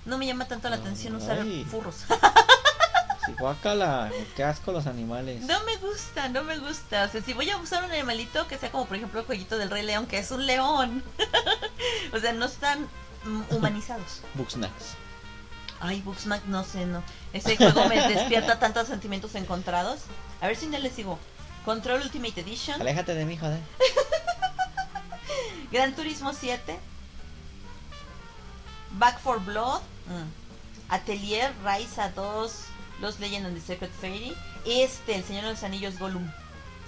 No 0.04 0.18
me 0.18 0.26
llama 0.26 0.46
tanto 0.46 0.68
la 0.68 0.76
atención 0.76 1.14
usar 1.14 1.38
Ay. 1.40 1.64
furros. 1.70 2.04
Guácala, 3.38 4.10
qué 4.36 4.44
asco 4.44 4.72
los 4.72 4.86
animales. 4.86 5.42
no 5.42 5.62
me 5.64 5.76
gusta, 5.76 6.28
no 6.28 6.44
me 6.44 6.58
gusta. 6.58 7.04
O 7.04 7.08
sea, 7.08 7.22
si 7.22 7.32
voy 7.32 7.50
a 7.50 7.56
usar 7.56 7.84
un 7.84 7.90
animalito 7.90 8.46
que 8.48 8.58
sea 8.58 8.70
como 8.70 8.86
por 8.86 8.96
ejemplo 8.96 9.20
el 9.20 9.26
jueguito 9.26 9.58
del 9.58 9.70
Rey 9.70 9.84
León, 9.84 10.06
que 10.06 10.18
es 10.18 10.30
un 10.30 10.46
león. 10.46 11.02
o 12.12 12.18
sea, 12.18 12.32
no 12.32 12.46
están 12.46 12.88
mm, 13.24 13.54
humanizados. 13.54 14.22
Bugsnax. 14.34 14.72
Ay, 15.80 16.02
Booksmack, 16.02 16.44
no 16.44 16.62
sé, 16.62 16.84
no. 16.84 17.02
Ese 17.32 17.56
juego 17.56 17.86
me 17.86 17.96
despierta 18.08 18.58
tantos 18.58 18.88
sentimientos 18.88 19.34
encontrados. 19.34 20.00
A 20.42 20.46
ver 20.46 20.56
si 20.56 20.66
no 20.66 20.78
le 20.78 20.90
sigo. 20.90 21.18
Control 21.64 22.02
Ultimate 22.02 22.40
Edition, 22.40 22.80
Aléjate 22.80 23.14
de 23.14 23.24
mí, 23.24 23.36
joder. 23.36 23.60
Gran 25.72 25.94
Turismo 25.94 26.32
7, 26.32 26.78
Back 28.92 29.20
for 29.20 29.40
Blood, 29.40 29.80
mm, 30.06 30.92
Atelier, 30.92 31.52
Raiza 31.62 32.10
2, 32.10 32.64
Los 33.00 33.18
Legend 33.20 33.46
and 33.46 33.54
the 33.56 33.60
Secret 33.62 33.90
Fairy, 34.00 34.34
este, 34.66 35.16
El 35.16 35.24
Señor 35.24 35.44
de 35.44 35.50
los 35.52 35.62
Anillos 35.62 35.98
Gollum. 35.98 36.30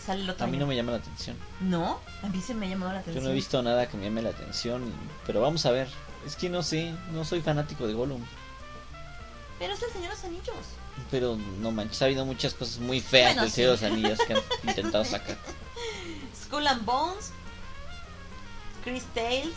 Sale 0.05 0.23
el 0.23 0.31
otro 0.31 0.45
A 0.45 0.49
mí 0.49 0.57
año. 0.57 0.65
no 0.65 0.67
me 0.69 0.77
llama 0.77 0.93
la 0.93 0.99
atención. 0.99 1.37
No, 1.61 2.01
a 2.23 2.27
mí 2.29 2.41
se 2.41 2.55
me 2.55 2.67
ha 2.67 2.69
llamado 2.71 2.93
la 2.93 2.99
Yo 2.99 3.03
atención. 3.03 3.25
no 3.25 3.31
he 3.31 3.35
visto 3.35 3.63
nada 3.63 3.89
que 3.89 3.97
me 3.97 4.05
llame 4.05 4.21
la 4.23 4.31
atención. 4.31 4.93
Pero 5.27 5.41
vamos 5.41 5.65
a 5.65 5.71
ver. 5.71 5.89
Es 6.27 6.37
que 6.37 6.49
no 6.49 6.63
sé, 6.63 6.93
no 7.13 7.25
soy 7.25 7.41
fanático 7.41 7.87
de 7.87 7.95
Gollum. 7.95 8.23
Pero 9.59 9.75
es 9.75 9.83
El 9.83 9.91
Señor 9.91 10.09
de 10.11 10.15
los 10.17 10.25
Anillos. 10.25 10.67
Pero 11.11 11.39
no 11.61 11.71
manches, 11.71 12.03
ha 12.03 12.07
habido 12.07 12.25
muchas 12.27 12.53
cosas 12.53 12.79
muy 12.79 13.01
feas 13.01 13.29
Bueno, 13.35 13.43
del 13.43 13.51
sí. 13.51 13.57
Señor 13.57 13.79
de 13.79 13.83
los 13.89 13.93
Anillos 13.93 14.19
que 14.27 14.35
han 14.35 14.41
intentado 14.69 15.05
sacar. 15.05 15.39
Skull 16.45 16.67
and 16.67 16.85
Bones, 16.85 17.31
Chris 18.85 19.05
Tales, 19.15 19.55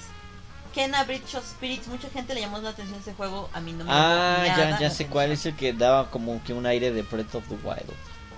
Kena 0.75 1.05
Bridge 1.05 1.35
of 1.35 1.45
Spirits. 1.45 1.87
Mucha 1.87 2.09
gente 2.09 2.35
le 2.35 2.41
llamó 2.41 2.59
la 2.59 2.69
atención 2.71 2.99
ese 2.99 3.13
juego. 3.13 3.49
A 3.53 3.61
mí 3.61 3.71
no 3.71 3.85
me 3.85 3.91
Ah, 3.91 4.43
ya, 4.45 4.77
ya 4.79 4.89
sé 4.91 5.07
cuál 5.07 5.31
es 5.31 5.45
el 5.45 5.55
que 5.55 5.71
daba 5.73 6.11
como 6.11 6.43
que 6.43 6.53
un 6.53 6.65
aire 6.65 6.91
de 6.91 7.01
Breath 7.01 7.33
of 7.35 7.47
the 7.47 7.55
Wild. 7.63 7.91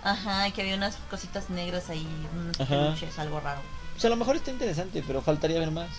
Ajá, 0.03 0.49
que 0.51 0.61
había 0.61 0.75
unas 0.75 0.95
cositas 1.09 1.49
negras 1.49 1.89
ahí, 1.89 2.07
unos 2.33 2.55
peluches, 2.57 3.17
algo 3.19 3.39
raro. 3.39 3.59
O 3.97 3.99
sea, 3.99 4.07
a 4.09 4.11
lo 4.11 4.15
mejor 4.15 4.35
está 4.35 4.51
interesante, 4.51 5.03
pero 5.05 5.21
faltaría 5.21 5.59
ver 5.59 5.71
más. 5.71 5.89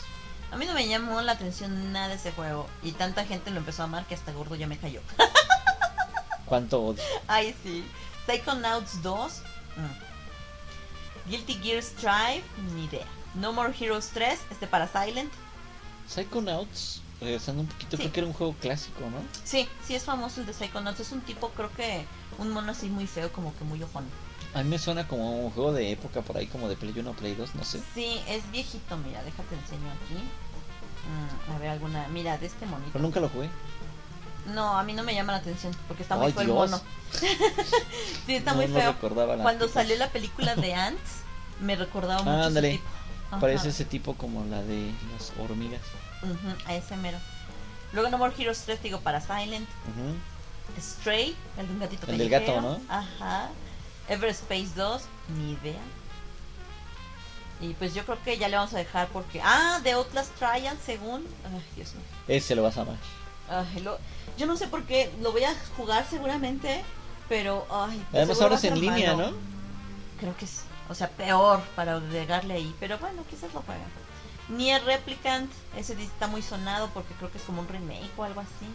A 0.53 0.57
mí 0.57 0.64
no 0.64 0.72
me 0.72 0.86
llamó 0.89 1.20
la 1.20 1.32
atención 1.32 1.93
nada 1.93 2.14
ese 2.14 2.30
juego. 2.32 2.68
Y 2.82 2.93
tanta 2.93 3.24
gente 3.26 3.51
lo 3.51 3.59
empezó 3.59 3.82
a 3.82 3.86
amar 3.86 4.07
que 4.07 4.14
hasta 4.14 4.32
gordo 4.32 4.55
ya 4.55 4.66
me 4.68 4.78
cayó. 4.78 5.03
¿Cuánto 6.47 6.80
odio? 6.82 7.03
Ay, 7.26 7.55
sí. 7.62 7.84
Psychonauts 8.26 9.03
2. 9.03 9.43
mm. 9.76 11.30
Guilty 11.30 11.55
Gear 11.62 11.82
Strive. 11.82 12.43
Ni 12.74 12.84
idea. 12.84 13.05
No 13.34 13.53
More 13.53 13.74
Heroes 13.78 14.11
3. 14.14 14.39
Este 14.51 14.66
para 14.66 14.89
Silent. 14.89 15.32
Psychonauts, 16.09 17.02
regresando 17.20 17.62
un 17.62 17.68
poquito, 17.68 17.96
Sí. 17.96 18.02
creo 18.02 18.12
que 18.12 18.20
era 18.20 18.26
un 18.26 18.32
juego 18.32 18.54
clásico, 18.61 19.00
¿no? 19.11 19.18
Sí, 19.44 19.68
sí 19.86 19.94
es 19.94 20.04
famoso 20.04 20.40
el 20.40 20.46
de 20.46 20.52
Psychonauts. 20.54 21.00
Es 21.00 21.12
un 21.12 21.20
tipo, 21.20 21.50
creo 21.50 21.70
que 21.72 22.04
un 22.38 22.50
mono 22.50 22.72
así 22.72 22.88
muy 22.88 23.06
feo, 23.06 23.30
como 23.32 23.54
que 23.56 23.64
muy 23.64 23.82
ojón. 23.82 24.04
A 24.54 24.62
mí 24.62 24.70
me 24.70 24.78
suena 24.78 25.06
como 25.06 25.44
un 25.44 25.50
juego 25.50 25.72
de 25.72 25.92
época 25.92 26.22
por 26.22 26.36
ahí, 26.38 26.46
como 26.46 26.68
de 26.68 26.76
Play 26.76 26.94
1 26.98 27.12
Play 27.12 27.34
2, 27.34 27.54
no 27.54 27.64
sé. 27.64 27.80
Sí, 27.94 28.20
es 28.28 28.50
viejito, 28.50 28.96
mira, 28.96 29.22
déjate 29.22 29.54
enseño 29.54 29.90
aquí. 29.92 30.14
Mm, 31.09 31.52
a 31.52 31.59
ver, 31.59 31.68
alguna. 31.70 32.09
Mira, 32.09 32.38
de 32.38 32.46
este 32.46 32.64
monito. 32.66 32.90
Pero 32.92 33.02
nunca 33.02 33.20
lo 33.20 33.28
jugué. 33.28 33.50
No, 34.54 34.78
a 34.78 34.82
mí 34.82 34.94
no 34.94 35.02
me 35.02 35.14
llama 35.14 35.32
la 35.32 35.38
atención 35.38 35.76
porque 35.86 36.02
está 36.02 36.16
muy 36.16 36.32
feo 36.32 36.42
el 36.42 36.48
mono. 36.48 36.80
sí, 38.26 38.34
está 38.36 38.52
No- 38.52 38.56
muy 38.59 38.68
feo. 38.68 38.96
Cuando 39.42 39.68
salió 39.68 39.96
la 39.96 40.09
película 40.09 40.54
de 40.56 40.74
Ants, 40.74 41.00
me 41.61 41.76
recordaba 41.76 42.22
mucho 42.22 42.38
ese 42.38 42.46
Ándale. 42.46 42.70
tipo. 42.72 42.88
Ajá. 43.31 43.41
Parece 43.41 43.68
ese 43.70 43.85
tipo 43.85 44.14
como 44.14 44.45
la 44.47 44.62
de 44.62 44.91
las 45.12 45.33
hormigas. 45.39 45.83
Ujú, 46.22 46.55
a 46.66 46.74
ese 46.74 46.97
mero. 46.97 47.18
Luego 47.93 48.09
No 48.11 48.18
More 48.18 48.35
Heroes 48.39 48.62
3, 48.64 48.83
digo, 48.83 49.01
para 49.01 49.20
Silent. 49.20 49.68
Stray, 50.81 51.35
el 51.57 51.66
de 51.66 51.72
un 51.72 51.79
gatito 51.81 52.07
El 52.11 52.18
del 52.18 52.29
gato. 52.29 52.61
¿no? 52.61 52.81
Ajá. 52.89 53.49
Everspace 54.09 54.68
2, 54.76 55.03
ni 55.37 55.53
idea. 55.53 55.81
Y 57.61 57.74
pues 57.74 57.93
yo 57.95 58.05
creo 58.05 58.22
que 58.22 58.39
ya 58.39 58.49
le 58.49 58.57
vamos 58.57 58.72
a 58.74 58.79
dejar 58.79 59.09
porque... 59.09 59.41
Ah, 59.43 59.81
The 59.83 59.93
Outlast 59.93 60.33
Trial, 60.37 60.79
según... 60.85 61.26
Ay, 61.45 61.62
Dios 61.74 61.93
mío. 61.95 62.05
Ese 62.29 62.55
lo 62.55 62.62
vas 62.62 62.76
a 62.79 62.83
amar. 62.83 62.97
Ay, 63.51 63.81
lo- 63.81 63.99
Yo 64.39 64.47
no 64.47 64.57
sé 64.57 64.68
por 64.68 64.85
qué, 64.85 65.11
lo 65.20 65.33
voy 65.33 65.43
a 65.45 65.55
jugar 65.76 66.07
seguramente, 66.09 66.85
pero... 67.29 67.66
Ay, 67.70 67.99
pues 68.11 68.14
Además 68.22 68.41
ahora 68.43 68.55
es 68.55 68.64
en 68.64 68.81
línea, 68.81 69.14
malo. 69.16 69.31
¿no? 69.33 69.37
Creo 70.20 70.37
que 70.37 70.47
sí. 70.47 70.61
O 70.89 70.95
sea, 70.95 71.09
peor 71.09 71.61
para 71.76 71.97
agregarle 71.97 72.55
ahí. 72.55 72.74
Pero 72.80 72.99
bueno, 72.99 73.24
quizás 73.28 73.53
lo 73.55 73.62
jueguen. 73.62 73.86
Nier 74.49 74.82
Replicant, 74.84 75.51
ese 75.76 75.93
está 76.03 76.26
muy 76.26 76.43
sonado 76.43 76.89
porque 76.95 77.14
creo 77.14 77.30
que 77.30 77.39
es 77.39 77.45
como 77.45 77.61
un 77.61 77.68
remake 77.68 78.11
o 78.16 78.24
algo 78.24 78.41
así. 78.41 78.66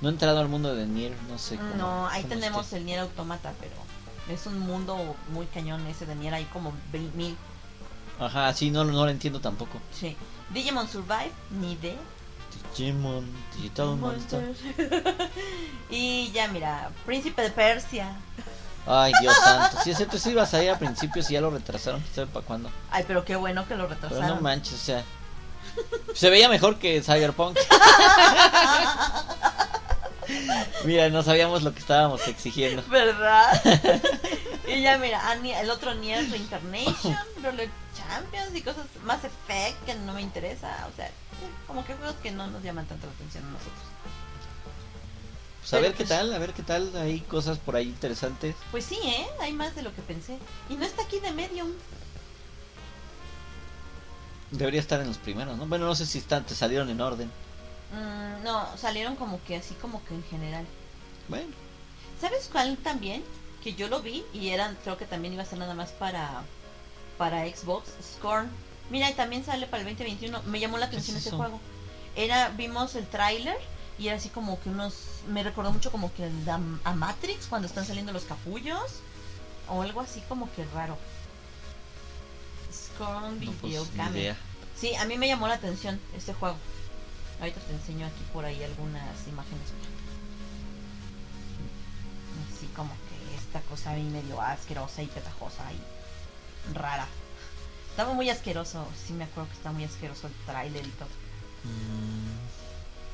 No 0.00 0.08
he 0.08 0.12
entrado 0.12 0.40
al 0.40 0.48
mundo 0.48 0.74
de 0.74 0.86
Nier, 0.86 1.12
no 1.30 1.38
sé 1.38 1.56
cómo. 1.56 1.74
No, 1.76 2.08
ahí 2.08 2.22
cómo 2.22 2.34
tenemos 2.34 2.64
esté. 2.66 2.78
el 2.78 2.86
Nier 2.86 3.00
Automata, 3.00 3.52
pero 3.60 3.76
es 4.28 4.46
un 4.46 4.58
mundo 4.58 5.16
muy 5.32 5.46
cañón 5.46 5.86
ese 5.86 6.04
de 6.04 6.16
Nier, 6.16 6.34
hay 6.34 6.44
como 6.46 6.72
mil. 7.14 7.36
Ajá, 8.18 8.52
sí, 8.52 8.70
no, 8.70 8.84
no 8.84 9.04
lo 9.04 9.10
entiendo 9.10 9.40
tampoco. 9.40 9.80
Sí. 9.92 10.16
Digimon 10.50 10.88
Survive, 10.88 11.32
ni 11.60 11.76
de. 11.76 11.96
Digimon, 12.76 13.24
Digital 13.56 13.96
Monster. 13.96 14.54
y 15.90 16.30
ya 16.32 16.48
mira, 16.48 16.90
Príncipe 17.06 17.42
de 17.42 17.50
Persia. 17.50 18.16
Ay, 18.86 19.12
Dios 19.20 19.34
santo. 19.36 19.78
Si 19.82 19.90
ese 19.90 20.06
pues 20.06 20.26
iba 20.26 20.42
a 20.42 20.46
salir 20.46 20.70
a 20.70 20.78
principios 20.78 21.30
y 21.30 21.34
ya 21.34 21.40
lo 21.40 21.50
retrasaron, 21.50 22.00
quién 22.00 22.14
sabe 22.14 22.26
para 22.26 22.44
cuándo. 22.46 22.70
Ay, 22.90 23.04
pero 23.06 23.24
qué 23.24 23.36
bueno 23.36 23.66
que 23.66 23.76
lo 23.76 23.88
Pero 23.88 24.00
retrasaron. 24.00 24.36
no 24.36 24.42
manches, 24.42 24.74
o 24.74 24.84
sea. 24.84 25.04
Se 26.14 26.30
veía 26.30 26.48
mejor 26.48 26.78
que 26.78 27.02
Cyberpunk. 27.02 27.58
Mira, 30.84 31.08
no 31.08 31.22
sabíamos 31.22 31.62
lo 31.62 31.72
que 31.72 31.80
estábamos 31.80 32.26
exigiendo. 32.28 32.82
¿Verdad? 32.88 33.60
y 34.68 34.82
ya 34.82 34.98
mira, 34.98 35.20
el 35.60 35.70
otro 35.70 35.94
Nier 35.94 36.30
Reincarnation, 36.30 37.16
Roller 37.42 37.70
Champions 37.96 38.54
y 38.54 38.62
cosas 38.62 38.84
más 39.02 39.24
Effect 39.24 39.84
que 39.86 39.94
no 39.94 40.12
me 40.12 40.22
interesa. 40.22 40.86
O 40.92 40.96
sea, 40.96 41.10
como 41.66 41.84
que 41.84 41.94
juegos 41.94 42.16
que 42.22 42.30
no 42.30 42.46
nos 42.46 42.62
llaman 42.62 42.86
tanto 42.86 43.06
la 43.06 43.12
atención 43.12 43.44
a 43.44 43.50
nosotros. 43.50 43.82
Pues 45.64 45.72
a 45.72 45.76
Pero, 45.78 45.82
ver 45.88 45.92
qué 45.92 46.04
pues- 46.04 46.08
tal, 46.10 46.34
a 46.34 46.38
ver 46.38 46.52
qué 46.52 46.62
tal. 46.62 46.94
Hay 46.96 47.20
cosas 47.20 47.58
por 47.58 47.74
ahí 47.74 47.86
interesantes. 47.88 48.54
Pues 48.70 48.84
sí, 48.84 48.98
¿eh? 49.02 49.26
Hay 49.40 49.52
más 49.54 49.74
de 49.74 49.80
lo 49.82 49.94
que 49.94 50.02
pensé. 50.02 50.36
Y 50.68 50.74
no 50.74 50.84
está 50.84 51.02
aquí 51.02 51.20
de 51.20 51.30
Medium. 51.32 51.72
Debería 54.50 54.80
estar 54.80 55.00
en 55.00 55.08
los 55.08 55.16
primeros, 55.18 55.56
¿no? 55.56 55.66
Bueno, 55.66 55.86
no 55.86 55.94
sé 55.94 56.04
si 56.04 56.18
están, 56.18 56.44
te 56.44 56.54
salieron 56.54 56.90
en 56.90 57.00
orden. 57.00 57.30
Mm, 57.92 58.44
no, 58.44 58.76
salieron 58.76 59.16
como 59.16 59.42
que 59.44 59.56
así 59.56 59.74
como 59.74 60.04
que 60.04 60.14
en 60.14 60.24
general. 60.24 60.66
Bueno, 61.28 61.48
¿Sabes 62.20 62.48
cuál 62.52 62.76
también? 62.78 63.24
Que 63.62 63.74
yo 63.74 63.88
lo 63.88 64.00
vi 64.00 64.22
y 64.32 64.50
eran, 64.50 64.76
creo 64.84 64.96
que 64.98 65.06
también 65.06 65.32
iba 65.34 65.42
a 65.42 65.46
ser 65.46 65.58
nada 65.58 65.74
más 65.74 65.90
para 65.92 66.42
para 67.18 67.46
Xbox, 67.46 67.90
Scorn. 68.16 68.48
Mira, 68.90 69.08
y 69.10 69.14
también 69.14 69.44
sale 69.44 69.66
para 69.66 69.82
el 69.82 69.88
2021. 69.88 70.42
Me 70.44 70.60
llamó 70.60 70.76
la 70.78 70.90
¿Qué 70.90 70.96
es 70.96 71.02
atención 71.02 71.16
ese 71.16 71.30
juego. 71.30 71.58
Era, 72.16 72.50
vimos 72.50 72.94
el 72.96 73.06
tráiler 73.06 73.56
y 73.98 74.08
era 74.08 74.16
así 74.16 74.28
como 74.28 74.60
que 74.60 74.70
unos, 74.70 74.94
me 75.28 75.42
recordó 75.42 75.72
mucho 75.72 75.90
como 75.90 76.12
que 76.14 76.28
a 76.84 76.94
Matrix 76.94 77.46
cuando 77.46 77.68
están 77.68 77.86
saliendo 77.86 78.12
los 78.12 78.24
capullos 78.24 79.00
o 79.68 79.82
algo 79.82 80.00
así 80.00 80.20
como 80.28 80.52
que 80.52 80.64
raro. 80.74 80.98
Scorn 82.72 83.40
no, 83.44 83.52
pues, 83.52 83.62
Video 83.62 83.86
idea. 84.10 84.36
Sí, 84.76 84.94
a 84.96 85.04
mí 85.04 85.16
me 85.16 85.28
llamó 85.28 85.46
la 85.46 85.54
atención 85.54 86.00
este 86.16 86.34
juego. 86.34 86.56
Ahorita 87.40 87.60
te 87.60 87.72
enseño 87.72 88.06
aquí 88.06 88.22
por 88.32 88.44
ahí 88.44 88.62
algunas 88.62 89.28
imágenes. 89.28 89.68
Así 92.52 92.66
como 92.74 92.90
que 92.90 93.36
esta 93.36 93.60
cosa 93.68 93.90
ahí 93.90 94.02
medio 94.02 94.40
asquerosa 94.40 95.02
y 95.02 95.06
petajosa 95.06 95.62
y 95.72 96.74
rara. 96.74 97.06
Estaba 97.90 98.12
muy 98.12 98.28
asqueroso, 98.28 98.86
sí 99.06 99.12
me 99.12 99.24
acuerdo 99.24 99.50
que 99.50 99.56
estaba 99.56 99.72
muy 99.72 99.84
asqueroso 99.84 100.26
el 100.26 100.32
tráiler 100.46 100.84
y 100.84 100.90
todo. 100.90 101.08
Mm, 101.62 102.43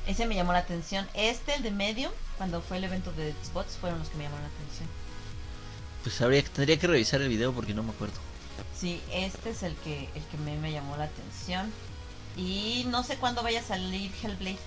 Ese 0.05 0.25
me 0.27 0.35
llamó 0.35 0.53
la 0.53 0.59
atención. 0.59 1.09
Este, 1.13 1.55
el 1.55 1.63
de 1.63 1.71
Medium, 1.71 2.11
cuando 2.37 2.61
fue 2.61 2.77
el 2.77 2.83
evento 2.83 3.13
de 3.13 3.33
Xbox, 3.33 3.77
fueron 3.77 3.99
los 3.99 4.09
que 4.09 4.17
me 4.17 4.23
llamaron 4.25 4.43
la 4.43 4.49
atención. 4.49 4.89
pues 6.03 6.21
habría, 6.21 6.43
tendría 6.43 6.77
que 6.79 6.87
revisar 6.87 7.21
el 7.21 7.29
video 7.29 7.53
porque 7.53 7.73
no 7.73 7.83
me 7.83 7.91
acuerdo. 7.91 8.21
Sí, 8.73 9.03
este 9.11 9.51
es 9.51 9.63
el 9.63 9.77
que, 9.77 10.09
el 10.15 10.25
que 10.27 10.37
me, 10.37 10.57
me 10.57 10.71
llamó 10.71 10.97
la 10.97 11.05
atención. 11.05 11.75
Y 12.35 12.85
no 12.89 13.03
sé 13.03 13.17
cuándo 13.17 13.43
vaya 13.43 13.59
a 13.61 13.63
salir 13.63 14.11
Hellblade. 14.23 14.59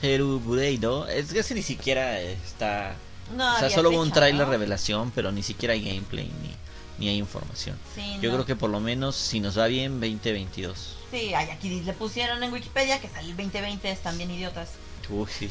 Pero 0.00 0.38
Bureido, 0.40 1.06
es 1.08 1.32
que 1.32 1.40
ese 1.40 1.54
ni 1.54 1.62
siquiera 1.62 2.20
está. 2.20 3.02
No, 3.28 3.52
o 3.52 3.56
sea, 3.56 3.70
solo 3.70 3.90
hubo 3.90 4.02
un 4.02 4.12
trailer 4.12 4.46
¿no? 4.46 4.50
revelación, 4.50 5.10
pero 5.12 5.32
ni 5.32 5.42
siquiera 5.42 5.74
hay 5.74 5.82
gameplay 5.82 6.32
ni, 6.42 6.60
ni 6.98 7.08
hay 7.08 7.16
información. 7.18 7.80
Sí, 7.84 8.18
Yo 8.20 8.30
no. 8.30 8.34
creo 8.34 8.44
que 8.46 8.56
por 8.56 8.70
lo 8.70 8.80
menos, 8.80 9.16
si 9.16 9.40
nos 9.40 9.58
va 9.58 9.66
bien, 9.66 10.00
2022. 10.00 10.95
Sí, 11.16 11.32
ay, 11.32 11.48
aquí 11.48 11.80
le 11.80 11.94
pusieron 11.94 12.42
en 12.42 12.52
Wikipedia 12.52 13.00
que 13.00 13.08
sale 13.08 13.30
el 13.30 13.36
2020, 13.38 13.90
están 13.90 14.18
bien 14.18 14.30
idiotas. 14.30 14.72
Uy, 15.08 15.26
sí. 15.26 15.50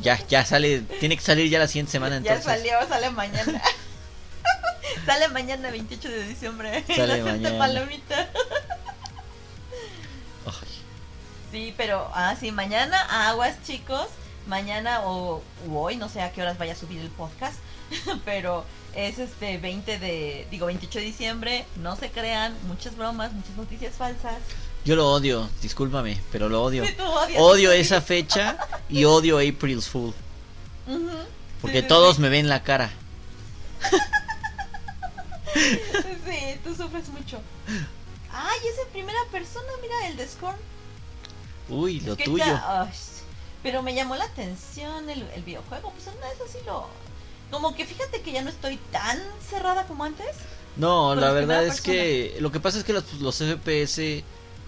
Ya, 0.00 0.18
ya 0.26 0.44
sale, 0.44 0.80
tiene 0.98 1.16
que 1.16 1.22
salir 1.22 1.48
ya 1.48 1.60
la 1.60 1.68
siguiente 1.68 1.92
semana 1.92 2.16
entonces. 2.16 2.44
Ya 2.44 2.50
salió, 2.56 2.88
sale 2.88 3.10
mañana. 3.10 3.62
sale 5.06 5.28
mañana 5.28 5.70
28 5.70 6.08
de 6.08 6.26
diciembre. 6.26 6.84
Sale 6.96 7.22
mañana. 7.22 7.58
Palomita. 7.58 8.28
Sí, 11.52 11.72
pero, 11.76 12.10
ah, 12.12 12.34
sí, 12.38 12.50
mañana, 12.50 13.28
aguas 13.28 13.62
chicos. 13.62 14.08
Mañana 14.48 15.02
o 15.02 15.44
u 15.68 15.78
hoy, 15.78 15.94
no 15.94 16.08
sé 16.08 16.22
a 16.22 16.32
qué 16.32 16.42
horas 16.42 16.58
vaya 16.58 16.72
a 16.72 16.76
subir 16.76 17.00
el 17.00 17.10
podcast. 17.10 17.54
pero 18.24 18.64
es 18.94 19.18
este 19.18 19.58
20 19.58 19.98
de, 19.98 20.46
digo 20.50 20.66
28 20.66 20.98
de 20.98 21.04
diciembre. 21.04 21.66
No 21.76 21.96
se 21.96 22.10
crean, 22.10 22.54
muchas 22.66 22.96
bromas, 22.96 23.32
muchas 23.32 23.56
noticias 23.56 23.94
falsas. 23.94 24.36
Yo 24.84 24.96
lo 24.96 25.10
odio, 25.12 25.48
discúlpame, 25.62 26.20
pero 26.32 26.48
lo 26.48 26.62
odio. 26.62 26.84
Sí, 26.86 26.94
odias. 26.98 27.40
Odio 27.40 27.72
esa 27.72 28.00
fecha 28.00 28.56
y 28.88 29.04
odio 29.04 29.38
April's 29.38 29.88
Fool. 29.88 30.14
Porque 31.60 31.82
Sí, 31.82 31.88
todos 31.88 32.18
me 32.18 32.28
ven 32.28 32.48
la 32.48 32.62
cara. 32.62 32.90
Sí, 35.54 36.60
tú 36.64 36.74
sufres 36.74 37.08
mucho. 37.08 37.40
Ay, 38.32 38.58
es 38.72 38.78
en 38.86 38.92
primera 38.92 39.18
persona, 39.32 39.66
mira 39.82 40.08
el 40.08 40.16
de 40.16 40.28
Scorn. 40.28 40.56
Uy, 41.68 42.00
lo 42.00 42.16
tuyo. 42.16 42.44
pero 43.62 43.82
me 43.82 43.94
llamó 43.94 44.16
la 44.16 44.24
atención 44.24 45.10
el, 45.10 45.22
el 45.34 45.42
videojuego. 45.42 45.90
Pues 45.90 46.06
una 46.06 46.28
vez 46.28 46.38
así 46.48 46.58
lo. 46.64 46.88
Como 47.50 47.74
que 47.74 47.84
fíjate 47.84 48.22
que 48.22 48.32
ya 48.32 48.42
no 48.42 48.50
estoy 48.50 48.78
tan 48.92 49.20
cerrada 49.48 49.86
como 49.86 50.04
antes. 50.04 50.36
No, 50.76 51.14
la 51.14 51.32
verdad 51.32 51.66
es 51.66 51.80
que 51.80 52.36
lo 52.40 52.52
que 52.52 52.60
pasa 52.60 52.78
es 52.78 52.84
que 52.84 52.92
los, 52.92 53.14
los 53.14 53.36
FPS 53.36 54.22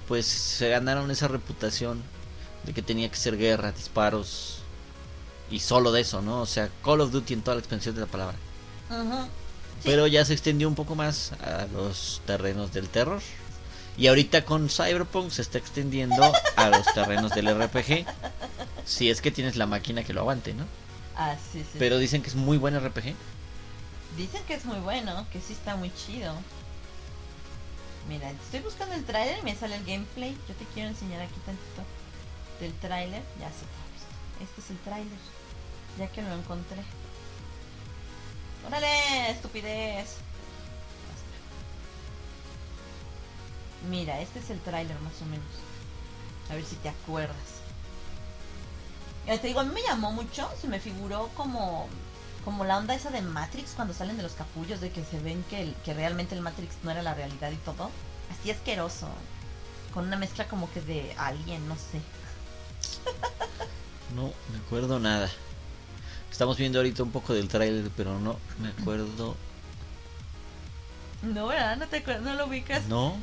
pues 0.09 0.26
se 0.26 0.68
ganaron 0.68 1.11
esa 1.11 1.28
reputación 1.28 2.03
de 2.64 2.72
que 2.72 2.83
tenía 2.83 3.09
que 3.09 3.16
ser 3.16 3.37
guerra, 3.37 3.72
disparos 3.72 4.59
y 5.51 5.61
solo 5.61 5.93
de 5.93 6.01
eso, 6.01 6.22
¿no? 6.22 6.41
O 6.41 6.47
sea, 6.47 6.70
Call 6.85 7.01
of 7.01 7.12
Duty 7.12 7.35
en 7.35 7.43
toda 7.43 7.57
la 7.57 7.61
extensión 7.61 7.95
de 7.95 8.01
la 8.03 8.07
palabra. 8.07 8.37
Sí. 8.89 8.97
Pero 9.85 10.07
ya 10.07 10.24
se 10.24 10.33
extendió 10.33 10.68
un 10.68 10.74
poco 10.74 10.95
más 10.95 11.33
a 11.33 11.66
los 11.72 12.20
terrenos 12.26 12.72
del 12.72 12.89
terror. 12.89 13.20
Y 13.99 14.07
ahorita 14.07 14.45
con 14.45 14.70
Cyberpunk 14.70 15.30
se 15.30 15.43
está 15.43 15.59
extendiendo 15.59 16.33
a 16.57 16.68
los 16.70 16.87
terrenos 16.95 17.33
del 17.33 17.55
RPG. 17.55 18.07
Si 18.85 19.11
es 19.11 19.20
que 19.20 19.30
tienes 19.30 19.57
la 19.57 19.67
máquina 19.67 20.03
que 20.03 20.14
lo 20.14 20.21
aguante, 20.21 20.54
¿no? 20.54 20.64
Ah, 21.17 21.37
sí, 21.53 21.61
sí. 21.61 21.79
Pero 21.79 21.99
dicen 21.99 22.22
que 22.22 22.29
es 22.29 22.34
muy 22.34 22.59
buen 22.59 22.79
RPG. 22.79 23.14
Dicen 24.17 24.43
que 24.45 24.55
es 24.55 24.64
muy 24.64 24.79
bueno, 24.80 25.26
que 25.33 25.41
sí 25.41 25.53
está 25.53 25.76
muy 25.76 25.93
chido. 25.95 26.34
Mira, 28.09 28.30
estoy 28.30 28.61
buscando 28.61 28.95
el 28.95 29.05
tráiler 29.05 29.39
y 29.39 29.43
me 29.43 29.55
sale 29.55 29.76
el 29.76 29.84
gameplay. 29.84 30.37
Yo 30.49 30.55
te 30.55 30.64
quiero 30.75 30.89
enseñar 30.89 31.22
aquí 31.22 31.39
tantito 31.47 31.83
del 32.61 32.72
tráiler. 32.75 33.22
Ya 33.39 33.49
se 33.49 33.61
te 33.61 33.79
ha 33.79 33.93
visto. 33.93 34.43
Este 34.43 34.61
es 34.61 34.71
el 34.71 34.79
tráiler. 34.79 35.18
Ya 35.99 36.09
que 36.09 36.22
lo 36.22 36.33
encontré. 36.33 36.83
¡Órale! 38.67 39.30
¡Estupidez! 39.30 40.17
Mira, 43.89 44.21
este 44.21 44.39
es 44.39 44.51
el 44.51 44.61
tráiler 44.61 44.99
más 45.01 45.21
o 45.22 45.25
menos. 45.26 45.47
A 46.51 46.55
ver 46.55 46.64
si 46.64 46.76
te 46.76 46.89
acuerdas. 46.89 47.62
Te 49.26 49.46
digo, 49.46 49.61
a 49.61 49.64
mí 49.64 49.72
me 49.72 49.82
llamó 49.82 50.12
mucho, 50.12 50.49
se 50.61 50.68
me 50.68 50.80
figuró 50.80 51.28
como 51.36 51.88
como 52.44 52.64
la 52.64 52.76
onda 52.78 52.92
esa 52.94 53.11
de 53.11 53.22
Matrix 53.22 53.70
cuando 53.76 53.94
salen 53.94 54.16
de 54.16 54.24
los 54.24 54.32
capullos 54.32 54.80
de 54.80 54.90
que 54.90 55.04
se 55.04 55.20
ven 55.20 55.44
que, 55.44 55.61
el- 55.62 55.74
que 55.84 55.94
realmente 55.94 56.34
el 56.34 56.40
Matrix 56.40 56.74
no 56.82 56.90
era 56.90 57.00
la 57.00 57.14
realidad 57.14 57.53
y 57.53 57.57
todo. 57.57 57.88
Así 58.32 58.50
asqueroso. 58.50 59.08
Con 59.94 60.07
una 60.08 60.16
mezcla 60.16 60.49
como 60.49 60.68
que 60.72 60.80
de 60.80 61.14
alguien, 61.18 61.68
no 61.68 61.76
sé. 61.76 62.00
No 64.16 64.32
me 64.50 64.58
acuerdo 64.58 64.99
nada. 64.99 65.30
Estamos 66.32 66.57
viendo 66.58 66.80
ahorita 66.80 67.04
un 67.04 67.12
poco 67.12 67.32
del 67.32 67.46
tráiler, 67.49 67.90
pero 67.96 68.18
no 68.18 68.36
me 68.58 68.68
acuerdo. 68.70 69.36
No, 71.22 71.46
¿verdad? 71.46 71.76
¿No 71.76 71.86
te 71.86 71.99
acuerdas? 71.99 72.24
¿No 72.24 72.34
lo 72.34 72.46
ubicas? 72.46 72.86
No. 72.86 73.16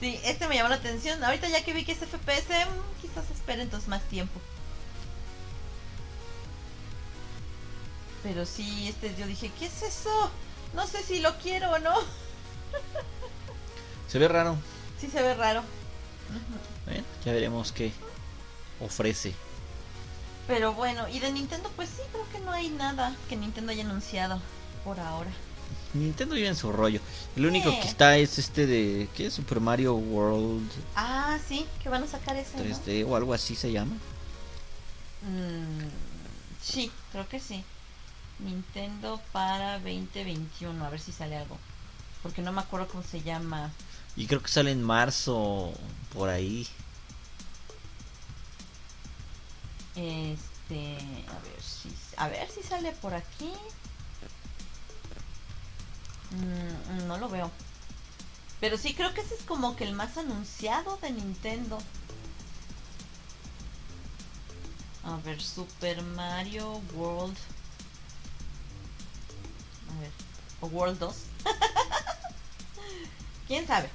Sí, 0.00 0.20
este 0.24 0.46
me 0.46 0.54
llamó 0.56 0.68
la 0.68 0.76
atención. 0.76 1.22
Ahorita 1.24 1.48
ya 1.48 1.64
que 1.64 1.72
vi 1.72 1.84
que 1.84 1.92
es 1.92 1.98
FPS, 1.98 2.66
mm, 2.66 3.00
quizás 3.00 3.30
espere 3.30 3.62
entonces 3.62 3.88
más 3.88 4.02
tiempo. 4.02 4.40
Pero 8.22 8.46
sí, 8.46 8.88
este 8.88 9.14
yo 9.16 9.26
dije, 9.26 9.50
¿qué 9.58 9.66
es 9.66 9.82
eso? 9.82 10.30
No 10.74 10.86
sé 10.86 11.02
si 11.02 11.20
lo 11.20 11.36
quiero 11.38 11.70
o 11.70 11.78
no. 11.78 11.94
Se 14.08 14.18
ve 14.18 14.28
raro. 14.28 14.56
Sí 15.00 15.08
se 15.08 15.22
ve 15.22 15.34
raro. 15.34 15.62
Bueno, 16.84 17.04
ya 17.24 17.32
veremos 17.32 17.72
qué 17.72 17.92
ofrece. 18.80 19.34
Pero 20.46 20.72
bueno, 20.72 21.08
y 21.08 21.18
de 21.18 21.30
Nintendo 21.30 21.70
pues 21.76 21.90
sí, 21.90 22.02
creo 22.10 22.28
que 22.30 22.40
no 22.40 22.52
hay 22.52 22.70
nada 22.70 23.14
que 23.28 23.36
Nintendo 23.36 23.72
haya 23.72 23.84
anunciado 23.84 24.40
por 24.84 24.98
ahora. 24.98 25.30
Nintendo 25.94 26.34
vive 26.34 26.48
en 26.48 26.56
su 26.56 26.70
rollo. 26.72 27.00
El 27.36 27.46
único 27.46 27.70
que 27.70 27.88
está 27.88 28.16
es 28.16 28.38
este 28.38 28.66
de. 28.66 29.08
¿Qué 29.16 29.26
es? 29.26 29.34
Super 29.34 29.60
Mario 29.60 29.94
World 29.94 30.70
Ah, 30.94 31.38
sí, 31.48 31.66
que 31.82 31.88
van 31.88 32.02
a 32.02 32.06
sacar 32.06 32.36
ese. 32.36 32.58
¿no? 32.58 32.64
3D 32.64 33.06
o 33.08 33.16
algo 33.16 33.32
así 33.32 33.54
se 33.54 33.72
llama. 33.72 33.96
Mm, 35.22 35.88
sí, 36.62 36.90
creo 37.12 37.28
que 37.28 37.40
sí. 37.40 37.64
Nintendo 38.38 39.20
para 39.32 39.78
2021, 39.80 40.84
a 40.84 40.90
ver 40.90 41.00
si 41.00 41.12
sale 41.12 41.36
algo. 41.36 41.58
Porque 42.22 42.42
no 42.42 42.52
me 42.52 42.60
acuerdo 42.60 42.88
cómo 42.88 43.02
se 43.02 43.22
llama. 43.22 43.72
Y 44.16 44.26
creo 44.26 44.42
que 44.42 44.48
sale 44.48 44.72
en 44.72 44.82
marzo 44.82 45.72
por 46.12 46.28
ahí. 46.28 46.66
Este, 49.96 50.96
a 51.28 51.38
ver 51.42 51.62
si 51.62 51.90
a 52.16 52.28
ver 52.28 52.48
si 52.50 52.62
sale 52.62 52.92
por 52.92 53.14
aquí. 53.14 53.52
Mm, 56.30 57.06
no 57.06 57.18
lo 57.18 57.28
veo. 57.28 57.50
Pero 58.60 58.76
sí 58.76 58.94
creo 58.94 59.14
que 59.14 59.20
ese 59.20 59.34
es 59.34 59.42
como 59.42 59.76
que 59.76 59.84
el 59.84 59.94
más 59.94 60.16
anunciado 60.16 60.96
de 60.98 61.10
Nintendo. 61.10 61.78
A 65.04 65.16
ver, 65.24 65.40
Super 65.40 66.02
Mario 66.02 66.80
World. 66.94 67.36
A 69.96 70.00
ver, 70.00 70.10
o 70.60 70.66
World 70.66 70.98
2. 70.98 71.16
¿Quién 73.46 73.66
sabe? 73.66 73.88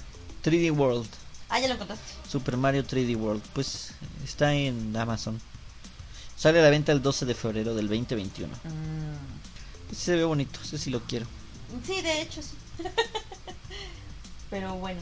3D 0.44 0.76
World. 0.76 1.10
Ah, 1.50 1.60
ya 1.60 1.68
lo 1.68 1.76
encontraste. 1.76 2.06
Super 2.28 2.58
Mario 2.58 2.84
3D 2.84 3.16
World. 3.18 3.44
Pues 3.54 3.92
está 4.24 4.54
en 4.54 4.96
Amazon. 4.96 5.40
Sale 6.36 6.60
a 6.60 6.64
la 6.64 6.70
venta 6.70 6.92
el 6.92 7.02
12 7.02 7.26
de 7.26 7.36
febrero 7.36 7.76
del 7.76 7.88
2021. 7.88 8.48
Mm, 8.48 9.94
se 9.94 10.16
ve 10.16 10.24
bonito, 10.24 10.60
ese 10.64 10.78
sí 10.78 10.90
lo 10.90 11.02
quiero. 11.02 11.28
Sí, 11.86 12.02
de 12.02 12.22
hecho 12.22 12.42
sí. 12.42 12.56
Pero 14.50 14.76
bueno. 14.76 15.02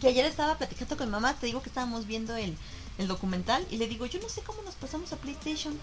Que 0.00 0.08
ayer 0.08 0.24
estaba 0.24 0.56
platicando 0.56 0.96
con 0.96 1.06
mi 1.06 1.12
mamá, 1.12 1.34
te 1.34 1.46
digo 1.46 1.62
que 1.62 1.68
estábamos 1.68 2.06
viendo 2.06 2.34
el, 2.36 2.56
el 2.98 3.08
documental 3.08 3.66
y 3.70 3.76
le 3.76 3.86
digo, 3.86 4.06
yo 4.06 4.20
no 4.20 4.28
sé 4.28 4.40
cómo 4.42 4.62
nos 4.62 4.74
pasamos 4.74 5.12
a 5.12 5.16
PlayStation. 5.16 5.78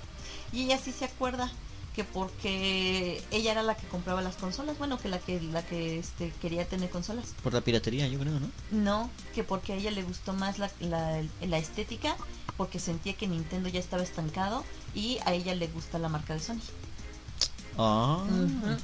Y 0.52 0.64
ella 0.64 0.78
sí 0.78 0.92
se 0.92 1.06
acuerda 1.06 1.52
que 1.96 2.04
porque 2.04 3.24
ella 3.32 3.52
era 3.52 3.64
la 3.64 3.76
que 3.76 3.88
compraba 3.88 4.22
las 4.22 4.36
consolas, 4.36 4.78
bueno, 4.78 5.00
que 5.00 5.10
la 5.10 5.20
que 5.20 5.42
la 5.42 5.66
que 5.66 5.98
este, 5.98 6.32
quería 6.42 6.66
tener 6.66 6.90
consolas. 6.90 7.34
Por 7.42 7.54
la 7.54 7.62
piratería, 7.62 8.08
yo 8.08 8.20
creo, 8.20 8.40
¿no? 8.40 8.52
No, 8.72 9.10
que 9.34 9.44
porque 9.44 9.74
a 9.74 9.76
ella 9.78 9.92
le 9.92 10.04
gustó 10.04 10.34
más 10.34 10.60
la, 10.60 10.70
la, 10.80 11.24
la 11.42 11.58
estética, 11.58 12.16
porque 12.56 12.80
sentía 12.80 13.14
que 13.14 13.28
Nintendo 13.28 13.68
ya 13.70 13.80
estaba 13.80 14.04
estancado 14.04 14.64
y 14.94 15.18
a 15.26 15.34
ella 15.34 15.56
le 15.56 15.68
gusta 15.68 15.98
la 16.00 16.08
marca 16.10 16.34
de 16.34 16.40
Sony. 16.40 16.62
Ah. 17.78 18.24
Ujú. 18.28 18.78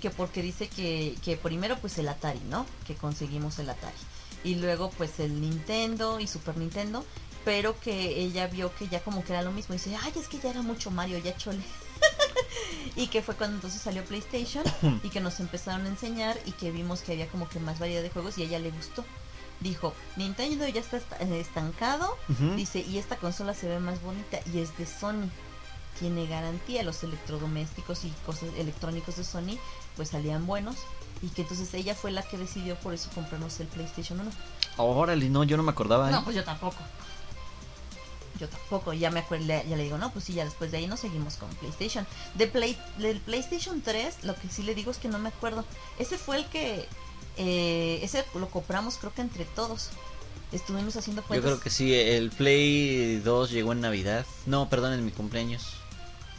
Que 0.00 0.10
porque 0.10 0.42
dice 0.42 0.68
que, 0.68 1.16
que 1.24 1.36
primero 1.36 1.78
pues 1.78 1.98
el 1.98 2.08
Atari, 2.08 2.40
¿no? 2.48 2.66
Que 2.86 2.94
conseguimos 2.94 3.58
el 3.58 3.70
Atari. 3.70 3.96
Y 4.44 4.54
luego 4.54 4.90
pues 4.90 5.20
el 5.20 5.40
Nintendo 5.40 6.20
y 6.20 6.26
Super 6.26 6.56
Nintendo. 6.56 7.04
Pero 7.44 7.78
que 7.80 8.20
ella 8.20 8.46
vio 8.48 8.74
que 8.74 8.88
ya 8.88 9.00
como 9.00 9.24
que 9.24 9.32
era 9.32 9.42
lo 9.42 9.52
mismo. 9.52 9.74
Y 9.74 9.78
dice, 9.78 9.96
ay, 10.02 10.12
es 10.16 10.28
que 10.28 10.38
ya 10.38 10.50
era 10.50 10.62
mucho 10.62 10.90
Mario, 10.90 11.18
ya 11.18 11.36
chole. 11.36 11.62
y 12.96 13.06
que 13.08 13.22
fue 13.22 13.34
cuando 13.34 13.56
entonces 13.56 13.80
salió 13.80 14.04
PlayStation 14.04 14.64
y 15.02 15.08
que 15.08 15.20
nos 15.20 15.40
empezaron 15.40 15.86
a 15.86 15.88
enseñar 15.88 16.38
y 16.46 16.52
que 16.52 16.70
vimos 16.70 17.00
que 17.00 17.12
había 17.12 17.28
como 17.28 17.48
que 17.48 17.60
más 17.60 17.78
variedad 17.78 18.02
de 18.02 18.10
juegos 18.10 18.36
y 18.38 18.42
a 18.42 18.46
ella 18.46 18.58
le 18.58 18.70
gustó. 18.70 19.04
Dijo, 19.60 19.94
Nintendo 20.16 20.66
ya 20.68 20.80
está 20.80 20.98
eh, 21.20 21.40
estancado. 21.40 22.16
Dice, 22.56 22.80
y 22.80 22.98
esta 22.98 23.16
consola 23.16 23.54
se 23.54 23.68
ve 23.68 23.78
más 23.78 24.02
bonita 24.02 24.40
y 24.52 24.60
es 24.60 24.76
de 24.78 24.86
Sony. 24.86 25.28
Tiene 25.98 26.26
garantía, 26.26 26.82
los 26.82 27.02
electrodomésticos 27.02 28.04
y 28.04 28.10
cosas 28.24 28.48
electrónicos 28.56 29.16
de 29.16 29.24
Sony 29.24 29.58
pues 29.96 30.10
salían 30.10 30.46
buenos. 30.46 30.76
Y 31.22 31.28
que 31.28 31.42
entonces 31.42 31.72
ella 31.74 31.94
fue 31.94 32.10
la 32.10 32.22
que 32.22 32.38
decidió 32.38 32.76
por 32.76 32.94
eso 32.94 33.10
comprarnos 33.14 33.60
el 33.60 33.66
PlayStation 33.66 34.20
1. 34.20 34.30
Órale, 34.78 35.28
no, 35.28 35.44
yo 35.44 35.58
no 35.58 35.62
me 35.62 35.70
acordaba. 35.70 36.08
¿eh? 36.08 36.12
No, 36.12 36.24
pues 36.24 36.34
yo 36.34 36.44
tampoco. 36.44 36.78
Yo 38.38 38.48
tampoco, 38.48 38.94
ya 38.94 39.10
me 39.10 39.20
acuerdo, 39.20 39.44
ya 39.44 39.62
le 39.64 39.82
digo, 39.82 39.98
no, 39.98 40.10
pues 40.12 40.24
sí, 40.24 40.32
ya 40.32 40.46
después 40.46 40.70
de 40.70 40.78
ahí 40.78 40.86
nos 40.86 41.00
seguimos 41.00 41.36
con 41.36 41.50
PlayStation. 41.56 42.06
De 42.36 42.46
Play, 42.46 42.78
del 42.96 43.20
PlayStation 43.20 43.82
3, 43.82 44.24
lo 44.24 44.34
que 44.34 44.48
sí 44.48 44.62
le 44.62 44.74
digo 44.74 44.90
es 44.90 44.96
que 44.96 45.08
no 45.08 45.18
me 45.18 45.28
acuerdo. 45.28 45.66
Ese 45.98 46.16
fue 46.16 46.38
el 46.38 46.46
que, 46.46 46.88
eh, 47.36 48.00
ese 48.02 48.24
lo 48.34 48.48
compramos 48.48 48.96
creo 48.96 49.12
que 49.12 49.20
entre 49.20 49.44
todos. 49.44 49.90
Estuvimos 50.52 50.96
haciendo 50.96 51.20
Yo 51.20 51.28
cuentas. 51.28 51.50
creo 51.50 51.60
que 51.60 51.68
sí, 51.70 51.94
el 51.94 52.30
Play 52.30 53.18
2 53.18 53.50
llegó 53.50 53.72
en 53.72 53.82
Navidad. 53.82 54.24
No, 54.46 54.70
perdón, 54.70 54.94
en 54.94 55.04
mi 55.04 55.12
cumpleaños. 55.12 55.74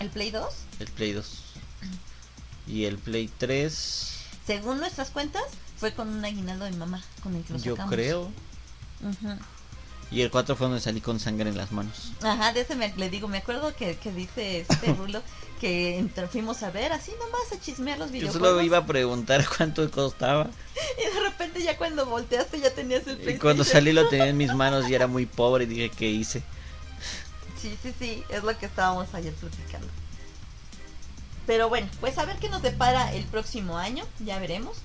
¿El 0.01 0.09
Play 0.09 0.31
2? 0.31 0.45
El 0.79 0.87
Play 0.87 1.11
2. 1.13 1.27
Y 2.67 2.85
el 2.85 2.97
Play 2.97 3.29
3, 3.37 4.11
Según 4.45 4.79
nuestras 4.79 5.09
cuentas, 5.09 5.43
fue 5.77 5.93
con 5.93 6.09
un 6.09 6.23
aguinaldo 6.23 6.65
de 6.65 6.71
mi 6.71 6.77
mamá 6.77 7.03
con 7.23 7.35
el 7.35 7.43
que 7.43 7.53
lo 7.53 7.59
yo 7.59 7.75
sacamos. 7.75 7.93
creo. 7.93 8.31
Y 10.11 10.21
el 10.21 10.29
4 10.29 10.55
fue 10.57 10.67
donde 10.67 10.81
salí 10.81 10.99
con 10.99 11.19
sangre 11.19 11.49
en 11.49 11.57
las 11.57 11.71
manos. 11.71 12.11
Ajá, 12.21 12.51
de 12.51 12.61
ese 12.61 12.75
me, 12.75 12.93
le 12.97 13.09
digo, 13.09 13.27
me 13.29 13.37
acuerdo 13.37 13.73
que, 13.75 13.95
que 13.95 14.11
dice 14.11 14.59
este 14.67 14.93
Rulo 14.97 15.23
que 15.61 15.97
entre- 15.99 16.27
fuimos 16.27 16.63
a 16.63 16.71
ver 16.71 16.91
así 16.91 17.11
nomás 17.19 17.51
a 17.53 17.59
chismear 17.63 17.97
los 17.97 18.09
Yo 18.09 18.13
videojuegos. 18.13 18.49
solo 18.49 18.61
iba 18.61 18.79
a 18.79 18.85
preguntar 18.85 19.45
cuánto 19.57 19.89
costaba. 19.89 20.49
Y 21.01 21.13
de 21.13 21.19
repente 21.29 21.63
ya 21.63 21.77
cuando 21.77 22.05
volteaste 22.05 22.59
ya 22.59 22.73
tenías 22.73 23.01
el 23.07 23.13
Y 23.13 23.15
PlayStation. 23.15 23.39
cuando 23.39 23.63
salí 23.63 23.93
lo 23.93 24.07
tenía 24.09 24.27
en 24.27 24.37
mis 24.37 24.53
manos 24.55 24.89
y 24.89 24.93
era 24.95 25.07
muy 25.07 25.25
pobre. 25.25 25.63
Y 25.63 25.67
dije, 25.67 25.89
¿qué 25.89 26.09
hice? 26.09 26.43
Sí, 27.61 27.77
sí, 27.81 27.93
sí, 27.97 28.23
es 28.29 28.43
lo 28.43 28.57
que 28.57 28.65
estábamos 28.65 29.13
ayer 29.13 29.33
platicando. 29.33 29.87
Pero 31.45 31.69
bueno, 31.69 31.87
pues 31.99 32.17
a 32.17 32.25
ver 32.25 32.37
qué 32.37 32.49
nos 32.49 32.61
depara 32.61 33.13
el 33.13 33.23
próximo 33.25 33.77
año, 33.77 34.03
ya 34.19 34.39
veremos. 34.39 34.77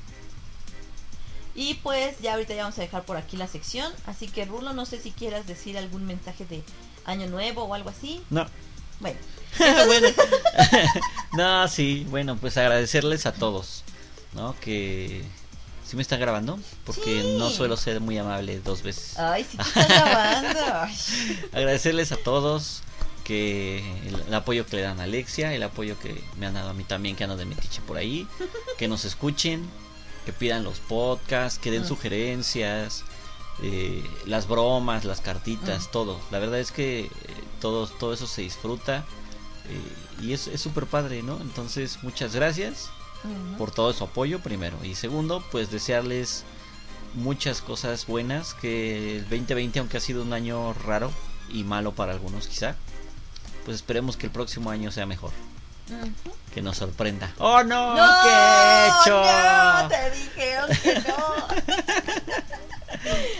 Y 1.54 1.74
pues 1.74 2.18
ya 2.20 2.34
ahorita 2.34 2.54
ya 2.54 2.64
vamos 2.64 2.78
a 2.78 2.82
dejar 2.82 3.04
por 3.04 3.16
aquí 3.16 3.38
la 3.38 3.48
sección. 3.48 3.90
Así 4.04 4.28
que 4.28 4.44
Rulo, 4.44 4.74
no 4.74 4.84
sé 4.84 5.00
si 5.00 5.10
quieras 5.10 5.46
decir 5.46 5.78
algún 5.78 6.04
mensaje 6.04 6.44
de 6.44 6.62
año 7.06 7.26
nuevo 7.28 7.64
o 7.64 7.72
algo 7.72 7.88
así. 7.88 8.22
No. 8.28 8.46
Bueno, 9.00 9.18
bueno. 9.86 10.08
no, 11.32 11.68
sí, 11.68 12.06
bueno, 12.10 12.36
pues 12.36 12.58
agradecerles 12.58 13.24
a 13.24 13.32
todos, 13.32 13.84
¿no? 14.34 14.54
Que 14.60 15.24
sí 15.88 15.96
me 15.96 16.02
están 16.02 16.20
grabando, 16.20 16.58
porque 16.84 17.22
Sí. 17.22 17.36
no 17.38 17.50
suelo 17.50 17.76
ser 17.76 18.00
muy 18.00 18.18
amable 18.18 18.60
dos 18.60 18.82
veces. 18.82 19.18
ay, 19.18 19.44
si 19.48 19.56
te 19.56 19.62
estás 19.62 19.88
grabando. 19.88 20.60
Agradecerles 21.52 22.12
a 22.12 22.16
todos 22.16 22.82
que 23.24 23.78
el, 24.06 24.20
el 24.28 24.34
apoyo 24.34 24.66
que 24.66 24.76
le 24.76 24.82
dan 24.82 25.00
a 25.00 25.04
Alexia, 25.04 25.52
el 25.54 25.62
apoyo 25.62 25.98
que 25.98 26.22
me 26.38 26.46
han 26.46 26.54
dado 26.54 26.70
a 26.70 26.74
mí 26.74 26.84
también, 26.84 27.16
que 27.16 27.24
ando 27.24 27.36
de 27.36 27.44
metiche 27.44 27.80
por 27.82 27.96
ahí, 27.96 28.26
que 28.78 28.88
nos 28.88 29.04
escuchen, 29.04 29.68
que 30.24 30.32
pidan 30.32 30.64
los 30.64 30.78
podcasts, 30.80 31.58
que 31.58 31.70
den 31.70 31.86
sugerencias, 31.86 33.04
eh, 33.62 34.04
las 34.26 34.46
bromas, 34.48 35.04
las 35.04 35.20
cartitas, 35.20 35.90
todo. 35.90 36.20
La 36.30 36.38
verdad 36.38 36.58
es 36.60 36.72
que 36.72 37.00
eh, 37.00 37.10
todo, 37.60 37.86
todo 37.86 38.12
eso 38.12 38.26
se 38.26 38.42
disfruta 38.42 39.04
eh, 39.68 40.22
y 40.24 40.32
es 40.32 40.46
es 40.46 40.60
súper 40.60 40.86
padre, 40.86 41.22
¿no? 41.22 41.40
Entonces, 41.40 41.98
muchas 42.02 42.34
gracias 42.34 42.90
Por 43.58 43.70
todo 43.70 43.92
su 43.92 44.04
apoyo, 44.04 44.40
primero. 44.40 44.76
Y 44.84 44.94
segundo, 44.94 45.42
pues 45.50 45.70
desearles 45.70 46.44
muchas 47.14 47.62
cosas 47.62 48.06
buenas, 48.06 48.54
que 48.54 49.16
el 49.18 49.22
2020, 49.22 49.78
aunque 49.78 49.96
ha 49.96 50.00
sido 50.00 50.22
un 50.22 50.32
año 50.32 50.74
raro 50.74 51.10
y 51.48 51.64
malo 51.64 51.92
para 51.92 52.12
algunos 52.12 52.46
quizá, 52.48 52.74
pues 53.64 53.76
esperemos 53.76 54.16
que 54.16 54.26
el 54.26 54.32
próximo 54.32 54.70
año 54.70 54.90
sea 54.92 55.06
mejor, 55.06 55.30
que 56.54 56.60
nos 56.62 56.76
sorprenda. 56.76 57.32
¡Oh 57.38 57.62
no! 57.62 57.96
No, 57.96 58.02
¿Qué 58.22 58.28
he 58.28 58.86
hecho? 58.88 59.22
no, 59.24 59.88
te 59.88 60.10
dijeron 60.10 60.70
que 60.82 60.94
no. 61.08 61.46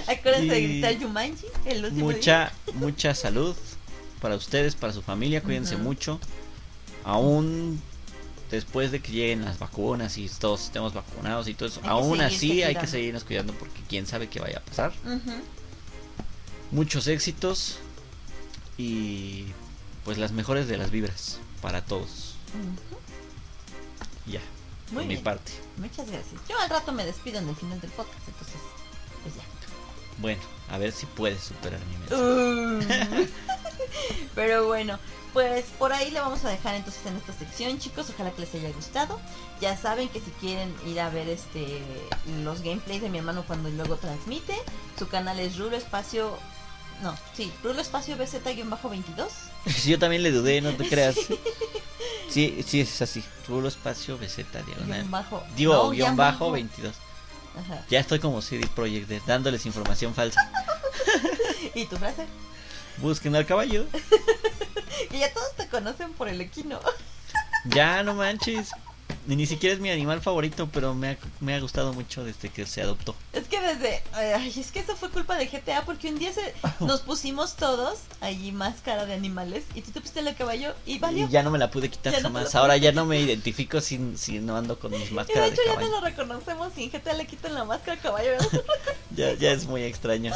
Acuérdense 0.13 0.55
de 0.55 0.61
gritar 0.63 0.93
Yumanji 0.99 1.47
el 1.65 1.85
último 1.85 2.07
Mucha, 2.07 2.53
mucha 2.75 3.15
salud 3.15 3.57
para 4.21 4.37
ustedes, 4.37 4.75
para 4.75 4.93
su 4.93 5.03
familia, 5.03 5.43
cuídense 5.43 5.75
Ujú. 5.75 5.85
mucho. 5.85 6.21
Aún 7.05 7.81
después 8.51 8.91
de 8.93 9.01
que 9.01 9.13
lleguen 9.13 9.45
las 9.45 9.59
vacunas 9.59 10.19
y 10.19 10.29
todos 10.29 10.65
estemos 10.65 10.95
vacunados 10.95 11.49
y 11.49 11.55
todo 11.55 11.69
eso, 11.69 11.81
Hay 11.83 11.91
aún 11.91 12.21
así 12.21 12.63
hay 12.63 12.77
que 12.77 12.87
seguirnos 12.87 13.25
cuidando 13.25 13.53
porque 13.55 13.81
quién 13.89 14.07
sabe 14.07 14.29
qué 14.29 14.41
vaya 14.41 14.59
a 14.59 14.61
pasar. 14.63 14.93
muchos 16.71 17.07
éxitos 17.07 17.79
y 18.79 19.47
pues 20.05 20.19
las 20.19 20.33
mejores 20.33 20.69
de 20.69 20.77
las 20.77 20.91
vibras 20.91 21.39
para 21.63 21.85
todos. 21.85 22.35
Ujú. 22.55 23.01
Ya, 24.31 24.41
Muy 24.91 24.95
por 24.97 25.03
mi 25.03 25.09
bien. 25.15 25.23
parte. 25.25 25.53
Muchas 25.79 26.09
gracias. 26.11 26.41
Yo 26.49 26.59
al 26.59 26.69
rato 26.71 26.93
me 26.93 27.05
despido 27.05 27.39
en 27.39 27.49
el 27.49 27.57
final 27.57 27.81
del 27.81 27.91
podcast, 27.91 28.27
entonces, 28.29 28.57
pues 29.23 29.35
ya. 29.37 29.43
Bueno, 30.19 30.41
a 30.71 30.79
ver 30.79 30.93
si 30.93 31.07
puedes 31.07 31.43
superar 31.45 31.79
mi 31.87 31.97
mensaje. 31.99 33.23
Uh. 33.23 33.27
Pero 34.35 34.67
bueno, 34.67 34.99
pues 35.37 35.67
por 35.79 35.93
ahí 35.93 36.11
le 36.13 36.19
vamos 36.19 36.47
a 36.47 36.49
dejar 36.49 36.77
entonces 36.77 37.05
en 37.05 37.15
esta 37.15 37.35
sección, 37.35 37.79
chicos. 37.79 38.09
Ojalá 38.09 38.31
que 38.31 38.41
les 38.41 38.55
haya 38.55 38.71
gustado. 38.71 39.21
Ya 39.61 39.77
saben 39.77 40.09
que 40.09 40.19
si 40.19 40.31
quieren 40.31 40.75
ir 40.87 40.99
a 40.99 41.11
ver 41.11 41.29
este 41.29 41.83
los 42.43 42.63
gameplays 42.63 43.03
de 43.03 43.11
mi 43.11 43.19
hermano 43.19 43.45
cuando 43.47 43.69
luego 43.69 43.97
transmite, 43.97 44.55
su 44.99 45.09
canal 45.09 45.39
es 45.39 45.59
Rulo 45.59 45.77
Espacio 45.77 46.39
No, 47.03 47.15
sí, 47.35 47.53
Rulo 47.63 47.83
Espacio 47.83 48.17
BZ-22. 48.17 49.27
Yo 49.85 49.99
también 49.99 50.23
le 50.23 50.33
dudé, 50.33 50.63
no 50.63 50.73
te 50.73 50.89
creas. 50.89 51.17
Sí, 52.31 52.65
sí, 52.67 52.81
es 52.81 53.03
así. 53.03 53.23
Rulo 53.47 53.69
Espacio 53.69 54.17
BZ 54.17 54.39
diagonal. 54.65 54.87
Guión 54.87 55.11
bajo. 55.11 55.45
Digo, 55.55 55.75
no, 55.75 55.91
guion 55.91 56.17
bajo 56.17 56.51
22. 56.51 56.95
Ajá. 57.59 57.85
Ya 57.91 58.01
estoy 58.01 58.21
como 58.21 58.41
CD 58.41 58.67
Projekt 58.75 59.11
Red, 59.11 59.23
dándoles 59.27 59.67
información 59.67 60.15
falsa. 60.15 60.51
¿Y 61.75 61.85
tu 61.85 61.99
frase? 61.99 62.27
Busquen 62.99 63.35
al 63.37 63.47
caballo. 63.47 63.87
Que 65.11 65.19
ya 65.19 65.33
todos 65.33 65.55
te 65.57 65.69
conocen 65.69 66.15
por 66.15 66.27
el 66.27 66.41
equino. 66.41 66.81
Ya, 67.67 68.03
no 68.03 68.15
manches. 68.15 68.71
Ni, 69.27 69.37
ni 69.37 69.47
siquiera 69.47 69.75
es 69.75 69.81
mi 69.81 69.91
animal 69.91 70.21
favorito, 70.21 70.69
pero 70.73 70.95
me 70.95 71.11
ha, 71.11 71.19
me 71.41 71.55
ha 71.55 71.61
gustado 71.61 71.93
mucho 71.93 72.25
desde 72.25 72.49
que 72.49 72.65
se 72.67 72.83
adoptó. 72.83 73.15
Es 73.33 73.47
que 73.49 73.61
desde. 73.61 74.03
Ay, 74.13 74.53
es 74.57 74.71
que 74.73 74.81
eso 74.81 74.95
fue 74.97 75.11
culpa 75.11 75.37
de 75.37 75.47
GTA 75.47 75.85
porque 75.85 76.09
un 76.09 76.19
día 76.19 76.33
se, 76.33 76.55
nos 76.85 77.01
pusimos 77.01 77.57
todos 77.57 77.99
allí 78.21 78.53
máscara 78.53 79.05
de 79.07 79.15
animales 79.15 79.65
y 79.75 79.83
tú 79.83 79.91
te 79.91 80.01
pusiste 80.01 80.21
el 80.21 80.35
caballo 80.37 80.75
y 80.87 80.99
valió. 80.99 81.27
Y 81.27 81.29
ya 81.31 81.43
no 81.43 81.51
me 81.51 81.59
la 81.59 81.71
pude 81.71 81.89
quitar 81.91 82.13
Ya 82.13 82.21
no 82.21 82.29
jamás. 82.29 82.55
la 82.55 82.61
Ahora 82.61 82.77
ya 82.77 82.93
no 82.93 83.05
me 83.05 83.21
identifico 83.21 83.81
si, 83.81 83.99
si 84.17 84.39
no 84.39 84.57
ando 84.57 84.79
con 84.79 84.91
mis 84.93 85.03
Y 85.03 85.09
de 85.09 85.15
máscaras 85.15 85.43
de 85.51 85.55
hecho 85.55 85.63
ya 85.67 85.73
no 85.73 85.75
caballo. 85.81 85.95
lo 85.95 86.01
reconocemos 86.07 86.73
y 86.77 86.85
en 86.85 86.91
GTA 86.91 87.15
le 87.15 87.27
quitan 87.27 87.55
la 87.55 87.65
máscara 87.65 87.93
al 87.95 88.01
caballo. 88.01 88.31
Ya, 89.15 89.33
ya 89.35 89.53
es 89.53 89.65
muy 89.65 89.83
extraño. 89.83 90.33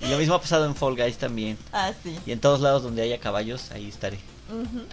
Y 0.00 0.06
lo 0.06 0.16
mismo 0.18 0.34
ha 0.34 0.40
pasado 0.40 0.64
en 0.66 0.76
Fall 0.76 0.94
Guys 0.96 1.16
también. 1.18 1.58
ah, 1.72 1.92
sí. 2.04 2.16
Y 2.24 2.30
en 2.32 2.40
todos 2.40 2.60
lados 2.60 2.82
donde 2.84 3.02
haya 3.02 3.18
caballos, 3.18 3.70
ahí 3.72 3.88
estaré. 3.88 4.18
Ujú. 4.50 4.84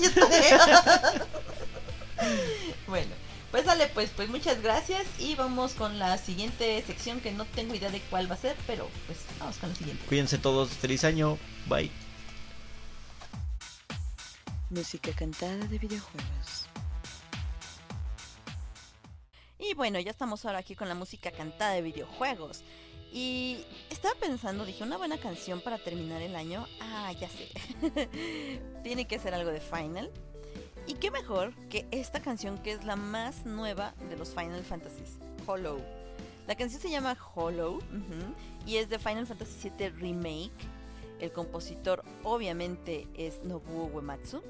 Ya 0.00 0.10
sé. 0.10 1.20
bueno, 2.86 3.10
pues 3.50 3.66
dale, 3.66 3.86
pues, 3.88 4.10
pues 4.10 4.28
muchas 4.28 4.62
gracias 4.62 5.06
y 5.18 5.34
vamos 5.34 5.74
con 5.74 5.98
la 5.98 6.18
siguiente 6.18 6.82
sección 6.86 7.20
que 7.20 7.32
no 7.32 7.44
tengo 7.44 7.74
idea 7.74 7.90
de 7.90 8.00
cuál 8.10 8.30
va 8.30 8.34
a 8.34 8.38
ser, 8.38 8.56
pero 8.66 8.88
pues 9.06 9.18
vamos 9.38 9.56
con 9.58 9.68
la 9.68 9.74
siguiente. 9.74 10.04
Cuídense 10.06 10.38
todos, 10.38 10.70
feliz 10.70 11.04
año, 11.04 11.38
bye. 11.68 11.90
Música 14.70 15.12
cantada 15.12 15.56
de 15.66 15.78
videojuegos. 15.78 16.66
Y 19.58 19.74
bueno, 19.74 19.98
ya 20.00 20.10
estamos 20.10 20.44
ahora 20.44 20.58
aquí 20.58 20.74
con 20.74 20.88
la 20.88 20.94
música 20.94 21.30
cantada 21.30 21.72
de 21.72 21.82
videojuegos. 21.82 22.64
Y 23.12 23.64
estaba 23.88 24.14
pensando, 24.16 24.66
dije, 24.66 24.82
una 24.82 24.96
buena 24.96 25.18
canción 25.18 25.60
para 25.60 25.78
terminar 25.78 26.20
el 26.20 26.34
año. 26.34 26.66
Ah, 26.80 27.12
ya 27.12 27.28
sé. 27.28 27.48
Tiene 28.82 29.06
que 29.06 29.20
ser 29.20 29.32
algo 29.32 29.52
de 29.52 29.60
Final. 29.60 30.10
Y 30.86 30.94
qué 30.94 31.10
mejor 31.10 31.54
que 31.70 31.86
esta 31.90 32.20
canción 32.20 32.58
que 32.58 32.72
es 32.72 32.84
la 32.84 32.96
más 32.96 33.46
nueva 33.46 33.94
de 34.10 34.16
los 34.16 34.30
Final 34.30 34.62
Fantasies, 34.64 35.18
Hollow. 35.46 35.80
La 36.46 36.54
canción 36.56 36.80
se 36.80 36.90
llama 36.90 37.16
Hollow 37.34 37.78
y 38.66 38.76
es 38.76 38.90
de 38.90 38.98
Final 38.98 39.26
Fantasy 39.26 39.70
VII 39.78 39.88
Remake. 39.90 40.52
El 41.20 41.32
compositor 41.32 42.04
obviamente 42.22 43.06
es 43.14 43.42
Nobuo 43.44 43.86
Uematsu. 43.86 44.42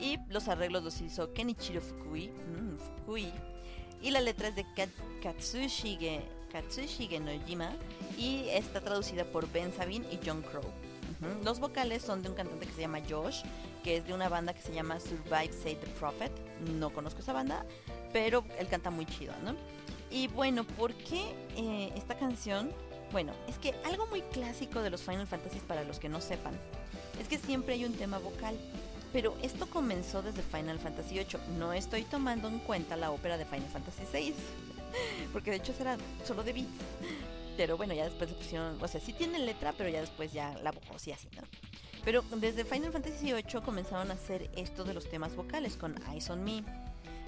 Y 0.00 0.18
los 0.28 0.48
arreglos 0.48 0.82
los 0.82 1.00
hizo 1.00 1.32
Kenichiro 1.32 1.80
Fukui. 1.80 2.32
Y 4.02 4.10
la 4.10 4.20
letra 4.20 4.48
es 4.48 4.56
de 4.56 4.64
Kat- 4.74 4.90
Katsushige, 5.22 7.20
Nojima 7.20 7.70
y 8.18 8.48
está 8.48 8.80
traducida 8.80 9.24
por 9.24 9.50
Ben 9.52 9.72
Sabin 9.72 10.04
y 10.10 10.18
John 10.24 10.42
Crow. 10.42 10.64
Los 11.44 11.58
vocales 11.60 12.02
son 12.02 12.22
de 12.22 12.28
un 12.28 12.34
cantante 12.34 12.66
que 12.66 12.72
se 12.72 12.80
llama 12.82 13.00
Josh, 13.08 13.42
que 13.84 13.98
es 13.98 14.06
de 14.06 14.14
una 14.14 14.30
banda 14.30 14.54
que 14.54 14.62
se 14.62 14.72
llama 14.72 14.98
Survive 14.98 15.52
Say 15.52 15.76
the 15.76 15.86
Prophet. 15.98 16.32
No 16.78 16.90
conozco 16.90 17.20
esa 17.20 17.34
banda, 17.34 17.64
pero 18.12 18.42
él 18.58 18.66
canta 18.66 18.90
muy 18.90 19.04
chido, 19.04 19.34
¿no? 19.44 19.54
Y 20.10 20.26
bueno, 20.28 20.64
¿por 20.64 20.94
qué 20.94 21.34
eh, 21.56 21.92
esta 21.94 22.16
canción? 22.16 22.72
Bueno, 23.12 23.32
es 23.46 23.58
que 23.58 23.74
algo 23.84 24.06
muy 24.06 24.22
clásico 24.22 24.80
de 24.80 24.88
los 24.88 25.02
Final 25.02 25.26
Fantasy 25.26 25.60
para 25.60 25.84
los 25.84 25.98
que 25.98 26.08
no 26.08 26.20
sepan, 26.20 26.58
es 27.20 27.28
que 27.28 27.38
siempre 27.38 27.74
hay 27.74 27.84
un 27.84 27.92
tema 27.92 28.18
vocal. 28.18 28.56
Pero 29.12 29.36
esto 29.42 29.66
comenzó 29.66 30.22
desde 30.22 30.42
Final 30.42 30.80
Fantasy 30.80 31.14
VIII. 31.14 31.58
No 31.58 31.72
estoy 31.72 32.02
tomando 32.02 32.48
en 32.48 32.58
cuenta 32.58 32.96
la 32.96 33.12
ópera 33.12 33.38
de 33.38 33.44
Final 33.44 33.68
Fantasy 33.68 34.02
VI. 34.12 34.34
Porque 35.32 35.52
de 35.52 35.58
hecho 35.58 35.72
será 35.72 35.98
solo 36.24 36.42
de 36.42 36.52
beats. 36.52 36.68
Pero 37.56 37.76
bueno, 37.76 37.94
ya 37.94 38.04
después 38.04 38.30
le 38.30 38.36
pusieron. 38.36 38.82
O 38.82 38.88
sea, 38.88 39.00
sí 39.00 39.12
tiene 39.12 39.38
letra, 39.38 39.72
pero 39.76 39.88
ya 39.88 40.00
después 40.00 40.32
ya 40.32 40.58
la 40.64 40.72
voz 40.72 41.06
y 41.06 41.12
así, 41.12 41.28
¿no? 41.36 41.42
Pero 42.04 42.22
desde 42.36 42.64
Final 42.64 42.92
Fantasy 42.92 43.32
VIII 43.32 43.62
comenzaron 43.64 44.10
a 44.10 44.14
hacer 44.14 44.50
esto 44.56 44.84
de 44.84 44.92
los 44.92 45.08
temas 45.08 45.34
vocales 45.34 45.76
con 45.76 45.94
Eyes 46.10 46.28
on 46.30 46.44
Me. 46.44 46.62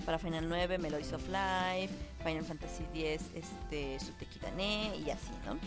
Para 0.05 0.19
Final 0.19 0.49
9, 0.49 0.79
Melodies 0.79 1.13
of 1.15 1.27
Life. 1.29 1.95
Final 2.23 2.45
Fantasy 2.45 2.85
X, 2.95 3.31
este, 3.35 3.99
Sutekitane 3.99 4.97
y 4.99 5.11
así, 5.11 5.31
¿no? 5.47 5.59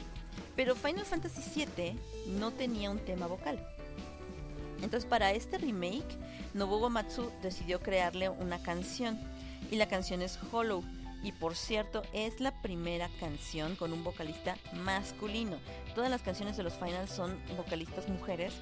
Pero 0.55 0.75
Final 0.75 1.05
Fantasy 1.05 1.41
VII 1.55 1.99
no 2.37 2.51
tenía 2.51 2.91
un 2.91 2.99
tema 2.99 3.25
vocal. 3.25 3.59
Entonces 4.81 5.09
para 5.09 5.31
este 5.31 5.57
remake, 5.57 6.17
Nobuo 6.53 6.79
Uematsu 6.79 7.31
decidió 7.41 7.79
crearle 7.79 8.29
una 8.29 8.61
canción 8.61 9.19
y 9.71 9.75
la 9.75 9.87
canción 9.87 10.21
es 10.21 10.39
Hollow 10.51 10.83
y 11.21 11.33
por 11.33 11.55
cierto 11.55 12.01
es 12.13 12.39
la 12.39 12.61
primera 12.61 13.09
canción 13.19 13.75
con 13.75 13.91
un 13.91 14.03
vocalista 14.03 14.55
masculino. 14.73 15.57
Todas 15.95 16.09
las 16.09 16.21
canciones 16.21 16.55
de 16.55 16.63
los 16.63 16.73
finals 16.73 17.11
son 17.11 17.37
vocalistas 17.57 18.07
mujeres 18.07 18.53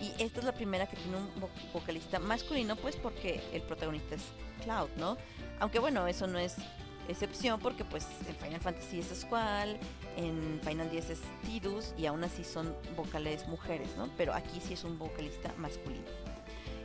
y 0.00 0.22
esta 0.22 0.40
es 0.40 0.44
la 0.46 0.52
primera 0.52 0.86
que 0.86 0.96
tiene 0.96 1.16
un 1.16 1.26
vo- 1.40 1.48
vocalista 1.72 2.18
masculino 2.18 2.76
pues 2.76 2.96
porque 2.96 3.40
el 3.52 3.62
protagonista 3.62 4.14
es 4.14 4.22
Cloud, 4.64 4.88
¿no? 4.96 5.16
Aunque 5.60 5.78
bueno, 5.78 6.06
eso 6.06 6.26
no 6.26 6.38
es 6.38 6.56
excepción 7.08 7.60
porque 7.60 7.84
pues 7.84 8.06
en 8.28 8.34
Final 8.36 8.60
Fantasy 8.60 8.98
es 9.00 9.08
Squall, 9.20 9.76
en 10.16 10.60
Final 10.64 10.90
10 10.90 11.10
es 11.10 11.20
Tidus 11.44 11.94
y 11.96 12.06
aún 12.06 12.24
así 12.24 12.42
son 12.44 12.74
vocales 12.96 13.46
mujeres, 13.48 13.88
¿no? 13.96 14.08
Pero 14.16 14.34
aquí 14.34 14.60
sí 14.60 14.74
es 14.74 14.84
un 14.84 14.98
vocalista 14.98 15.52
masculino. 15.56 16.04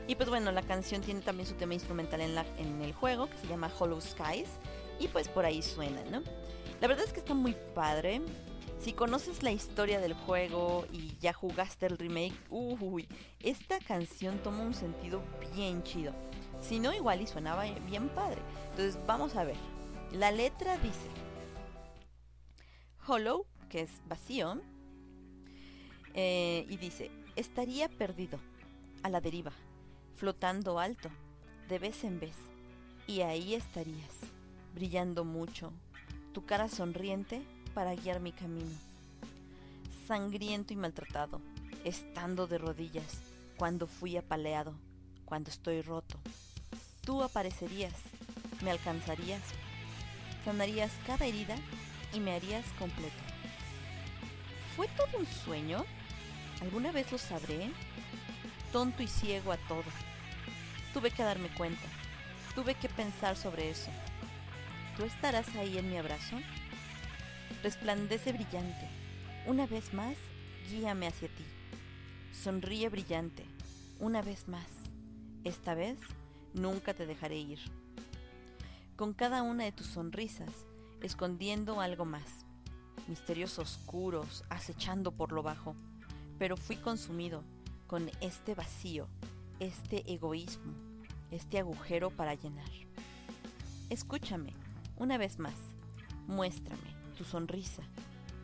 Y 0.07 0.15
pues 0.15 0.29
bueno, 0.29 0.51
la 0.51 0.61
canción 0.61 1.01
tiene 1.01 1.21
también 1.21 1.47
su 1.47 1.55
tema 1.55 1.73
instrumental 1.73 2.21
en, 2.21 2.35
la, 2.35 2.45
en 2.57 2.81
el 2.81 2.93
juego 2.93 3.29
que 3.29 3.37
se 3.37 3.47
llama 3.47 3.71
Hollow 3.79 4.01
Skies 4.01 4.49
y 4.99 5.07
pues 5.07 5.27
por 5.27 5.45
ahí 5.45 5.61
suena, 5.61 6.01
¿no? 6.11 6.21
La 6.81 6.87
verdad 6.87 7.05
es 7.05 7.13
que 7.13 7.19
está 7.19 7.33
muy 7.33 7.55
padre. 7.75 8.21
Si 8.81 8.93
conoces 8.93 9.43
la 9.43 9.51
historia 9.51 9.99
del 9.99 10.15
juego 10.15 10.87
y 10.91 11.15
ya 11.19 11.33
jugaste 11.33 11.85
el 11.85 11.99
remake, 11.99 12.33
uy, 12.49 13.07
esta 13.39 13.77
canción 13.77 14.39
toma 14.39 14.63
un 14.63 14.73
sentido 14.73 15.21
bien 15.53 15.83
chido. 15.83 16.15
Si 16.61 16.79
no, 16.79 16.91
igual 16.91 17.21
y 17.21 17.27
sonaba 17.27 17.65
bien 17.85 18.09
padre. 18.09 18.41
Entonces 18.71 18.97
vamos 19.05 19.35
a 19.35 19.43
ver. 19.43 19.57
La 20.11 20.31
letra 20.31 20.77
dice, 20.77 21.09
Hollow, 23.05 23.45
que 23.69 23.81
es 23.81 23.91
vacío, 24.07 24.59
eh, 26.15 26.65
y 26.67 26.77
dice, 26.77 27.11
estaría 27.35 27.87
perdido, 27.87 28.39
a 29.03 29.09
la 29.09 29.21
deriva, 29.21 29.51
flotando 30.15 30.79
alto, 30.79 31.09
de 31.69 31.77
vez 31.77 32.03
en 32.03 32.19
vez, 32.19 32.35
y 33.05 33.21
ahí 33.21 33.53
estarías, 33.53 34.11
brillando 34.73 35.23
mucho, 35.23 35.71
tu 36.33 36.45
cara 36.45 36.67
sonriente 36.67 37.43
para 37.73 37.95
guiar 37.95 38.19
mi 38.19 38.31
camino. 38.31 38.71
Sangriento 40.07 40.73
y 40.73 40.75
maltratado, 40.75 41.41
estando 41.83 42.47
de 42.47 42.57
rodillas, 42.57 43.21
cuando 43.57 43.87
fui 43.87 44.17
apaleado, 44.17 44.73
cuando 45.25 45.49
estoy 45.49 45.81
roto. 45.81 46.19
Tú 47.05 47.23
aparecerías, 47.23 47.93
me 48.61 48.71
alcanzarías, 48.71 49.41
sanarías 50.45 50.91
cada 51.07 51.25
herida 51.25 51.55
y 52.13 52.19
me 52.19 52.33
harías 52.33 52.65
completo. 52.77 53.15
¿Fue 54.75 54.87
todo 54.89 55.19
un 55.19 55.25
sueño? 55.25 55.85
¿Alguna 56.61 56.91
vez 56.91 57.11
lo 57.11 57.17
sabré? 57.17 57.71
Tonto 58.71 59.03
y 59.03 59.07
ciego 59.07 59.51
a 59.51 59.57
todo. 59.57 59.83
Tuve 60.93 61.11
que 61.11 61.23
darme 61.23 61.49
cuenta. 61.55 61.87
Tuve 62.55 62.75
que 62.75 62.89
pensar 62.89 63.35
sobre 63.35 63.69
eso. 63.69 63.89
¿Tú 64.97 65.05
estarás 65.05 65.47
ahí 65.55 65.77
en 65.77 65.89
mi 65.89 65.97
abrazo? 65.97 66.37
Resplandece 67.63 68.33
brillante. 68.33 68.87
Una 69.45 69.67
vez 69.67 69.93
más, 69.93 70.15
guíame 70.69 71.05
hacia 71.05 71.27
ti. 71.27 71.45
Sonríe 72.33 72.89
brillante. 72.89 73.45
Una 73.99 74.23
vez 74.23 74.47
más. 74.47 74.65
Esta 75.43 75.75
vez, 75.75 75.99
nunca 76.55 76.95
te 76.95 77.05
dejaré 77.05 77.37
ir. 77.37 77.59
Con 78.95 79.13
cada 79.13 79.43
una 79.43 79.63
de 79.63 79.71
tus 79.71 79.85
sonrisas, 79.85 80.49
escondiendo 81.03 81.81
algo 81.81 82.03
más. 82.03 82.45
Misterios 83.07 83.59
oscuros, 83.59 84.43
acechando 84.49 85.11
por 85.11 85.31
lo 85.31 85.43
bajo. 85.43 85.75
Pero 86.39 86.57
fui 86.57 86.77
consumido 86.77 87.43
con 87.85 88.09
este 88.21 88.55
vacío, 88.55 89.07
este 89.59 90.11
egoísmo, 90.11 90.73
este 91.29 91.59
agujero 91.59 92.09
para 92.09 92.33
llenar. 92.33 92.71
Escúchame, 93.91 94.53
una 94.97 95.19
vez 95.19 95.37
más. 95.37 95.55
Muéstrame 96.25 97.00
tu 97.21 97.29
sonrisa. 97.29 97.83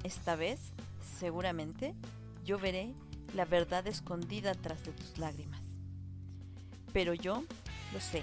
Esta 0.04 0.36
vez, 0.36 0.60
seguramente, 1.20 1.95
yo 2.45 2.60
veré 2.60 2.94
la 3.34 3.45
verdad 3.45 3.88
escondida 3.88 4.54
tras 4.54 4.84
de 4.86 4.91
tus 4.91 5.18
lágrimas. 5.18 5.62
Pero 6.94 7.16
yo 7.16 7.44
lo 7.91 7.99
sé, 7.99 8.22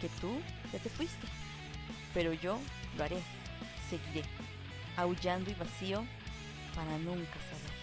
que 0.00 0.08
tú 0.20 0.30
ya 0.72 0.78
te 0.78 0.90
fuiste. 0.90 1.26
Pero 2.12 2.34
yo 2.34 2.58
lo 2.98 3.04
haré, 3.04 3.18
seguiré, 3.88 4.28
aullando 4.96 5.50
y 5.50 5.54
vacío 5.54 6.04
para 6.74 6.98
nunca 6.98 7.34
saber. 7.48 7.78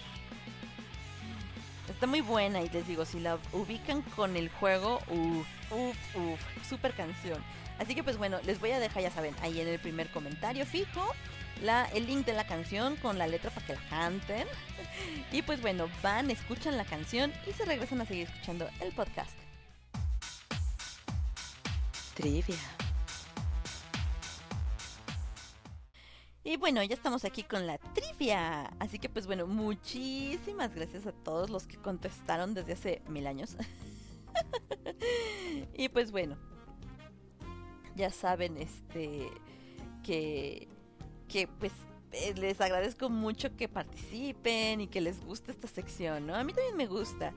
Está 1.89 2.05
muy 2.05 2.21
buena 2.21 2.61
y 2.61 2.69
les 2.69 2.87
digo, 2.87 3.05
si 3.05 3.19
la 3.19 3.39
ubican 3.51 4.03
con 4.15 4.35
el 4.35 4.49
juego, 4.49 4.99
uff, 5.09 5.71
uff, 5.71 6.15
uff, 6.15 6.69
super 6.69 6.93
canción. 6.93 7.43
Así 7.79 7.95
que 7.95 8.03
pues 8.03 8.17
bueno, 8.17 8.39
les 8.45 8.59
voy 8.59 8.71
a 8.71 8.79
dejar, 8.79 9.01
ya 9.01 9.11
saben, 9.11 9.35
ahí 9.41 9.59
en 9.59 9.67
el 9.67 9.79
primer 9.79 10.09
comentario 10.11 10.65
fijo, 10.65 11.03
la, 11.61 11.85
el 11.85 12.07
link 12.07 12.25
de 12.25 12.33
la 12.33 12.45
canción 12.45 12.95
con 12.97 13.17
la 13.17 13.27
letra 13.27 13.51
para 13.51 13.65
que 13.65 13.73
la 13.73 13.89
canten. 13.89 14.47
Y 15.31 15.41
pues 15.41 15.61
bueno, 15.61 15.89
van, 16.01 16.31
escuchan 16.31 16.77
la 16.77 16.85
canción 16.85 17.33
y 17.47 17.53
se 17.53 17.65
regresan 17.65 18.01
a 18.01 18.05
seguir 18.05 18.27
escuchando 18.27 18.69
el 18.81 18.91
podcast. 18.93 19.35
Trivia. 22.15 22.57
Y 26.43 26.57
bueno, 26.57 26.83
ya 26.83 26.93
estamos 26.93 27.25
aquí 27.25 27.41
con 27.41 27.65
la 27.65 27.79
trivia. 27.79 28.65
Así 28.79 28.99
que 28.99 29.09
pues 29.09 29.25
bueno, 29.25 29.47
muchísimas 29.47 30.75
gracias 30.75 31.07
a 31.07 31.11
todos 31.11 31.49
los 31.49 31.65
que 31.65 31.77
contestaron 31.77 32.53
desde 32.53 32.73
hace 32.73 33.01
mil 33.07 33.25
años. 33.25 33.57
y 35.73 35.89
pues 35.89 36.11
bueno, 36.11 36.37
ya 37.95 38.11
saben 38.11 38.57
este 38.57 39.31
que 40.03 40.67
que 41.27 41.47
pues 41.47 41.71
eh, 42.11 42.33
les 42.35 42.61
agradezco 42.61 43.09
mucho 43.09 43.55
que 43.55 43.67
participen 43.67 44.81
y 44.81 44.87
que 44.87 45.01
les 45.01 45.23
guste 45.23 45.51
esta 45.51 45.67
sección, 45.67 46.27
¿no? 46.27 46.35
A 46.35 46.43
mí 46.43 46.53
también 46.53 46.77
me 46.77 46.87
gusta. 46.87 47.33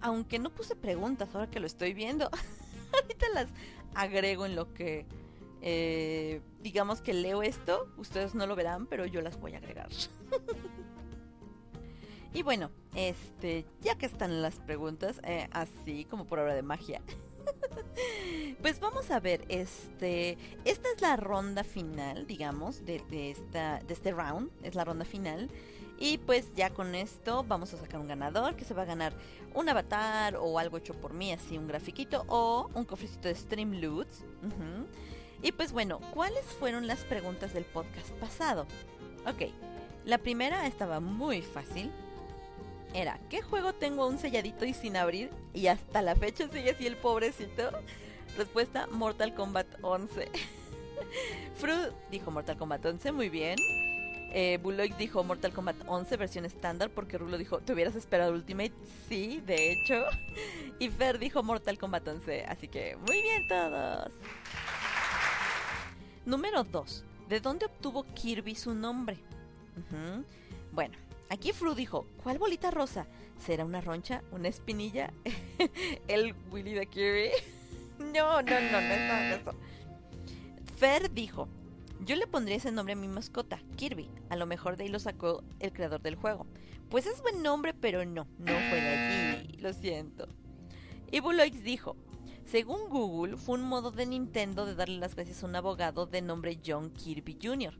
Aunque 0.00 0.38
no 0.38 0.50
puse 0.50 0.76
preguntas 0.76 1.34
ahora 1.34 1.50
que 1.50 1.60
lo 1.60 1.66
estoy 1.66 1.94
viendo. 1.94 2.30
Ahorita 2.92 3.26
las 3.34 3.48
agrego 3.94 4.46
en 4.46 4.54
lo 4.54 4.72
que 4.72 5.06
eh, 5.62 6.40
digamos 6.60 7.00
que 7.00 7.12
leo 7.12 7.42
esto. 7.42 7.88
Ustedes 7.96 8.34
no 8.34 8.46
lo 8.46 8.56
verán, 8.56 8.86
pero 8.86 9.06
yo 9.06 9.20
las 9.20 9.38
voy 9.40 9.54
a 9.54 9.58
agregar. 9.58 9.88
y 12.32 12.42
bueno, 12.42 12.70
este, 12.94 13.64
ya 13.80 13.96
que 13.96 14.06
están 14.06 14.42
las 14.42 14.60
preguntas, 14.60 15.20
eh, 15.24 15.48
así 15.52 16.04
como 16.04 16.26
por 16.26 16.38
obra 16.38 16.54
de 16.54 16.62
magia. 16.62 17.02
pues 18.62 18.80
vamos 18.80 19.10
a 19.10 19.20
ver, 19.20 19.44
este, 19.48 20.38
esta 20.64 20.88
es 20.94 21.00
la 21.00 21.16
ronda 21.16 21.64
final, 21.64 22.26
digamos, 22.26 22.84
de, 22.84 23.02
esta, 23.30 23.80
de 23.80 23.94
este 23.94 24.12
round, 24.12 24.50
es 24.62 24.74
la 24.74 24.84
ronda 24.84 25.04
final. 25.04 25.50
Y 25.98 26.18
pues 26.18 26.54
ya 26.54 26.70
con 26.70 26.94
esto 26.94 27.42
vamos 27.48 27.72
a 27.72 27.78
sacar 27.78 28.00
un 28.00 28.06
ganador 28.06 28.54
que 28.54 28.64
se 28.64 28.74
va 28.74 28.82
a 28.82 28.84
ganar 28.84 29.14
un 29.54 29.66
avatar 29.68 30.36
o 30.36 30.58
algo 30.58 30.76
hecho 30.76 30.94
por 30.94 31.14
mí, 31.14 31.32
así 31.32 31.56
un 31.56 31.66
grafiquito 31.66 32.24
o 32.28 32.70
un 32.74 32.84
cofrecito 32.84 33.28
de 33.28 33.34
Streamloots. 33.34 34.24
Y 35.42 35.52
pues 35.52 35.72
bueno, 35.72 36.00
¿cuáles 36.12 36.44
fueron 36.44 36.86
las 36.86 37.04
preguntas 37.04 37.54
del 37.54 37.64
podcast 37.64 38.10
pasado? 38.12 38.66
Ok, 39.26 39.50
la 40.04 40.18
primera 40.18 40.66
estaba 40.66 41.00
muy 41.00 41.40
fácil 41.40 41.90
era, 42.96 43.20
¿qué 43.28 43.42
juego 43.42 43.74
tengo 43.74 44.04
aún 44.04 44.18
selladito 44.18 44.64
y 44.64 44.72
sin 44.72 44.96
abrir? 44.96 45.30
Y 45.52 45.66
hasta 45.66 46.00
la 46.00 46.16
fecha 46.16 46.48
sigue 46.48 46.70
así 46.70 46.86
el 46.86 46.96
pobrecito. 46.96 47.70
Respuesta, 48.38 48.86
Mortal 48.86 49.34
Kombat 49.34 49.66
11. 49.82 50.30
Fru 51.56 51.74
dijo 52.10 52.30
Mortal 52.30 52.56
Kombat 52.56 52.86
11, 52.86 53.12
muy 53.12 53.28
bien. 53.28 53.58
Eh, 54.32 54.58
dijo 54.98 55.22
Mortal 55.24 55.52
Kombat 55.52 55.76
11 55.86 56.16
versión 56.16 56.44
estándar 56.46 56.88
porque 56.88 57.18
Rulo 57.18 57.36
dijo, 57.36 57.58
¿te 57.58 57.74
hubieras 57.74 57.96
esperado 57.96 58.32
Ultimate? 58.32 58.72
Sí, 59.08 59.42
de 59.46 59.72
hecho. 59.72 60.04
Y 60.78 60.90
Fer 60.90 61.18
dijo 61.18 61.42
Mortal 61.42 61.78
Kombat 61.78 62.06
11, 62.06 62.44
así 62.44 62.68
que 62.68 62.96
muy 62.96 63.22
bien 63.22 63.48
todos. 63.48 64.12
Número 66.26 66.64
2. 66.64 67.04
¿De 67.28 67.40
dónde 67.40 67.66
obtuvo 67.66 68.04
Kirby 68.14 68.54
su 68.54 68.74
nombre? 68.74 69.16
Bueno, 70.72 70.98
Aquí 71.28 71.52
Fru 71.52 71.74
dijo, 71.74 72.06
¿cuál 72.22 72.38
bolita 72.38 72.70
rosa? 72.70 73.06
¿Será 73.38 73.64
una 73.64 73.80
roncha? 73.80 74.22
¿Una 74.30 74.48
espinilla? 74.48 75.12
¿El 76.08 76.34
Willy 76.52 76.72
de 76.72 76.86
Kirby? 76.86 77.30
no, 77.98 78.42
no, 78.42 78.42
no, 78.42 78.70
no 78.70 78.78
es 78.78 79.00
nada 79.00 79.34
eso. 79.34 79.50
Fer 80.76 81.12
dijo, 81.12 81.48
yo 82.04 82.14
le 82.14 82.28
pondría 82.28 82.56
ese 82.56 82.70
nombre 82.70 82.92
a 82.92 82.96
mi 82.96 83.08
mascota, 83.08 83.60
Kirby. 83.76 84.08
A 84.28 84.36
lo 84.36 84.46
mejor 84.46 84.76
de 84.76 84.84
ahí 84.84 84.90
lo 84.90 85.00
sacó 85.00 85.42
el 85.58 85.72
creador 85.72 86.00
del 86.00 86.14
juego. 86.14 86.46
Pues 86.90 87.06
es 87.06 87.20
buen 87.22 87.42
nombre, 87.42 87.74
pero 87.74 88.04
no, 88.04 88.28
no 88.38 88.52
fue 88.68 88.80
de 88.80 88.88
allí. 88.88 89.52
Lo 89.58 89.72
siento. 89.72 90.28
Y 91.10 91.18
Buloix 91.18 91.64
dijo, 91.64 91.96
según 92.44 92.88
Google, 92.88 93.36
fue 93.36 93.58
un 93.58 93.64
modo 93.64 93.90
de 93.90 94.06
Nintendo 94.06 94.64
de 94.64 94.76
darle 94.76 94.98
las 94.98 95.16
gracias 95.16 95.42
a 95.42 95.46
un 95.46 95.56
abogado 95.56 96.06
de 96.06 96.22
nombre 96.22 96.60
John 96.64 96.90
Kirby 96.90 97.36
Jr 97.42 97.74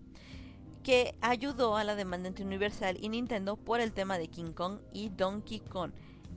que 0.86 1.16
ayudó 1.20 1.76
a 1.76 1.82
la 1.82 1.96
demanda 1.96 2.28
entre 2.28 2.44
Universal 2.44 2.96
y 3.00 3.08
Nintendo 3.08 3.56
por 3.56 3.80
el 3.80 3.92
tema 3.92 4.18
de 4.18 4.28
King 4.28 4.52
Kong 4.52 4.78
y 4.92 5.08
Donkey 5.08 5.58
Kong. 5.58 5.90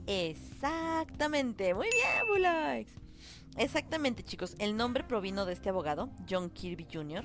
Exactamente, 0.08 1.72
muy 1.72 1.86
bien, 1.86 2.26
Bullocks. 2.26 2.90
Exactamente, 3.56 4.24
chicos. 4.24 4.56
El 4.58 4.76
nombre 4.76 5.04
provino 5.04 5.46
de 5.46 5.52
este 5.52 5.68
abogado, 5.68 6.10
John 6.28 6.50
Kirby 6.50 6.88
Jr., 6.92 7.24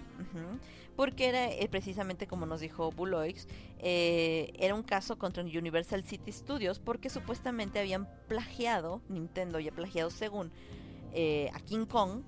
porque 0.95 1.27
era 1.27 1.52
eh, 1.52 1.68
precisamente 1.68 2.27
como 2.27 2.45
nos 2.45 2.61
dijo 2.61 2.91
Bullocks, 2.91 3.47
eh, 3.80 4.53
era 4.60 4.76
un 4.76 4.84
caso 4.84 5.18
contra 5.18 5.41
Universal 5.41 6.03
City 6.03 6.31
Studios 6.31 6.77
porque 6.77 7.10
supuestamente 7.10 7.80
habían 7.80 8.07
plagiado, 8.27 9.02
Nintendo 9.10 9.57
había 9.57 9.72
plagiado 9.72 10.11
según 10.11 10.52
eh, 11.11 11.49
a 11.56 11.60
King 11.60 11.88
Kong 11.88 12.22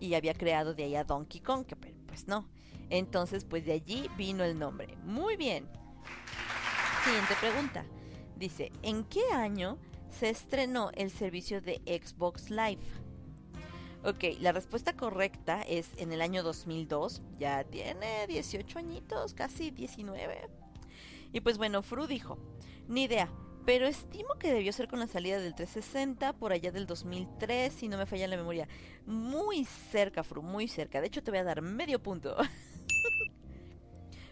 y 0.00 0.14
había 0.14 0.32
creado 0.32 0.72
de 0.72 0.84
ahí 0.84 0.94
a 0.96 1.04
Donkey 1.04 1.42
Kong, 1.42 1.66
que 1.66 1.76
pues 1.76 2.26
no. 2.26 2.48
Entonces, 2.90 3.44
pues 3.44 3.64
de 3.66 3.72
allí 3.72 4.08
vino 4.16 4.44
el 4.44 4.58
nombre. 4.58 4.96
Muy 5.04 5.36
bien. 5.36 5.68
Siguiente 7.04 7.34
pregunta. 7.40 7.84
Dice, 8.36 8.70
¿en 8.82 9.04
qué 9.04 9.22
año 9.32 9.78
se 10.10 10.30
estrenó 10.30 10.90
el 10.94 11.10
servicio 11.10 11.60
de 11.60 11.80
Xbox 11.86 12.50
Live? 12.50 12.82
Ok, 14.04 14.38
la 14.40 14.52
respuesta 14.52 14.94
correcta 14.94 15.62
es 15.62 15.90
en 15.96 16.12
el 16.12 16.22
año 16.22 16.42
2002. 16.42 17.22
Ya 17.38 17.64
tiene 17.64 18.26
18 18.28 18.78
añitos, 18.78 19.34
casi 19.34 19.70
19. 19.70 20.48
Y 21.32 21.40
pues 21.40 21.58
bueno, 21.58 21.82
Fru 21.82 22.06
dijo, 22.06 22.38
ni 22.86 23.04
idea, 23.04 23.28
pero 23.66 23.86
estimo 23.86 24.34
que 24.38 24.52
debió 24.52 24.72
ser 24.72 24.88
con 24.88 24.98
la 25.00 25.08
salida 25.08 25.38
del 25.38 25.54
360 25.54 26.32
por 26.34 26.52
allá 26.52 26.72
del 26.72 26.86
2003, 26.86 27.72
si 27.72 27.88
no 27.88 27.98
me 27.98 28.06
falla 28.06 28.28
la 28.28 28.36
memoria. 28.36 28.68
Muy 29.04 29.64
cerca, 29.64 30.22
Fru, 30.22 30.42
muy 30.42 30.68
cerca. 30.68 31.00
De 31.00 31.08
hecho, 31.08 31.22
te 31.22 31.30
voy 31.30 31.40
a 31.40 31.44
dar 31.44 31.60
medio 31.60 32.02
punto. 32.02 32.36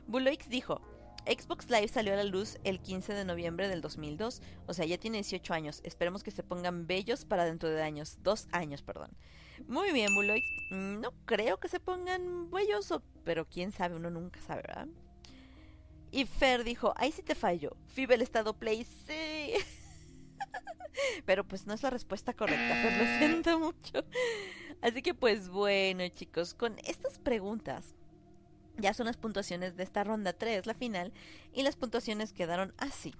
Buloix 0.06 0.48
dijo, 0.48 0.80
Xbox 1.26 1.68
Live 1.68 1.88
salió 1.88 2.12
a 2.12 2.16
la 2.16 2.24
luz 2.24 2.58
el 2.62 2.80
15 2.80 3.12
de 3.12 3.24
noviembre 3.24 3.68
del 3.68 3.80
2002, 3.80 4.40
o 4.66 4.72
sea, 4.72 4.86
ya 4.86 4.96
tiene 4.96 5.18
18 5.18 5.54
años. 5.54 5.80
Esperemos 5.82 6.22
que 6.22 6.30
se 6.30 6.44
pongan 6.44 6.86
bellos 6.86 7.24
para 7.24 7.44
dentro 7.44 7.68
de 7.68 7.82
años, 7.82 8.18
dos 8.22 8.46
años, 8.52 8.82
perdón. 8.82 9.10
Muy 9.66 9.90
bien, 9.92 10.14
Buloix. 10.14 10.44
Mm, 10.70 11.00
no 11.00 11.12
creo 11.24 11.58
que 11.58 11.68
se 11.68 11.80
pongan 11.80 12.50
bellos, 12.50 12.94
pero 13.24 13.48
quién 13.48 13.72
sabe, 13.72 13.96
uno 13.96 14.08
nunca 14.10 14.40
sabe, 14.40 14.62
¿verdad? 14.62 14.86
Y 16.12 16.26
Fer 16.26 16.62
dijo, 16.62 16.94
ahí 16.96 17.10
sí 17.10 17.22
te 17.22 17.34
fallo. 17.34 17.76
Fibel 17.88 18.22
estado 18.22 18.54
play, 18.54 18.84
sí. 18.84 19.54
pero 21.26 21.42
pues 21.42 21.66
no 21.66 21.74
es 21.74 21.82
la 21.82 21.90
respuesta 21.90 22.34
correcta, 22.34 22.74
Fer, 22.76 22.96
lo 22.98 23.18
siento 23.18 23.58
mucho. 23.58 24.04
Así 24.80 25.02
que 25.02 25.14
pues 25.14 25.48
bueno, 25.48 26.06
chicos, 26.08 26.54
con 26.54 26.78
estas 26.84 27.18
preguntas 27.18 27.95
ya 28.78 28.94
son 28.94 29.06
las 29.06 29.16
puntuaciones 29.16 29.76
de 29.76 29.82
esta 29.82 30.04
ronda 30.04 30.32
3, 30.32 30.66
la 30.66 30.74
final, 30.74 31.12
y 31.52 31.62
las 31.62 31.76
puntuaciones 31.76 32.32
quedaron 32.32 32.74
así. 32.78 33.14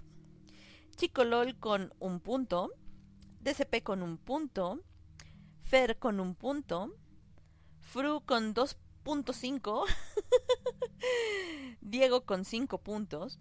Chicolol 0.95 1.57
con 1.57 1.93
un 1.99 2.19
punto, 2.19 2.71
DCP 3.41 3.83
con 3.83 4.01
un 4.01 4.17
punto, 4.17 4.81
Fer 5.63 5.97
con 5.99 6.19
un 6.19 6.35
punto, 6.35 6.95
Fru 7.81 8.21
con 8.25 8.53
2.5, 8.53 9.85
Diego 11.81 12.25
con 12.25 12.45
5 12.45 12.77
puntos, 12.79 13.39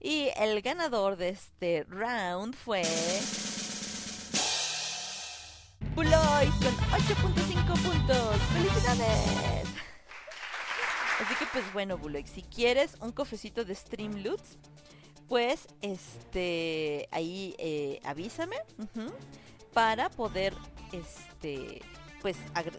y 0.00 0.30
el 0.36 0.62
ganador 0.62 1.16
de 1.16 1.30
este 1.30 1.84
round 1.84 2.54
fue... 2.54 2.82
Buloy 5.94 6.46
con 6.62 6.74
8.5 6.90 7.82
puntos. 7.82 8.38
¡Felicidades! 8.54 9.61
Así 11.22 11.36
que 11.36 11.46
pues 11.52 11.72
bueno, 11.72 11.98
Bulex, 11.98 12.30
si 12.30 12.42
quieres 12.42 12.96
un 13.00 13.12
cofecito 13.12 13.64
de 13.64 13.76
Streamloots, 13.76 14.58
pues 15.28 15.68
este 15.80 17.08
ahí 17.12 17.54
eh, 17.58 18.00
avísame 18.04 18.56
para 19.72 20.10
poder 20.10 20.52
este 20.90 21.80
pues 22.20 22.36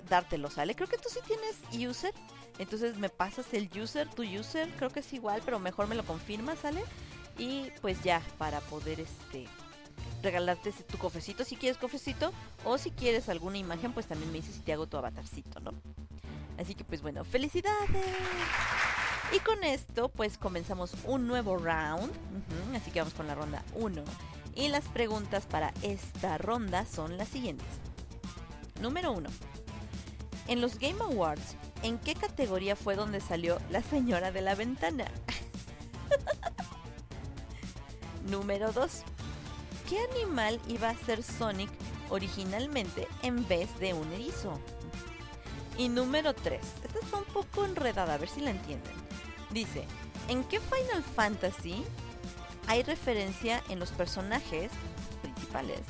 dártelo, 0.10 0.50
¿sale? 0.50 0.76
Creo 0.76 0.90
que 0.90 0.98
tú 0.98 1.08
sí 1.10 1.20
tienes 1.26 1.90
user, 1.90 2.14
entonces 2.60 2.98
me 2.98 3.10
pasas 3.10 3.54
el 3.54 3.70
user, 3.78 4.10
tu 4.10 4.24
user, 4.24 4.70
creo 4.76 4.90
que 4.90 5.00
es 5.00 5.14
igual, 5.14 5.42
pero 5.44 5.60
mejor 5.60 5.88
me 5.88 5.96
lo 5.96 6.04
confirmas, 6.04 6.60
¿sale? 6.60 6.82
Y 7.38 7.72
pues 7.82 8.04
ya, 8.04 8.22
para 8.38 8.60
poder 8.60 9.00
este 9.00 9.46
regalarte 10.22 10.72
tu 10.72 10.98
cofecito 10.98 11.44
si 11.44 11.56
quieres 11.56 11.78
cofecito 11.78 12.32
o 12.66 12.78
si 12.78 12.92
quieres 12.92 13.30
alguna 13.30 13.58
imagen, 13.58 13.94
pues 13.94 14.06
también 14.06 14.32
me 14.32 14.40
dices 14.40 14.56
si 14.56 14.62
te 14.62 14.74
hago 14.74 14.86
tu 14.86 14.98
avatarcito, 14.98 15.62
¿no? 15.62 15.72
Así 16.58 16.76
que 16.76 16.84
pues 16.84 17.02
bueno, 17.02 17.24
felicidades. 17.24 17.90
Y 19.32 19.40
con 19.40 19.64
esto 19.64 20.10
pues 20.10 20.38
comenzamos 20.38 20.94
un 21.06 21.28
nuevo 21.28 21.58
round. 21.58 22.12
así 22.76 22.92
que 22.92 23.00
vamos 23.00 23.14
con 23.14 23.28
la 23.28 23.36
ronda 23.36 23.64
1. 23.76 24.04
Y 24.56 24.68
las 24.68 24.88
preguntas 24.90 25.46
para 25.46 25.74
esta 25.82 26.38
ronda 26.38 26.86
son 26.86 27.18
las 27.18 27.30
siguientes. 27.30 27.68
Número 28.82 29.12
1. 29.12 29.30
En 30.48 30.62
los 30.62 30.78
Game 30.78 31.02
Awards, 31.02 31.56
¿en 31.82 31.98
qué 31.98 32.16
categoría 32.16 32.76
fue 32.76 32.96
donde 32.96 33.22
salió 33.22 33.60
la 33.72 33.82
señora 33.82 34.32
de 34.32 34.42
la 34.42 34.56
ventana? 34.56 35.06
Número 38.30 38.72
2. 38.72 39.04
¿Qué 39.90 40.00
animal 40.12 40.60
iba 40.68 40.90
a 40.90 40.98
ser 40.98 41.24
Sonic 41.24 41.70
originalmente 42.10 43.08
en 43.22 43.48
vez 43.48 43.80
de 43.80 43.94
un 43.94 44.12
erizo? 44.14 44.60
Y 45.78 45.90
número 45.90 46.34
3. 46.34 46.62
Esta 46.84 47.00
está 47.00 47.18
un 47.18 47.26
poco 47.26 47.66
enredada, 47.66 48.14
a 48.14 48.18
ver 48.18 48.30
si 48.30 48.42
la 48.42 48.52
entienden. 48.52 48.94
Dice, 49.50 49.86
¿en 50.28 50.44
qué 50.44 50.60
Final 50.60 51.04
Fantasy 51.04 51.84
hay 52.68 52.84
referencia 52.84 53.64
en 53.70 53.80
los 53.80 53.92
personajes 53.92 54.72
principales 55.22 55.82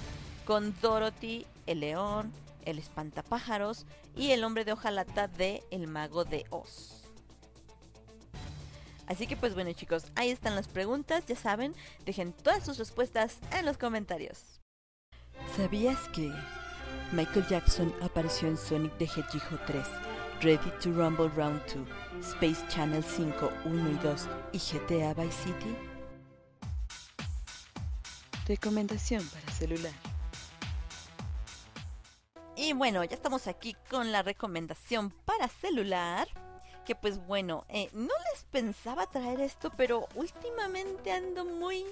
con 0.46 0.74
Dorothy, 0.82 1.46
el 1.66 1.82
león, 1.82 2.32
el 2.66 2.80
espantapájaros 2.80 3.86
y 4.16 4.32
el 4.32 4.44
hombre 4.44 4.66
de 4.66 4.74
hojalata 4.74 5.28
de 5.28 5.64
El 5.70 5.88
Mago 5.88 6.24
de 6.24 6.46
Oz? 6.50 7.04
Así 9.06 9.28
que 9.28 9.36
pues 9.36 9.54
bueno 9.54 9.74
chicos, 9.74 10.06
ahí 10.16 10.30
están 10.30 10.56
las 10.56 10.70
preguntas, 10.70 11.26
ya 11.26 11.36
saben, 11.36 11.76
dejen 12.06 12.32
todas 12.32 12.64
sus 12.64 12.78
respuestas 12.78 13.40
en 13.52 13.66
los 13.66 13.78
comentarios. 13.78 14.62
¿Sabías 15.58 16.00
que 16.10 16.32
Michael 17.14 17.46
Jackson 17.48 17.94
apareció 18.02 18.48
en 18.48 18.58
Sonic 18.58 18.98
the 18.98 19.06
Hedgehog 19.06 19.64
3, 19.68 19.86
Ready 20.42 20.72
to 20.82 20.92
Rumble 20.94 21.30
Round 21.36 21.62
2, 21.68 22.26
Space 22.26 22.68
Channel 22.70 23.04
5, 23.04 23.52
1 23.66 23.90
y 23.92 23.94
2 24.00 24.30
y 24.52 24.58
GTA 24.58 25.14
Vice 25.14 25.44
City? 25.44 25.76
Recomendación 28.48 29.24
para 29.28 29.52
celular. 29.52 29.94
Y 32.56 32.74
bueno, 32.74 33.04
ya 33.04 33.16
estamos 33.16 33.46
aquí 33.46 33.76
con 33.92 34.12
la 34.12 34.24
recomendación 34.24 35.12
para 35.24 35.48
celular. 35.50 36.28
Que 36.84 36.96
pues 36.96 37.24
bueno, 37.28 37.64
eh, 37.70 37.90
no 37.94 38.14
les 38.32 38.44
pensaba 38.46 39.06
traer 39.06 39.40
esto, 39.40 39.72
pero 39.78 40.08
últimamente 40.16 41.12
ando 41.12 41.46
muy, 41.46 41.86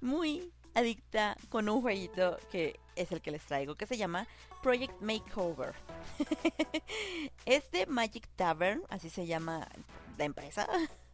muy 0.00 0.52
adicta 0.74 1.36
con 1.50 1.68
un 1.68 1.82
jueguito 1.82 2.36
que 2.50 2.80
es 2.96 3.12
el 3.12 3.20
que 3.20 3.30
les 3.30 3.44
traigo, 3.44 3.76
que 3.76 3.86
se 3.86 3.96
llama 3.96 4.26
Project 4.62 5.00
Makeover. 5.00 5.74
es 7.46 7.70
de 7.70 7.86
Magic 7.86 8.28
Tavern, 8.36 8.82
así 8.88 9.10
se 9.10 9.26
llama 9.26 9.68
la 10.18 10.24
empresa. 10.24 10.66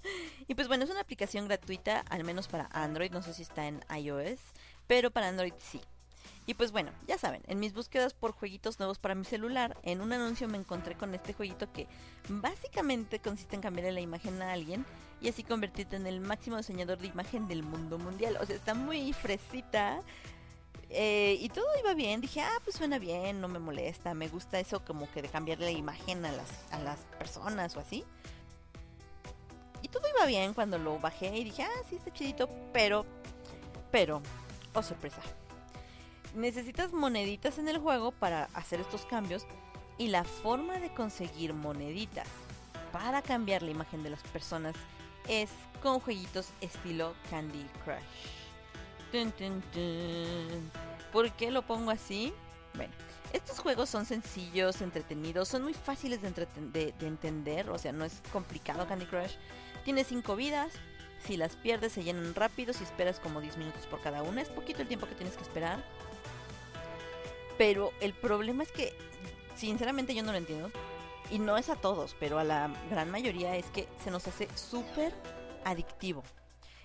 y 0.49 0.55
pues 0.55 0.69
bueno, 0.69 0.85
es 0.85 0.91
una 0.91 1.01
aplicación 1.01 1.47
gratuita, 1.47 2.01
al 2.09 2.25
menos 2.25 2.49
para 2.49 2.69
Android, 2.73 3.11
no 3.11 3.23
sé 3.23 3.35
si 3.35 3.43
está 3.43 3.67
en 3.67 3.85
iOS, 3.95 4.41
pero 4.87 5.11
para 5.11 5.29
Android 5.29 5.55
sí. 5.59 5.81
Y 6.45 6.55
pues 6.55 6.73
bueno, 6.73 6.91
ya 7.07 7.19
saben, 7.19 7.43
en 7.47 7.61
mis 7.61 7.73
búsquedas 7.73 8.15
por 8.15 8.33
jueguitos 8.33 8.81
nuevos 8.81 8.99
para 8.99 9.15
mi 9.15 9.25
celular, 9.25 9.77
en 9.85 10.01
un 10.01 10.13
anuncio 10.13 10.49
me 10.49 10.59
encontré 10.59 10.97
con 10.97 11.15
este 11.15 11.35
jueguito 11.35 11.73
que 11.73 11.87
básicamente 12.29 13.21
consiste 13.21 13.55
en 13.55 13.63
cambiarle 13.63 13.93
la 13.93 14.01
imagen 14.01 14.43
a 14.43 14.53
alguien 14.53 14.85
y 15.21 15.29
así 15.29 15.45
convertirte 15.45 15.95
en 15.95 16.07
el 16.09 16.21
máximo 16.21 16.57
diseñador 16.57 16.99
de 16.99 17.07
imagen 17.07 17.47
del 17.47 17.63
mundo 17.63 17.97
mundial. 17.97 18.39
O 18.41 18.47
sea, 18.47 18.57
está 18.57 18.75
muy 18.75 19.13
fresita. 19.13 20.01
Eh, 20.94 21.39
y 21.40 21.48
todo 21.48 21.66
iba 21.81 21.94
bien, 21.94 22.20
dije, 22.20 22.43
ah, 22.43 22.60
pues 22.64 22.77
suena 22.77 22.98
bien, 22.98 23.40
no 23.40 23.48
me 23.48 23.59
molesta, 23.59 24.12
me 24.14 24.28
gusta 24.28 24.60
eso 24.60 24.85
como 24.85 25.10
que 25.10 25.23
de 25.23 25.28
cambiarle 25.28 25.66
la 25.66 25.78
imagen 25.78 26.24
a 26.24 26.32
las, 26.32 26.51
a 26.70 26.78
las 26.78 27.01
personas 27.19 27.74
o 27.77 27.81
así. 27.81 28.05
Y 29.81 29.89
todo 29.89 30.02
iba 30.14 30.27
bien 30.27 30.55
cuando 30.55 30.78
lo 30.78 30.98
bajé 30.98 31.36
y 31.36 31.44
dije, 31.44 31.62
ah, 31.62 31.82
sí, 31.89 31.97
está 31.97 32.12
chidito, 32.12 32.48
pero, 32.73 33.06
pero, 33.90 34.23
oh 34.74 34.82
sorpresa 34.82 35.23
necesitas 36.35 36.93
moneditas 36.93 37.59
en 37.59 37.69
el 37.69 37.78
juego 37.78 38.12
para 38.12 38.44
hacer 38.55 38.81
estos 38.81 39.05
cambios 39.06 39.47
y 39.98 40.09
la 40.09 40.24
forma 40.24 40.78
de 40.78 40.93
conseguir 40.93 41.55
moneditas 41.55 42.27
para 42.93 43.23
cambiar 43.23 43.62
la 43.62 43.70
imagen 43.70 44.02
de 44.02 44.10
las 44.10 44.23
personas 44.24 44.74
es 45.28 45.51
con 45.82 46.01
jueguitos 46.01 46.48
estilo 46.60 47.14
Candy 47.31 47.64
Crush. 47.85 48.41
¿Por 51.13 51.31
qué 51.33 51.51
lo 51.51 51.63
pongo 51.63 51.91
así? 51.91 52.33
Bueno, 52.75 52.93
estos 53.33 53.59
juegos 53.59 53.89
son 53.89 54.07
sencillos, 54.07 54.81
entretenidos, 54.81 55.49
son 55.49 55.63
muy 55.63 55.75
fáciles 55.75 56.21
de, 56.23 56.95
entender, 57.01 57.69
o 57.71 57.79
sea, 57.79 57.93
no 57.93 58.05
es 58.05 58.23
complicado 58.33 58.87
Candy 58.87 59.07
Crush. 59.07 59.35
Tiene 59.85 60.05
5 60.05 60.37
vidas, 60.37 60.73
si 61.25 61.37
las 61.37 61.57
pierdes 61.57 61.93
se 61.93 62.05
llenan 62.05 62.35
rápido, 62.35 62.73
si 62.73 62.85
esperas 62.85 63.21
como 63.21 63.41
10 63.41 63.59
minutos 63.59 63.87
por 63.87 64.01
cada 64.01 64.23
una, 64.23 64.43
es 64.43 64.49
poquito 64.49 64.83
el 64.83 64.89
tiempo 64.89 65.07
que 65.07 65.15
tienes 65.15 65.37
que 65.37 65.43
esperar. 65.43 65.83
Pero 67.59 67.93
el 68.01 68.15
problema 68.15 68.63
es 68.63 68.73
que, 68.73 68.95
sinceramente, 69.55 70.15
yo 70.15 70.23
no 70.23 70.33
lo 70.33 70.39
entiendo. 70.39 70.71
Y 71.31 71.39
no 71.39 71.57
es 71.57 71.71
a 71.71 71.77
todos, 71.77 72.17
pero 72.19 72.39
a 72.39 72.45
la 72.45 72.71
gran 72.91 73.11
mayoría 73.11 73.57
es 73.57 73.67
que 73.67 73.89
se 74.03 74.11
nos 74.11 74.27
hace 74.27 74.49
súper 74.55 75.15
adictivo. 75.65 76.23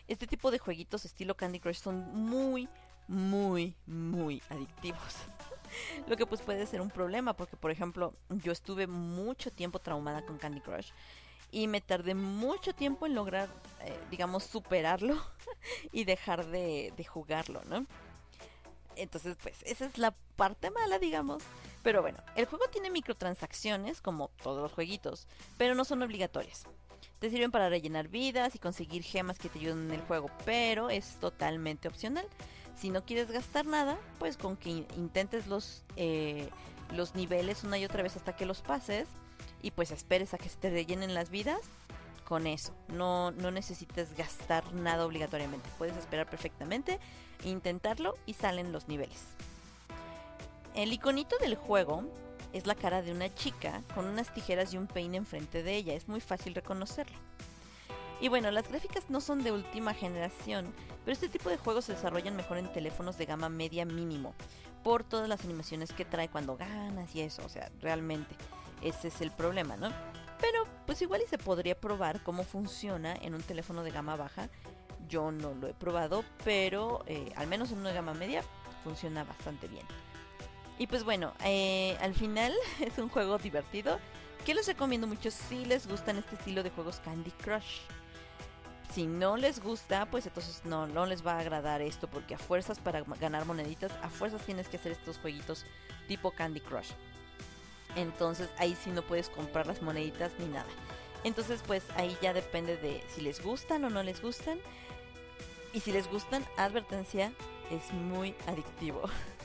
Este 0.08 0.28
tipo 0.28 0.52
de 0.52 0.60
jueguitos 0.60 1.06
estilo 1.06 1.36
Candy 1.36 1.60
Crush 1.60 1.80
son 1.80 2.14
muy, 2.14 2.70
muy, 3.08 3.76
muy 3.86 4.42
adictivos. 4.50 5.16
Lo 6.08 6.16
que 6.16 6.26
pues 6.26 6.42
puede 6.42 6.66
ser 6.66 6.82
un 6.82 6.90
problema 6.90 7.34
porque 7.34 7.58
por 7.58 7.72
ejemplo 7.72 8.14
yo 8.30 8.52
estuve 8.52 8.88
mucho 8.88 9.52
tiempo 9.52 9.80
traumada 9.80 10.26
con 10.26 10.38
Candy 10.38 10.62
Crush 10.62 10.92
y 11.52 11.68
me 11.68 11.82
tardé 11.82 12.16
mucho 12.16 12.74
tiempo 12.74 13.06
en 13.06 13.16
lograr, 13.16 13.50
eh, 13.82 13.98
digamos, 14.10 14.44
superarlo 14.44 15.22
y 15.92 16.04
dejar 16.04 16.46
de, 16.46 16.94
de 16.96 17.04
jugarlo, 17.06 17.62
¿no? 17.66 17.86
Entonces, 18.96 19.38
pues, 19.42 19.62
esa 19.64 19.86
es 19.86 19.98
la 19.98 20.12
parte 20.36 20.72
mala, 20.72 21.00
digamos. 21.00 21.44
Pero 21.84 22.02
bueno, 22.02 22.18
el 22.36 22.46
juego 22.46 22.66
tiene 22.68 22.90
microtransacciones, 22.90 24.02
como 24.02 24.30
todos 24.42 24.62
los 24.62 24.74
jueguitos, 24.74 25.28
pero 25.58 25.76
no 25.76 25.86
son 25.86 26.02
obligatorias. 26.02 26.66
Te 27.20 27.30
sirven 27.30 27.52
para 27.52 27.70
rellenar 27.70 28.08
vidas 28.08 28.56
y 28.56 28.60
conseguir 28.60 29.04
gemas 29.04 29.40
que 29.40 29.50
te 29.50 29.60
ayuden 29.60 29.88
en 29.88 29.92
el 29.92 30.02
juego, 30.02 30.30
pero 30.46 30.90
es 30.90 31.18
totalmente 31.20 31.88
opcional. 31.88 32.26
Si 32.76 32.90
no 32.90 33.04
quieres 33.06 33.32
gastar 33.32 33.66
nada, 33.66 33.98
pues 34.20 34.38
con 34.38 34.56
que 34.56 34.70
intentes 34.70 35.48
los, 35.48 35.84
eh, 35.96 36.50
los 36.92 37.16
niveles 37.16 37.64
una 37.64 37.78
y 37.78 37.86
otra 37.86 38.04
vez 38.04 38.16
hasta 38.16 38.36
que 38.36 38.46
los 38.46 38.62
pases 38.62 39.08
y 39.62 39.72
pues 39.72 39.92
esperes 39.92 40.34
a 40.34 40.38
que 40.38 40.50
se 40.50 40.58
te 40.58 40.70
rellenen 40.70 41.14
las 41.14 41.30
vidas, 41.32 41.62
con 42.28 42.46
eso. 42.46 42.74
No, 42.90 43.32
no 43.32 43.52
necesitas 43.52 44.14
gastar 44.16 44.74
nada 44.74 45.06
obligatoriamente. 45.06 45.70
Puedes 45.78 45.96
esperar 45.96 46.30
perfectamente, 46.30 47.00
intentarlo 47.46 48.16
y 48.26 48.34
salen 48.34 48.74
los 48.74 48.90
niveles. 48.90 49.24
El 50.76 50.92
iconito 50.92 51.38
del 51.38 51.56
juego 51.56 52.04
es 52.54 52.68
la 52.68 52.76
cara 52.76 53.02
de 53.02 53.12
una 53.12 53.34
chica 53.34 53.82
con 53.94 54.06
unas 54.06 54.34
tijeras 54.34 54.74
y 54.74 54.78
un 54.78 54.88
peine 54.88 55.18
enfrente 55.18 55.64
de 55.64 55.76
ella. 55.76 55.94
Es 55.94 56.08
muy 56.08 56.22
fácil 56.22 56.56
reconocerlo. 56.56 57.18
Y 58.20 58.30
bueno, 58.30 58.50
las 58.50 58.68
gráficas 58.68 59.10
no 59.10 59.22
son 59.22 59.44
de 59.44 59.52
última 59.52 59.94
generación, 59.94 60.74
pero 61.06 61.14
este 61.14 61.30
tipo 61.30 61.50
de 61.50 61.58
juegos 61.58 61.86
se 61.86 61.94
desarrollan 61.94 62.36
mejor 62.36 62.58
en 62.58 62.72
teléfonos 62.72 63.18
de 63.18 63.26
gama 63.26 63.48
media 63.48 63.86
mínimo, 63.86 64.34
por 64.84 65.04
todas 65.04 65.30
las 65.30 65.44
animaciones 65.46 65.94
que 65.94 66.04
trae 66.04 66.28
cuando 66.28 66.58
ganas 66.58 67.14
y 67.16 67.22
eso, 67.22 67.44
o 67.46 67.50
sea, 67.50 67.70
realmente 67.80 68.36
ese 68.82 69.10
es 69.10 69.22
el 69.22 69.32
problema, 69.32 69.78
¿no? 69.78 69.90
Pero 70.40 70.66
pues 70.86 71.02
igual 71.02 71.22
y 71.24 71.28
se 71.28 71.38
podría 71.38 71.80
probar 71.80 72.24
cómo 72.24 72.44
funciona 72.44 73.14
en 73.14 73.36
un 73.36 73.42
teléfono 73.42 73.84
de 73.84 73.92
gama 73.92 74.16
baja. 74.16 74.50
Yo 75.10 75.32
no 75.32 75.54
lo 75.54 75.68
he 75.68 75.74
probado, 75.74 76.24
pero 76.44 77.04
eh, 77.08 77.32
al 77.36 77.48
menos 77.48 77.72
en 77.72 77.80
una 77.80 77.92
gama 77.92 78.14
media 78.14 78.44
funciona 78.84 79.24
bastante 79.24 79.68
bien. 79.68 79.86
Y 80.80 80.88
pues 80.88 81.04
bueno, 81.04 81.34
eh, 81.44 81.98
al 82.02 82.14
final 82.14 82.54
es 82.80 82.98
un 82.98 83.10
juego 83.10 83.38
divertido 83.38 84.00
que 84.46 84.54
les 84.54 84.68
recomiendo 84.68 85.08
mucho 85.08 85.32
si 85.32 85.66
les 85.66 85.88
gustan 85.88 86.18
este 86.18 86.36
estilo 86.36 86.64
de 86.64 86.70
juegos 86.70 87.02
Candy 87.04 87.32
Crush. 87.32 87.80
Si 88.94 89.06
no 89.06 89.36
les 89.36 89.60
gusta, 89.62 90.06
pues 90.06 90.26
entonces 90.26 90.62
no, 90.64 90.88
no 90.88 91.06
les 91.06 91.26
va 91.26 91.34
a 91.34 91.40
agradar 91.40 91.82
esto 91.82 92.08
porque 92.08 92.36
a 92.36 92.38
fuerzas 92.38 92.80
para 92.80 93.02
ganar 93.20 93.46
moneditas, 93.46 93.92
a 94.02 94.10
fuerzas 94.10 94.42
tienes 94.44 94.70
que 94.70 94.78
hacer 94.78 94.94
estos 94.94 95.18
jueguitos 95.18 95.66
tipo 96.08 96.32
Candy 96.32 96.62
Crush. 96.62 96.92
Entonces 97.96 98.50
ahí 98.58 98.78
sí 98.82 98.92
no 98.92 99.02
puedes 99.02 99.30
comprar 99.30 99.68
las 99.68 99.82
moneditas 99.82 100.32
ni 100.40 100.46
nada. 100.46 100.70
Entonces 101.24 101.62
pues 101.68 101.84
ahí 101.96 102.16
ya 102.22 102.34
depende 102.34 102.78
de 102.78 103.04
si 103.10 103.22
les 103.22 103.44
gustan 103.44 103.84
o 103.84 103.90
no 103.90 104.04
les 104.04 104.22
gustan. 104.22 104.60
Y 105.74 105.82
si 105.82 105.92
les 105.92 106.10
gustan, 106.10 106.46
advertencia, 106.56 107.34
es 107.70 107.94
muy 107.94 108.34
adictivo. 108.48 109.02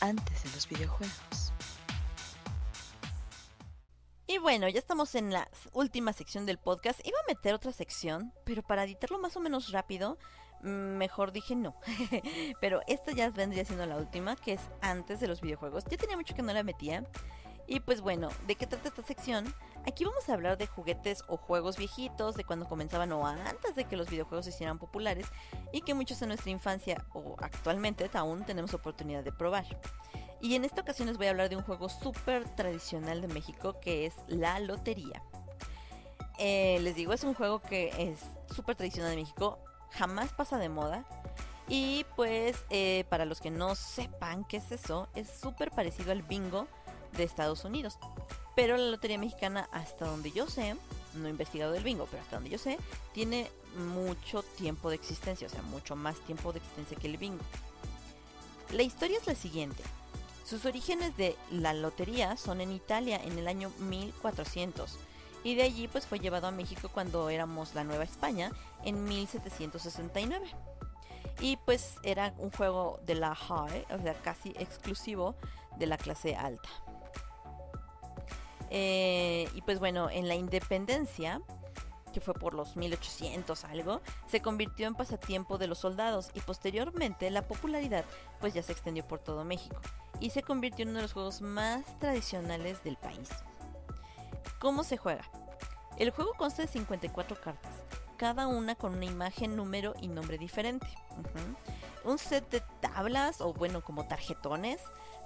Antes 0.00 0.44
de 0.44 0.50
los 0.50 0.68
videojuegos. 0.68 1.52
Y 4.26 4.38
bueno, 4.38 4.68
ya 4.68 4.78
estamos 4.78 5.14
en 5.16 5.32
la 5.32 5.48
última 5.72 6.12
sección 6.12 6.46
del 6.46 6.58
podcast. 6.58 7.04
Iba 7.04 7.18
a 7.18 7.26
meter 7.26 7.52
otra 7.52 7.72
sección, 7.72 8.32
pero 8.44 8.62
para 8.62 8.84
editarlo 8.84 9.18
más 9.18 9.36
o 9.36 9.40
menos 9.40 9.72
rápido, 9.72 10.18
mejor 10.62 11.32
dije 11.32 11.56
no. 11.56 11.74
Pero 12.60 12.80
esta 12.86 13.12
ya 13.12 13.30
vendría 13.30 13.64
siendo 13.64 13.86
la 13.86 13.96
última, 13.96 14.36
que 14.36 14.52
es 14.52 14.60
antes 14.80 15.18
de 15.18 15.26
los 15.26 15.40
videojuegos. 15.40 15.84
Ya 15.90 15.96
tenía 15.96 16.16
mucho 16.16 16.34
que 16.34 16.42
no 16.42 16.52
la 16.52 16.62
metía. 16.62 17.04
Y 17.66 17.80
pues 17.80 18.00
bueno, 18.00 18.28
¿de 18.46 18.54
qué 18.54 18.66
trata 18.66 18.88
esta 18.88 19.02
sección? 19.02 19.52
Aquí 19.86 20.04
vamos 20.04 20.28
a 20.28 20.34
hablar 20.34 20.58
de 20.58 20.66
juguetes 20.66 21.24
o 21.26 21.36
juegos 21.36 21.76
viejitos, 21.78 22.34
de 22.34 22.44
cuando 22.44 22.68
comenzaban 22.68 23.12
o 23.12 23.26
antes 23.26 23.74
de 23.74 23.84
que 23.84 23.96
los 23.96 24.10
videojuegos 24.10 24.44
se 24.44 24.50
hicieran 24.50 24.78
populares 24.78 25.26
y 25.72 25.80
que 25.80 25.94
muchos 25.94 26.20
en 26.22 26.28
nuestra 26.28 26.50
infancia 26.50 27.04
o 27.14 27.36
actualmente 27.40 28.08
aún 28.12 28.44
tenemos 28.44 28.74
oportunidad 28.74 29.24
de 29.24 29.32
probar. 29.32 29.64
Y 30.42 30.54
en 30.54 30.64
esta 30.64 30.82
ocasión 30.82 31.08
les 31.08 31.16
voy 31.16 31.26
a 31.26 31.30
hablar 31.30 31.48
de 31.48 31.56
un 31.56 31.62
juego 31.62 31.88
súper 31.88 32.48
tradicional 32.56 33.20
de 33.20 33.28
México 33.28 33.80
que 33.80 34.06
es 34.06 34.14
la 34.26 34.58
lotería. 34.60 35.22
Eh, 36.38 36.78
les 36.80 36.94
digo, 36.94 37.12
es 37.12 37.24
un 37.24 37.34
juego 37.34 37.60
que 37.60 37.92
es 37.98 38.20
súper 38.54 38.76
tradicional 38.76 39.10
de 39.10 39.16
México, 39.16 39.58
jamás 39.90 40.32
pasa 40.32 40.58
de 40.58 40.68
moda. 40.68 41.04
Y 41.68 42.04
pues 42.16 42.64
eh, 42.70 43.04
para 43.08 43.24
los 43.24 43.40
que 43.40 43.50
no 43.50 43.74
sepan 43.74 44.44
qué 44.44 44.56
es 44.56 44.72
eso, 44.72 45.08
es 45.14 45.30
súper 45.30 45.70
parecido 45.70 46.12
al 46.12 46.22
bingo 46.22 46.66
de 47.12 47.24
Estados 47.24 47.64
Unidos. 47.64 47.98
Pero 48.60 48.76
la 48.76 48.90
Lotería 48.90 49.16
Mexicana, 49.16 49.70
hasta 49.72 50.04
donde 50.04 50.32
yo 50.32 50.46
sé, 50.46 50.76
no 51.14 51.26
he 51.26 51.30
investigado 51.30 51.74
el 51.74 51.82
bingo, 51.82 52.06
pero 52.10 52.22
hasta 52.22 52.36
donde 52.36 52.50
yo 52.50 52.58
sé, 52.58 52.76
tiene 53.14 53.50
mucho 53.94 54.42
tiempo 54.42 54.90
de 54.90 54.96
existencia, 54.96 55.46
o 55.46 55.50
sea, 55.50 55.62
mucho 55.62 55.96
más 55.96 56.20
tiempo 56.26 56.52
de 56.52 56.58
existencia 56.58 56.98
que 56.98 57.06
el 57.06 57.16
bingo. 57.16 57.42
La 58.72 58.82
historia 58.82 59.16
es 59.16 59.26
la 59.26 59.34
siguiente. 59.34 59.82
Sus 60.44 60.66
orígenes 60.66 61.16
de 61.16 61.36
la 61.50 61.72
lotería 61.72 62.36
son 62.36 62.60
en 62.60 62.70
Italia 62.70 63.18
en 63.24 63.38
el 63.38 63.48
año 63.48 63.72
1400 63.78 64.98
y 65.42 65.54
de 65.54 65.62
allí 65.62 65.88
pues 65.88 66.06
fue 66.06 66.18
llevado 66.18 66.46
a 66.46 66.50
México 66.50 66.90
cuando 66.92 67.30
éramos 67.30 67.74
la 67.74 67.84
Nueva 67.84 68.04
España 68.04 68.52
en 68.84 69.04
1769. 69.04 70.46
Y 71.40 71.56
pues 71.64 71.94
era 72.02 72.34
un 72.36 72.50
juego 72.50 73.00
de 73.06 73.14
la 73.14 73.34
high, 73.34 73.86
o 73.90 74.02
sea, 74.02 74.12
casi 74.20 74.50
exclusivo 74.58 75.34
de 75.78 75.86
la 75.86 75.96
clase 75.96 76.36
alta. 76.36 76.68
Eh, 78.70 79.48
y 79.54 79.62
pues 79.62 79.80
bueno, 79.80 80.08
en 80.10 80.28
la 80.28 80.36
independencia, 80.36 81.42
que 82.12 82.20
fue 82.20 82.34
por 82.34 82.54
los 82.54 82.76
1800 82.76 83.64
algo, 83.64 84.00
se 84.26 84.40
convirtió 84.40 84.86
en 84.86 84.94
pasatiempo 84.94 85.58
de 85.58 85.66
los 85.66 85.78
soldados 85.78 86.30
y 86.34 86.40
posteriormente 86.40 87.30
la 87.30 87.42
popularidad 87.42 88.04
pues 88.40 88.54
ya 88.54 88.62
se 88.62 88.72
extendió 88.72 89.06
por 89.06 89.18
todo 89.18 89.44
México 89.44 89.80
y 90.20 90.30
se 90.30 90.42
convirtió 90.42 90.84
en 90.84 90.90
uno 90.90 90.98
de 90.98 91.02
los 91.02 91.12
juegos 91.12 91.40
más 91.40 91.84
tradicionales 91.98 92.82
del 92.84 92.96
país. 92.96 93.28
¿Cómo 94.58 94.84
se 94.84 94.96
juega? 94.96 95.24
El 95.96 96.10
juego 96.10 96.34
consta 96.34 96.62
de 96.62 96.68
54 96.68 97.40
cartas, 97.40 97.72
cada 98.16 98.46
una 98.46 98.74
con 98.74 98.94
una 98.94 99.06
imagen, 99.06 99.56
número 99.56 99.94
y 100.00 100.08
nombre 100.08 100.38
diferente. 100.38 100.86
Un 102.04 102.18
set 102.18 102.48
de 102.50 102.62
tablas 102.80 103.40
o 103.40 103.52
bueno 103.52 103.82
como 103.82 104.06
tarjetones 104.06 104.80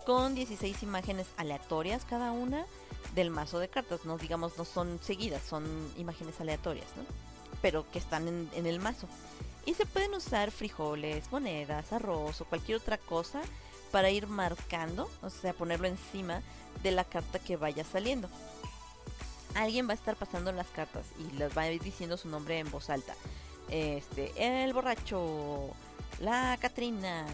con 0.07 0.35
16 0.35 0.83
imágenes 0.83 1.27
aleatorias 1.37 2.05
cada 2.05 2.33
una 2.33 2.67
del 3.15 3.31
mazo 3.31 3.59
de 3.59 3.69
cartas, 3.69 4.05
no 4.05 4.19
digamos 4.19 4.59
no 4.59 4.65
son 4.65 4.99
seguidas, 5.03 5.43
son 5.43 5.65
imágenes 5.97 6.41
aleatorias, 6.41 6.89
¿no? 6.97 7.05
Pero 7.63 7.91
que 7.91 7.99
están 7.99 8.29
en, 8.29 8.51
en 8.55 8.67
el 8.67 8.81
mazo. 8.81 9.09
Y 9.67 9.75
se 9.75 9.87
pueden 9.87 10.15
usar 10.15 10.51
frijoles, 10.51 11.31
monedas, 11.33 11.93
arroz 11.93 12.41
o 12.41 12.45
cualquier 12.45 12.79
otra 12.79 12.99
cosa 12.99 13.41
para 13.91 14.11
ir 14.11 14.27
marcando, 14.27 15.09
o 15.23 15.31
sea, 15.31 15.53
ponerlo 15.53 15.87
encima 15.87 16.43
de 16.83 16.91
la 16.91 17.05
carta 17.05 17.39
que 17.39 17.57
vaya 17.57 17.85
saliendo. 17.85 18.29
Alguien 19.55 19.87
va 19.87 19.93
a 19.93 19.95
estar 19.95 20.17
pasando 20.17 20.51
las 20.53 20.67
cartas 20.67 21.07
y 21.19 21.37
les 21.37 21.57
va 21.57 21.63
a 21.63 21.71
ir 21.71 21.81
diciendo 21.81 22.17
su 22.17 22.29
nombre 22.29 22.59
en 22.59 22.71
voz 22.71 22.91
alta. 22.91 23.15
Este, 23.71 24.33
el 24.37 24.73
borracho, 24.73 25.71
la 26.21 26.59
Catrina, 26.61 27.25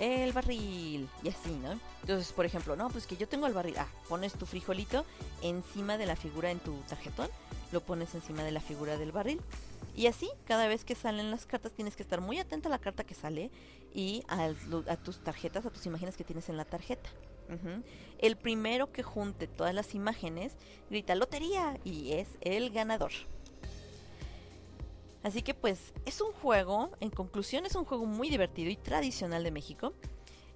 el 0.00 0.32
barril 0.32 1.08
y 1.22 1.28
así, 1.28 1.50
¿no? 1.62 1.78
Entonces, 2.00 2.32
por 2.32 2.46
ejemplo, 2.46 2.74
no, 2.74 2.88
pues 2.88 3.06
que 3.06 3.16
yo 3.16 3.28
tengo 3.28 3.46
el 3.46 3.52
barril. 3.52 3.74
Ah, 3.78 3.86
pones 4.08 4.32
tu 4.32 4.46
frijolito 4.46 5.04
encima 5.42 5.98
de 5.98 6.06
la 6.06 6.16
figura 6.16 6.50
en 6.50 6.58
tu 6.58 6.74
tarjetón, 6.88 7.28
lo 7.70 7.82
pones 7.82 8.14
encima 8.14 8.42
de 8.42 8.50
la 8.50 8.60
figura 8.60 8.96
del 8.96 9.12
barril. 9.12 9.40
Y 9.94 10.06
así, 10.06 10.30
cada 10.46 10.66
vez 10.68 10.84
que 10.84 10.94
salen 10.94 11.30
las 11.30 11.44
cartas, 11.44 11.72
tienes 11.72 11.96
que 11.96 12.02
estar 12.02 12.22
muy 12.22 12.38
atenta 12.38 12.68
a 12.68 12.70
la 12.70 12.78
carta 12.78 13.04
que 13.04 13.14
sale 13.14 13.50
y 13.94 14.24
a, 14.28 14.52
tus 14.96 15.22
tarjetas, 15.22 15.66
a 15.66 15.70
tus 15.70 15.84
imágenes 15.84 16.16
que 16.16 16.24
tienes 16.24 16.48
en 16.48 16.56
la 16.56 16.64
tarjeta. 16.64 17.10
El 18.18 18.36
primero 18.36 18.92
que 18.92 19.02
junte 19.02 19.48
todas 19.48 19.74
las 19.74 19.96
imágenes 19.96 20.52
grita 20.88 21.16
lotería 21.16 21.78
y 21.84 22.12
es 22.12 22.28
el 22.40 22.70
ganador. 22.70 23.10
Así 25.22 25.42
que 25.42 25.54
pues 25.54 25.92
es 26.06 26.20
un 26.20 26.32
juego, 26.32 26.90
en 27.00 27.10
conclusión 27.10 27.66
es 27.66 27.74
un 27.74 27.84
juego 27.84 28.06
muy 28.06 28.30
divertido 28.30 28.70
y 28.70 28.76
tradicional 28.76 29.44
de 29.44 29.50
México. 29.50 29.92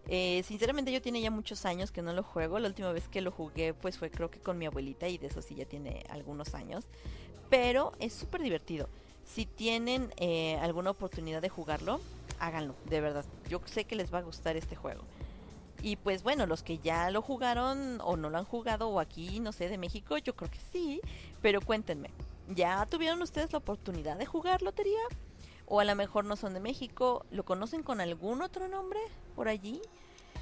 Eh, 0.08 0.42
sinceramente 0.44 0.92
yo 0.92 1.00
tiene 1.00 1.20
ya 1.20 1.30
muchos 1.30 1.64
años 1.64 1.90
que 1.90 2.02
no 2.02 2.12
lo 2.12 2.22
juego. 2.22 2.58
La 2.58 2.68
última 2.68 2.92
vez 2.92 3.08
que 3.08 3.20
lo 3.20 3.30
jugué 3.30 3.74
pues 3.74 3.98
fue 3.98 4.10
creo 4.10 4.30
que 4.30 4.40
con 4.40 4.58
mi 4.58 4.66
abuelita 4.66 5.08
y 5.08 5.18
de 5.18 5.26
eso 5.26 5.42
sí 5.42 5.54
ya 5.54 5.66
tiene 5.66 6.04
algunos 6.08 6.54
años. 6.54 6.84
Pero 7.50 7.92
es 8.00 8.12
súper 8.14 8.42
divertido. 8.42 8.88
Si 9.24 9.46
tienen 9.46 10.12
eh, 10.16 10.56
alguna 10.60 10.90
oportunidad 10.90 11.40
de 11.42 11.48
jugarlo, 11.48 12.00
háganlo, 12.38 12.74
de 12.86 13.00
verdad. 13.00 13.24
Yo 13.48 13.60
sé 13.64 13.84
que 13.84 13.96
les 13.96 14.12
va 14.12 14.18
a 14.18 14.22
gustar 14.22 14.56
este 14.56 14.76
juego. 14.76 15.02
Y 15.82 15.96
pues 15.96 16.22
bueno, 16.22 16.46
los 16.46 16.62
que 16.62 16.78
ya 16.78 17.10
lo 17.10 17.20
jugaron 17.20 18.00
o 18.02 18.16
no 18.16 18.30
lo 18.30 18.38
han 18.38 18.44
jugado 18.44 18.88
o 18.88 19.00
aquí, 19.00 19.40
no 19.40 19.52
sé, 19.52 19.68
de 19.68 19.76
México, 19.76 20.16
yo 20.18 20.34
creo 20.34 20.50
que 20.50 20.60
sí. 20.72 21.00
Pero 21.42 21.60
cuéntenme, 21.60 22.10
¿Ya 22.48 22.84
tuvieron 22.86 23.22
ustedes 23.22 23.52
la 23.52 23.58
oportunidad 23.58 24.16
de 24.16 24.26
jugar 24.26 24.62
lotería? 24.62 25.00
O 25.66 25.80
a 25.80 25.84
lo 25.84 25.94
mejor 25.94 26.24
no 26.24 26.36
son 26.36 26.52
de 26.54 26.60
México, 26.60 27.24
¿lo 27.30 27.44
conocen 27.44 27.82
con 27.82 28.00
algún 28.00 28.42
otro 28.42 28.68
nombre 28.68 29.00
por 29.34 29.48
allí? 29.48 29.80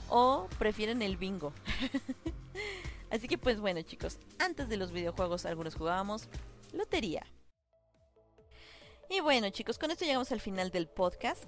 ¿O 0.08 0.48
prefieren 0.58 1.00
el 1.00 1.16
bingo? 1.16 1.52
Así 3.10 3.28
que 3.28 3.38
pues 3.38 3.60
bueno 3.60 3.82
chicos, 3.82 4.18
antes 4.38 4.68
de 4.68 4.76
los 4.76 4.90
videojuegos 4.90 5.46
algunos 5.46 5.76
jugábamos 5.76 6.28
lotería. 6.72 7.24
Y 9.12 9.20
bueno 9.20 9.50
chicos, 9.50 9.78
con 9.78 9.90
esto 9.90 10.06
llegamos 10.06 10.32
al 10.32 10.40
final 10.40 10.70
del 10.70 10.86
podcast. 10.86 11.44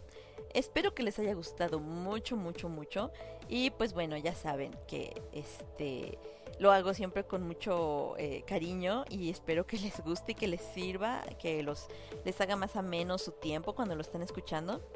Espero 0.53 0.95
que 0.95 1.03
les 1.03 1.19
haya 1.19 1.32
gustado 1.32 1.81
mucho, 1.81 2.36
mucho, 2.36 2.69
mucho. 2.69 3.11
Y 3.49 3.70
pues 3.70 3.95
bueno, 3.95 4.19
ya 4.19 4.35
saben 4.35 4.77
que 4.86 5.23
este 5.32 6.19
lo 6.59 6.73
hago 6.73 6.93
siempre 6.93 7.24
con 7.24 7.43
mucho 7.43 8.16
eh, 8.19 8.45
cariño 8.47 9.07
y 9.09 9.31
espero 9.31 9.66
que 9.66 9.78
les 9.78 9.99
guste 10.05 10.32
y 10.32 10.35
que 10.35 10.47
les 10.47 10.61
sirva, 10.61 11.23
que 11.39 11.62
los 11.62 11.86
les 12.27 12.39
haga 12.43 12.55
más 12.55 12.77
ameno 12.77 13.16
su 13.16 13.32
tiempo 13.32 13.74
cuando 13.74 13.95
lo 13.95 14.03
estén 14.03 14.20
escuchando. 14.20 14.86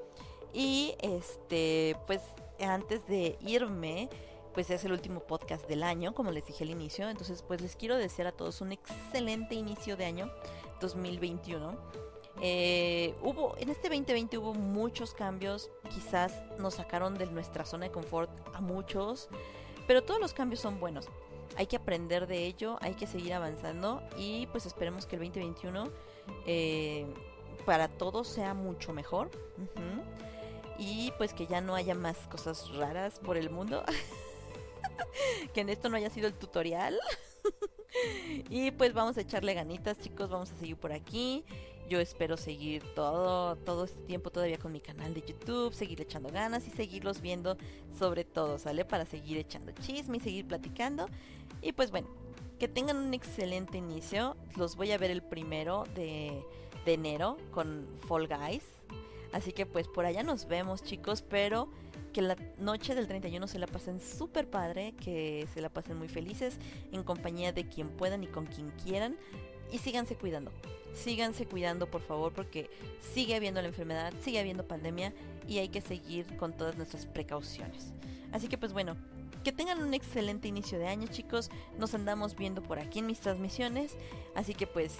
Y 0.53 0.95
este, 1.01 1.97
pues 2.07 2.20
antes 2.61 3.07
de 3.07 3.39
irme, 3.40 4.11
pues 4.53 4.69
es 4.69 4.85
el 4.85 4.93
último 4.93 5.20
podcast 5.20 5.66
del 5.69 5.82
año, 5.82 6.15
como 6.15 6.32
les 6.32 6.45
dije 6.45 6.65
al 6.65 6.70
inicio. 6.70 7.09
Entonces, 7.09 7.40
pues 7.40 7.62
les 7.62 7.77
quiero 7.77 7.97
desear 7.97 8.28
a 8.28 8.32
todos 8.32 8.61
un 8.61 8.73
excelente 8.73 9.55
inicio 9.55 9.97
de 9.97 10.05
año 10.05 10.31
2021. 10.82 12.07
Eh, 12.40 13.15
hubo, 13.23 13.56
en 13.59 13.69
este 13.69 13.89
2020 13.89 14.39
hubo 14.39 14.55
muchos 14.55 15.15
cambios, 15.15 15.70
quizás 15.90 16.43
nos 16.59 16.74
sacaron 16.74 17.15
de 17.15 17.27
nuestra 17.27 17.65
zona 17.65 17.86
de 17.86 17.93
confort 17.93 18.31
a 18.55 18.60
muchos, 18.60 19.28
pero 19.86 20.02
todos 20.02 20.20
los 20.20 20.32
cambios 20.32 20.60
son 20.60 20.78
buenos 20.78 21.09
hay 21.56 21.66
que 21.66 21.77
aprender 21.77 22.27
de 22.27 22.47
ello, 22.47 22.78
hay 22.81 22.94
que 22.94 23.06
seguir 23.06 23.35
avanzando 23.35 24.02
y 24.16 24.47
pues 24.48 24.65
esperemos 24.66 25.06
que 25.06 25.16
el 25.16 25.23
2021 25.23 25.90
eh, 26.47 27.06
para 27.66 27.89
todos 27.89 28.28
sea 28.28 28.55
mucho 28.55 28.93
mejor. 28.93 29.31
Y 30.78 31.12
pues 31.19 31.35
que 31.35 31.48
ya 31.48 31.60
no 31.60 31.74
haya 31.74 31.97
más 31.97 32.16
cosas 32.28 32.73
raras 32.77 33.19
por 33.19 33.36
el 33.36 33.51
mundo. 33.51 33.82
que 35.52 35.62
en 35.62 35.69
esto 35.69 35.89
no 35.89 35.97
haya 35.97 36.10
sido 36.10 36.28
el 36.28 36.35
tutorial. 36.35 36.97
y 38.48 38.70
pues 38.70 38.94
vamos 38.94 39.19
a 39.19 39.23
echarle 39.23 39.55
ganitas, 39.55 39.98
chicos, 39.98 40.31
vamos 40.31 40.52
a 40.52 40.55
seguir 40.55 40.77
por 40.77 40.93
aquí. 40.93 41.44
Yo 41.89 42.01
espero 42.01 42.36
seguir 42.36 42.82
todo, 42.94 43.56
todo 43.56 43.85
este 43.85 44.01
tiempo 44.02 44.31
todavía 44.31 44.59
con 44.59 44.73
mi 44.73 44.81
canal 44.81 45.15
de 45.15 45.23
YouTube, 45.23 45.73
seguir 45.73 46.01
echando 46.02 46.28
ganas 46.28 46.66
y 46.66 46.70
seguirlos 46.70 47.20
viendo 47.20 47.56
sobre 47.98 48.24
todo, 48.24 48.59
¿sale? 48.59 48.85
Para 48.85 49.06
seguir 49.06 49.39
echando 49.39 49.73
chisme 49.73 50.19
y 50.19 50.20
seguir 50.20 50.47
platicando. 50.47 51.06
Y 51.62 51.73
pues 51.73 51.90
bueno, 51.90 52.09
que 52.59 52.69
tengan 52.69 52.97
un 52.97 53.15
excelente 53.15 53.78
inicio. 53.78 54.36
Los 54.56 54.77
voy 54.77 54.93
a 54.93 54.98
ver 54.98 55.10
el 55.10 55.23
primero 55.23 55.85
de, 55.94 56.43
enero 56.86 57.36
con 57.51 57.86
Fall 58.06 58.28
Guys. 58.28 58.65
Así 59.32 59.52
que 59.52 59.66
pues 59.66 59.86
por 59.89 60.06
allá 60.06 60.23
nos 60.23 60.48
vemos 60.48 60.82
chicos, 60.82 61.23
pero 61.23 61.69
que 62.15 62.23
la 62.23 62.35
noche 62.59 62.94
del 62.94 63.06
31 63.06 63.47
se 63.47 63.59
la 63.59 63.66
pasen 63.66 64.01
súper 64.01 64.48
padre, 64.48 64.94
que 64.94 65.47
se 65.52 65.60
la 65.60 65.69
pasen 65.69 65.98
muy 65.98 66.09
felices 66.09 66.59
en 66.90 67.02
compañía 67.02 67.52
de 67.52 67.69
quien 67.69 67.90
puedan 67.90 68.24
y 68.24 68.27
con 68.27 68.47
quien 68.47 68.70
quieran. 68.82 69.19
Y 69.70 69.78
síganse 69.78 70.16
cuidando, 70.16 70.51
síganse 70.95 71.47
cuidando 71.47 71.90
por 71.90 72.01
favor 72.01 72.32
porque 72.32 72.70
sigue 73.15 73.35
habiendo 73.35 73.61
la 73.61 73.69
enfermedad, 73.69 74.12
sigue 74.23 74.40
habiendo 74.40 74.66
pandemia 74.66 75.12
y 75.47 75.59
hay 75.59 75.69
que 75.69 75.81
seguir 75.81 76.36
con 76.36 76.57
todas 76.57 76.77
nuestras 76.77 77.07
precauciones. 77.07 77.93
Así 78.32 78.49
que 78.49 78.59
pues 78.59 78.73
bueno, 78.73 78.97
que 79.45 79.53
tengan 79.53 79.82
un 79.82 79.95
excelente 79.95 80.49
inicio 80.49 80.78
de 80.78 80.89
año, 80.89 81.07
chicos. 81.09 81.51
Nos 81.78 81.95
andamos 81.95 82.36
viendo 82.36 82.62
por 82.62 82.78
aquí 82.78 82.99
en 82.99 83.07
mis 83.07 83.20
transmisiones. 83.20 83.97
Así 84.35 84.55
que 84.55 84.66
pues 84.66 84.97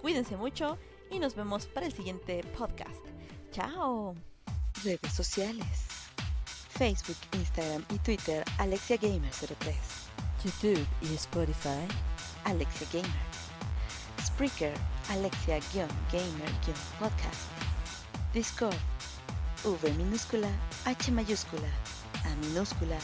cuídense 0.00 0.36
mucho 0.36 0.78
y 1.10 1.18
nos 1.18 1.34
vemos 1.34 1.66
para 1.66 1.86
el 1.86 1.92
siguiente 1.92 2.42
podcast. 2.56 3.04
Chao. 3.52 4.14
Redes 4.84 5.12
sociales. 5.12 5.86
Facebook, 6.70 7.16
Instagram 7.32 7.84
y 7.92 7.98
Twitter 7.98 8.44
Alexia 8.58 8.96
Gamer 8.96 9.32
03. 9.32 9.76
YouTube 10.44 10.86
y 11.02 11.14
Spotify. 11.14 11.86
Alexia 12.44 12.86
Gamer. 12.92 13.27
Spreaker, 14.38 14.70
Alexia-Gamer-Podcast. 15.10 17.42
Discord, 18.32 18.78
V 19.66 19.82
minúscula, 19.98 20.46
H 20.86 21.10
mayúscula, 21.10 21.66
A 22.22 22.30
minúscula, 22.46 22.94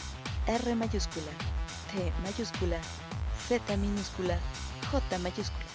R 0.47 0.63
mayúscula, 0.79 1.35
T 1.91 2.07
mayúscula, 2.23 2.79
Z 3.51 3.59
minúscula, 3.75 4.39
J 4.87 4.95
mayúscula. 5.19 5.74